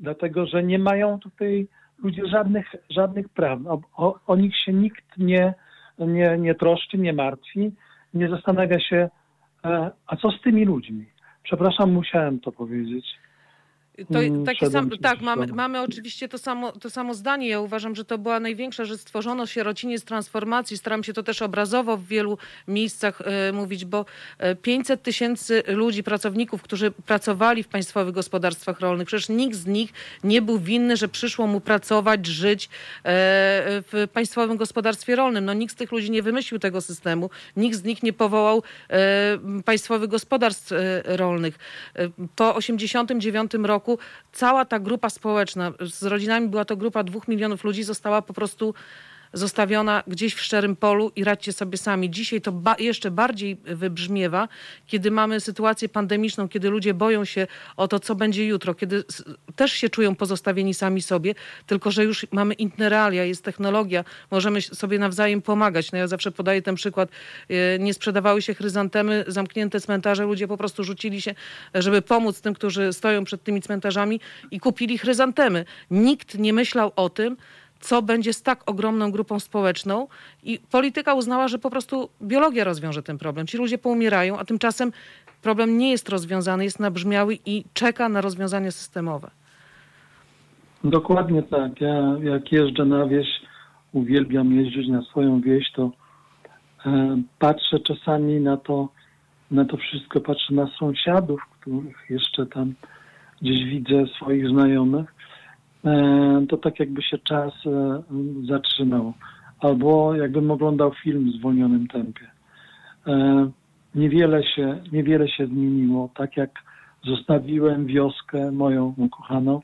dlatego 0.00 0.46
że 0.46 0.62
nie 0.62 0.78
mają 0.78 1.18
tutaj 1.18 1.68
ludzie 2.02 2.26
żadnych, 2.26 2.66
żadnych 2.90 3.28
praw. 3.28 3.58
O, 3.66 3.80
o, 3.96 4.20
o 4.26 4.36
nich 4.36 4.56
się 4.56 4.72
nikt 4.72 5.18
nie, 5.18 5.54
nie, 5.98 6.38
nie 6.38 6.54
troszczy, 6.54 6.98
nie 6.98 7.12
martwi, 7.12 7.72
nie 8.14 8.28
zastanawia 8.28 8.80
się, 8.80 9.08
e, 9.64 9.90
a 10.06 10.16
co 10.16 10.30
z 10.30 10.40
tymi 10.40 10.64
ludźmi? 10.64 11.06
Przepraszam, 11.42 11.92
musiałem 11.92 12.40
to 12.40 12.52
powiedzieć. 12.52 13.06
To, 14.12 14.22
mm, 14.22 14.44
taki 14.44 14.66
sam, 14.70 14.90
tak, 14.90 15.20
mamy, 15.20 15.46
mamy 15.46 15.80
oczywiście 15.80 16.28
to 16.28 16.38
samo, 16.38 16.72
to 16.72 16.90
samo 16.90 17.14
zdanie. 17.14 17.48
Ja 17.48 17.60
uważam, 17.60 17.94
że 17.94 18.04
to 18.04 18.18
była 18.18 18.40
największa, 18.40 18.84
że 18.84 18.98
stworzono 18.98 19.46
sierociniec 19.46 20.04
transformacji. 20.04 20.78
Staram 20.78 21.04
się 21.04 21.12
to 21.12 21.22
też 21.22 21.42
obrazowo 21.42 21.96
w 21.96 22.06
wielu 22.06 22.38
miejscach 22.68 23.20
y, 23.20 23.52
mówić, 23.52 23.84
bo 23.84 24.04
500 24.62 25.00
e, 25.00 25.02
tysięcy 25.02 25.62
ludzi, 25.66 26.02
pracowników, 26.02 26.62
którzy 26.62 26.90
pracowali 26.90 27.62
w 27.62 27.68
państwowych 27.68 28.14
gospodarstwach 28.14 28.80
rolnych, 28.80 29.06
przecież 29.06 29.28
nikt 29.28 29.56
z 29.56 29.66
nich 29.66 29.92
nie 30.24 30.42
był 30.42 30.58
winny, 30.58 30.96
że 30.96 31.08
przyszło 31.08 31.46
mu 31.46 31.60
pracować, 31.60 32.26
żyć 32.26 32.64
y, 32.64 32.68
w 33.92 34.08
państwowym 34.12 34.56
gospodarstwie 34.56 35.16
rolnym. 35.16 35.44
No 35.44 35.54
nikt 35.54 35.72
z 35.72 35.76
tych 35.76 35.92
ludzi 35.92 36.10
nie 36.10 36.22
wymyślił 36.22 36.60
tego 36.60 36.80
systemu. 36.80 37.30
Nikt 37.56 37.76
z 37.76 37.84
nich 37.84 38.02
nie 38.02 38.12
powołał 38.12 38.62
y, 39.58 39.62
państwowych 39.62 40.10
gospodarstw 40.10 40.72
rolnych. 41.04 41.58
Po 42.36 42.54
89 42.54 43.52
roku 43.62 43.83
roku 43.84 43.98
cała 44.32 44.64
ta 44.64 44.78
grupa 44.78 45.10
społeczna 45.10 45.72
z 45.80 46.02
rodzinami, 46.02 46.48
była 46.48 46.64
to 46.64 46.76
grupa 46.76 47.04
dwóch 47.04 47.28
milionów 47.28 47.64
ludzi, 47.64 47.82
została 47.84 48.22
po 48.22 48.34
prostu 48.34 48.74
zostawiona 49.34 50.02
gdzieś 50.06 50.34
w 50.34 50.40
szczerym 50.40 50.76
polu 50.76 51.12
i 51.16 51.24
radźcie 51.24 51.52
sobie 51.52 51.78
sami. 51.78 52.10
Dzisiaj 52.10 52.40
to 52.40 52.52
ba 52.52 52.76
jeszcze 52.78 53.10
bardziej 53.10 53.56
wybrzmiewa, 53.64 54.48
kiedy 54.86 55.10
mamy 55.10 55.40
sytuację 55.40 55.88
pandemiczną, 55.88 56.48
kiedy 56.48 56.70
ludzie 56.70 56.94
boją 56.94 57.24
się 57.24 57.46
o 57.76 57.88
to, 57.88 58.00
co 58.00 58.14
będzie 58.14 58.46
jutro, 58.46 58.74
kiedy 58.74 59.04
też 59.56 59.72
się 59.72 59.88
czują 59.88 60.14
pozostawieni 60.14 60.74
sami 60.74 61.02
sobie, 61.02 61.34
tylko 61.66 61.90
że 61.90 62.04
już 62.04 62.26
mamy 62.32 62.54
inne 62.54 62.88
realia, 62.88 63.24
jest 63.24 63.44
technologia, 63.44 64.04
możemy 64.30 64.62
sobie 64.62 64.98
nawzajem 64.98 65.42
pomagać. 65.42 65.92
No 65.92 65.98
ja 65.98 66.06
zawsze 66.06 66.32
podaję 66.32 66.62
ten 66.62 66.74
przykład, 66.74 67.08
e, 67.48 67.78
nie 67.78 67.94
sprzedawały 67.94 68.42
się 68.42 68.54
chryzantemy, 68.54 69.24
zamknięte 69.28 69.80
cmentarze, 69.80 70.24
ludzie 70.24 70.48
po 70.48 70.56
prostu 70.56 70.84
rzucili 70.84 71.22
się, 71.22 71.34
żeby 71.74 72.02
pomóc 72.02 72.40
tym, 72.40 72.54
którzy 72.54 72.92
stoją 72.92 73.24
przed 73.24 73.42
tymi 73.42 73.62
cmentarzami 73.62 74.20
i 74.50 74.60
kupili 74.60 74.98
chryzantemy. 74.98 75.64
Nikt 75.90 76.38
nie 76.38 76.52
myślał 76.52 76.92
o 76.96 77.08
tym, 77.08 77.36
co 77.84 78.02
będzie 78.02 78.32
z 78.32 78.42
tak 78.42 78.70
ogromną 78.70 79.10
grupą 79.10 79.40
społeczną. 79.40 80.08
I 80.42 80.58
polityka 80.70 81.14
uznała, 81.14 81.48
że 81.48 81.58
po 81.58 81.70
prostu 81.70 82.08
biologia 82.22 82.64
rozwiąże 82.64 83.02
ten 83.02 83.18
problem. 83.18 83.46
Ci 83.46 83.56
ludzie 83.56 83.78
poumierają, 83.78 84.38
a 84.38 84.44
tymczasem 84.44 84.92
problem 85.42 85.78
nie 85.78 85.90
jest 85.90 86.08
rozwiązany, 86.08 86.64
jest 86.64 86.80
nabrzmiały 86.80 87.38
i 87.46 87.64
czeka 87.74 88.08
na 88.08 88.20
rozwiązanie 88.20 88.72
systemowe. 88.72 89.30
Dokładnie 90.84 91.42
tak. 91.42 91.80
Ja 91.80 92.16
jak 92.22 92.52
jeżdżę 92.52 92.84
na 92.84 93.06
wieś, 93.06 93.28
uwielbiam 93.92 94.52
jeździć 94.52 94.88
na 94.88 95.02
swoją 95.02 95.40
wieś, 95.40 95.72
to 95.72 95.90
e, 96.86 97.22
patrzę 97.38 97.80
czasami 97.80 98.40
na 98.40 98.56
to, 98.56 98.88
na 99.50 99.64
to 99.64 99.76
wszystko, 99.76 100.20
patrzę 100.20 100.54
na 100.54 100.66
sąsiadów, 100.78 101.40
których 101.60 102.10
jeszcze 102.10 102.46
tam 102.46 102.74
gdzieś 103.42 103.64
widzę, 103.64 104.06
swoich 104.16 104.48
znajomych 104.48 105.14
to 106.48 106.56
tak 106.56 106.80
jakby 106.80 107.02
się 107.02 107.18
czas 107.18 107.52
e, 107.66 108.02
zatrzymał. 108.46 109.12
Albo 109.60 110.14
jakbym 110.14 110.50
oglądał 110.50 110.94
film 110.94 111.30
w 111.30 111.34
zwolnionym 111.34 111.86
tempie. 111.88 112.30
E, 113.06 113.50
niewiele 113.94 114.44
się, 114.44 114.78
niewiele 114.92 115.28
się 115.28 115.46
zmieniło. 115.46 116.10
Tak 116.14 116.36
jak 116.36 116.50
zostawiłem 117.04 117.86
wioskę 117.86 118.52
moją 118.52 118.94
ukochaną, 118.96 119.60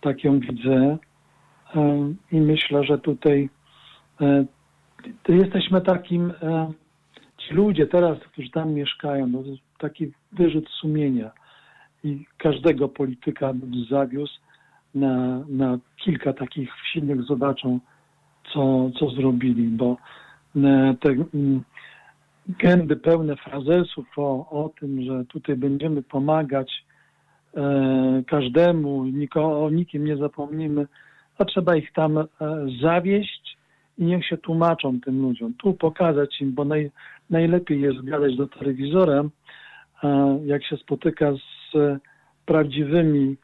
tak 0.00 0.24
ją 0.24 0.40
widzę 0.40 0.98
i 2.32 2.40
myślę, 2.40 2.84
że 2.84 2.98
tutaj 2.98 3.48
jesteśmy 5.28 5.80
takim, 5.80 6.32
ci 7.38 7.54
ludzie 7.54 7.86
teraz, 7.86 8.18
którzy 8.18 8.50
tam 8.50 8.72
mieszkają, 8.72 9.26
no, 9.26 9.42
taki 9.78 10.12
wyrzut 10.32 10.68
sumienia 10.68 11.30
i 12.04 12.26
każdego 12.38 12.88
polityka 12.88 13.52
zawiózł, 13.90 14.32
na, 14.94 15.44
na 15.48 15.78
kilka 15.96 16.32
takich 16.32 16.70
silnych 16.92 17.22
zobaczą, 17.22 17.80
co, 18.52 18.90
co 18.98 19.10
zrobili, 19.10 19.68
bo 19.68 19.96
e, 20.56 20.94
te 21.00 21.14
gęby 22.48 22.96
pełne 22.96 23.36
frazesów 23.36 24.06
o, 24.16 24.50
o 24.50 24.70
tym, 24.80 25.02
że 25.02 25.24
tutaj 25.24 25.56
będziemy 25.56 26.02
pomagać 26.02 26.84
e, 27.56 28.22
każdemu, 28.26 29.04
niko, 29.04 29.64
o 29.64 29.70
nikim 29.70 30.04
nie 30.04 30.16
zapomnimy, 30.16 30.86
a 31.38 31.44
trzeba 31.44 31.76
ich 31.76 31.92
tam 31.92 32.18
e, 32.18 32.26
zawieść 32.82 33.56
i 33.98 34.04
niech 34.04 34.26
się 34.26 34.36
tłumaczą 34.36 35.00
tym 35.00 35.22
ludziom. 35.22 35.54
Tu 35.54 35.74
pokazać 35.74 36.40
im, 36.40 36.52
bo 36.52 36.64
naj, 36.64 36.90
najlepiej 37.30 37.80
jest 37.80 38.04
gadać 38.04 38.36
do 38.36 38.46
telewizora, 38.46 39.24
jak 40.44 40.64
się 40.64 40.76
spotyka 40.76 41.32
z 41.32 41.76
prawdziwymi 42.46 43.36
E, 43.36 43.41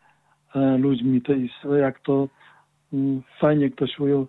ludźmi, 0.78 1.22
to 1.22 1.32
jest 1.32 1.80
jak 1.80 2.00
to 2.00 2.28
mm, 2.92 3.22
fajnie 3.40 3.70
ktoś 3.70 3.98
ujął, 3.98 4.26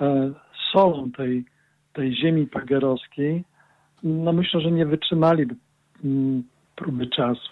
e, 0.00 0.32
solą 0.72 1.10
tej, 1.16 1.44
tej 1.92 2.16
ziemi 2.16 2.46
pagerowskiej, 2.46 3.44
no 4.02 4.32
myślę, 4.32 4.60
że 4.60 4.70
nie 4.70 4.86
wytrzymali 4.86 5.46
mm, 6.04 6.42
próby 6.76 7.06
czasu. 7.06 7.50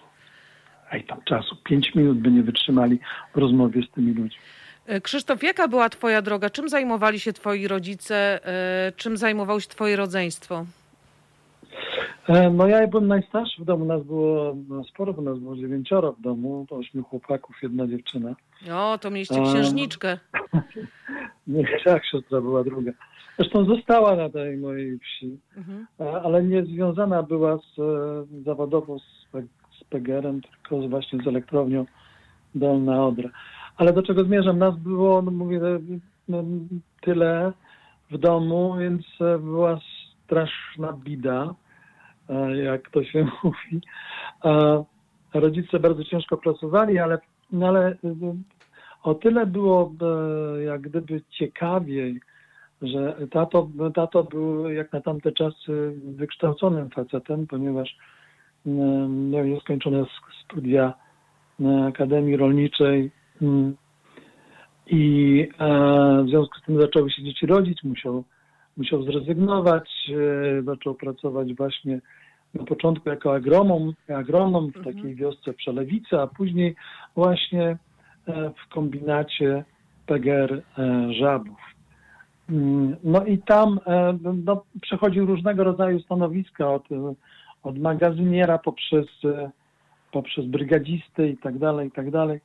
Ej, 0.93 1.05
tam 1.05 1.19
czasu, 1.25 1.57
pięć 1.65 1.95
minut 1.95 2.19
by 2.19 2.31
nie 2.31 2.43
wytrzymali 2.43 2.99
w 3.35 3.39
rozmowie 3.39 3.83
z 3.83 3.91
tymi 3.91 4.13
ludźmi. 4.13 4.41
E, 4.87 5.01
Krzysztof, 5.01 5.43
jaka 5.43 5.69
była 5.69 5.89
twoja 5.89 6.23
droga? 6.23 6.51
Czym 6.51 6.69
zajmowali 6.69 7.21
się 7.21 7.33
twoi 7.33 7.69
rodzice? 7.69 8.47
E, 8.47 8.93
Czym 8.97 9.17
zajmowało 9.17 9.61
się 9.61 9.69
twoje 9.69 9.97
rodzeństwo? 9.97 10.65
E, 12.29 12.51
No 12.51 12.67
ja 12.67 12.87
byłem 12.87 13.07
najstarszy 13.07 13.63
w 13.63 13.65
domu, 13.65 13.85
nas 13.85 14.03
było 14.03 14.57
no, 14.69 14.85
sporo, 14.85 15.13
bo 15.13 15.23
nas 15.23 15.39
było 15.39 15.57
dziewięcioro 15.57 16.13
w 16.13 16.21
domu, 16.21 16.67
ośmiu 16.71 17.03
chłopaków, 17.05 17.57
jedna 17.63 17.87
dziewczyna. 17.87 18.35
O, 18.73 18.99
to 18.99 19.11
mieliście 19.11 19.43
księżniczkę. 19.43 20.19
Nie, 21.47 21.65
tak, 21.85 22.07
siostra 22.07 22.41
była 22.41 22.65
druga. 22.65 22.93
Zresztą 23.39 23.65
została 23.65 24.17
na 24.17 24.29
tej 24.29 24.57
mojej 24.57 24.99
wsi, 24.99 25.39
Mhm. 25.57 25.87
e, 26.01 26.23
ale 26.23 26.43
nie 26.43 26.65
związana 26.65 27.23
była 27.23 27.57
z, 27.59 27.79
e, 27.79 28.43
zawodowo 28.45 28.99
z, 28.99 29.05
z 29.81 29.85
PGR-em, 29.85 30.41
tylko 30.41 30.89
właśnie 30.89 31.19
z 31.25 31.27
elektrownią 31.27 31.87
Dolna 32.55 33.07
Odra. 33.07 33.31
Ale 33.77 33.93
do 33.93 34.03
czego 34.03 34.25
zmierzam? 34.25 34.59
Nas 34.59 34.77
było, 34.77 35.23
no 35.23 35.31
mówię, 35.31 35.59
e, 35.59 35.79
no, 36.29 36.45
tyle 37.01 37.53
w 38.11 38.19
domu, 38.19 38.77
więc 38.79 39.07
e, 39.21 39.39
była 39.39 39.81
straszna 40.25 40.93
bida, 40.93 41.43
e, 41.45 41.55
jak 42.65 42.91
to 42.91 43.05
się 43.05 43.27
mówi. 43.45 43.81
A 45.33 45.41
rodzice 45.41 45.81
bardzo 45.81 46.05
ciężko 46.05 46.37
pracowali, 46.37 46.99
ale, 46.99 47.19
no 47.53 47.69
ale 47.69 47.89
e, 47.91 47.97
o 49.03 49.15
tyle 49.15 49.47
było 49.47 49.93
e, 50.03 50.63
jak 50.63 50.81
gdyby 50.81 51.23
ciekawiej, 51.31 52.21
że 52.83 53.17
tato, 53.31 53.69
tato 53.95 54.25
był 54.25 54.71
jak 54.71 54.93
na 54.93 55.01
tamte 55.01 55.33
czasy 55.33 55.93
wykształconym 56.05 56.91
facetem, 56.91 57.47
ponieważ 57.47 57.97
e, 58.67 58.71
miał 59.09 59.45
nieskończone 59.45 60.03
sk- 60.03 60.45
studia 60.45 60.95
na 61.59 61.87
Akademii 61.87 62.37
Rolniczej 62.37 63.11
i 64.87 65.49
e, 65.59 66.23
w 66.25 66.29
związku 66.29 66.59
z 66.59 66.63
tym 66.63 66.81
zaczęły 66.81 67.11
się 67.11 67.23
dzieci 67.23 67.47
rodzić, 67.47 67.85
musiał, 67.85 68.25
musiał 68.77 69.03
zrezygnować, 69.03 69.91
e, 70.59 70.63
zaczął 70.63 70.95
pracować 70.95 71.55
właśnie 71.55 72.01
na 72.55 72.65
początku 72.65 73.09
jako 73.09 73.35
agronom, 73.35 73.93
agronom 74.09 74.71
w 74.71 74.85
takiej 74.85 75.15
wiosce 75.15 75.53
Przelewice, 75.53 76.23
a 76.23 76.27
później 76.27 76.75
właśnie 77.15 77.77
e, 78.27 78.51
w 78.51 78.69
kombinacie 78.69 79.65
PGR 80.07 80.63
e, 80.79 81.13
Żabów. 81.13 81.59
Mm, 82.51 82.97
No 83.05 83.25
i 83.25 83.39
tam 83.39 83.81
no, 84.45 84.65
przechodził 84.81 85.27
różnego 85.27 85.65
rodzaju 85.65 86.01
stanowiska 86.01 86.71
od, 86.71 86.89
od 87.63 87.79
magazyniera 87.79 88.59
poprzez, 88.59 89.07
poprzez 90.13 90.47
brygadzisty 90.47 91.29
i 91.29 91.37
tak 91.37 91.59
dalej, 91.59 91.89
i 91.89 91.91
tak 91.91 92.11
dalej. 92.11 92.41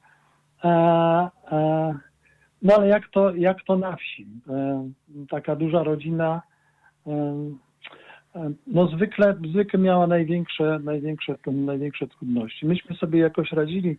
E, 0.63 0.69
e, 1.51 1.93
No 2.61 2.75
ale 2.75 2.87
jak 2.87 3.09
to, 3.09 3.35
jak 3.35 3.63
to 3.63 3.77
na 3.77 3.95
wsi? 3.95 4.27
E, 4.49 4.89
Taka 5.29 5.55
duża 5.55 5.83
rodzina 5.83 6.41
e, 7.07 7.11
e, 8.35 8.51
no 8.67 8.87
zwykle, 8.87 9.35
zwykle 9.49 9.79
miała 9.79 10.07
największe, 10.07 10.79
największe, 10.83 11.35
największe 11.47 12.07
trudności. 12.07 12.65
Myśmy 12.65 12.95
sobie 12.95 13.19
jakoś 13.19 13.51
radzili. 13.51 13.97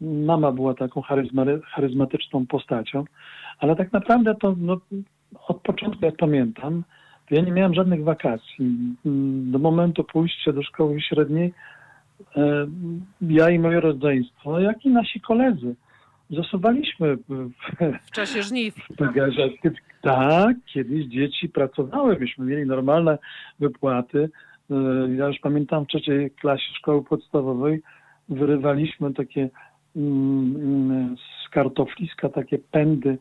Mama 0.00 0.52
była 0.52 0.74
taką 0.74 1.00
charyzma- 1.00 1.62
charyzmatyczną 1.62 2.46
postacią, 2.46 3.04
ale 3.58 3.76
tak 3.76 3.92
naprawdę 3.92 4.34
to 4.34 4.54
no, 4.58 4.80
od 5.48 5.62
początku, 5.62 6.04
jak 6.04 6.16
pamiętam, 6.16 6.84
ja 7.30 7.42
nie 7.42 7.52
miałem 7.52 7.74
żadnych 7.74 8.04
wakacji. 8.04 8.66
Do 9.50 9.58
momentu 9.58 10.04
pójścia 10.04 10.52
do 10.52 10.62
szkoły 10.62 11.00
średniej 11.00 11.54
ja 13.20 13.50
i 13.50 13.58
moje 13.58 13.80
rodzeństwo, 13.80 14.60
jak 14.60 14.84
i 14.84 14.90
nasi 14.90 15.20
koledzy 15.20 15.74
zasuwaliśmy 16.30 17.16
w, 17.16 17.50
czasie 18.12 18.42
żniw. 18.42 18.74
Tak, 20.02 20.56
kiedyś 20.66 21.06
dzieci 21.06 21.48
pracowały, 21.48 22.16
myśmy 22.20 22.44
mieli 22.46 22.66
normalne 22.66 23.18
wypłaty. 23.58 24.30
E, 24.70 24.74
Ja 25.16 25.26
już 25.26 25.38
pamiętam 25.38 25.84
w 25.84 25.88
trzeciej 25.88 26.30
klasie 26.30 26.72
szkoły 26.78 27.04
podstawowej 27.04 27.82
wyrywaliśmy 28.28 29.14
takie 29.14 29.48
mm, 29.96 30.56
mm, 30.56 31.16
z 31.16 31.48
kartofliska 31.50 32.28
takie 32.28 32.58
pędy, 32.58 33.18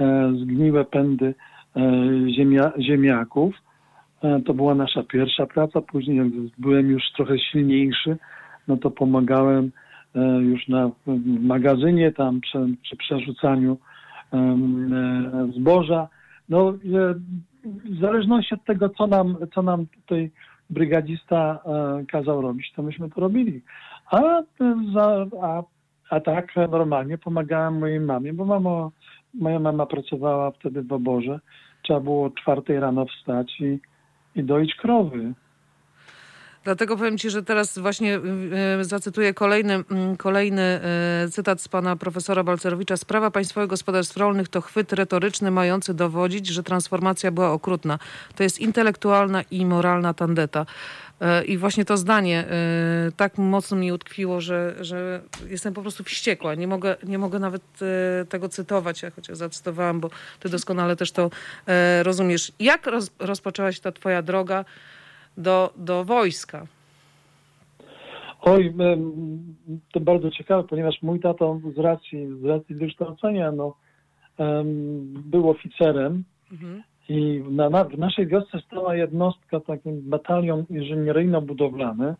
e, 0.00 0.32
zgniłe 0.40 0.84
pędy 0.84 1.34
e, 1.76 1.80
ziemia, 2.36 2.72
ziemniaków. 2.78 3.54
To 4.46 4.54
była 4.54 4.74
nasza 4.74 5.02
pierwsza 5.02 5.46
praca. 5.46 5.80
Później 5.80 6.16
jak 6.16 6.26
byłem 6.58 6.90
już 6.90 7.02
trochę 7.16 7.38
silniejszy, 7.38 8.16
no 8.68 8.76
to 8.76 8.90
pomagałem 8.90 9.72
już 10.40 10.68
na 10.68 10.90
magazynie 11.40 12.12
tam 12.12 12.40
przy, 12.40 12.58
przy 12.82 12.96
przerzucaniu 12.96 13.76
e, 14.32 14.56
zboża. 15.56 16.08
No, 16.48 16.70
e, 16.70 16.74
w 17.64 18.00
zależności 18.00 18.54
od 18.54 18.64
tego, 18.64 18.88
co 18.88 19.06
nam, 19.06 19.36
co 19.54 19.62
nam 19.62 19.86
tutaj 19.86 20.30
brygadzista 20.70 21.58
e, 21.66 22.04
kazał 22.06 22.40
robić, 22.42 22.72
to 22.76 22.82
myśmy 22.82 23.10
to 23.10 23.20
robili. 23.20 23.62
A, 24.10 24.20
e, 24.20 24.44
a, 25.42 25.62
a 26.10 26.20
tak 26.20 26.56
e, 26.56 26.68
normalnie 26.68 27.18
pomagałem 27.18 27.78
mojej 27.78 28.00
mamie, 28.00 28.32
bo 28.32 28.60
moja 29.34 29.58
mama 29.58 29.86
pracowała 29.86 30.50
wtedy 30.50 30.82
w 30.82 30.92
oborze. 30.92 31.40
Trzeba 31.82 32.00
było 32.00 32.30
czwartej 32.30 32.80
rano 32.80 33.06
wstać 33.06 33.60
i, 33.60 33.78
i 34.36 34.44
doić 34.44 34.74
krowy. 34.74 35.32
Dlatego 36.64 36.96
powiem 36.96 37.18
ci, 37.18 37.30
że 37.30 37.42
teraz 37.42 37.78
właśnie 37.78 38.20
y, 38.80 38.84
zacytuję 38.84 39.34
kolejny, 39.34 39.74
mm, 39.90 40.16
kolejny 40.16 40.80
y, 41.26 41.30
cytat 41.30 41.60
z 41.60 41.68
pana 41.68 41.96
profesora 41.96 42.44
Balcerowicza. 42.44 42.96
Sprawa 42.96 43.30
Państwowych 43.30 43.70
Gospodarstw 43.70 44.16
Rolnych 44.16 44.48
to 44.48 44.60
chwyt 44.60 44.92
retoryczny 44.92 45.50
mający 45.50 45.94
dowodzić, 45.94 46.46
że 46.46 46.62
transformacja 46.62 47.30
była 47.30 47.50
okrutna. 47.50 47.98
To 48.36 48.42
jest 48.42 48.58
intelektualna 48.58 49.42
i 49.50 49.66
moralna 49.66 50.14
tandeta. 50.14 50.66
Y, 51.40 51.44
I 51.44 51.58
właśnie 51.58 51.84
to 51.84 51.96
zdanie 51.96 52.44
y, 53.08 53.12
tak 53.12 53.38
mocno 53.38 53.76
mi 53.76 53.92
utkwiło, 53.92 54.40
że, 54.40 54.74
że 54.80 55.20
jestem 55.46 55.74
po 55.74 55.82
prostu 55.82 56.04
wściekła. 56.04 56.54
Nie 56.54 56.66
mogę, 56.66 56.96
nie 57.02 57.18
mogę 57.18 57.38
nawet 57.38 57.62
y, 58.22 58.26
tego 58.26 58.48
cytować, 58.48 59.02
ja 59.02 59.10
chociaż 59.10 59.36
zacytowałam, 59.36 60.00
bo 60.00 60.10
ty 60.40 60.48
doskonale 60.48 60.96
też 60.96 61.12
to 61.12 61.26
y, 61.30 62.02
rozumiesz. 62.02 62.52
Jak 62.58 62.86
roz, 62.86 63.10
rozpoczęła 63.18 63.72
się 63.72 63.80
ta 63.80 63.92
twoja 63.92 64.22
droga 64.22 64.64
do, 65.36 65.72
do 65.76 66.04
wojska? 66.04 66.66
Oj, 68.42 68.74
to 69.92 70.00
bardzo 70.00 70.30
ciekawe, 70.30 70.68
ponieważ 70.68 71.02
mój 71.02 71.20
tato 71.20 71.60
z 71.76 71.78
racji, 71.78 72.26
z 72.42 72.44
racji 72.44 72.74
wykształcenia 72.74 73.52
no, 73.52 73.74
był 75.24 75.50
oficerem 75.50 76.24
Mhm. 76.52 76.82
i 77.08 77.42
na, 77.50 77.70
na, 77.70 77.84
w 77.84 77.98
naszej 77.98 78.26
wiosce 78.26 78.60
stała 78.60 78.96
jednostka, 78.96 79.60
taki 79.60 79.90
batalion 79.92 80.64
inżynieryjno-budowlany. 80.70 82.14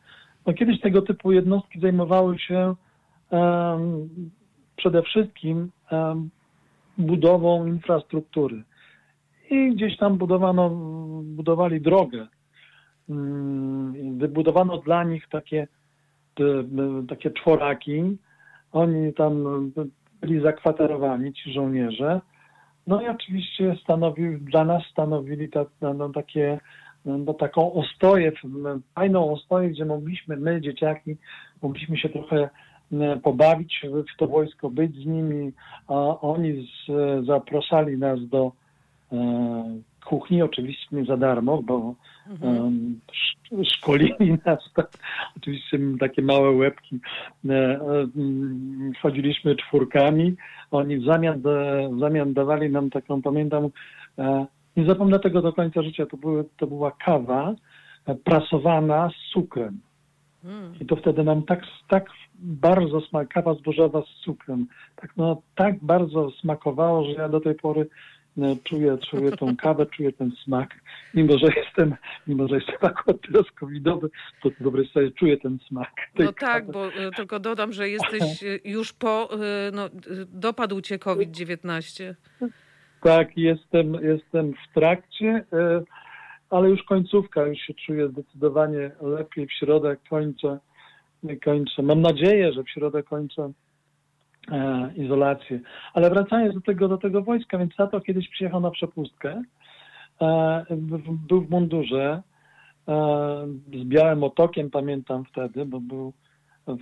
No, 0.46 0.52
kiedyś 0.52 0.80
tego 0.80 1.02
typu 1.02 1.32
jednostki 1.32 1.80
zajmowały 1.80 2.38
się 2.38 2.74
em, 3.30 4.08
przede 4.76 5.02
wszystkim 5.02 5.70
em, 5.90 6.30
budową 6.98 7.66
infrastruktury. 7.66 8.62
I 9.50 9.74
gdzieś 9.74 9.96
tam 9.96 10.18
budowano, 10.18 10.70
budowali 11.24 11.80
drogę. 11.80 12.26
Mm, 13.10 14.18
Wybudowano 14.18 14.78
dla 14.78 15.04
nich 15.04 15.28
takie 15.28 15.66
takie 17.08 17.30
czworaki. 17.30 18.18
Oni 18.72 19.14
tam 19.14 19.44
byli 20.20 20.40
zakwaterowani, 20.40 21.32
ci 21.32 21.52
żołnierze. 21.52 22.20
No 22.86 23.02
i 23.02 23.08
oczywiście 23.08 23.76
stanowił, 23.82 24.38
dla 24.38 24.64
nas 24.64 24.82
stanowili 24.92 25.48
ta, 25.48 25.64
no, 25.80 25.94
no, 25.94 26.08
takie, 26.08 26.60
no, 27.04 27.34
taką 27.34 27.72
ostoję, 27.72 28.32
fajną 28.94 29.32
ostoję, 29.32 29.70
gdzie 29.70 29.84
mogliśmy, 29.84 30.36
my 30.36 30.60
dzieciaki, 30.60 31.16
mogliśmy 31.62 31.96
się 31.98 32.08
trochę 32.08 32.48
pobawić 33.22 33.86
w 34.14 34.18
to 34.18 34.26
wojsko, 34.26 34.70
być 34.70 34.94
z 34.96 35.06
nimi, 35.06 35.52
a 35.88 35.94
oni 36.20 36.68
z, 36.68 37.26
zapraszali 37.26 37.98
nas 37.98 38.28
do 38.28 38.52
e, 39.12 39.16
kuchni, 40.04 40.42
oczywiście 40.42 40.96
nie 40.96 41.04
za 41.04 41.16
darmo, 41.16 41.62
bo 41.62 41.94
em, 42.42 43.00
sz- 43.08 43.74
szkolili 43.74 44.38
nas, 44.46 44.70
tak, 44.76 44.90
oczywiście 45.36 45.78
takie 46.00 46.22
małe 46.22 46.50
łebki. 46.50 47.00
E, 47.48 47.80
mm, 48.16 48.92
Chodziliśmy 49.02 49.56
czwórkami, 49.56 50.36
oni 50.70 50.98
w 50.98 51.04
zamian, 51.04 51.42
w 51.96 51.98
zamian 52.00 52.34
dawali 52.34 52.70
nam 52.70 52.90
taką, 52.90 53.22
pamiętam, 53.22 53.68
e, 54.18 54.46
nie 54.76 54.86
zapomnę 54.86 55.18
tego 55.20 55.42
do 55.42 55.52
końca 55.52 55.82
życia, 55.82 56.06
to, 56.06 56.16
były, 56.16 56.44
to 56.56 56.66
była 56.66 56.90
kawa 56.90 57.54
e, 58.06 58.14
prasowana 58.14 59.10
z 59.10 59.32
cukrem. 59.32 59.80
Mm. 60.44 60.74
I 60.80 60.86
to 60.86 60.96
wtedy 60.96 61.24
nam 61.24 61.42
tak, 61.42 61.62
tak 61.88 62.10
bardzo 62.34 63.00
smak, 63.00 63.28
kawa 63.28 63.54
zbożowa 63.54 64.02
z 64.02 64.24
cukrem, 64.24 64.66
tak, 64.96 65.16
no, 65.16 65.42
tak 65.54 65.84
bardzo 65.84 66.30
smakowało, 66.30 67.04
że 67.04 67.12
ja 67.12 67.28
do 67.28 67.40
tej 67.40 67.54
pory 67.54 67.86
czuję, 68.64 68.98
czuję 69.10 69.30
tą 69.30 69.56
kawę, 69.56 69.86
czuję 69.86 70.12
ten 70.12 70.32
smak. 70.44 70.74
Mimo, 71.14 71.38
że 71.38 71.46
jestem, 71.56 71.94
mimo, 72.26 72.48
że 72.48 72.54
jestem 72.54 72.76
akurat 72.82 73.16
teraz 73.32 73.46
covidowy, 73.60 74.10
to 74.42 74.50
dobry 74.60 74.84
sobie 74.84 75.10
czuję 75.10 75.36
ten 75.36 75.58
smak. 75.68 75.90
No 76.18 76.32
tak, 76.32 76.36
kawy. 76.36 76.72
bo 76.72 76.88
y, 76.88 77.10
tylko 77.16 77.40
dodam, 77.40 77.72
że 77.72 77.88
jesteś 77.88 78.42
y, 78.42 78.60
już 78.64 78.92
po, 78.92 79.34
y, 79.34 79.38
no, 79.72 79.88
dopadł 80.32 80.80
cię 80.80 80.98
COVID-19. 80.98 82.14
Tak, 83.02 83.36
jestem, 83.36 83.94
jestem 83.94 84.52
w 84.52 84.74
trakcie, 84.74 85.44
e, 85.52 85.82
ale 86.50 86.70
już 86.70 86.82
końcówka, 86.82 87.46
już 87.46 87.58
się 87.58 87.74
czuję 87.74 88.08
zdecydowanie 88.08 88.90
lepiej. 89.00 89.46
W 89.46 89.52
środę 89.52 89.96
kończę, 90.10 90.58
kończę. 91.44 91.82
Mam 91.82 92.00
nadzieję, 92.00 92.52
że 92.52 92.62
w 92.62 92.70
środę 92.70 93.02
kończę 93.02 93.42
e, 93.42 93.52
izolację. 94.96 95.60
Ale 95.94 96.10
wracając 96.10 96.54
do 96.54 96.60
tego, 96.60 96.88
do 96.88 96.98
tego 96.98 97.22
wojska, 97.22 97.58
więc 97.58 97.76
tato 97.76 98.00
kiedyś 98.00 98.28
przyjechał 98.28 98.60
na 98.60 98.70
przepustkę, 98.70 99.42
e, 100.20 100.64
był 101.10 101.42
w 101.42 101.50
mundurze, 101.50 102.22
e, 102.88 103.46
z 103.72 103.84
białym 103.84 104.24
otokiem, 104.24 104.70
pamiętam 104.70 105.24
wtedy, 105.24 105.66
bo 105.66 105.80
był 105.80 106.12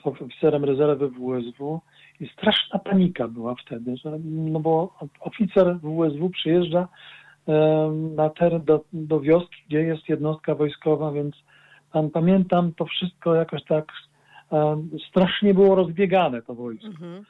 oficerem 0.04 0.64
rezerwy 0.64 1.08
WSW 1.08 1.80
i 2.20 2.28
straszna 2.28 2.78
panika 2.78 3.28
była 3.28 3.54
wtedy, 3.54 3.96
że, 3.96 4.18
no 4.24 4.60
bo 4.60 4.98
oficer 5.20 5.78
WSW 5.82 6.30
przyjeżdża 6.30 6.88
na 8.16 8.30
teren 8.30 8.64
do, 8.64 8.84
do 8.92 9.20
wioski, 9.20 9.56
gdzie 9.68 9.80
jest 9.80 10.08
jednostka 10.08 10.54
wojskowa, 10.54 11.12
więc 11.12 11.34
tam 11.92 12.10
pamiętam 12.10 12.72
to 12.74 12.84
wszystko 12.84 13.34
jakoś 13.34 13.64
tak 13.64 13.92
strasznie 15.08 15.54
było 15.54 15.74
rozbiegane 15.74 16.42
to 16.42 16.54
wojsko. 16.54 16.86
Mhm. 16.86 17.24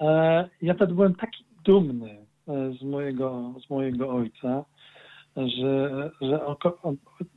E, 0.00 0.48
ja 0.62 0.74
wtedy 0.74 0.94
byłem 0.94 1.14
taki 1.14 1.44
dumny 1.64 2.10
e, 2.48 2.72
z 2.80 2.82
mojego, 2.82 3.54
z 3.66 3.70
mojego 3.70 4.10
ojca, 4.10 4.64
że, 5.36 6.10
że 6.20 6.40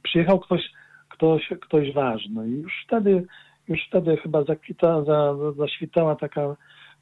przyjechał 0.04 0.40
ktoś, 0.40 0.72
ktoś, 1.10 1.50
ktoś 1.62 1.94
ważny. 1.94 2.50
I 2.50 2.52
już 2.52 2.84
wtedy, 2.88 3.26
już 3.68 3.80
wtedy 3.88 4.18
chyba 4.18 4.44
zakwita, 4.44 5.04
za, 5.04 5.36
zaświtała 5.58 6.16
taka 6.16 6.42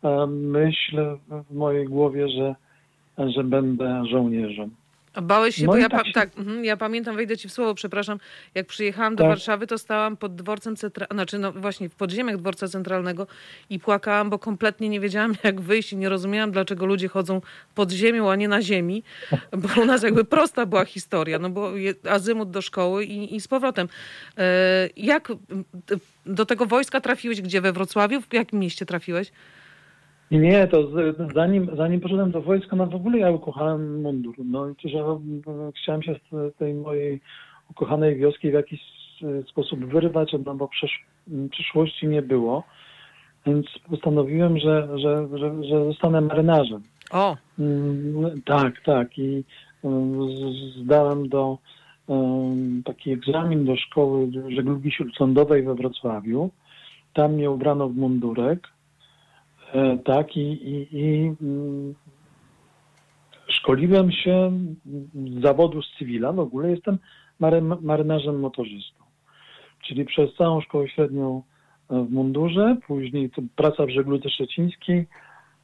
e, 0.04 0.28
myśl 0.28 1.18
w 1.50 1.56
mojej 1.56 1.86
głowie, 1.86 2.30
że, 2.30 2.56
że 3.32 3.44
będę 3.44 4.04
żołnierzem. 4.12 4.72
Bałeś 5.22 5.56
się, 5.56 5.66
No 5.66 5.72
bo 5.72 5.78
ja, 5.78 5.90
tak 5.90 6.06
się- 6.08 6.14
tak, 6.14 6.38
mhm, 6.38 6.66
ja 6.66 6.78
pamiętam, 6.78 7.16
wejdę 7.16 7.38
ci 7.38 7.48
w 7.48 7.52
słowo, 7.52 7.74
przepraszam, 7.76 8.20
jak 8.56 8.68
przyjechałam 8.68 9.16
do 9.16 9.24
Tak. 9.24 9.32
Warszawy, 9.32 9.68
to 9.68 9.78
stałam 9.78 10.18
pod 10.18 10.36
dworcem 10.36 10.76
centralnym, 10.76 11.18
znaczy 11.18 11.40
no 11.40 11.52
właśnie 11.52 11.90
w 11.90 11.96
podziemiach 11.96 12.38
dworca 12.38 12.68
centralnego 12.68 13.28
i 13.70 13.80
płakałam, 13.80 14.30
bo 14.30 14.40
kompletnie 14.40 14.90
nie 14.90 15.00
wiedziałam 15.00 15.36
jak 15.44 15.62
wyjść 15.62 15.94
i 15.94 15.98
nie 15.98 16.10
rozumiałam, 16.10 16.52
dlaczego 16.52 16.86
ludzie 16.86 17.08
chodzą 17.08 17.42
pod 17.76 17.92
ziemią, 17.92 18.32
a 18.32 18.36
nie 18.36 18.48
na 18.48 18.62
ziemi, 18.62 19.04
bo 19.58 19.82
u 19.82 19.86
nas 19.86 20.04
jakby 20.04 20.26
prosta 20.26 20.66
była 20.66 20.86
historia, 20.86 21.40
no 21.40 21.50
bo 21.50 21.72
azymut 22.10 22.52
do 22.52 22.62
szkoły 22.62 23.06
i, 23.06 23.36
i 23.36 23.42
z 23.42 23.48
powrotem. 23.48 23.88
E, 24.38 24.90
jak 24.98 25.32
do 26.26 26.46
tego 26.46 26.66
wojska 26.66 27.02
trafiłeś, 27.02 27.42
gdzie 27.42 27.62
we 27.62 27.74
Wrocławiu? 27.74 28.22
W 28.22 28.34
jakim 28.34 28.60
mieście 28.60 28.86
trafiłeś? 28.86 29.32
Nie, 30.32 30.68
to 30.68 30.88
z, 30.88 31.18
zanim, 31.34 31.70
zanim 31.78 32.02
poszedłem 32.02 32.32
do 32.32 32.42
wojska, 32.42 32.76
no 32.76 32.88
w 32.88 32.96
ogóle 32.96 33.18
ja 33.18 33.32
ukochałem 33.32 34.02
mundur. 34.02 34.36
No 34.46 34.70
i 34.70 34.90
że 34.90 35.00
e, 35.00 35.20
chciałem 35.76 36.04
się 36.04 36.16
z 36.32 36.56
tej 36.58 36.74
mojej 36.74 37.22
ukochanej 37.72 38.16
wioski 38.16 38.52
w 38.52 38.54
jakiś 38.54 38.82
e, 39.24 39.44
sposób 39.44 39.86
wyrwać, 39.86 40.36
no 40.46 40.56
bo 40.56 40.68
przesz, 40.68 41.06
przyszłości 41.52 42.08
nie 42.08 42.22
było. 42.22 42.64
Więc 43.46 43.66
postanowiłem, 43.90 44.58
że, 44.58 45.00
że, 45.00 45.28
że, 45.38 45.64
że 45.64 45.86
zostanę 45.86 46.22
marynarzem. 46.22 46.82
O, 47.12 47.38
Mm, 47.60 48.42
Tak, 48.46 48.82
tak. 48.86 49.18
I 49.18 49.44
mm, 49.84 50.30
zdałem 50.84 51.30
do 51.30 51.58
em, 52.10 52.84
taki 52.86 53.12
egzamin 53.12 53.66
do 53.66 53.76
szkoły 53.76 54.32
żeglugi 54.56 54.92
śródsądowej 54.92 55.64
we 55.64 55.76
Wrocławiu. 55.76 56.50
Tam 57.14 57.34
mnie 57.34 57.52
ubrano 57.52 57.90
w 57.90 57.96
mundurek. 57.96 58.68
E, 59.76 59.98
Tak, 59.98 60.38
i, 60.38 60.42
i, 60.42 60.88
i 60.92 61.36
mm, 61.42 61.96
szkoliłem 63.48 64.12
się 64.12 64.52
z 65.14 65.42
zawodu 65.42 65.82
z 65.82 65.98
cywila. 66.00 66.32
W 66.32 66.40
ogóle 66.40 66.70
jestem 66.72 66.98
mary, 67.40 67.62
marynarzem 67.62 68.40
motorzystą. 68.40 69.04
Czyli 69.88 70.06
przez 70.06 70.34
całą 70.36 70.62
szkołę 70.62 70.90
średnią 70.90 71.44
e, 71.90 72.04
w 72.04 72.12
mundurze, 72.12 72.78
później 72.88 73.30
praca 73.56 73.86
w 73.86 73.90
żegludze 73.90 74.30
szczecińskiej, 74.30 75.08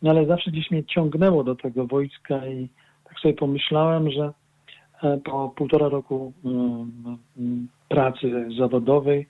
no 0.01 0.12
ale 0.12 0.26
zawsze 0.26 0.51
gdzieś 0.51 0.72
mnie 0.72 0.84
ciągnęło 0.84 1.43
do 1.43 1.55
tego 1.55 1.88
wojska 1.88 2.47
i 2.47 2.70
tak 3.03 3.20
sobie 3.20 3.34
pomyślałem, 3.34 4.12
że 4.12 4.34
e, 5.03 5.18
po 5.18 5.49
półtora 5.49 5.89
roku 5.89 6.34
mm, 6.45 7.18
mm, 7.38 7.68
pracy 7.89 8.47
zawodowej 8.57 9.28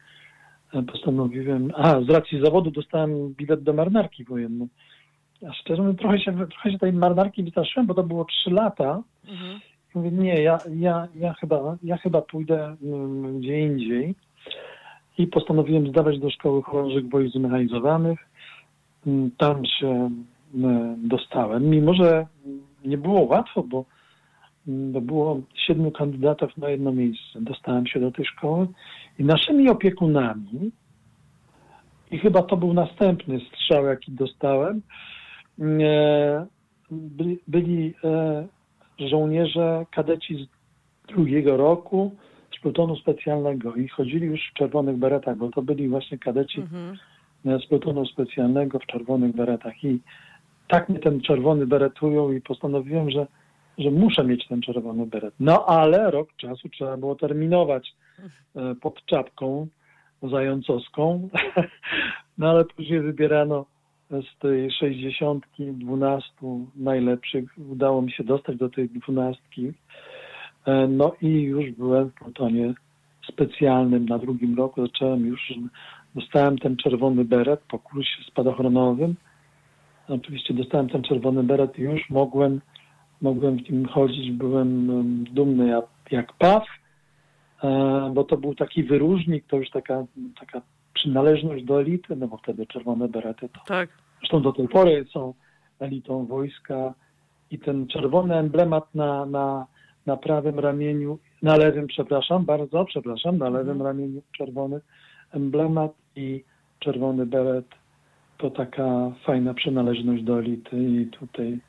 postanowiłem, 0.87 1.71
a 1.75 2.01
z 2.01 2.09
racji 2.09 2.41
zawodu 2.43 2.71
dostałem 2.71 3.33
bilet 3.33 3.63
do 3.63 3.73
marynarki 3.73 4.23
wojennej. 4.23 4.67
A 5.49 5.53
szczerze 5.53 5.81
mówiąc, 5.81 5.99
trochę 5.99 6.19
się, 6.19 6.47
trochę 6.47 6.71
się 6.71 6.79
tej 6.79 6.93
marynarki 6.93 7.43
wystraszyłem, 7.43 7.87
bo 7.87 7.93
to 7.93 8.03
było 8.03 8.25
trzy 8.25 8.51
lata. 8.51 9.03
mhm. 9.27 9.59
I 9.95 9.97
Mówię, 9.97 10.11
nie, 10.11 10.41
ja, 10.41 10.57
ja, 10.75 11.07
ja, 11.15 11.33
chyba, 11.33 11.77
ja 11.83 11.97
chyba 11.97 12.21
pójdę 12.21 12.75
mm, 12.83 13.39
gdzie 13.39 13.59
indziej. 13.59 14.15
I 15.17 15.27
postanowiłem 15.27 15.87
zdawać 15.87 16.19
do 16.19 16.29
szkoły 16.29 16.63
chorążych 16.63 17.09
wojsk 17.09 17.33
zmechanizowanych. 17.35 18.19
Mm, 19.07 19.31
Tam 19.37 19.65
się 19.65 20.09
mm, 20.55 21.07
dostałem, 21.07 21.69
mimo 21.69 21.93
że 21.93 22.25
nie 22.85 22.97
było 22.97 23.21
łatwo, 23.21 23.63
bo 23.63 23.85
bo 24.65 25.01
było 25.01 25.41
siedmiu 25.55 25.91
kandydatów 25.91 26.57
na 26.57 26.69
jedno 26.69 26.91
miejsce. 26.91 27.41
Dostałem 27.41 27.87
się 27.87 27.99
do 27.99 28.11
tej 28.11 28.25
szkoły 28.25 28.67
i 29.21 29.23
naszymi 29.23 29.69
opiekunami, 29.69 30.71
i 32.11 32.17
chyba 32.19 32.41
to 32.43 32.57
był 32.57 32.73
następny 32.73 33.39
strzał, 33.39 33.85
jaki 33.85 34.11
dostałem, 34.11 34.81
e, 35.59 36.45
byli, 37.47 37.93
e, 38.03 38.47
żołnierze, 38.99 39.85
kadeci 39.91 40.35
z 40.35 40.47
drugiego 41.07 41.57
roku 41.57 42.11
z 42.57 42.61
plutonu 42.61 42.95
specjalnego 42.95 43.75
i 43.75 43.87
chodzili 43.87 44.25
już 44.25 44.49
w 44.51 44.53
czerwonych 44.53 44.97
beretach, 44.97 45.37
bo 45.37 45.49
to 45.49 45.61
byli 45.61 45.87
właśnie 45.87 46.17
kadeci 46.17 46.61
Mhm. 46.61 46.97
e, 47.45 47.59
z 47.59 47.65
plutonu 47.65 48.05
specjalnego 48.05 48.79
w 48.79 48.85
czerwonych 48.85 49.35
beretach. 49.35 49.83
I 49.83 49.99
tak 50.67 50.89
mnie 50.89 50.99
ten 50.99 51.21
czerwony 51.21 51.67
beret 51.67 52.03
ujął 52.03 52.33
i 52.33 52.41
postanowiłem, 52.41 53.11
że, 53.11 53.27
że 53.77 53.91
muszę 53.91 54.23
mieć 54.23 54.47
ten 54.47 54.61
czerwony 54.61 55.05
beret. 55.05 55.33
No 55.39 55.65
ale 55.65 56.11
rok 56.11 56.29
czasu 56.37 56.69
trzeba 56.69 56.97
było 56.97 57.15
terminować 57.15 57.93
pod 58.81 59.05
czapką 59.05 59.67
zającowską. 60.23 61.29
No 62.37 62.49
ale 62.49 62.65
później 62.65 63.01
wybierano 63.01 63.65
z 64.11 64.39
tej 64.39 64.71
60 64.71 65.45
12 65.59 66.29
najlepszych. 66.75 67.57
Udało 67.69 68.01
mi 68.01 68.11
się 68.11 68.23
dostać 68.23 68.57
do 68.57 68.69
tej 68.69 68.89
dwunastki. 68.89 69.73
E, 70.65 70.87
No 70.87 71.15
i 71.21 71.41
już 71.41 71.71
byłem 71.71 72.09
w 72.09 72.13
plutonie 72.13 72.73
specjalnym 73.27 74.05
na 74.05 74.17
drugim 74.17 74.57
roku. 74.57 74.81
Zacząłem 74.81 75.25
już, 75.25 75.53
dostałem 76.15 76.57
ten 76.57 76.77
czerwony 76.77 77.25
beret 77.25 77.61
po 77.69 77.79
kursie 77.79 78.23
spadochronowym. 78.27 79.15
Oczywiście 80.07 80.53
dostałem 80.53 80.89
ten 80.89 81.03
czerwony 81.03 81.43
beret 81.43 81.79
i 81.79 81.81
już 81.81 82.09
mogłem, 82.09 82.61
mogłem 83.21 83.57
w 83.57 83.69
nim 83.69 83.85
chodzić. 83.85 84.31
Byłem 84.31 84.89
em, 84.89 85.23
dumny 85.23 85.67
jak, 85.67 85.85
jak 86.11 86.33
paw, 86.33 86.63
e, 86.63 86.80
bo 88.13 88.23
to 88.23 88.37
był 88.37 88.55
taki 88.55 88.83
wyróżnik, 88.83 89.45
to 89.47 89.57
już 89.57 89.69
taka, 89.69 90.05
taka 90.39 90.61
przynależność 90.93 91.63
do 91.63 91.81
elity, 91.81 92.15
no 92.15 92.27
bo 92.27 92.37
wtedy 92.37 92.67
czerwone 92.67 93.07
berety 93.07 93.49
to 93.49 93.59
Tak. 93.67 93.89
Zresztą 94.19 94.41
do 94.41 94.51
tej 94.53 94.67
pory 94.67 95.05
są 95.13 95.33
elitą 95.79 96.25
wojska 96.25 96.93
i 97.51 97.59
ten 97.59 97.87
czerwony 97.87 98.35
emblemat 98.35 98.95
na, 98.95 99.25
na, 99.25 99.67
na 100.05 100.17
prawym 100.17 100.59
ramieniu, 100.59 101.19
na 101.41 101.57
lewym, 101.57 101.87
przepraszam, 101.87 102.45
bardzo, 102.45 102.85
przepraszam, 102.85 103.37
na 103.37 103.49
lewym 103.49 103.81
Mhm. 103.81 103.87
ramieniu 103.87 104.21
czerwony 104.37 104.81
emblemat 105.31 105.91
i 106.15 106.43
czerwony 106.79 107.25
beret 107.25 107.65
to 108.37 108.49
taka 108.49 109.11
fajna 109.25 109.53
przynależność 109.53 110.23
do 110.23 110.39
elity 110.39 110.77
i 110.83 111.05
tutaj 111.05 111.59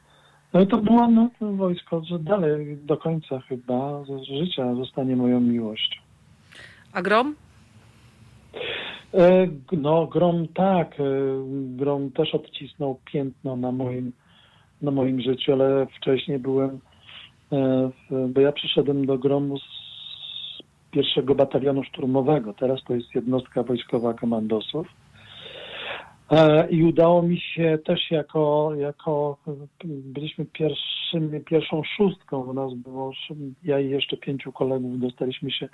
no 0.54 0.60
i 0.60 0.66
to 0.66 0.78
było 0.78 1.08
no, 1.08 1.28
wojsko, 1.40 2.02
że 2.04 2.18
dalej 2.18 2.76
do 2.76 2.96
końca 2.96 3.40
chyba 3.40 4.04
życia 4.28 4.74
zostanie 4.74 5.16
moją 5.16 5.40
miłością. 5.40 6.00
A 6.92 7.02
grom? 7.02 7.34
E, 9.14 9.48
No, 9.72 10.06
Grom 10.06 10.48
tak. 10.48 11.00
e, 11.00 11.04
Grom 11.76 12.10
też 12.10 12.34
odcisnął 12.34 12.98
piętno 13.04 13.56
na 13.56 13.72
moim, 13.72 14.12
na 14.82 14.90
moim 14.90 15.20
życiu, 15.20 15.52
ale 15.52 15.86
wcześniej 15.86 16.38
byłem, 16.38 16.80
e, 17.52 17.90
bo 18.28 18.40
ja 18.40 18.52
przyszedłem 18.52 19.06
do 19.06 19.18
Gromu 19.18 19.58
z 19.58 19.62
pierwszego 20.90 21.34
batalionu 21.34 21.84
szturmowego. 21.84 22.54
Teraz 22.54 22.84
to 22.84 22.94
jest 22.94 23.14
jednostka 23.14 23.62
wojskowa 23.62 24.14
komandosów. 24.14 24.86
E, 26.32 26.68
I 26.70 26.84
udało 26.84 27.22
mi 27.22 27.40
się 27.40 27.78
też 27.84 28.10
jako, 28.10 28.72
jako 28.74 29.36
byliśmy 29.84 30.46
pierwszą 31.46 31.82
szóstką, 31.96 32.40
u 32.40 32.52
nas 32.52 32.74
było, 32.74 33.12
ja 33.64 33.80
i 33.80 33.90
jeszcze 33.90 34.16
pięciu 34.16 34.52
kolegów 34.52 35.00
dostaliśmy 35.00 35.50
się 35.50 35.68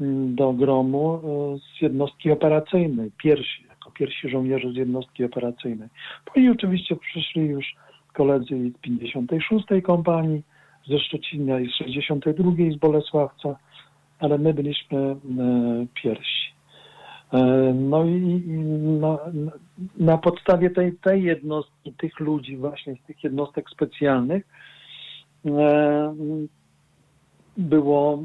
mm, 0.00 0.34
do 0.34 0.52
gromu 0.52 1.14
e, 1.14 1.58
z 1.58 1.82
jednostki 1.82 2.30
operacyjnej, 2.30 3.10
pierwsi, 3.22 3.64
jako 3.68 3.90
pierwsi 3.90 4.28
żołnierze 4.28 4.72
z 4.72 4.76
jednostki 4.76 5.24
operacyjnej. 5.24 5.88
Później 6.24 6.50
oczywiście 6.50 6.96
przyszli 6.96 7.42
już 7.42 7.74
koledzy 8.12 8.70
z 8.70 8.78
56. 8.78 9.66
kompanii 9.84 10.42
ze 10.88 10.98
Szczecina 10.98 11.60
i 11.60 11.70
z 11.70 11.74
62. 11.74 12.50
z 12.74 12.76
Bolesławca, 12.76 13.56
ale 14.18 14.38
my 14.38 14.54
byliśmy 14.54 14.98
e, 14.98 15.16
pierwsi. 16.02 16.55
E, 17.36 17.72
no 17.74 18.04
i 18.04 18.42
na, 19.00 19.18
na 19.96 20.18
podstawie 20.18 20.70
tej, 20.70 20.92
tej 20.92 21.22
jednostki, 21.22 21.92
tych 21.92 22.20
ludzi 22.20 22.56
właśnie 22.56 22.96
z 22.96 23.06
tych 23.06 23.24
jednostek 23.24 23.70
specjalnych 23.70 24.44
e, 25.46 26.14
było, 27.56 28.22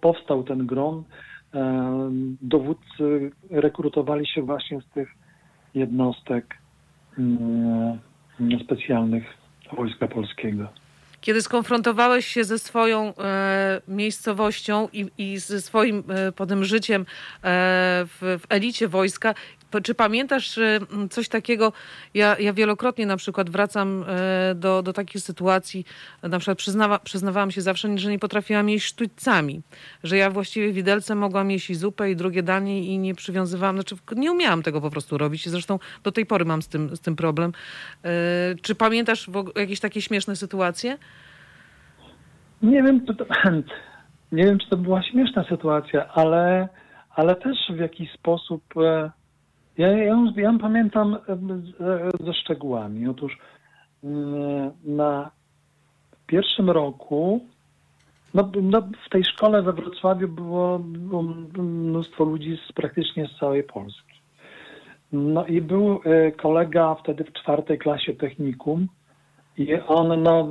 powstał 0.00 0.42
ten 0.42 0.66
gron. 0.66 1.02
E, 1.54 2.10
dowódcy 2.42 3.30
rekrutowali 3.50 4.26
się 4.26 4.42
właśnie 4.42 4.80
z 4.80 4.94
tych 4.94 5.14
jednostek 5.74 6.56
specjalnych 8.64 9.24
Wojska 9.76 10.08
Polskiego. 10.08 10.68
Kiedy 11.20 11.42
skonfrontowałeś 11.42 12.26
się 12.26 12.44
ze 12.44 12.58
swoją 12.58 13.14
e, 13.16 13.80
miejscowością 13.88 14.88
i, 14.92 15.10
i, 15.18 15.38
ze 15.38 15.60
swoim 15.60 16.04
e, 16.08 16.32
potem 16.32 16.64
życiem 16.64 17.02
e, 17.02 17.06
w, 18.06 18.38
w, 18.42 18.46
elicie 18.48 18.88
wojska, 18.88 19.34
czy 19.82 19.94
pamiętasz 19.94 20.58
e, 20.58 20.78
coś 21.10 21.28
takiego? 21.28 21.72
Ja, 22.14 22.36
ja 22.38 22.52
wielokrotnie 22.52 23.06
na 23.06 23.16
przykład 23.16 23.50
wracam 23.50 24.04
e, 24.08 24.54
do, 24.54 24.82
do 24.82 24.92
takich 24.92 25.22
sytuacji, 25.22 25.84
na 26.22 26.38
przykład 26.38 26.58
przyznawa, 26.58 26.98
przyznawałam 26.98 27.50
się 27.50 27.60
zawsze, 27.60 27.98
że 27.98 28.10
nie 28.10 28.18
potrafiłam 28.18 28.68
jeść 28.68 28.86
sztućcami, 28.86 29.62
że 30.04 30.16
ja 30.16 30.30
właściwie 30.30 30.72
widelcem 30.72 31.18
mogłam 31.18 31.50
jeść 31.50 31.70
i 31.70 31.74
zupę 31.74 32.10
i 32.10 32.16
drugie 32.16 32.42
danie 32.42 32.84
i 32.84 32.98
nie 32.98 33.14
przywiązywałam, 33.14 33.76
znaczy 33.76 33.96
nie 34.16 34.32
umiałam 34.32 34.62
tego 34.62 34.80
po 34.80 34.90
prostu 34.90 35.18
robić. 35.18 35.48
Zresztą 35.48 35.78
do 36.04 36.12
tej 36.12 36.26
pory 36.26 36.44
mam 36.44 36.62
z 36.62 36.68
tym, 36.68 36.96
z 36.96 37.00
tym 37.00 37.16
problem. 37.16 37.52
E, 38.04 38.10
czy 38.62 38.74
pamiętasz 38.74 39.30
jakieś 39.56 39.80
takie 39.80 40.02
śmieszne 40.02 40.36
sytuacje? 40.36 40.98
Nie 42.62 42.82
wiem, 42.82 43.06
to, 43.06 43.14
nie 44.32 44.44
wiem, 44.44 44.58
czy 44.58 44.70
to 44.70 44.76
była 44.76 45.02
śmieszna 45.02 45.44
sytuacja, 45.48 46.08
ale, 46.08 46.68
ale 47.14 47.34
też 47.34 47.58
w 47.70 47.78
jakiś 47.78 48.12
sposób 48.12 48.62
ja, 49.80 49.88
ja, 49.88 50.16
ja 50.36 50.58
pamiętam 50.60 51.16
ze, 51.78 52.10
ze 52.26 52.34
szczegółami. 52.34 53.08
Otóż 53.08 53.38
na 54.84 55.30
pierwszym 56.26 56.70
roku 56.70 57.40
no, 58.34 58.50
no, 58.62 58.82
w 59.06 59.10
tej 59.10 59.24
szkole 59.24 59.62
we 59.62 59.72
Wrocławiu 59.72 60.28
było, 60.28 60.78
mnóstwo 61.58 62.24
ludzi 62.24 62.58
z 62.68 62.72
praktycznie 62.72 63.26
z 63.26 63.38
całej 63.38 63.62
Polski. 63.62 64.20
No 65.12 65.46
i 65.46 65.60
był 65.60 66.00
e, 66.04 66.32
kolega 66.32 66.94
wtedy 66.94 67.24
w 67.24 67.32
czwartej 67.32 67.78
klasie 67.78 68.14
technikum 68.14 68.88
i 69.58 69.74
on, 69.74 70.22
no, 70.22 70.48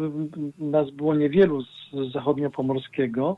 nas 0.58 0.92
było 0.92 1.16
niewielu 1.16 1.62
z 1.62 1.68
zachodniopomorskiego 2.14 3.38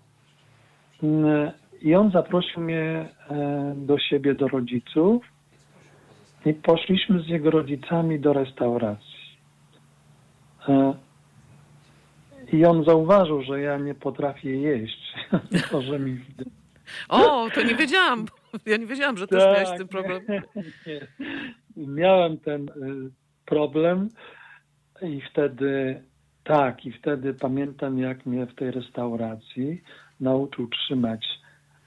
mm, 1.03 1.51
i 1.81 1.95
on 1.95 2.11
zaprosił 2.11 2.61
mnie 2.61 2.83
e, 3.29 3.73
do 3.77 3.99
siebie, 3.99 4.35
do 4.35 4.47
rodziców 4.47 5.25
i 6.45 6.53
poszliśmy 6.53 7.21
z 7.21 7.27
jego 7.27 7.51
rodzicami 7.51 8.19
do 8.19 8.33
restauracji. 8.33 9.37
E, 10.67 10.93
I 12.53 12.65
on 12.65 12.83
zauważył, 12.83 13.43
że 13.43 13.61
ja 13.61 13.77
nie 13.77 13.95
potrafię 13.95 14.49
jeść. 14.49 15.13
Może 15.73 15.99
mi... 15.99 16.19
O, 17.09 17.49
to 17.55 17.63
nie 17.63 17.75
wiedziałam. 17.75 18.25
Ja 18.65 18.77
nie 18.77 18.85
wiedziałam, 18.85 19.17
że 19.17 19.27
też 19.27 19.43
tak, 19.43 19.53
miałeś 19.53 19.77
ten 19.77 19.87
problem. 19.87 20.21
Nie, 20.29 20.41
nie. 20.87 21.07
Miałem 21.87 22.37
ten 22.37 22.69
y, 22.69 23.11
problem 23.45 24.09
i 25.01 25.21
wtedy, 25.31 26.03
tak, 26.43 26.85
i 26.85 26.91
wtedy 26.91 27.33
pamiętam, 27.33 27.97
jak 27.97 28.25
mnie 28.25 28.45
w 28.45 28.55
tej 28.55 28.71
restauracji 28.71 29.81
nauczył 30.19 30.67
trzymać 30.67 31.25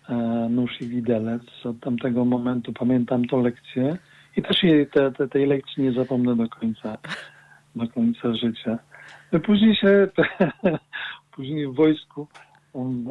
e, 0.09 0.15
nóż 0.51 0.81
i 0.81 0.89
widelec. 0.89 1.43
Od 1.65 1.81
tamtego 1.81 2.25
momentu 2.25 2.73
pamiętam 2.73 3.25
tą 3.25 3.43
lekcję 3.43 3.97
i 4.37 4.43
też 4.43 4.63
jej, 4.63 4.87
te, 4.87 5.13
te, 5.13 5.29
tej 5.29 5.47
lekcji 5.47 5.83
nie 5.83 5.93
zapomnę 5.93 6.37
do 6.37 6.49
końca, 6.49 6.99
do 7.77 7.89
końca 7.89 8.35
życia. 8.35 8.79
No 9.33 9.41
później 9.41 9.77
się, 9.77 10.09
później 11.37 11.67
w 11.67 11.75
wojsku 11.75 12.27
um, 12.73 13.07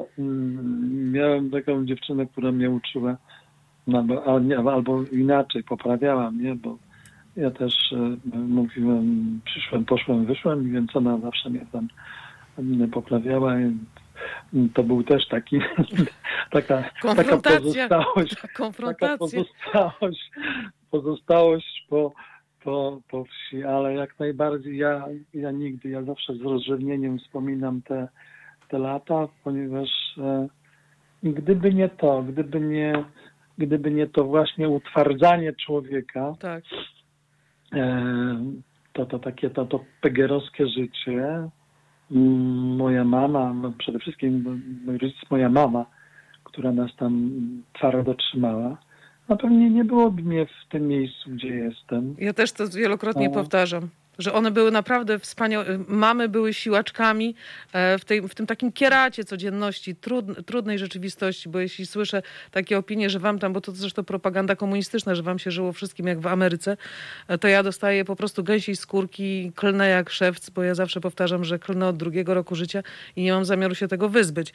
miałem 1.11 1.51
taką 1.51 1.85
dziewczynę, 1.85 2.25
która 2.25 2.51
mnie 2.51 2.69
uczyła, 2.69 3.17
albo, 3.93 4.73
albo 4.73 5.03
inaczej, 5.11 5.63
poprawiała 5.63 6.31
mnie, 6.31 6.55
bo 6.55 6.77
ja 7.35 7.51
też 7.51 7.93
e, 7.93 8.37
mówiłem, 8.37 9.39
przyszłem, 9.45 9.85
poszłem, 9.85 10.25
wyszłem, 10.25 10.71
więc 10.71 10.95
ona 10.95 11.17
zawsze 11.17 11.49
mnie 11.49 11.65
tam 11.71 11.87
poprawiała. 12.91 13.53
To 14.73 14.83
był 14.83 15.03
też 15.03 15.27
taki, 15.27 15.59
taka, 16.51 16.83
taka 17.01 17.37
pozostałość, 17.37 18.35
taka 18.77 19.17
pozostałość 19.17 20.31
pozostałość 20.93 21.85
po, 21.89 22.13
po, 22.63 23.01
po 23.09 23.25
wsi, 23.25 23.63
ale 23.63 23.93
jak 23.93 24.19
najbardziej 24.19 24.77
ja, 24.77 25.07
ja 25.33 25.51
nigdy, 25.51 25.89
ja 25.89 26.03
zawsze 26.03 26.33
z 26.35 26.41
rozrzewnieniem 26.41 27.19
wspominam 27.19 27.81
te, 27.81 28.07
te 28.69 28.79
lata, 28.79 29.27
ponieważ 29.43 29.89
e, 30.17 30.47
gdyby 31.23 31.73
nie 31.73 31.89
to, 31.89 32.23
gdyby 32.23 32.59
nie, 32.59 33.05
gdyby 33.57 33.91
nie 33.91 34.07
to 34.07 34.23
właśnie 34.23 34.69
utwardzanie 34.69 35.53
człowieka, 35.53 36.33
tak. 36.39 36.63
e, 37.75 38.05
to, 38.93 39.05
to 39.05 39.19
takie 39.19 39.49
to, 39.49 39.65
to 39.65 39.79
pegerowskie 40.01 40.67
życie, 40.67 41.49
moja 42.77 43.03
mama, 43.03 43.53
no 43.53 43.73
przede 43.77 43.99
wszystkim 43.99 44.61
mój 44.85 44.97
rodzic, 44.97 45.17
moja 45.29 45.49
mama, 45.49 45.85
która 46.43 46.71
nas 46.71 46.95
tam 46.95 47.31
twardo 47.73 48.13
trzymała, 48.13 48.77
no 49.29 49.37
pewnie 49.37 49.69
nie 49.69 49.85
byłoby 49.85 50.21
mnie 50.21 50.45
w 50.45 50.71
tym 50.71 50.87
miejscu, 50.87 51.29
gdzie 51.29 51.47
jestem. 51.47 52.15
Ja 52.19 52.33
też 52.33 52.51
to 52.51 52.67
wielokrotnie 52.67 53.29
no. 53.29 53.33
powtarzam 53.33 53.89
że 54.19 54.33
one 54.33 54.51
były 54.51 54.71
naprawdę 54.71 55.19
wspaniałe. 55.19 55.65
Mamy 55.87 56.29
były 56.29 56.53
siłaczkami 56.53 57.35
e, 57.73 57.99
w, 57.99 58.05
tej, 58.05 58.21
w 58.21 58.35
tym 58.35 58.47
takim 58.47 58.71
kieracie 58.71 59.23
codzienności, 59.23 59.95
trud, 59.95 60.25
trudnej 60.45 60.79
rzeczywistości, 60.79 61.49
bo 61.49 61.59
jeśli 61.59 61.85
słyszę 61.85 62.21
takie 62.51 62.77
opinie, 62.77 63.09
że 63.09 63.19
wam 63.19 63.39
tam, 63.39 63.53
bo 63.53 63.61
to 63.61 63.71
zresztą 63.71 64.03
propaganda 64.03 64.55
komunistyczna, 64.55 65.15
że 65.15 65.23
wam 65.23 65.39
się 65.39 65.51
żyło 65.51 65.73
wszystkim 65.73 66.07
jak 66.07 66.19
w 66.19 66.27
Ameryce, 66.27 66.77
e, 67.27 67.37
to 67.37 67.47
ja 67.47 67.63
dostaję 67.63 68.05
po 68.05 68.15
prostu 68.15 68.43
gęsiej 68.43 68.75
skórki, 68.75 69.51
klnę 69.55 69.89
jak 69.89 70.09
szewc, 70.09 70.49
bo 70.49 70.63
ja 70.63 70.75
zawsze 70.75 71.01
powtarzam, 71.01 71.43
że 71.43 71.59
klnę 71.59 71.87
od 71.87 71.97
drugiego 71.97 72.33
roku 72.33 72.55
życia 72.55 72.83
i 73.15 73.23
nie 73.23 73.33
mam 73.33 73.45
zamiaru 73.45 73.75
się 73.75 73.87
tego 73.87 74.09
wyzbyć. 74.09 74.53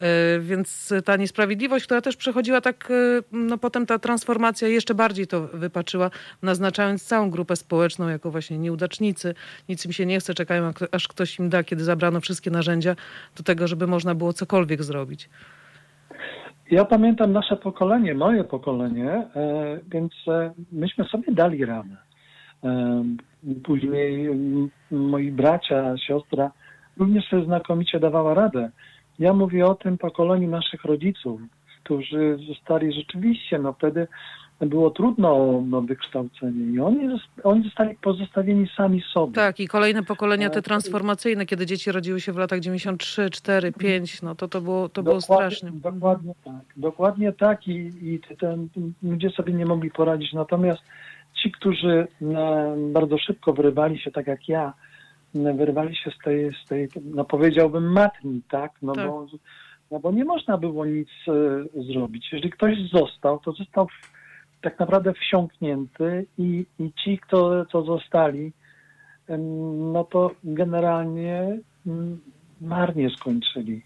E, 0.00 0.40
więc 0.40 0.92
ta 1.04 1.16
niesprawiedliwość, 1.16 1.84
która 1.84 2.00
też 2.00 2.16
przechodziła 2.16 2.60
tak, 2.60 2.92
no 3.32 3.58
potem 3.58 3.86
ta 3.86 3.98
transformacja 3.98 4.68
jeszcze 4.68 4.94
bardziej 4.94 5.26
to 5.26 5.40
wypaczyła, 5.40 6.10
naznaczając 6.42 7.04
całą 7.04 7.30
grupę 7.30 7.56
społeczną 7.56 8.08
jako 8.08 8.30
właśnie 8.30 8.58
nieudaczników 8.58 8.99
nic 9.68 9.86
im 9.86 9.92
się 9.92 10.06
nie 10.06 10.20
chce, 10.20 10.34
czekają 10.34 10.70
aż 10.92 11.08
ktoś 11.08 11.38
im 11.38 11.48
da, 11.48 11.64
kiedy 11.64 11.84
zabrano 11.84 12.20
wszystkie 12.20 12.50
narzędzia 12.50 12.96
do 13.36 13.42
tego, 13.42 13.68
żeby 13.68 13.86
można 13.86 14.14
było 14.14 14.32
cokolwiek 14.32 14.82
zrobić. 14.82 15.28
Ja 16.70 16.84
pamiętam 16.84 17.32
nasze 17.32 17.56
pokolenie, 17.56 18.14
moje 18.14 18.44
pokolenie, 18.44 19.10
e, 19.10 19.78
więc 19.88 20.12
e, 20.28 20.52
myśmy 20.72 21.04
sobie 21.04 21.32
dali 21.32 21.64
radę. 21.64 21.96
E, 22.64 23.04
później 23.64 24.28
moi 24.90 25.32
bracia, 25.32 25.98
siostra 25.98 26.50
również 26.96 27.28
sobie 27.28 27.44
znakomicie 27.44 28.00
dawała 28.00 28.34
radę. 28.34 28.70
Ja 29.18 29.32
mówię 29.32 29.66
o 29.66 29.74
tym 29.74 29.98
pokoleniu 29.98 30.48
naszych 30.48 30.84
rodziców, 30.84 31.40
którzy 31.84 32.38
zostali 32.48 32.92
rzeczywiście, 32.92 33.58
no 33.58 33.72
wtedy 33.72 34.08
było 34.66 34.90
trudno 34.90 35.32
o 35.72 35.80
wykształcenie 35.80 36.64
i 36.64 36.80
oni, 36.80 37.18
oni 37.44 37.64
zostali 37.64 37.96
pozostawieni 37.96 38.68
sami 38.76 39.02
sobie. 39.12 39.32
Tak, 39.32 39.60
i 39.60 39.68
kolejne 39.68 40.02
pokolenia 40.02 40.50
te 40.50 40.62
transformacyjne, 40.62 41.46
kiedy 41.46 41.66
dzieci 41.66 41.92
rodziły 41.92 42.20
się 42.20 42.32
w 42.32 42.36
latach 42.36 42.60
93, 42.60 43.30
4, 43.30 43.72
5, 43.72 44.22
no 44.22 44.34
to 44.34 44.48
to 44.48 44.60
było, 44.60 44.88
to 44.88 45.02
było 45.02 45.20
straszne. 45.20 45.70
Dokładnie 45.72 46.34
tak, 46.44 46.64
dokładnie 46.76 47.32
tak 47.32 47.68
i, 47.68 47.92
i 48.02 48.20
ten, 48.38 48.68
ludzie 49.02 49.30
sobie 49.30 49.52
nie 49.52 49.66
mogli 49.66 49.90
poradzić. 49.90 50.32
Natomiast 50.32 50.82
ci, 51.42 51.52
którzy 51.52 52.06
no, 52.20 52.76
bardzo 52.92 53.18
szybko 53.18 53.52
wyrywali 53.52 53.98
się, 53.98 54.10
tak 54.10 54.26
jak 54.26 54.48
ja, 54.48 54.72
wyrwali 55.34 55.96
się 55.96 56.10
z 56.10 56.24
tej, 56.24 56.50
z 56.64 56.68
tej 56.68 56.88
no 57.04 57.24
powiedziałbym 57.24 57.92
matni, 57.92 58.42
tak, 58.50 58.72
no 58.82 58.92
tak. 58.92 59.06
bo 59.06 59.26
no 59.90 60.00
bo 60.00 60.12
nie 60.12 60.24
można 60.24 60.58
było 60.58 60.86
nic 60.86 61.08
e, 61.28 61.82
zrobić. 61.92 62.28
Jeżeli 62.32 62.50
ktoś 62.50 62.74
został, 62.92 63.38
to 63.38 63.52
został 63.52 63.86
w, 63.86 64.19
tak 64.62 64.78
naprawdę 64.78 65.12
wsiąknięty 65.12 66.26
i, 66.38 66.66
i 66.78 66.92
ci, 67.04 67.18
kto, 67.18 67.66
co 67.66 67.82
zostali, 67.82 68.52
no 69.92 70.04
to 70.04 70.30
generalnie 70.44 71.58
mm, 71.86 72.20
marnie 72.60 73.10
skończyli. 73.10 73.82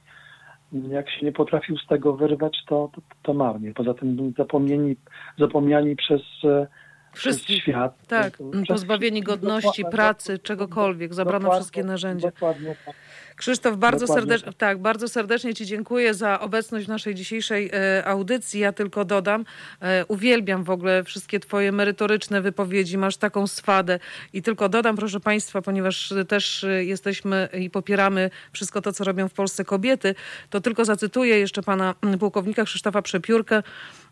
Jak 0.72 1.10
się 1.10 1.26
nie 1.26 1.32
potrafił 1.32 1.78
z 1.78 1.86
tego 1.86 2.16
wyrwać, 2.16 2.56
to, 2.68 2.90
to, 2.94 3.01
to 3.22 3.34
marnie. 3.34 3.74
Poza 3.74 3.94
tym 3.94 4.34
zapomnieni, 4.38 4.96
zapomniani 5.38 5.96
przez, 5.96 6.22
e, 6.44 6.66
Wszystkich. 7.12 7.62
świat. 7.62 8.06
Tak, 8.06 8.32
Przez 8.32 8.66
pozbawieni 8.68 9.22
godności, 9.22 9.84
pracy, 9.90 10.38
czegokolwiek. 10.38 11.14
Zabrano 11.14 11.52
wszystkie 11.52 11.84
narzędzia. 11.84 12.30
Dokładnie 12.30 12.76
tak. 12.86 12.94
Krzysztof, 13.36 13.77
bardzo, 13.77 14.06
Dokładnie 14.06 14.31
serdecz... 14.31 14.44
tak. 14.44 14.55
tak, 14.55 14.78
bardzo 14.78 15.09
serdecznie 15.09 15.55
Ci 15.55 15.66
dziękuję 15.66 16.15
za 16.15 16.40
obecność 16.40 16.86
w 16.86 16.89
naszej 16.89 17.15
dzisiejszej 17.15 17.70
e, 17.73 18.05
audycji. 18.06 18.61
Ja 18.61 18.73
tylko 18.73 19.05
dodam, 19.05 19.44
e, 19.81 20.06
uwielbiam 20.06 20.65
w 20.65 20.70
ogóle 20.70 21.05
wszystkie 21.05 21.40
Twoje 21.40 21.73
merytoryczne 21.73 22.40
wypowiedzi, 22.40 22.98
masz 22.98 23.16
taką 23.16 23.47
swadę. 23.47 23.98
I 24.32 24.43
tylko 24.43 24.69
dodam, 24.69 24.97
proszę 24.97 25.20
Państwa, 25.20 25.62
ponieważ 25.62 26.15
też 26.28 26.65
e, 26.65 26.85
jesteśmy 26.85 27.48
i 27.61 27.70
popieramy 27.70 28.31
wszystko 28.52 28.82
to, 28.82 28.93
co 28.93 29.05
robią 29.05 29.28
w 29.28 29.32
Polsce 29.32 29.65
kobiety, 29.65 30.15
to 30.51 30.61
tylko 30.61 30.85
zacytuję 30.85 31.39
jeszcze 31.39 31.62
pana 31.62 31.94
mm, 32.02 32.19
pułkownika 32.19 32.65
Krzysztofa 32.65 33.02
Przepiórkę, 33.02 33.62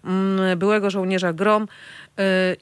mm, 0.05 0.59
byłego 0.59 0.91
żołnierza 0.91 1.33
GROM. 1.33 1.69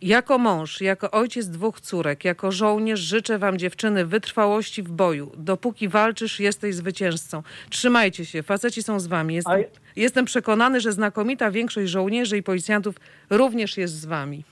Jako 0.03 0.39
mąż, 0.39 0.81
jako 0.81 1.11
ojciec 1.11 1.49
dwóch 1.49 1.81
córek, 1.81 2.25
jako 2.25 2.53
żołnierz 2.53 3.01
życzę 3.01 3.39
wam 3.39 3.59
dziewczyny 3.59 4.07
wytrwałości 4.07 4.83
w 4.83 4.91
boju. 4.91 5.33
Dopóki 5.37 5.89
walczysz, 5.89 6.41
jesteś 6.51 6.75
zwycięzcą. 6.75 7.43
Trzymajcie 7.71 8.25
się, 8.25 8.43
faceci 8.43 8.83
są 8.83 9.01
z 9.01 9.07
wami. 9.07 9.35
Jestem, 9.35 9.61
A 9.61 10.01
jestem 10.01 10.25
przekonany, 10.25 10.81
że 10.81 10.93
znakomita 10.93 11.51
większość 11.51 11.91
żołnierzy 11.91 12.37
i 12.39 12.43
policjantów 12.43 12.95
również 13.31 13.77
jest 13.77 13.95
z 13.95 14.07
wami. 14.07 14.45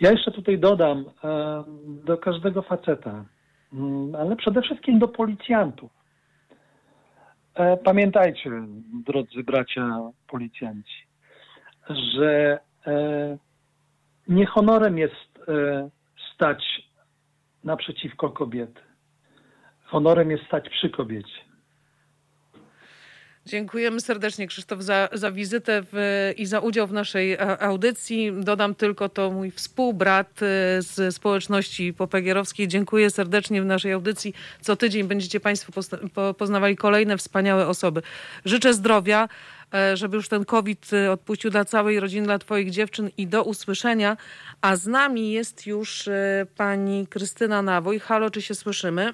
Ja 0.00 0.10
jeszcze 0.10 0.30
tutaj 0.32 0.58
dodam 0.58 1.04
do 2.04 2.18
każdego 2.18 2.62
faceta, 2.62 3.24
mm, 3.72 4.14
ale 4.14 4.36
przede 4.36 4.62
wszystkim 4.62 4.98
do 4.98 5.08
policjantów. 5.08 5.90
E, 7.54 7.76
Pamiętajcie, 7.76 8.50
drodzy 9.06 9.42
bracia 9.42 10.00
policjanci, 10.28 11.06
że 11.88 12.58
e, 12.86 13.38
nie 14.28 14.46
honorem 14.46 14.98
jest 14.98 15.38
e, 15.48 15.90
stać 16.34 16.64
naprzeciwko 17.64 18.30
kobiety. 18.30 18.85
Honorem 19.96 20.30
jest 20.30 20.44
stać 20.44 20.68
przy 20.68 20.90
kobiecie. 20.90 21.40
Dziękujemy 23.46 24.00
serdecznie 24.00 24.46
Krzysztof 24.46 24.82
za, 24.82 25.08
za 25.12 25.32
wizytę 25.32 25.82
w, 25.92 26.32
i 26.36 26.46
za 26.46 26.60
udział 26.60 26.86
w 26.86 26.92
naszej 26.92 27.38
audycji. 27.60 28.32
Dodam 28.40 28.74
tylko 28.74 29.08
to 29.08 29.30
mój 29.30 29.50
współbrat 29.50 30.42
e, 30.42 30.82
z 30.82 31.14
społeczności 31.14 31.92
popegierowskiej. 31.92 32.68
Dziękuję 32.68 33.10
serdecznie 33.10 33.62
w 33.62 33.66
naszej 33.66 33.92
audycji. 33.92 34.34
Co 34.60 34.76
tydzień 34.76 35.04
będziecie 35.04 35.40
Państwo 35.40 35.72
poznawali 36.38 36.76
kolejne 36.76 37.16
wspaniałe 37.16 37.66
osoby. 37.66 38.02
Życzę 38.44 38.74
zdrowia, 38.74 39.28
e, 39.74 39.96
żeby 39.96 40.16
już 40.16 40.28
ten 40.28 40.44
COVID 40.44 40.92
e, 40.92 41.12
odpuścił 41.12 41.50
dla 41.50 41.64
całej 41.64 42.00
rodziny, 42.00 42.26
dla 42.26 42.38
Twoich 42.38 42.70
dziewczyn 42.70 43.10
i 43.16 43.26
do 43.26 43.44
usłyszenia. 43.44 44.16
A 44.60 44.76
z 44.76 44.86
nami 44.86 45.32
jest 45.32 45.66
już 45.66 46.08
e, 46.08 46.46
pani 46.56 47.06
Krystyna 47.06 47.62
Nawoj. 47.62 47.98
Halo, 47.98 48.30
czy 48.30 48.42
się 48.42 48.54
słyszymy? 48.54 49.12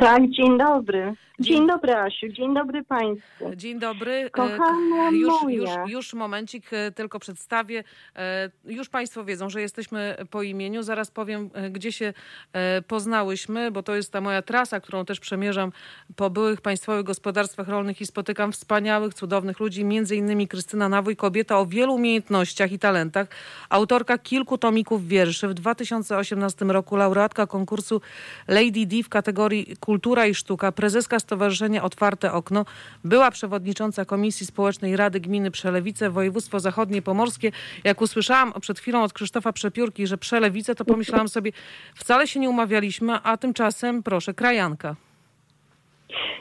Tak, 0.00 0.30
dzień 0.30 0.58
dobry. 0.58 1.14
Dzień 1.40 1.66
dobry, 1.66 1.94
Asiu. 1.94 2.28
Dzień 2.28 2.54
dobry 2.54 2.84
Państwu. 2.84 3.50
Dzień 3.56 3.78
dobry. 3.78 4.12
E, 4.12 4.30
Kochana 4.30 5.10
już, 5.10 5.42
moja. 5.42 5.56
już, 5.56 5.92
już 5.92 6.14
momencik, 6.14 6.72
e, 6.72 6.92
tylko 6.92 7.18
przedstawię. 7.20 7.84
E, 8.16 8.50
Już 8.64 8.88
Państwo 8.88 9.24
wiedzą, 9.24 9.50
że 9.50 9.60
jesteśmy 9.60 10.16
po 10.30 10.42
imieniu. 10.42 10.82
Zaraz 10.82 11.10
powiem, 11.10 11.50
e, 11.54 11.70
gdzie 11.70 11.92
się 11.92 12.12
e, 12.52 12.82
poznałyśmy, 12.82 13.70
bo 13.70 13.82
to 13.82 13.96
jest 13.96 14.12
ta 14.12 14.20
moja 14.20 14.42
trasa, 14.42 14.80
którą 14.80 15.04
też 15.04 15.20
przemierzam 15.20 15.72
po 16.16 16.30
byłych 16.30 16.60
państwowych 16.60 17.04
gospodarstwach 17.04 17.68
rolnych 17.68 18.00
i 18.00 18.06
spotykam 18.06 18.52
wspaniałych, 18.52 19.14
cudownych 19.14 19.60
ludzi, 19.60 19.84
między 19.84 20.16
innymi 20.16 20.48
Krystyna 20.48 20.88
Nawój, 20.88 21.16
kobieta 21.16 21.58
o 21.58 21.66
wielu 21.66 21.94
umiejętnościach 21.94 22.72
i 22.72 22.78
talentach, 22.78 23.28
autorka 23.68 24.18
kilku 24.18 24.58
tomików 24.58 25.08
wierszy. 25.08 25.48
W 25.48 25.54
2018 25.54 26.64
roku 26.64 26.96
laureatka 26.96 27.46
konkursu 27.46 28.00
Lady 28.48 28.86
D 28.86 29.02
w 29.02 29.08
kategorii 29.08 29.76
Kultura 29.80 30.26
i 30.26 30.34
Sztuka, 30.34 30.72
prezeska 30.72 31.20
Stowarzyszenia 31.30 31.82
Otwarte 31.82 32.32
Okno, 32.32 32.64
była 33.04 33.30
przewodnicząca 33.30 34.04
Komisji 34.04 34.46
Społecznej 34.46 34.96
Rady 34.96 35.20
Gminy 35.20 35.50
Przelewice, 35.50 36.10
województwo 36.10 36.60
zachodnie 36.60 37.02
pomorskie. 37.02 37.52
Jak 37.84 38.00
usłyszałam 38.00 38.52
przed 38.60 38.78
chwilą 38.78 39.02
od 39.02 39.12
Krzysztofa 39.12 39.52
Przepiórki, 39.52 40.06
że 40.06 40.18
Przelewice, 40.18 40.74
to 40.74 40.84
pomyślałam 40.84 41.28
sobie, 41.36 41.52
wcale 41.94 42.26
się 42.26 42.40
nie 42.40 42.50
umawialiśmy, 42.50 43.12
a 43.22 43.36
tymczasem, 43.36 44.02
proszę, 44.02 44.34
krajanka. 44.34 44.96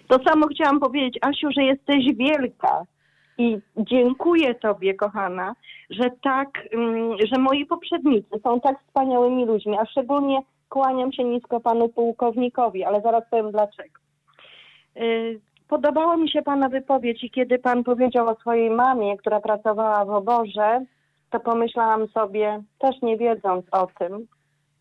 To 0.07 0.23
samo 0.23 0.47
chciałam 0.47 0.79
powiedzieć, 0.79 1.17
Asiu, 1.21 1.47
że 1.57 1.63
jesteś 1.63 2.15
wielka. 2.15 2.83
I 3.37 3.57
dziękuję 3.77 4.55
Tobie, 4.55 4.93
kochana, 4.93 5.55
że 5.89 6.09
tak, 6.23 6.49
mm, 6.71 7.17
że 7.33 7.41
moi 7.41 7.65
poprzednicy 7.65 8.39
są 8.43 8.61
tak 8.61 8.75
wspaniałymi 8.87 9.45
ludźmi, 9.45 9.77
a 9.81 9.85
szczególnie 9.85 10.41
kłaniam 10.69 11.13
się 11.13 11.23
nisko 11.23 11.59
panu 11.59 11.89
pułkownikowi, 11.89 12.83
ale 12.83 13.01
zaraz 13.01 13.23
powiem 13.29 13.51
dlaczego. 13.51 14.08
Y, 14.99 15.39
Podobała 15.69 16.17
mi 16.17 16.29
się 16.29 16.41
pana 16.41 16.69
wypowiedź 16.69 17.23
i 17.23 17.29
kiedy 17.31 17.59
pan 17.59 17.83
powiedział 17.83 18.27
o 18.27 18.35
swojej 18.35 18.69
mamie, 18.69 19.17
która 19.17 19.39
pracowała 19.39 20.05
w 20.05 20.09
oborze, 20.09 20.85
to 21.29 21.39
pomyślałam 21.39 22.07
sobie, 22.07 22.63
też 22.79 23.01
nie 23.01 23.17
wiedząc 23.17 23.65
o 23.71 23.87
tym, 23.99 24.27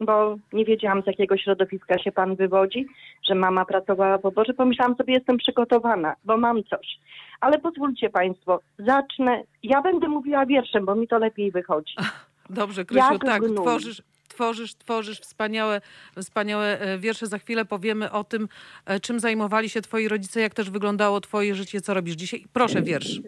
bo 0.01 0.37
nie 0.53 0.65
wiedziałam 0.65 1.03
z 1.03 1.07
jakiego 1.07 1.37
środowiska 1.37 1.99
się 1.99 2.13
pan 2.13 2.37
wywodzi, 2.37 2.87
że 3.29 3.35
mama 3.35 3.65
pracowała 3.65 4.19
w 4.19 4.27
oborze, 4.27 4.55
pomyślałam 4.55 4.97
sobie, 4.97 5.15
jestem 5.15 5.37
przygotowana, 5.37 6.15
bo 6.25 6.37
mam 6.37 6.65
coś. 6.65 6.99
Ale 7.41 7.59
pozwólcie 7.59 8.11
państwo, 8.11 8.61
zacznę, 8.79 9.43
ja 9.63 9.83
będę 9.83 10.09
mówiła 10.09 10.47
wierszem, 10.47 10.85
bo 10.87 10.95
mi 10.95 11.09
to 11.09 11.19
lepiej 11.19 11.51
wychodzi. 11.51 11.95
Dobrze, 12.51 12.85
Krysiu, 12.85 13.13
Jak 13.13 13.25
tak, 13.25 13.43
gnój. 13.43 13.67
tworzysz, 13.67 14.03
tworzysz, 14.39 14.75
tworzysz 14.75 15.21
wspaniałe, 15.21 15.81
wspaniałe 16.23 16.81
e, 16.81 16.99
wiersze. 16.99 17.27
Za 17.27 17.39
chwilę 17.39 17.65
powiemy 17.65 18.11
o 18.13 18.25
tym, 18.25 18.49
e, 18.87 19.01
czym 19.01 19.21
zajmowali 19.21 19.69
się 19.69 19.81
twoi 19.83 20.09
rodzice, 20.09 20.41
jak 20.41 20.55
też 20.55 20.71
wyglądało 20.71 21.21
twoje 21.21 21.55
życie, 21.55 21.81
co 21.81 21.95
robisz 21.95 22.15
dzisiaj. 22.15 22.45
Proszę, 22.53 22.83
wiersz. 22.83 23.21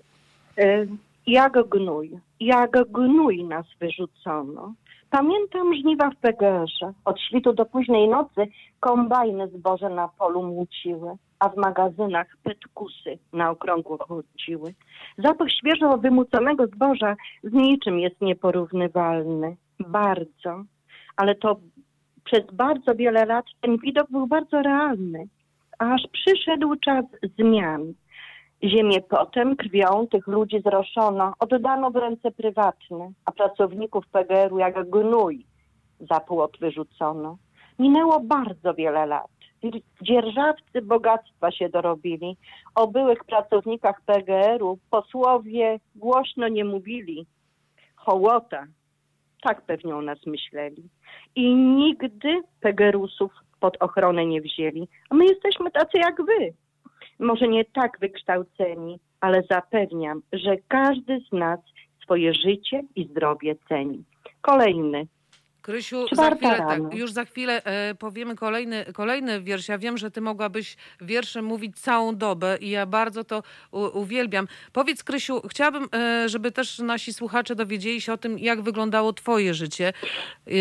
Y, 0.59 0.89
Jak 1.27 1.53
gnój, 1.69 2.11
jak 2.41 2.71
gnój 2.93 3.45
nas 3.45 3.67
wyrzucono. 3.81 4.75
Pamiętam 5.11 5.75
żniwa 5.75 6.11
w 6.11 6.17
PGR-ze. 6.17 6.93
Od 7.05 7.21
świtu 7.21 7.53
do 7.53 7.65
późnej 7.67 8.09
nocy 8.09 8.41
kombajny 8.81 9.49
zboże 9.49 9.89
na 9.91 10.09
polu 10.09 10.43
młóciły, 10.43 11.11
a 11.39 11.49
w 11.49 11.57
magazynach 11.57 12.27
petkusy 12.43 13.19
na 13.33 13.51
okrągło 13.51 13.99
chodziły. 14.09 14.75
Zapach 15.19 15.49
świeżo 15.51 15.99
wymuconego 15.99 16.67
zboża 16.67 17.17
z 17.45 17.53
niczym 17.53 17.99
jest 17.99 18.21
nieporównywalny. 18.21 19.57
Bardzo. 19.81 20.65
Ale 21.17 21.35
to 21.35 21.57
przez 22.25 22.47
bardzo 22.53 22.95
wiele 22.95 23.25
lat 23.25 23.45
ten 23.61 23.79
widok 23.79 24.11
był 24.11 24.27
bardzo 24.27 24.63
realny. 24.63 25.25
Aż 25.79 26.03
przyszedł 26.13 26.77
czas 26.77 27.05
zmian. 27.39 27.93
Ziemię 28.65 29.01
potem, 29.01 29.57
krwią 29.57 30.07
tych 30.07 30.27
ludzi 30.27 30.61
zroszono, 30.63 31.33
oddano 31.39 31.91
w 31.91 31.97
ręce 31.97 32.31
prywatne, 32.31 33.13
a 33.25 33.33
pracowników 33.33 34.05
PGR-u 34.07 34.59
jak 34.59 34.91
gnój 34.91 35.47
za 36.11 36.21
płot 36.21 36.57
wyrzucono. 36.61 37.39
Minęło 37.79 38.21
bardzo 38.21 38.75
wiele 38.75 39.07
lat. 39.07 39.31
Dzierżawcy 40.03 40.83
bogactwa 40.83 41.51
się 41.51 41.69
dorobili. 41.69 42.37
O 42.75 42.87
byłych 42.87 43.25
pracownikach 43.25 44.01
PGR-u 44.07 44.79
posłowie 44.91 45.81
głośno 45.95 46.49
nie 46.49 46.65
mówili. 46.65 47.27
Hołota, 47.97 48.67
tak 49.41 49.63
pewnie 49.63 49.97
o 49.97 50.03
nas 50.03 50.27
myśleli. 50.27 50.83
I 51.35 51.55
nigdy 51.55 52.43
PGR-usów 52.61 53.33
pod 53.61 53.77
ochronę 53.81 54.27
nie 54.27 54.41
wzięli. 54.41 54.89
A 55.11 55.15
my 55.15 55.25
jesteśmy 55.25 55.71
tacy 55.71 55.99
jak 55.99 56.17
wy 56.27 56.53
może 57.21 57.49
nie 57.49 57.65
tak 57.65 57.99
wykształceni, 58.01 59.01
ale 59.21 59.43
zapewniam, 59.51 60.23
że 60.33 60.57
każdy 60.69 61.21
z 61.29 61.33
nas 61.33 61.61
swoje 62.03 62.35
życie 62.35 62.83
i 62.97 63.05
zdrowie 63.05 63.57
ceni. 63.69 64.05
Kolejny. 64.41 65.07
Krysiu, 65.63 66.07
za 66.13 66.31
chwilę, 66.35 66.57
tak, 66.57 66.95
już 66.95 67.13
za 67.13 67.25
chwilę 67.25 67.65
e, 67.65 67.95
powiemy 67.95 68.37
kolejny, 68.37 68.85
kolejny 68.93 69.41
wiersz. 69.41 69.69
Ja 69.69 69.79
wiem, 69.79 69.99
że 69.99 70.11
ty 70.11 70.21
mogłabyś 70.21 70.77
wierszem 71.01 71.45
mówić 71.45 71.81
całą 71.81 72.17
dobę 72.17 72.59
i 72.61 72.71
ja 72.71 72.87
bardzo 72.87 73.25
to 73.25 73.43
u, 73.73 73.99
uwielbiam. 73.99 74.49
Powiedz, 74.73 75.05
Krysiu, 75.05 75.41
chciałabym, 75.49 75.89
e, 75.95 76.29
żeby 76.29 76.53
też 76.53 76.79
nasi 76.79 77.13
słuchacze 77.13 77.55
dowiedzieli 77.55 78.01
się 78.01 78.13
o 78.13 78.19
tym, 78.19 78.39
jak 78.39 78.63
wyglądało 78.63 79.13
twoje 79.13 79.55
życie, 79.55 79.93
e, 80.47 80.53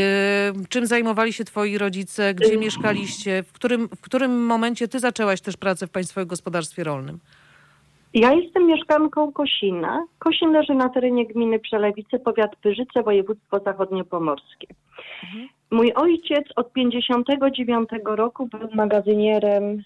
czym 0.70 0.86
zajmowali 0.86 1.34
się 1.34 1.44
twoi 1.44 1.78
rodzice, 1.78 2.34
gdzie 2.34 2.58
mieszkaliście, 2.58 3.44
w 3.44 3.52
którym, 3.52 3.88
w 3.88 4.02
którym 4.02 4.46
momencie 4.46 4.88
ty 4.88 5.00
zaczęłaś 5.00 5.42
też 5.42 5.58
pracę 5.58 5.88
w 5.88 5.92
Państwowym 5.92 6.28
Gospodarstwie 6.28 6.84
Rolnym. 6.84 7.20
Ja 8.14 8.34
jestem 8.34 8.68
mieszkanką 8.68 9.32
Kosina. 9.32 10.06
Kosin 10.20 10.52
leży 10.52 10.74
na 10.74 10.90
terenie 10.90 11.26
gminy 11.26 11.60
Przelewice, 11.60 12.20
powiat 12.20 12.56
Pyrzyce, 12.56 13.04
województwo 13.04 13.60
zachodniopomorskie. 13.60 14.68
Mój 15.72 15.94
ojciec 15.94 16.46
od 16.56 16.74
59 16.74 17.90
roku 18.06 18.48
był 18.48 18.70
magazynierem 18.74 19.64
y, 19.64 19.82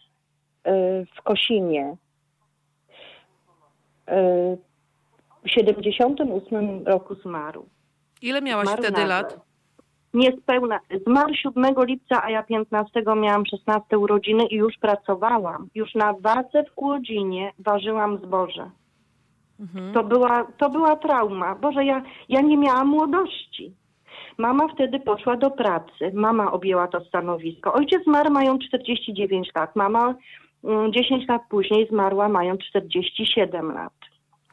w 1.17 1.21
Kosinie. 1.23 1.95
Y, 4.09 4.57
W 5.45 5.49
78 5.49 6.83
roku 6.85 7.15
zmarł. 7.15 7.65
Ile 8.21 8.41
miałaś 8.41 8.65
Zmarł 8.67 8.81
wtedy 8.81 8.97
nagle. 8.97 9.07
lat? 9.15 9.39
Niespełna. 10.13 10.79
Zmarł 11.07 11.33
7 11.33 11.65
lipca, 11.77 12.23
a 12.23 12.29
ja 12.29 12.43
15 12.43 13.03
miałam 13.15 13.45
16 13.45 13.97
urodziny 13.97 14.45
i 14.45 14.55
już 14.55 14.77
pracowałam. 14.77 15.69
Już 15.75 15.95
na 15.95 16.13
wadze 16.13 16.63
w 16.63 16.73
Kłodzinie 16.73 17.51
ważyłam 17.59 18.17
zboże. 18.17 18.69
Mhm. 19.59 19.93
To 19.93 20.03
była, 20.03 20.47
to 20.57 20.69
była 20.69 20.95
trauma. 20.95 21.55
Boże, 21.55 21.85
ja, 21.85 22.03
ja 22.29 22.41
nie 22.41 22.57
miałam 22.57 22.87
młodości. 22.87 23.73
Mama 24.37 24.67
wtedy 24.67 24.99
poszła 24.99 25.37
do 25.37 25.51
pracy. 25.51 26.11
Mama 26.13 26.51
objęła 26.51 26.87
to 26.87 27.05
stanowisko. 27.05 27.73
Ojciec 27.73 28.03
zmarł 28.03 28.31
mając 28.31 28.63
49 28.67 29.49
lat. 29.55 29.75
Mama 29.75 30.15
mm, 30.63 30.93
10 30.93 31.27
lat 31.27 31.41
później 31.49 31.87
zmarła 31.87 32.29
mając 32.29 32.61
47 32.61 33.71
lat. 33.73 33.93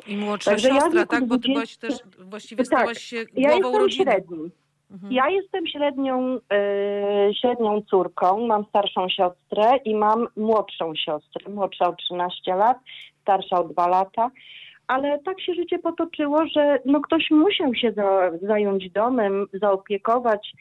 I 0.07 0.17
młodsza 0.17 0.51
Także 0.51 0.69
ja 0.69 0.75
siostra, 0.75 0.91
wieku 1.01 1.11
tak? 1.11 1.25
Bo 1.27 1.39
ty 1.39 1.49
20 1.49 1.53
byłaś 1.53 1.77
też, 1.77 2.27
właściwie 2.27 2.65
Tak. 2.65 2.67
stałaś 2.67 2.99
się 2.99 3.17
Ja 3.35 3.49
głową 3.51 3.57
jestem 3.69 3.83
rodziny. 3.83 4.05
średnim. 4.13 4.51
Mhm. 4.91 5.13
Ja 5.13 5.29
jestem 5.31 5.67
średnią, 5.67 6.39
e, 6.53 7.35
średnią 7.41 7.83
córką, 7.91 8.47
mam 8.47 8.65
starszą 8.65 9.09
siostrę 9.09 9.77
i 9.85 9.95
mam 9.95 10.27
młodszą 10.37 10.93
siostrę. 10.95 11.53
Młodsza 11.53 11.89
o 11.89 11.93
13 11.93 12.55
lat, 12.55 12.79
starsza 13.23 13.57
o 13.57 13.65
2 13.65 13.87
lata. 13.89 14.31
Ale 14.91 15.19
tak 15.19 15.41
się 15.41 15.55
życie 15.55 15.79
potoczyło, 15.79 16.47
że 16.47 16.79
no 16.85 17.01
ktoś 17.01 17.31
musiał 17.31 17.75
się 17.75 17.93
za, 17.93 18.31
zająć 18.43 18.91
domem, 18.91 19.47
zaopiekować. 19.53 20.53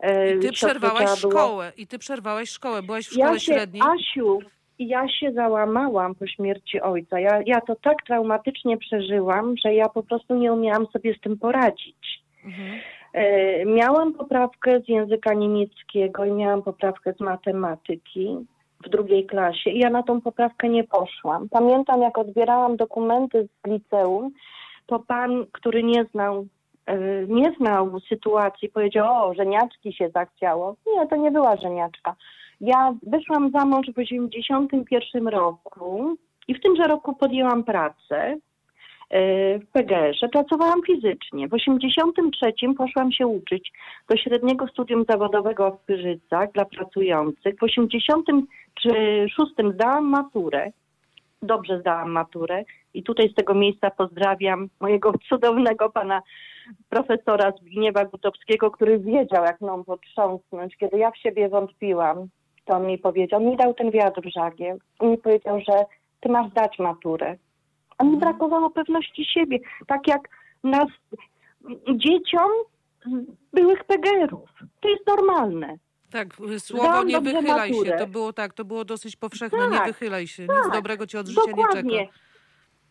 E, 0.00 0.34
I 0.34 0.38
ty 0.38 0.52
przerwałaś 0.52 1.10
szkołę. 1.18 1.72
I 1.76 1.86
ty 1.86 1.98
przerwałaś 1.98 2.50
szkołę. 2.50 2.82
Byłaś 2.82 3.06
w 3.06 3.12
szkole 3.12 3.32
Ja 3.32 3.38
się, 3.38 3.52
średniej. 3.52 3.82
Asiu, 3.82 4.38
ja 4.78 5.08
się 5.08 5.32
załamałam 5.32 6.14
po 6.14 6.26
śmierci 6.26 6.80
ojca. 6.80 7.20
Ja, 7.20 7.40
ja 7.46 7.60
to 7.60 7.76
tak 7.76 7.96
traumatycznie 8.06 8.76
przeżyłam, 8.76 9.54
że 9.64 9.74
ja 9.74 9.88
po 9.88 10.02
prostu 10.02 10.34
nie 10.34 10.52
umiałam 10.52 10.86
sobie 10.86 11.14
z 11.14 11.20
tym 11.20 11.38
poradzić. 11.38 12.22
Mhm. 12.44 12.80
E, 13.12 13.64
Miałam 13.64 14.14
poprawkę 14.14 14.80
z 14.80 14.88
języka 14.88 15.34
niemieckiego 15.34 16.24
i 16.24 16.32
miałam 16.32 16.62
poprawkę 16.62 17.12
z 17.12 17.20
matematyki 17.20 18.36
w 18.84 18.88
drugiej 18.88 19.26
klasie 19.26 19.70
i 19.70 19.78
ja 19.78 19.90
na 19.90 20.02
tą 20.02 20.20
poprawkę 20.20 20.68
nie 20.68 20.84
poszłam. 20.84 21.48
Pamiętam, 21.48 22.02
jak 22.02 22.18
odbierałam 22.18 22.76
dokumenty 22.76 23.48
z 23.64 23.68
liceum, 23.70 24.30
to 24.86 24.98
pan, 24.98 25.46
który 25.52 25.82
nie 25.82 26.04
znał, 26.04 26.46
e, 26.86 26.98
nie 27.26 27.52
znał 27.60 28.00
sytuacji, 28.00 28.68
powiedział, 28.68 29.06
o, 29.28 29.34
żeniaczki 29.34 29.92
się 29.92 30.10
zachciało. 30.10 30.76
Nie, 30.86 31.06
to 31.06 31.16
nie 31.16 31.30
była 31.30 31.56
żeniaczka. 31.56 32.16
Ja 32.60 32.94
wyszłam 33.02 33.50
za 33.50 33.64
mąż 33.64 33.86
w 33.86 33.94
1981 33.94 35.28
roku 35.28 36.16
i 36.48 36.54
w 36.54 36.60
tymże 36.60 36.82
roku 36.82 37.14
podjęłam 37.14 37.64
pracę 37.64 38.36
w 39.10 39.66
PGR-ze. 39.72 40.28
Pracowałam 40.28 40.82
fizycznie. 40.86 41.48
W 41.48 41.54
83 41.54 42.52
poszłam 42.76 43.12
się 43.12 43.26
uczyć 43.26 43.72
do 44.08 44.16
średniego 44.16 44.66
studium 44.66 45.04
zawodowego 45.08 45.70
w 45.70 45.84
Pyrzycach 45.84 46.52
dla 46.52 46.64
pracujących. 46.64 47.58
W 47.58 47.62
86 47.62 49.52
zdałam 49.74 50.04
maturę. 50.04 50.70
Dobrze 51.42 51.80
zdałam 51.80 52.10
maturę 52.10 52.64
i 52.94 53.02
tutaj 53.02 53.28
z 53.28 53.34
tego 53.34 53.54
miejsca 53.54 53.90
pozdrawiam 53.90 54.68
mojego 54.80 55.12
cudownego 55.28 55.90
pana 55.90 56.22
profesora 56.88 57.52
Zbigniewa 57.60 58.04
Gutowskiego, 58.04 58.70
który 58.70 58.98
wiedział, 58.98 59.44
jak 59.44 59.60
mną 59.60 59.84
potrząsnąć. 59.84 60.76
Kiedy 60.76 60.98
ja 60.98 61.10
w 61.10 61.16
siebie 61.16 61.48
wątpiłam, 61.48 62.28
to 62.64 62.74
on 62.74 62.86
mi 62.86 62.98
powiedział, 62.98 63.40
mi 63.40 63.56
dał 63.56 63.74
ten 63.74 63.90
wiatr 63.90 64.20
w 64.22 64.32
żagie 64.32 64.76
i 65.02 65.06
mi 65.06 65.18
powiedział, 65.18 65.60
że 65.68 65.84
ty 66.20 66.28
masz 66.28 66.50
zdać 66.50 66.78
maturę. 66.78 67.36
A 67.98 68.04
mi 68.04 68.16
brakowało 68.16 68.70
pewności 68.70 69.24
siebie. 69.24 69.58
Tak 69.86 70.08
jak 70.08 70.28
nas 70.64 70.88
dzieciom 71.94 72.50
byłych 73.52 73.84
PGR-ów. 73.84 74.50
To 74.80 74.88
jest 74.88 75.06
normalne. 75.06 75.76
Tak, 76.10 76.26
słowo 76.58 77.04
nie 77.04 77.20
wychylaj 77.20 77.68
się. 77.68 77.74
maturę. 77.74 77.98
To 77.98 78.06
było 78.06 78.32
tak, 78.32 78.52
to 78.52 78.64
było 78.64 78.84
dosyć 78.84 79.16
powszechne. 79.16 79.58
Tak, 79.58 79.72
nie 79.72 79.86
wychylaj 79.86 80.26
się. 80.26 80.42
Nic 80.42 80.62
tak, 80.62 80.72
dobrego 80.72 81.06
cię 81.06 81.20
od 81.20 81.28
życia 81.28 81.40
nie 81.46 81.54
Dokładnie. 81.56 81.98
czeka. 81.98 82.12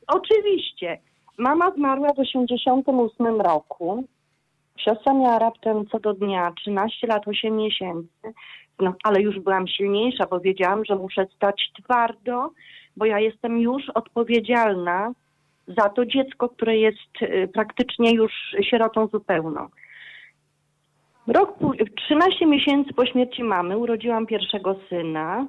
Oczywiście. 0.07 0.99
Mama 1.37 1.71
zmarła 1.71 2.13
w 2.13 2.19
88 2.19 3.41
roku. 3.41 4.03
Siostra 4.77 5.13
miała 5.13 5.39
raptem 5.39 5.87
co 5.91 5.99
do 5.99 6.13
dnia 6.13 6.51
13 6.51 7.07
lat 7.07 7.27
8 7.27 7.57
miesięcy. 7.57 8.33
No, 8.79 8.93
ale 9.03 9.21
już 9.21 9.39
byłam 9.39 9.67
silniejsza, 9.67 10.25
bo 10.29 10.39
wiedziałam, 10.39 10.85
że 10.85 10.95
muszę 10.95 11.27
stać 11.35 11.71
twardo, 11.83 12.51
bo 12.97 13.05
ja 13.05 13.19
jestem 13.19 13.59
już 13.59 13.89
odpowiedzialna 13.89 15.11
za 15.67 15.89
to 15.89 16.05
dziecko, 16.05 16.49
które 16.49 16.77
jest 16.77 17.21
y, 17.21 17.49
praktycznie 17.53 18.11
już 18.11 18.31
sierotą 18.61 19.07
zupełną. 19.07 19.67
Rok, 21.27 21.57
pó- 21.59 21.93
13 21.95 22.45
miesięcy 22.45 22.93
po 22.93 23.05
śmierci 23.05 23.43
mamy 23.43 23.77
urodziłam 23.77 24.25
pierwszego 24.25 24.75
syna. 24.89 25.47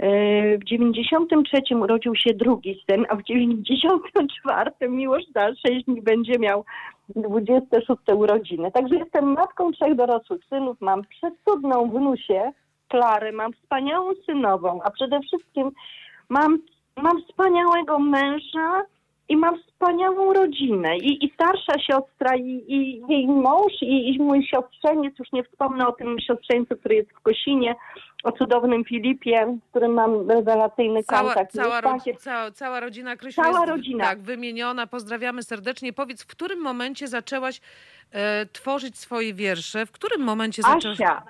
Yy, 0.00 0.58
W 0.58 0.64
93 0.64 1.76
urodził 1.76 2.14
się 2.16 2.34
drugi 2.34 2.84
syn, 2.90 3.06
a 3.08 3.16
w 3.16 3.22
94 3.22 4.70
Miłosz 4.88 5.24
Dalszeźnik 5.34 6.04
będzie 6.04 6.38
miał 6.38 6.64
26 7.08 8.00
urodziny. 8.14 8.72
Także 8.72 8.96
jestem 8.96 9.32
matką 9.32 9.72
trzech 9.72 9.94
dorosłych 9.94 10.44
synów, 10.48 10.76
mam 10.80 11.02
przecudną 11.04 11.90
wnusię, 11.90 12.52
Klarę, 12.88 13.32
mam 13.32 13.52
wspaniałą 13.52 14.10
synową, 14.26 14.80
a 14.82 14.90
przede 14.90 15.20
wszystkim 15.20 15.70
mam, 16.28 16.58
mam 16.96 17.22
wspaniałego 17.22 17.98
męża 17.98 18.82
i 19.28 19.36
mam 19.36 19.62
wspaniałą 19.62 20.32
rodzinę. 20.32 20.96
I, 20.96 21.24
i 21.24 21.32
starsza 21.34 21.72
siostra, 21.90 22.36
i, 22.36 22.64
i 22.68 23.02
jej 23.08 23.26
mąż, 23.26 23.72
i, 23.82 24.14
i 24.14 24.18
mój 24.18 24.46
siostrzeniec, 24.46 25.18
już 25.18 25.32
nie 25.32 25.44
wspomnę 25.44 25.86
o 25.86 25.92
tym 25.92 26.20
siostrzeńcu, 26.20 26.76
który 26.76 26.94
jest 26.94 27.10
w 27.10 27.20
Kosinie, 27.20 27.74
o 28.24 28.32
cudownym 28.32 28.84
Filipie, 28.84 29.58
z 29.66 29.70
którym 29.70 29.92
mam 29.92 30.30
rewelacyjny 30.30 31.02
Cała, 31.02 31.22
kontakt. 31.22 31.52
cała, 31.52 31.80
ro, 31.80 31.96
cała, 32.18 32.50
cała 32.50 32.80
rodzina 32.80 33.16
Krysiu 33.16 33.42
Cała 33.42 33.58
jest 33.58 33.70
rodzina. 33.70 34.04
Tak, 34.04 34.20
wymieniona. 34.20 34.86
Pozdrawiamy 34.86 35.42
serdecznie. 35.42 35.92
Powiedz, 35.92 36.22
w 36.22 36.26
którym 36.26 36.60
momencie 36.60 37.08
zaczęłaś 37.08 37.60
e, 38.12 38.46
tworzyć 38.46 38.98
swoje 38.98 39.34
wiersze? 39.34 39.86
W 39.86 39.92
którym 39.92 40.20
momencie 40.20 40.62
zaczęłaś... 40.62 41.00
Asia, 41.00 41.22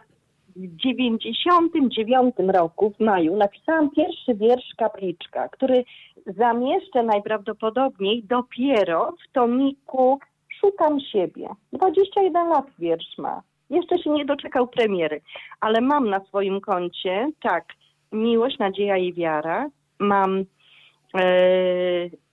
99 0.57 2.35
roku, 2.49 2.93
w 2.99 3.01
maju, 3.01 3.37
napisałam 3.37 3.91
pierwszy 3.91 4.35
wiersz 4.35 4.75
Kapliczka, 4.77 5.49
który 5.49 5.85
zamieszczę 6.27 7.03
najprawdopodobniej 7.03 8.23
dopiero 8.25 9.13
w 9.13 9.33
tomiku 9.33 10.19
Szukam 10.61 11.01
siebie. 11.01 11.49
21 11.73 12.49
lat 12.49 12.67
wiersz 12.79 13.19
ma. 13.19 13.43
Jeszcze 13.71 13.99
się 13.99 14.11
nie 14.11 14.25
doczekał 14.25 14.69
premiery, 14.69 15.21
ale 15.61 15.81
mam 15.81 16.11
na 16.11 16.21
swoim 16.25 16.61
koncie, 16.61 17.31
tak, 17.43 17.65
Miłość, 18.13 18.59
Nadzieja 18.59 18.97
i 18.97 19.13
Wiara. 19.13 19.71
Mam 19.99 20.45
e, 21.19 21.25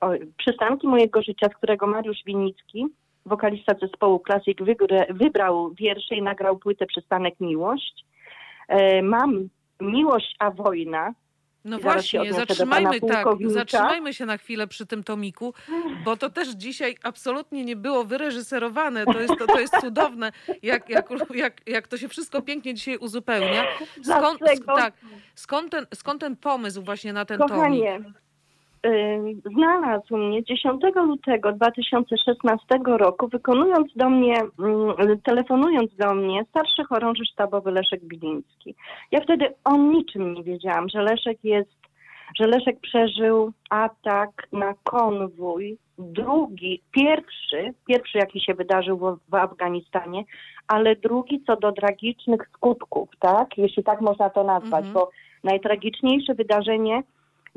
o, 0.01 0.09
Przystanki 0.37 0.87
mojego 0.87 1.21
życia, 1.21 1.47
z 1.47 1.55
którego 1.55 1.87
Mariusz 1.87 2.23
Winnicki, 2.25 2.87
wokalista 3.25 3.73
zespołu 3.81 4.23
Classic, 4.27 4.57
wygra, 4.61 5.05
wybrał 5.09 5.73
wiersze 5.73 6.15
i 6.15 6.21
nagrał 6.21 6.57
płytę 6.57 6.85
Przystanek 6.85 7.39
Miłość. 7.39 8.05
E, 8.67 9.01
mam 9.01 9.49
Miłość, 9.81 10.35
a 10.39 10.51
wojna. 10.51 11.13
No 11.65 11.79
właśnie, 11.79 12.33
zatrzymajmy, 12.33 13.01
tak, 13.01 13.27
zatrzymajmy 13.45 14.13
się 14.13 14.25
na 14.25 14.37
chwilę 14.37 14.67
przy 14.67 14.85
tym 14.85 15.03
tomiku, 15.03 15.53
bo 16.05 16.17
to 16.17 16.29
też 16.29 16.49
dzisiaj 16.49 16.95
absolutnie 17.03 17.65
nie 17.65 17.75
było 17.75 18.03
wyreżyserowane. 18.03 19.05
To 19.05 19.21
jest, 19.21 19.33
to, 19.39 19.47
to 19.47 19.59
jest 19.59 19.77
cudowne, 19.81 20.31
jak, 20.63 20.89
jak, 20.89 21.09
jak, 21.33 21.61
jak 21.67 21.87
to 21.87 21.97
się 21.97 22.07
wszystko 22.07 22.41
pięknie 22.41 22.73
dzisiaj 22.73 22.97
uzupełnia. 22.97 23.63
Skąd, 24.03 24.39
tak, 24.65 24.93
skąd, 25.35 25.71
ten, 25.71 25.85
skąd 25.93 26.21
ten 26.21 26.35
pomysł 26.35 26.81
właśnie 26.81 27.13
na 27.13 27.25
ten 27.25 27.37
tomik? 27.37 27.53
Kochanie, 27.53 27.97
y, 27.97 28.22
znalazł 29.55 30.17
mnie 30.17 30.43
10 30.43 30.81
lutego 30.95 31.51
2016 31.51 32.65
roku, 32.97 33.27
wykonując 33.27 33.87
do 33.95 34.09
mnie, 34.09 34.35
mm, 34.59 35.19
telefonując 35.23 35.95
do 35.95 36.13
mnie 36.13 36.45
starszy 36.49 36.83
chorąży 36.83 37.25
sztabowy 37.25 37.71
Leszek 37.71 38.03
Biliński. 38.03 38.75
Ja 39.11 39.21
wtedy 39.21 39.53
o 39.63 39.77
niczym 39.77 40.33
nie 40.33 40.43
wiedziałam, 40.43 40.89
że 40.89 41.01
Leszek 41.01 41.37
jest, 41.43 41.75
że 42.39 42.47
Leszek 42.47 42.79
przeżył 42.79 43.51
atak 43.69 44.47
na 44.51 44.73
konwój, 44.83 45.77
drugi, 45.97 46.81
pierwszy, 46.91 47.73
pierwszy 47.87 48.17
jaki 48.17 48.41
się 48.41 48.53
wydarzył 48.53 48.97
w, 48.97 49.19
w 49.29 49.35
Afganistanie, 49.35 50.23
ale 50.67 50.95
drugi 50.95 51.43
co 51.47 51.55
do 51.55 51.71
tragicznych 51.71 52.49
skutków, 52.53 53.09
tak? 53.19 53.57
Jeśli 53.57 53.83
tak 53.83 54.01
można 54.01 54.29
to 54.29 54.43
nazwać, 54.43 54.85
Mhm. 54.85 54.93
bo 54.93 55.09
najtragiczniejsze 55.43 56.33
wydarzenie 56.33 57.03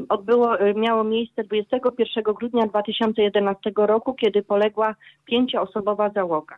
odbyło, 0.08 0.60
y, 0.60 0.74
miało 0.74 1.04
miejsce 1.04 1.44
21 1.44 2.34
grudnia 2.34 2.66
2011 2.66 3.72
roku, 3.76 4.14
kiedy 4.14 4.42
poległa 4.42 4.94
pięcioosobowa 5.24 6.10
załoga. 6.10 6.56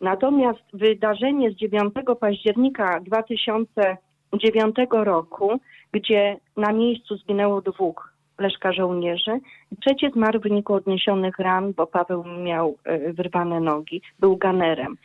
Natomiast 0.00 0.62
wydarzenie 0.72 1.50
z 1.50 1.54
9 1.54 1.94
października 2.20 3.00
2009 3.00 4.76
roku, 4.90 5.60
gdzie 5.92 6.36
na 6.56 6.72
miejscu 6.72 7.16
zginęło 7.16 7.60
dwóch 7.60 8.14
Leszka 8.38 8.72
żołnierzy, 8.72 9.40
trzeci 9.80 10.10
zmarł 10.10 10.40
w 10.40 10.42
wyniku 10.42 10.74
odniesionych 10.74 11.38
ran, 11.38 11.72
bo 11.72 11.86
Paweł 11.86 12.24
miał 12.24 12.76
y, 13.08 13.12
wyrwane 13.12 13.60
nogi, 13.60 14.02
był 14.18 14.36
ganerem. 14.36 14.96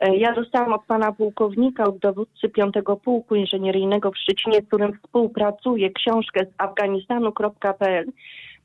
E, 0.00 0.16
Ja 0.16 0.32
dostałam 0.34 0.72
od 0.72 0.84
pana 0.84 1.12
pułkownika, 1.12 1.84
od 1.84 1.98
dowódcy 1.98 2.48
5 2.48 2.74
Pułku 3.04 3.34
Inżynieryjnego 3.34 4.10
w 4.10 4.16
Szczecinie, 4.18 4.58
z 4.60 4.66
którym 4.66 4.98
współpracuję, 5.04 5.90
książkę 5.90 6.40
z 6.46 6.48
afganistanu.pl. 6.58 8.06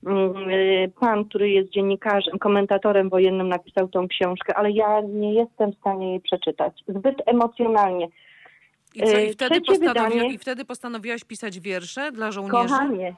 Mm, 0.08 0.50
y, 0.50 0.92
Pan, 1.00 1.26
który 1.26 1.50
jest 1.50 1.70
dziennikarzem, 1.72 2.40
komentatorem 2.40 3.10
wojennym, 3.10 3.48
napisał 3.50 3.88
tą 3.88 4.08
książkę, 4.08 4.54
ale 4.58 4.72
ja 4.72 5.02
nie 5.02 5.34
jestem 5.34 5.72
w 5.72 5.78
stanie 5.78 6.10
jej 6.10 6.20
przeczytać. 6.22 6.74
Zbyt 6.88 7.16
emocjonalnie. 7.26 8.08
I, 8.96 9.00
co, 9.04 9.18
i, 9.20 9.30
E, 9.30 9.34
wtedy 9.34 9.62
postanowi, 9.62 9.88
wydanie- 9.88 10.34
I 10.34 10.38
wtedy 10.38 10.66
postanowiłaś 10.66 11.24
pisać 11.24 11.60
wiersze 11.60 12.12
dla 12.12 12.32
żołnierzy? 12.32 12.68
Kochanie, 12.68 13.16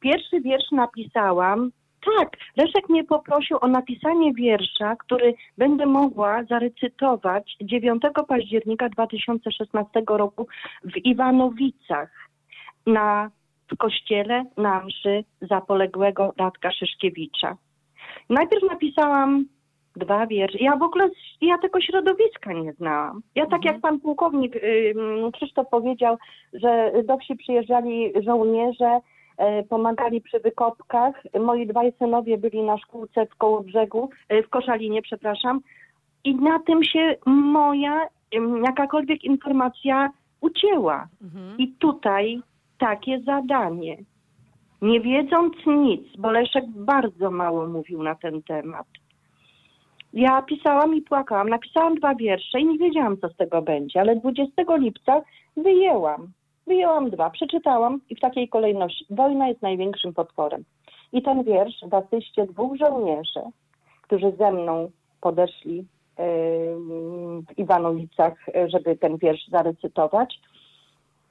pierwszy 0.00 0.40
wiersz 0.40 0.70
napisałam. 0.72 1.70
Tak, 2.04 2.36
Leszek 2.56 2.88
mnie 2.88 3.04
poprosił 3.04 3.58
o 3.60 3.68
napisanie 3.68 4.34
wiersza, 4.34 4.96
który 4.96 5.34
będę 5.58 5.86
mogła 5.86 6.44
zarecytować 6.44 7.56
9 7.60 8.02
października 8.28 8.88
2016 8.88 10.02
roku 10.06 10.46
w 10.84 10.96
Iwanowicach 10.96 12.28
na, 12.86 13.30
w 13.72 13.76
kościele 13.76 14.44
na 14.56 14.84
mszy 14.84 15.24
za 15.42 15.60
poległego 15.60 16.34
Radka 16.38 16.72
Szyszkiewicza. 16.72 17.56
Najpierw 18.28 18.62
napisałam 18.70 19.44
dwa 19.96 20.26
wiersze. 20.26 20.58
Ja 20.60 20.76
w 20.76 20.82
ogóle, 20.82 21.10
ja 21.40 21.58
tego 21.58 21.80
środowiska 21.80 22.52
nie 22.52 22.72
znałam. 22.72 23.22
Ja 23.34 23.46
tak 23.46 23.64
jak 23.64 23.80
pan 23.80 24.00
pułkownik 24.00 24.56
ym, 24.56 25.32
Krzysztof 25.32 25.68
powiedział, 25.70 26.16
że 26.52 26.92
do 27.04 27.18
wsi 27.18 27.36
przyjeżdżali 27.36 28.12
żołnierze, 28.24 29.00
pomagali 29.68 30.20
przy 30.20 30.40
wykopkach. 30.40 31.14
Moi 31.40 31.66
dwaj 31.66 31.92
synowie 31.98 32.38
byli 32.38 32.62
na 32.62 32.78
szkółce 32.78 33.26
w 33.26 33.36
Kołobrzegu, 33.36 34.10
e, 34.28 34.42
w 34.42 34.48
Koszalinie, 34.48 35.02
przepraszam. 35.02 35.60
I 36.24 36.34
na 36.34 36.58
tym 36.58 36.84
się 36.84 37.16
moja 37.26 38.06
jakakolwiek 38.64 39.24
informacja 39.24 40.10
ucięła. 40.40 41.08
Mhm. 41.22 41.58
I 41.58 41.68
tutaj 41.68 42.40
takie 42.78 43.20
zadanie. 43.20 43.96
Nie 44.82 45.00
wiedząc 45.00 45.54
nic, 45.66 46.16
bo 46.18 46.30
Leszek 46.30 46.64
bardzo 46.68 47.30
mało 47.30 47.66
mówił 47.66 48.02
na 48.02 48.14
ten 48.14 48.42
temat. 48.42 48.86
Ja 50.12 50.42
pisałam 50.42 50.94
i 50.94 51.02
płakałam. 51.02 51.48
Napisałam 51.48 51.94
dwa 51.94 52.14
wiersze 52.14 52.60
i 52.60 52.66
nie 52.66 52.78
wiedziałam, 52.78 53.16
co 53.18 53.28
z 53.28 53.36
tego 53.36 53.62
będzie, 53.62 54.00
ale 54.00 54.16
20 54.16 54.76
lipca 54.76 55.22
wyjęłam. 55.56 56.28
Wyjęłam 56.70 57.10
dwa, 57.10 57.30
przeczytałam 57.30 58.00
i 58.10 58.16
w 58.16 58.20
takiej 58.20 58.48
kolejności. 58.48 59.06
Wojna 59.10 59.48
jest 59.48 59.62
największym 59.62 60.14
potworem. 60.14 60.64
I 61.12 61.22
ten 61.22 61.44
wiersz 61.44 61.80
w 61.90 61.94
asyście 61.94 62.46
dwóch 62.46 62.76
żołnierzy, 62.76 63.40
którzy 64.02 64.32
ze 64.38 64.52
mną 64.52 64.90
podeszli 65.20 65.84
w 67.48 67.58
Iwanowicach, 67.58 68.34
żeby 68.66 68.96
ten 68.96 69.16
wiersz 69.16 69.48
zarecytować. 69.48 70.40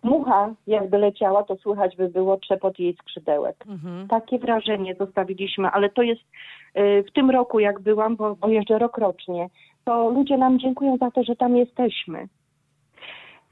Mucha, 0.04 0.54
jakby 0.68 0.98
leciała, 0.98 1.44
to 1.44 1.56
słychać 1.56 1.96
by 1.96 2.10
było 2.10 2.38
trzepot 2.38 2.80
jej 2.80 2.94
skrzydełek. 2.96 3.66
Mhm. 3.68 4.08
Takie 4.08 4.40
wrażenie 4.40 4.96
zostawiliśmy, 4.96 5.68
ale 5.68 5.90
to 5.90 6.02
jest 6.02 6.22
y, 6.22 7.04
w 7.10 7.12
tym 7.12 7.30
roku, 7.30 7.60
jak 7.60 7.80
byłam, 7.80 8.16
bo, 8.16 8.36
bo 8.36 8.48
jeżdżę 8.48 8.80
rokrocznie, 8.80 9.50
to 9.86 10.10
ludzie 10.10 10.38
nam 10.38 10.60
dziękują 10.60 10.98
za 10.98 11.12
to, 11.12 11.24
że 11.24 11.36
tam 11.36 11.58
jesteśmy. 11.58 12.28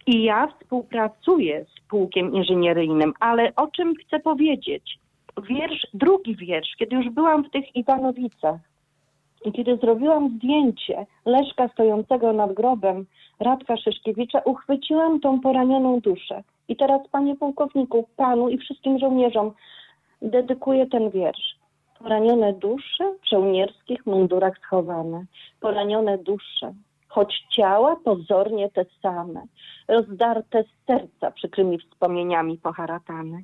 I 0.07 0.23
ja 0.23 0.47
współpracuję 0.47 1.65
z 1.65 1.89
pułkiem 1.89 2.34
inżynieryjnym, 2.34 3.13
ale 3.19 3.55
o 3.55 3.67
czym 3.67 3.93
chcę 3.95 4.19
powiedzieć? 4.19 4.99
Wiersz, 5.49 5.88
drugi 5.93 6.35
wiersz, 6.35 6.75
kiedy 6.79 6.95
już 6.95 7.09
byłam 7.09 7.43
w 7.43 7.51
tych 7.51 7.75
Iwanowicach 7.75 8.59
i 9.45 9.51
kiedy 9.51 9.77
zrobiłam 9.77 10.38
zdjęcie 10.38 11.05
Leszka 11.25 11.67
stojącego 11.67 12.34
nad 12.34 12.53
grobem 12.53 13.05
Radka 13.39 13.77
Szyszkiewicza, 13.77 14.39
uchwyciłam 14.39 15.19
tą 15.19 15.39
poranioną 15.39 15.99
duszę. 15.99 16.43
I 16.67 16.75
teraz, 16.75 17.01
panie 17.11 17.35
pułkowniku, 17.35 18.07
panu 18.15 18.49
i 18.49 18.57
wszystkim 18.57 18.99
żołnierzom 18.99 19.51
dedykuję 20.21 20.88
ten 20.88 21.09
wiersz. 21.09 21.57
Poranione 21.99 22.53
dusze 22.53 23.13
w 23.21 23.29
żołnierskich 23.29 24.05
mundurach 24.05 24.57
schowane. 24.57 25.25
Poranione 25.59 26.17
dusze, 26.17 26.73
choć 27.07 27.45
ciała 27.55 27.95
pozornie 27.95 28.69
te 28.69 28.85
same. 29.01 29.43
Rozdarte 29.88 30.63
z 30.63 30.85
serca 30.88 31.31
przykrymi 31.31 31.79
wspomnieniami 31.79 32.57
poharatane. 32.57 33.41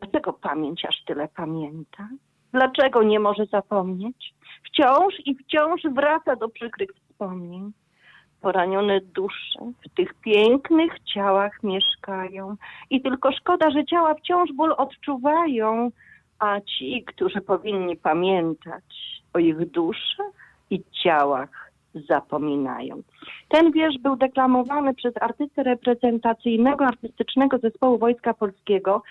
Dlaczego 0.00 0.32
pamięć 0.32 0.84
aż 0.84 1.04
tyle 1.04 1.28
pamięta? 1.28 2.08
Dlaczego 2.52 3.02
nie 3.02 3.20
może 3.20 3.46
zapomnieć? 3.46 4.34
Wciąż 4.64 5.14
i 5.26 5.34
wciąż 5.34 5.82
wraca 5.94 6.36
do 6.36 6.48
przykrych 6.48 6.90
wspomnień. 6.94 7.72
Poranione 8.40 9.00
dusze 9.00 9.72
w 9.84 9.94
tych 9.94 10.14
pięknych 10.14 10.92
ciałach 11.14 11.62
mieszkają 11.62 12.56
i 12.90 13.02
tylko 13.02 13.32
szkoda, 13.32 13.70
że 13.70 13.84
ciała 13.84 14.14
wciąż 14.14 14.52
ból 14.52 14.74
odczuwają, 14.78 15.90
a 16.38 16.60
ci, 16.60 17.04
którzy 17.04 17.40
powinni 17.40 17.96
pamiętać 17.96 18.84
o 19.34 19.38
ich 19.38 19.70
duszach 19.70 20.32
i 20.70 20.82
ciałach, 21.04 21.71
zapominają. 22.08 23.02
Ten 23.48 23.72
wiersz 23.72 23.98
był 23.98 24.16
deklamowany 24.16 24.94
przez 24.94 25.14
artystę 25.20 25.62
reprezentacyjnego 25.62 26.84
artystycznego 26.84 27.58
zespołu 27.58 27.98
Wojska 27.98 28.34
Polskiego 28.34 29.02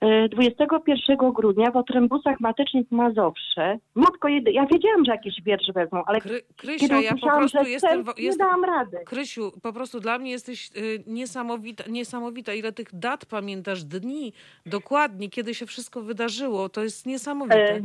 e, 0.00 0.28
21 0.28 1.32
grudnia 1.32 1.70
w 1.70 1.76
Otrębusach 1.76 2.40
Matycznych 2.40 2.88
w 2.88 2.92
Mazowsze. 2.92 3.78
Matko, 3.94 4.28
ja 4.28 4.66
wiedziałam, 4.66 5.04
że 5.04 5.12
jakiś 5.12 5.42
wiersz 5.42 5.72
wezmą, 5.74 6.02
ale 6.06 6.20
Kry, 6.20 6.42
Krysia, 6.56 7.00
ja 7.00 7.12
po 7.20 7.36
prostu 7.38 7.58
jestem... 7.66 7.90
chcę, 7.90 8.02
wo- 8.02 8.12
nie 8.18 8.24
jestem 8.24 8.46
dałam 8.46 8.64
rady. 8.64 8.98
Krysiu, 9.06 9.52
po 9.62 9.72
prostu 9.72 10.00
dla 10.00 10.18
mnie 10.18 10.30
jesteś 10.30 10.70
y, 10.76 11.04
niesamowita, 11.06 11.84
niesamowita. 11.90 12.54
Ile 12.54 12.72
tych 12.72 12.88
dat 12.92 13.26
pamiętasz, 13.26 13.84
dni, 13.84 14.32
dokładnie, 14.66 15.28
kiedy 15.28 15.54
się 15.54 15.66
wszystko 15.66 16.00
wydarzyło. 16.00 16.68
To 16.68 16.82
jest 16.82 17.06
niesamowite. 17.06 17.74
E, 17.76 17.80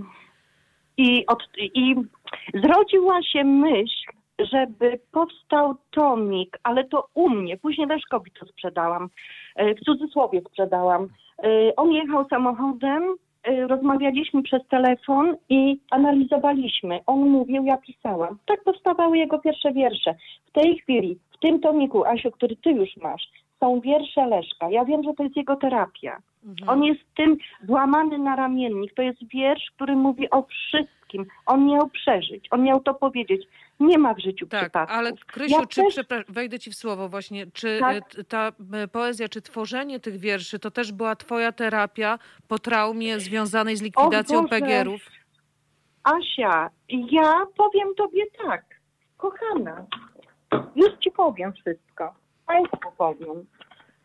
I, 0.97 1.25
od, 1.25 1.43
I 1.57 1.95
zrodziła 2.53 3.23
się 3.23 3.43
myśl, 3.43 4.11
żeby 4.39 4.99
powstał 5.11 5.75
tomik, 5.91 6.57
ale 6.63 6.83
to 6.83 7.07
u 7.13 7.29
mnie. 7.29 7.57
Później 7.57 7.87
Leszkowi 7.87 8.31
to 8.31 8.45
sprzedałam. 8.45 9.09
E, 9.55 9.75
W 9.75 9.79
cudzysłowie 9.79 10.41
sprzedałam. 10.41 11.07
E, 11.43 11.75
On 11.75 11.91
jechał 11.91 12.27
samochodem, 12.29 13.03
e, 13.43 13.67
rozmawialiśmy 13.67 14.43
przez 14.43 14.67
telefon 14.67 15.35
i 15.49 15.79
analizowaliśmy. 15.91 16.99
On 17.05 17.19
mówił, 17.19 17.63
ja 17.65 17.77
pisałam. 17.77 18.37
Tak 18.45 18.63
powstawały 18.63 19.17
jego 19.17 19.39
pierwsze 19.39 19.71
wiersze. 19.73 20.15
W 20.45 20.51
tej 20.51 20.79
chwili, 20.79 21.17
w 21.31 21.37
tym 21.39 21.59
tomiku, 21.59 22.05
Asiu, 22.05 22.31
który 22.31 22.55
ty 22.55 22.71
już 22.71 22.97
masz, 22.97 23.27
są 23.59 23.81
wiersze 23.81 24.27
Leszka. 24.27 24.69
Ja 24.69 24.85
wiem, 24.85 25.03
że 25.03 25.13
to 25.13 25.23
jest 25.23 25.35
jego 25.35 25.55
terapia. 25.55 26.17
Mhm. 26.45 26.69
On 26.69 26.83
jest 26.83 27.01
tym 27.15 27.37
złamany 27.63 28.17
na 28.17 28.35
ramiennik. 28.35 28.93
To 28.93 29.01
jest 29.01 29.27
wiersz, 29.27 29.71
który 29.75 29.95
mówi 29.95 30.29
o 30.29 30.41
wszystkim. 30.41 31.25
On 31.45 31.65
miał 31.65 31.89
przeżyć, 31.89 32.47
on 32.51 32.63
miał 32.63 32.79
to 32.79 32.93
powiedzieć. 32.93 33.47
Nie 33.79 33.97
ma 33.97 34.13
w 34.13 34.19
życiu 34.19 34.47
Tak, 34.47 34.61
przypadków. 34.61 34.97
ale 34.97 35.11
Krysiu, 35.13 35.55
Ja 35.59 35.65
czy, 35.65 35.81
też- 36.05 36.25
wejdę 36.29 36.59
ci 36.59 36.71
w 36.71 36.75
słowo 36.75 37.09
właśnie, 37.09 37.45
czy 37.53 37.77
Tak. 37.79 38.09
t- 38.13 38.23
ta 38.23 38.51
poezja, 38.91 39.29
czy 39.29 39.41
tworzenie 39.41 39.99
tych 39.99 40.17
wierszy, 40.19 40.59
to 40.59 40.71
też 40.71 40.91
była 40.91 41.15
twoja 41.15 41.51
terapia 41.51 42.19
po 42.47 42.59
traumie 42.59 43.19
związanej 43.19 43.75
z 43.75 43.81
likwidacją. 43.81 44.47
PGR-ów? 44.47 45.01
Asia, 46.03 46.69
ja 46.89 47.45
powiem 47.57 47.95
tobie 47.97 48.23
tak. 48.45 48.65
Kochana, 49.17 49.85
już 50.75 50.89
ci 51.03 51.11
powiem 51.11 51.53
wszystko. 51.53 52.13
Państwu 52.47 52.91
powiem. 52.97 53.45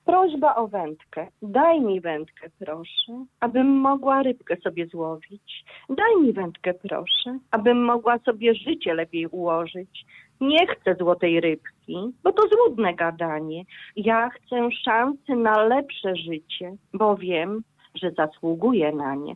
Prośba 0.04 0.54
o 0.54 0.68
wędkę. 0.68 1.26
Daj 1.42 1.80
mi 1.80 2.00
wędkę, 2.00 2.50
proszę, 2.58 3.24
abym 3.40 3.66
mogła 3.66 4.22
rybkę 4.22 4.56
sobie 4.56 4.86
złowić. 4.86 5.64
Daj 5.88 6.16
mi 6.22 6.32
wędkę, 6.32 6.74
proszę, 6.74 7.38
abym 7.50 7.84
mogła 7.84 8.18
sobie 8.18 8.54
życie 8.54 8.94
lepiej 8.94 9.26
ułożyć. 9.26 10.04
Nie 10.40 10.66
chcę 10.66 10.94
złotej 10.94 11.40
rybki, 11.40 11.96
bo 12.22 12.32
to 12.32 12.42
złudne 12.48 12.94
gadanie. 12.94 13.64
Ja 13.96 14.28
chcę 14.30 14.68
szansy 14.84 15.36
na 15.36 15.62
lepsze 15.62 16.16
życie, 16.16 16.76
bo 16.94 17.16
wiem, 17.16 17.62
że 17.94 18.10
zasługuję 18.10 18.92
na 18.92 19.14
nie. 19.14 19.34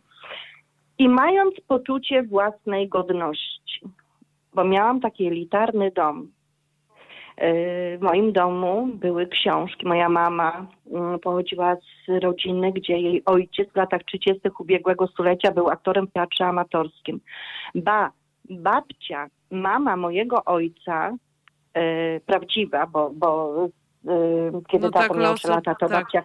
I 0.99 1.09
mając 1.09 1.55
poczucie 1.67 2.23
własnej 2.23 2.89
godności, 2.89 3.81
bo 4.53 4.63
miałam 4.63 4.99
taki 4.99 5.27
elitarny 5.27 5.91
dom, 5.91 6.31
w 7.37 7.97
moim 8.01 8.33
domu 8.33 8.87
były 8.93 9.27
książki. 9.27 9.87
Moja 9.87 10.09
mama 10.09 10.67
mm, 10.91 11.19
pochodziła 11.19 11.75
z 11.75 12.23
rodziny, 12.23 12.71
gdzie 12.71 12.97
jej 12.97 13.25
ojciec 13.25 13.69
w 13.71 13.75
latach 13.75 14.03
30. 14.03 14.41
ubiegłego 14.59 15.07
stulecia 15.07 15.51
był 15.51 15.69
aktorem 15.69 16.07
w 16.07 16.13
teatrze 16.13 16.45
amatorskim. 16.45 17.19
Ba, 17.75 18.11
babcia, 18.49 19.27
mama 19.51 19.97
mojego 19.97 20.45
ojca, 20.45 21.13
e, 21.73 22.19
prawdziwa, 22.19 22.87
bo, 22.87 23.11
bo 23.13 23.55
e, 24.07 24.61
kiedy 24.67 24.85
No 24.85 24.91
tato 24.91 25.13
tak, 25.13 25.37
3 25.37 25.47
lata, 25.47 25.75
to 25.75 25.87
tak. 25.87 25.89
babcia 25.89 26.23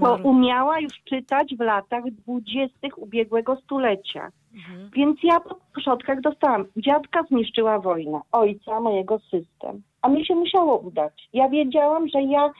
to 0.00 0.16
umiała 0.22 0.80
już 0.80 0.92
czytać 1.04 1.54
w 1.56 1.60
latach 1.60 2.04
dwudziestych 2.10 2.98
ubiegłego 2.98 3.56
stulecia. 3.56 4.30
Mhm. 4.54 4.90
Więc 4.96 5.18
ja 5.22 5.40
po 5.40 5.56
przodkach 5.80 6.20
dostałam. 6.20 6.64
Dziadka 6.76 7.22
zniszczyła 7.22 7.78
wojna, 7.78 8.20
ojca 8.32 8.80
mojego 8.80 9.18
system. 9.18 9.82
A 10.02 10.08
mi 10.08 10.26
się 10.26 10.34
musiało 10.34 10.78
udać. 10.78 11.28
Ja 11.32 11.48
wiedziałam, 11.48 12.08
że 12.08 12.22
ja, 12.22 12.52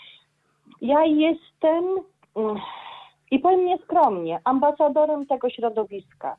ja 0.80 1.04
jestem, 1.04 1.84
mm, 2.36 2.56
i 3.30 3.38
powiem 3.38 3.64
nieskromnie, 3.64 4.40
ambasadorem 4.44 5.26
tego 5.26 5.50
środowiska. 5.50 6.36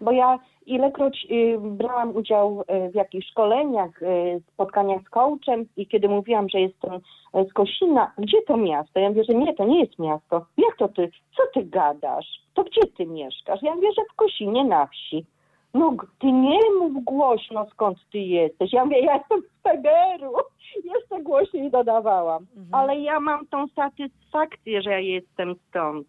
Bo 0.00 0.12
ja 0.12 0.38
ilekroć 0.66 1.26
y, 1.30 1.58
brałam 1.60 2.16
udział 2.16 2.60
y, 2.60 2.90
w 2.90 2.94
jakichś 2.94 3.30
szkoleniach, 3.30 4.02
y, 4.02 4.40
spotkaniach 4.52 5.02
z 5.02 5.08
coachem 5.08 5.66
i 5.76 5.86
kiedy 5.86 6.08
mówiłam, 6.08 6.48
że 6.48 6.60
jestem 6.60 7.00
z 7.50 7.52
Kosina, 7.52 8.12
gdzie 8.18 8.42
to 8.42 8.56
miasto? 8.56 9.00
Ja 9.00 9.08
mówię, 9.08 9.24
że 9.24 9.34
nie, 9.34 9.54
to 9.54 9.64
nie 9.64 9.80
jest 9.80 9.98
miasto. 9.98 10.46
Jak 10.58 10.76
to 10.76 10.88
ty? 10.88 11.10
Co 11.36 11.42
ty 11.54 11.66
gadasz? 11.66 12.26
To 12.54 12.64
gdzie 12.64 12.80
ty 12.96 13.06
mieszkasz? 13.06 13.62
Ja 13.62 13.74
mówię, 13.74 13.88
że 13.96 14.02
w 14.12 14.16
Kosinie 14.16 14.64
na 14.64 14.86
wsi. 14.86 15.26
No 15.74 15.96
ty 16.18 16.32
nie 16.32 16.60
mów 16.78 17.04
głośno 17.04 17.66
skąd 17.70 17.98
ty 18.12 18.18
jesteś. 18.18 18.72
Ja 18.72 18.84
mówię, 18.84 19.00
ja 19.00 19.16
jestem 19.16 19.40
z 19.40 19.62
PGR-u. 19.62 20.36
Jeszcze 20.94 21.22
głośniej 21.22 21.70
dodawałam. 21.70 22.46
Mhm. 22.56 22.74
Ale 22.74 23.00
ja 23.00 23.20
mam 23.20 23.46
tą 23.46 23.66
satysfakcję, 23.68 24.82
że 24.82 24.90
ja 24.90 24.98
jestem 24.98 25.54
stąd. 25.68 26.06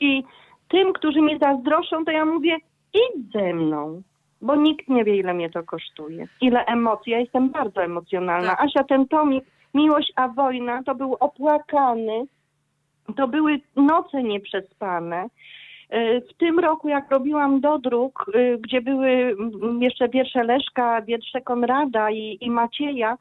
I 0.00 0.24
tym, 0.68 0.92
którzy 0.92 1.22
mnie 1.22 1.38
zazdroszczą, 1.38 2.04
to 2.04 2.10
ja 2.10 2.24
mówię, 2.24 2.56
idź 2.96 3.32
ze 3.32 3.54
mną. 3.54 4.02
Bo 4.42 4.56
nikt 4.56 4.88
nie 4.88 5.04
wie, 5.04 5.16
ile 5.16 5.34
mnie 5.34 5.50
to 5.50 5.62
kosztuje. 5.62 6.28
Ile 6.40 6.64
emocji. 6.64 7.12
Ja 7.12 7.18
jestem 7.20 7.50
bardzo 7.50 7.82
emocjonalna. 7.84 8.48
Tak. 8.48 8.60
Asia, 8.60 8.84
ten 8.84 9.08
tomik 9.08 9.44
Miłość 9.74 10.12
a 10.16 10.28
wojna 10.28 10.82
to 10.82 10.94
był 10.94 11.16
opłakany. 11.20 12.26
To 13.16 13.28
były 13.28 13.60
noce 13.76 14.22
nieprzespane. 14.22 15.28
E, 15.90 16.20
W 16.20 16.34
tym 16.34 16.58
roku, 16.58 16.88
jak 16.88 17.10
robiłam 17.10 17.60
dodruk, 17.60 18.24
e, 18.34 18.58
gdzie 18.58 18.80
były 18.80 19.08
mm, 19.08 19.82
jeszcze 19.82 20.08
wiersze 20.08 20.44
Leszka, 20.44 21.02
wiersze 21.02 21.40
Konrada 21.40 22.10
i, 22.10 22.38
i 22.40 22.50
Macieja, 22.50 23.18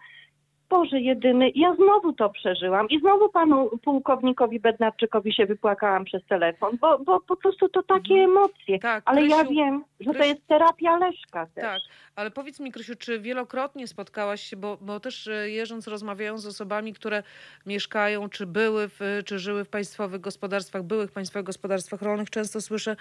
Boże 0.69 0.99
jedyny, 0.99 1.51
ja 1.55 1.75
znowu 1.75 2.13
to 2.13 2.29
przeżyłam 2.29 2.89
i 2.89 2.99
znowu 2.99 3.29
panu 3.29 3.69
pułkownikowi 3.83 4.59
Bednarczykowi 4.59 5.33
się 5.33 5.45
wypłakałam 5.45 6.05
przez 6.05 6.25
telefon, 6.25 6.77
bo, 6.81 6.99
bo 6.99 7.19
po 7.19 7.35
prostu 7.35 7.69
to 7.69 7.83
takie 7.83 8.13
emocje. 8.15 8.79
Tak, 8.79 9.03
Ale 9.05 9.25
ja 9.25 9.37
Krysiu, 9.37 9.53
wiem, 9.53 9.83
że 9.99 10.05
to 10.05 10.19
Krysiu- 10.19 10.25
jest 10.27 10.47
terapia 10.47 10.97
Leszka 10.97 11.45
też. 11.45 11.63
Tak, 11.63 11.81
ale 12.15 12.31
powiedz 12.31 12.59
mi, 12.59 12.71
Krysiu, 12.71 12.95
czy 12.95 13.19
wielokrotnie 13.19 13.87
spotkałaś 13.87 14.41
się, 14.41 14.57
bo, 14.57 14.77
bo 14.81 14.99
też 14.99 15.27
e, 15.27 15.49
jeżdżąc 15.49 15.87
rozmawiając 15.87 16.41
z 16.41 16.45
osobami, 16.45 16.93
które 16.93 17.23
mieszkają, 17.65 18.29
czy 18.29 18.45
były, 18.45 18.89
w, 18.89 18.99
czy 19.25 19.39
żyły 19.39 19.65
w 19.65 19.69
państwowych 19.69 20.21
gospodarstwach, 20.21 20.83
byłych 20.83 21.11
państwowych 21.11 21.45
gospodarstwach 21.45 22.01
rolnych, 22.01 22.29
często 22.29 22.61
słyszę, 22.61 22.95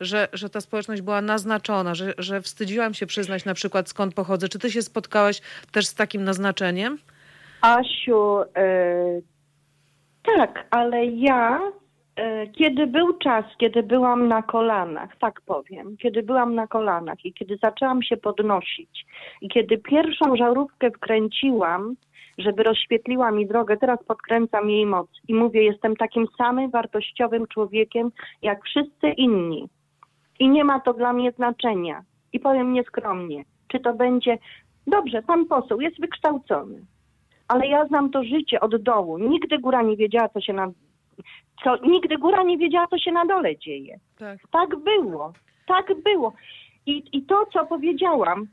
że, 0.00 0.28
że 0.32 0.50
ta 0.50 0.60
społeczność 0.60 1.02
była 1.02 1.20
naznaczona, 1.22 1.94
że, 1.94 2.14
że 2.18 2.42
wstydziłam 2.42 2.94
się 2.94 3.06
przyznać 3.06 3.44
na 3.44 3.54
przykład 3.54 3.88
skąd 3.88 4.14
pochodzę. 4.14 4.48
Czy 4.48 4.58
ty 4.58 4.70
się 4.70 4.82
spotkałaś 4.82 5.40
też 5.72 5.86
z 5.86 5.94
takim 5.94 6.24
naznaczeniem? 6.24 6.98
Asiu, 7.60 8.40
e, 8.56 9.20
tak, 10.22 10.66
ale 10.70 11.06
ja, 11.06 11.60
kiedy 12.58 12.86
był 12.86 13.18
czas, 13.18 13.44
kiedy 13.58 13.82
byłam 13.82 14.28
na 14.28 14.42
kolanach, 14.42 15.16
tak 15.16 15.40
powiem, 15.40 15.96
kiedy 15.96 16.22
byłam 16.22 16.54
na 16.54 16.66
kolanach 16.66 17.24
i 17.24 17.32
kiedy 17.32 17.56
zaczęłam 17.62 18.02
się 18.02 18.16
podnosić 18.16 19.06
i 19.40 19.48
kiedy 19.48 19.78
pierwszą 19.78 20.36
żarówkę 20.36 20.90
wkręciłam, 20.90 21.96
żeby 22.38 22.62
rozświetliła 22.62 23.30
mi 23.30 23.46
drogę, 23.46 23.76
teraz 23.76 24.04
podkręcam 24.04 24.70
jej 24.70 24.86
moc 24.86 25.08
i 25.28 25.34
mówię, 25.34 25.62
jestem 25.62 25.96
takim 25.96 26.26
samym 26.38 26.70
wartościowym 26.70 27.46
człowiekiem 27.46 28.10
jak 28.42 28.64
wszyscy 28.64 29.08
inni. 29.16 29.68
I 30.38 30.48
nie 30.48 30.64
ma 30.64 30.80
to 30.80 30.94
dla 30.94 31.12
mnie 31.12 31.32
znaczenia. 31.32 32.02
I 32.32 32.40
powiem 32.40 32.72
nieskromnie, 32.72 33.44
czy 33.68 33.80
to 33.80 33.94
będzie. 33.94 34.38
Dobrze, 34.86 35.22
pan 35.22 35.46
poseł 35.46 35.80
jest 35.80 36.00
wykształcony, 36.00 36.80
ale 37.48 37.66
ja 37.66 37.86
znam 37.86 38.10
to 38.10 38.24
życie 38.24 38.60
od 38.60 38.82
dołu. 38.82 39.18
Nigdy 39.18 39.58
góra 39.58 39.82
nie 39.82 39.96
wiedziała, 39.96 40.28
co 40.28 40.40
się 40.40 40.52
na. 40.52 40.70
Co, 41.64 41.76
nigdy 41.76 42.18
góra 42.18 42.42
nie 42.42 42.58
wiedziała, 42.58 42.86
co 42.86 42.98
się 42.98 43.12
na 43.12 43.24
dole 43.26 43.56
dzieje. 43.58 43.98
Tak. 44.18 44.38
Tak 44.50 44.76
było. 44.76 45.32
Tak 45.66 45.86
było. 46.04 46.32
I, 46.86 47.02
i 47.12 47.22
to, 47.22 47.46
co 47.52 47.66
powiedziałam, 47.66 48.46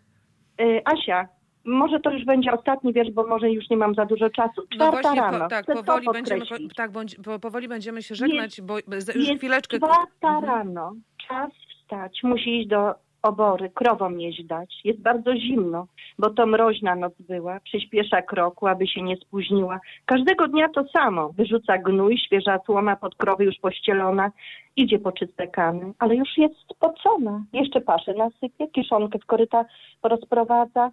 y, 0.61 0.81
Asia, 0.85 1.27
może 1.65 1.99
to 1.99 2.11
już 2.11 2.25
będzie 2.25 2.53
ostatni 2.53 2.93
wiersz, 2.93 3.11
bo 3.11 3.27
może 3.27 3.51
już 3.51 3.69
nie 3.69 3.77
mam 3.77 3.95
za 3.95 4.05
dużo 4.05 4.29
czasu. 4.29 4.61
No 4.71 4.77
Czwarta 4.77 5.01
właśnie, 5.01 5.21
rano. 5.21 5.39
po, 5.39 5.47
tak, 5.49 5.65
to 5.65 5.83
powoli 5.83 6.07
będziemy, 6.13 6.39
podkreślić. 6.39 6.75
tak, 6.75 6.91
bądź, 6.91 7.15
po, 7.25 7.39
powoli 7.39 7.67
będziemy 7.67 8.01
się 8.03 8.15
żegnać, 8.15 8.61
bo 8.61 8.73
bo- 8.87 8.95
już 8.95 9.27
Jest 9.27 9.37
chwileczkę. 9.37 9.77
czwarta 9.77 10.39
rano, 10.47 10.93
czas 11.27 11.51
wstać, 11.81 12.19
musi 12.23 12.59
iść 12.59 12.67
do 12.67 12.93
obory, 13.25 13.69
krowom 13.69 14.19
jeść 14.21 14.43
dać. 14.43 14.81
Jest 14.83 15.01
bardzo 15.01 15.35
zimno, 15.35 15.87
bo 16.19 16.29
to 16.29 16.45
mroźna 16.45 16.95
noc 16.95 17.13
była, 17.19 17.59
przyspiesza 17.59 18.21
kroku, 18.21 18.67
aby 18.67 18.87
się 18.87 19.01
nie 19.01 19.17
spóźniła. 19.17 19.79
Każdego 20.05 20.47
dnia 20.47 20.69
to 20.69 20.87
samo, 20.87 21.29
wyrzuca 21.29 21.77
gnój, 21.77 22.17
świeża 22.17 22.59
słoma 22.65 22.95
pod 22.95 23.15
krowy 23.15 23.43
już 23.45 23.55
pościelona, 23.55 24.31
idzie 24.75 24.99
po 24.99 25.11
czyste 25.11 25.47
kany, 25.47 25.93
ale 25.99 26.15
już 26.15 26.37
jest 26.37 26.55
spocona. 26.71 27.43
Jeszcze 27.53 27.81
paszę 27.81 28.13
nasypie, 28.13 28.67
kiszonkę 28.67 29.19
w 29.19 29.25
koryta 29.25 29.65
rozprowadza, 30.03 30.91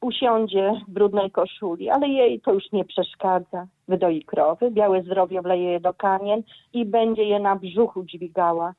usiądzie 0.00 0.72
w 0.88 0.90
brudnej 0.90 1.30
koszuli, 1.30 1.90
ale 1.90 2.08
jej 2.08 2.40
to 2.40 2.52
już 2.52 2.72
nie 2.72 2.84
przeszkadza. 2.84 3.66
Wydoi 3.88 4.22
krowy, 4.22 4.70
białe 4.70 5.02
zdrowie 5.02 5.42
wleje 5.42 5.70
je 5.70 5.80
do 5.80 5.94
kanien 5.94 6.42
i 6.72 6.84
będzie 6.84 7.24
je 7.24 7.40
na 7.40 7.56
brzuchu 7.56 8.04
dźwigała, 8.04 8.74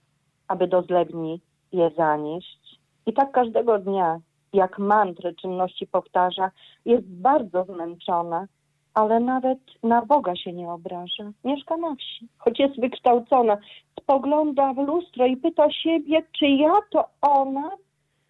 aby 0.48 0.68
do 0.68 0.82
zlewni 0.82 1.42
je 1.72 1.92
zanieść. 1.98 2.63
I 3.06 3.14
tak 3.14 3.32
każdego 3.32 3.80
dnia, 3.80 4.20
jak 4.54 4.80
mantrę 4.80 5.34
czynności 5.34 5.88
powtarza, 5.88 6.52
jest 6.86 7.08
bardzo 7.08 7.64
zmęczona, 7.64 8.48
ale 8.94 9.20
nawet 9.20 9.60
na 9.84 10.06
Boga 10.06 10.36
się 10.36 10.54
nie 10.54 10.70
obraża. 10.70 11.32
Mieszka 11.44 11.78
na 11.78 11.96
wsi, 11.96 12.28
choć 12.38 12.60
jest 12.60 12.80
wykształcona. 12.80 13.58
Spogląda 14.00 14.74
w 14.74 14.78
lustro 14.78 15.26
i 15.26 15.38
pyta 15.38 15.72
siebie, 15.72 16.24
czy 16.40 16.46
ja 16.46 16.74
to 16.92 17.06
ona? 17.22 17.72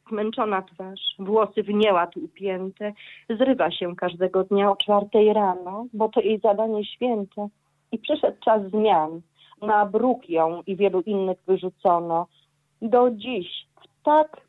Zmęczona 0.10 0.62
twarz, 0.62 1.16
włosy 1.20 1.64
w 1.64 1.70
nieład 1.70 2.18
upięte, 2.18 2.94
zrywa 3.30 3.72
się 3.72 3.96
każdego 3.96 4.44
dnia 4.44 4.72
o 4.72 4.76
czwartej 4.76 5.34
rano, 5.34 5.86
bo 5.94 6.10
to 6.10 6.22
jej 6.22 6.40
zadanie 6.40 6.86
święte. 6.86 7.48
I 7.92 7.98
przyszedł 7.98 8.38
czas 8.40 8.62
zmian. 8.70 9.22
Na 9.62 9.86
bruk 9.86 10.30
ją 10.30 10.62
i 10.68 10.76
wielu 10.76 11.02
innych 11.02 11.38
wyrzucono. 11.48 12.28
Do 12.82 13.12
dziś 13.12 13.68
w 13.82 14.04
tak 14.04 14.42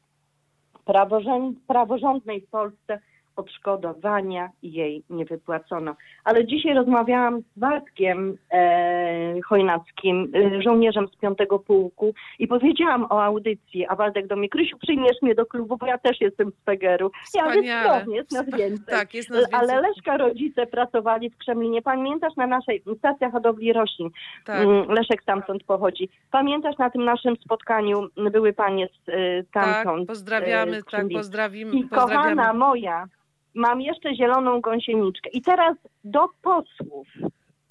praworządnej 1.67 2.41
Polsce 2.51 3.01
odszkodowania 3.37 4.51
jej 4.63 5.03
nie 5.11 5.25
wypłacono. 5.25 5.95
Ale 6.25 6.47
dzisiaj 6.47 6.75
rozmawiałam 6.75 7.41
z 7.41 7.59
Waldkiem 7.61 8.37
e, 8.53 9.41
Chojnackim, 9.41 10.33
e, 10.57 10.63
żołnierzem 10.63 11.09
z 11.09 11.17
piątego 11.17 11.59
pułku 11.59 12.15
i 12.39 12.47
powiedziałam 12.49 13.05
o 13.11 13.25
audycji, 13.25 13.87
a 13.87 13.97
Waldek 13.97 14.27
do 14.27 14.37
mnie, 14.37 14.49
Krysiu, 14.49 14.79
przyjmiesz 14.79 15.23
mnie 15.23 15.35
do 15.35 15.47
klubu, 15.47 15.77
bo 15.77 15.87
ja 15.87 15.99
też 15.99 16.21
jestem 16.21 16.51
z 16.51 16.65
PGR-u. 16.65 17.11
Ja 17.35 17.43
cudownie, 17.45 18.17
jest 18.17 18.33
nas 18.33 18.47
więcej. 18.59 18.87
Tak, 18.99 19.15
jest 19.15 19.31
nas 19.31 19.39
więcej. 19.39 19.55
Ale 19.61 19.81
Leszka 19.81 20.17
rodzice 20.17 20.67
pracowali 20.67 21.31
w 21.31 21.37
Kremlinie. 21.39 21.83
Pamiętasz 21.83 22.37
na 22.37 22.47
naszej 22.47 22.83
stacji 22.99 23.27
hodowli 23.33 23.73
roślin? 23.73 24.11
Tak. 24.45 24.61
Mm, 24.61 24.89
Leszek 24.89 25.23
stamtąd 25.23 25.65
pochodzi. 25.65 26.09
Pamiętasz 26.31 26.79
na 26.79 26.91
tym 26.91 27.05
naszym 27.05 27.37
spotkaniu 27.37 28.09
były 28.31 28.53
panie 28.53 28.89
z 29.05 29.09
y, 29.09 29.45
Tak, 29.53 29.65
tamtąd. 29.85 30.09
pozdrawiamy, 30.09 30.73
y, 30.73 30.77
tak, 30.77 30.85
Kremlina. 30.85 31.21
pozdrawimy, 31.21 31.73
I 31.77 31.89
kochana 31.89 32.03
pozdrawiamy. 32.23 32.59
moja, 32.59 33.07
mam 33.55 33.81
jeszcze 33.81 34.15
zieloną 34.15 34.61
gąsieniczkę. 34.61 35.31
I 35.31 35.43
teraz 35.43 35.77
do 36.05 36.29
posłów. 36.43 37.09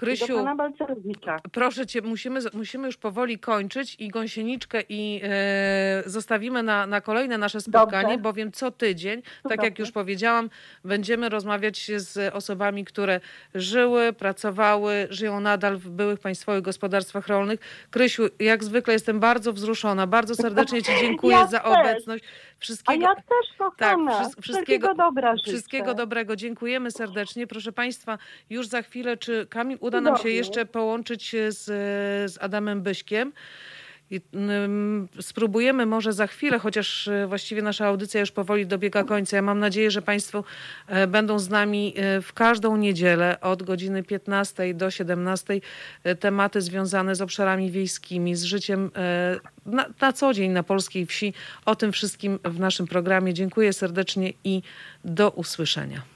Krysiu, 0.06 0.28
do 0.28 0.34
pana 0.36 0.56
Balcerowicza. 0.56 1.40
Proszę 1.52 1.86
cię, 1.88 2.02
musimy, 2.02 2.40
musimy 2.54 2.88
już 2.88 2.98
powoli 2.98 3.40
kończyć 3.40 3.96
i 4.00 4.08
gąsieniczkę 4.10 4.82
i 4.90 5.22
e, 5.24 6.04
zostawimy 6.06 6.64
na, 6.64 6.88
na 6.88 7.02
kolejne 7.02 7.38
nasze 7.38 7.62
spotkanie, 7.62 8.04
Dobrze. 8.08 8.18
bowiem 8.24 8.52
co 8.52 8.72
tydzień, 8.72 9.22
tak 9.50 9.64
jak 9.64 9.80
już 9.80 9.92
powiedziałam, 9.92 10.50
będziemy 10.86 11.30
rozmawiać 11.30 11.92
z 11.98 12.34
osobami, 12.36 12.86
które 12.86 13.20
żyły, 13.56 14.14
pracowały, 14.14 15.08
żyją 15.10 15.40
nadal 15.40 15.78
w 15.78 15.90
byłych 15.90 16.20
państwowych 16.20 16.62
gospodarstwach 16.64 17.28
rolnych. 17.28 17.60
Krysiu, 17.92 18.24
jak 18.40 18.64
zwykle 18.64 18.94
jestem 18.94 19.20
bardzo 19.20 19.54
wzruszona, 19.54 20.08
bardzo 20.08 20.36
serdecznie 20.36 20.82
ci 20.84 20.92
dziękuję 21.02 21.36
Ja 21.38 21.48
za 21.48 21.60
też. 21.60 21.68
obecność. 21.72 22.24
A 22.24 22.64
Wszystkiego, 22.64 23.04
ja 23.06 23.16
też 23.16 23.58
kochana. 23.58 24.12
Tak, 24.12 24.22
wszy- 24.32 24.42
wszystkiego, 24.42 24.54
wszystkiego- 24.88 24.96
dobra 24.96 25.36
życzę. 25.38 25.52
Wszystkiego 25.52 25.94
dobrego. 25.94 26.36
Dziękujemy 26.36 26.92
serdecznie. 26.92 27.48
Proszę 27.48 27.72
Państwa, 27.72 28.18
już 28.50 28.68
za 28.68 28.82
chwilę, 28.82 29.18
czy 29.18 29.48
Kamil 29.50 29.78
uda 29.82 29.93
nam 30.02 30.18
się 30.18 30.30
jeszcze 30.30 30.66
połączyć 30.66 31.36
z, 31.50 31.66
z 32.34 32.38
Adamem 32.42 32.82
Byśkiem. 32.82 33.34
I, 34.14 34.22
spróbujemy 35.22 35.86
może 35.86 36.14
za 36.14 36.28
chwilę, 36.28 36.60
chociaż 36.60 37.08
y, 37.08 37.26
właściwie 37.28 37.62
nasza 37.62 37.86
audycja 37.86 38.20
już 38.20 38.32
powoli 38.32 38.66
dobiega 38.68 39.04
końca. 39.04 39.36
Ja 39.36 39.42
mam 39.42 39.60
nadzieję, 39.60 39.92
że 39.92 40.02
Państwo 40.02 40.44
e, 40.88 41.08
będą 41.08 41.40
z 41.40 41.50
nami 41.50 41.94
e, 41.96 42.22
w 42.22 42.34
każdą 42.34 42.78
niedzielę 42.78 43.42
od 43.42 43.64
godziny 43.64 44.04
15 44.04 44.74
do 44.74 44.92
17. 44.92 45.62
e, 46.04 46.16
Tematy 46.16 46.62
związane 46.62 47.16
z 47.16 47.22
obszarami 47.22 47.72
wiejskimi, 47.72 48.36
z 48.36 48.44
życiem 48.44 48.92
e, 48.96 49.40
na, 49.66 49.86
na 50.02 50.14
co 50.14 50.34
dzień 50.34 50.52
na 50.52 50.64
polskiej 50.64 51.06
wsi. 51.06 51.34
O 51.66 51.76
tym 51.76 51.92
wszystkim 51.92 52.40
w 52.44 52.60
naszym 52.60 52.88
programie. 52.88 53.34
Dziękuję 53.34 53.74
serdecznie 53.74 54.34
i 54.44 54.62
do 55.06 55.30
usłyszenia. 55.30 56.13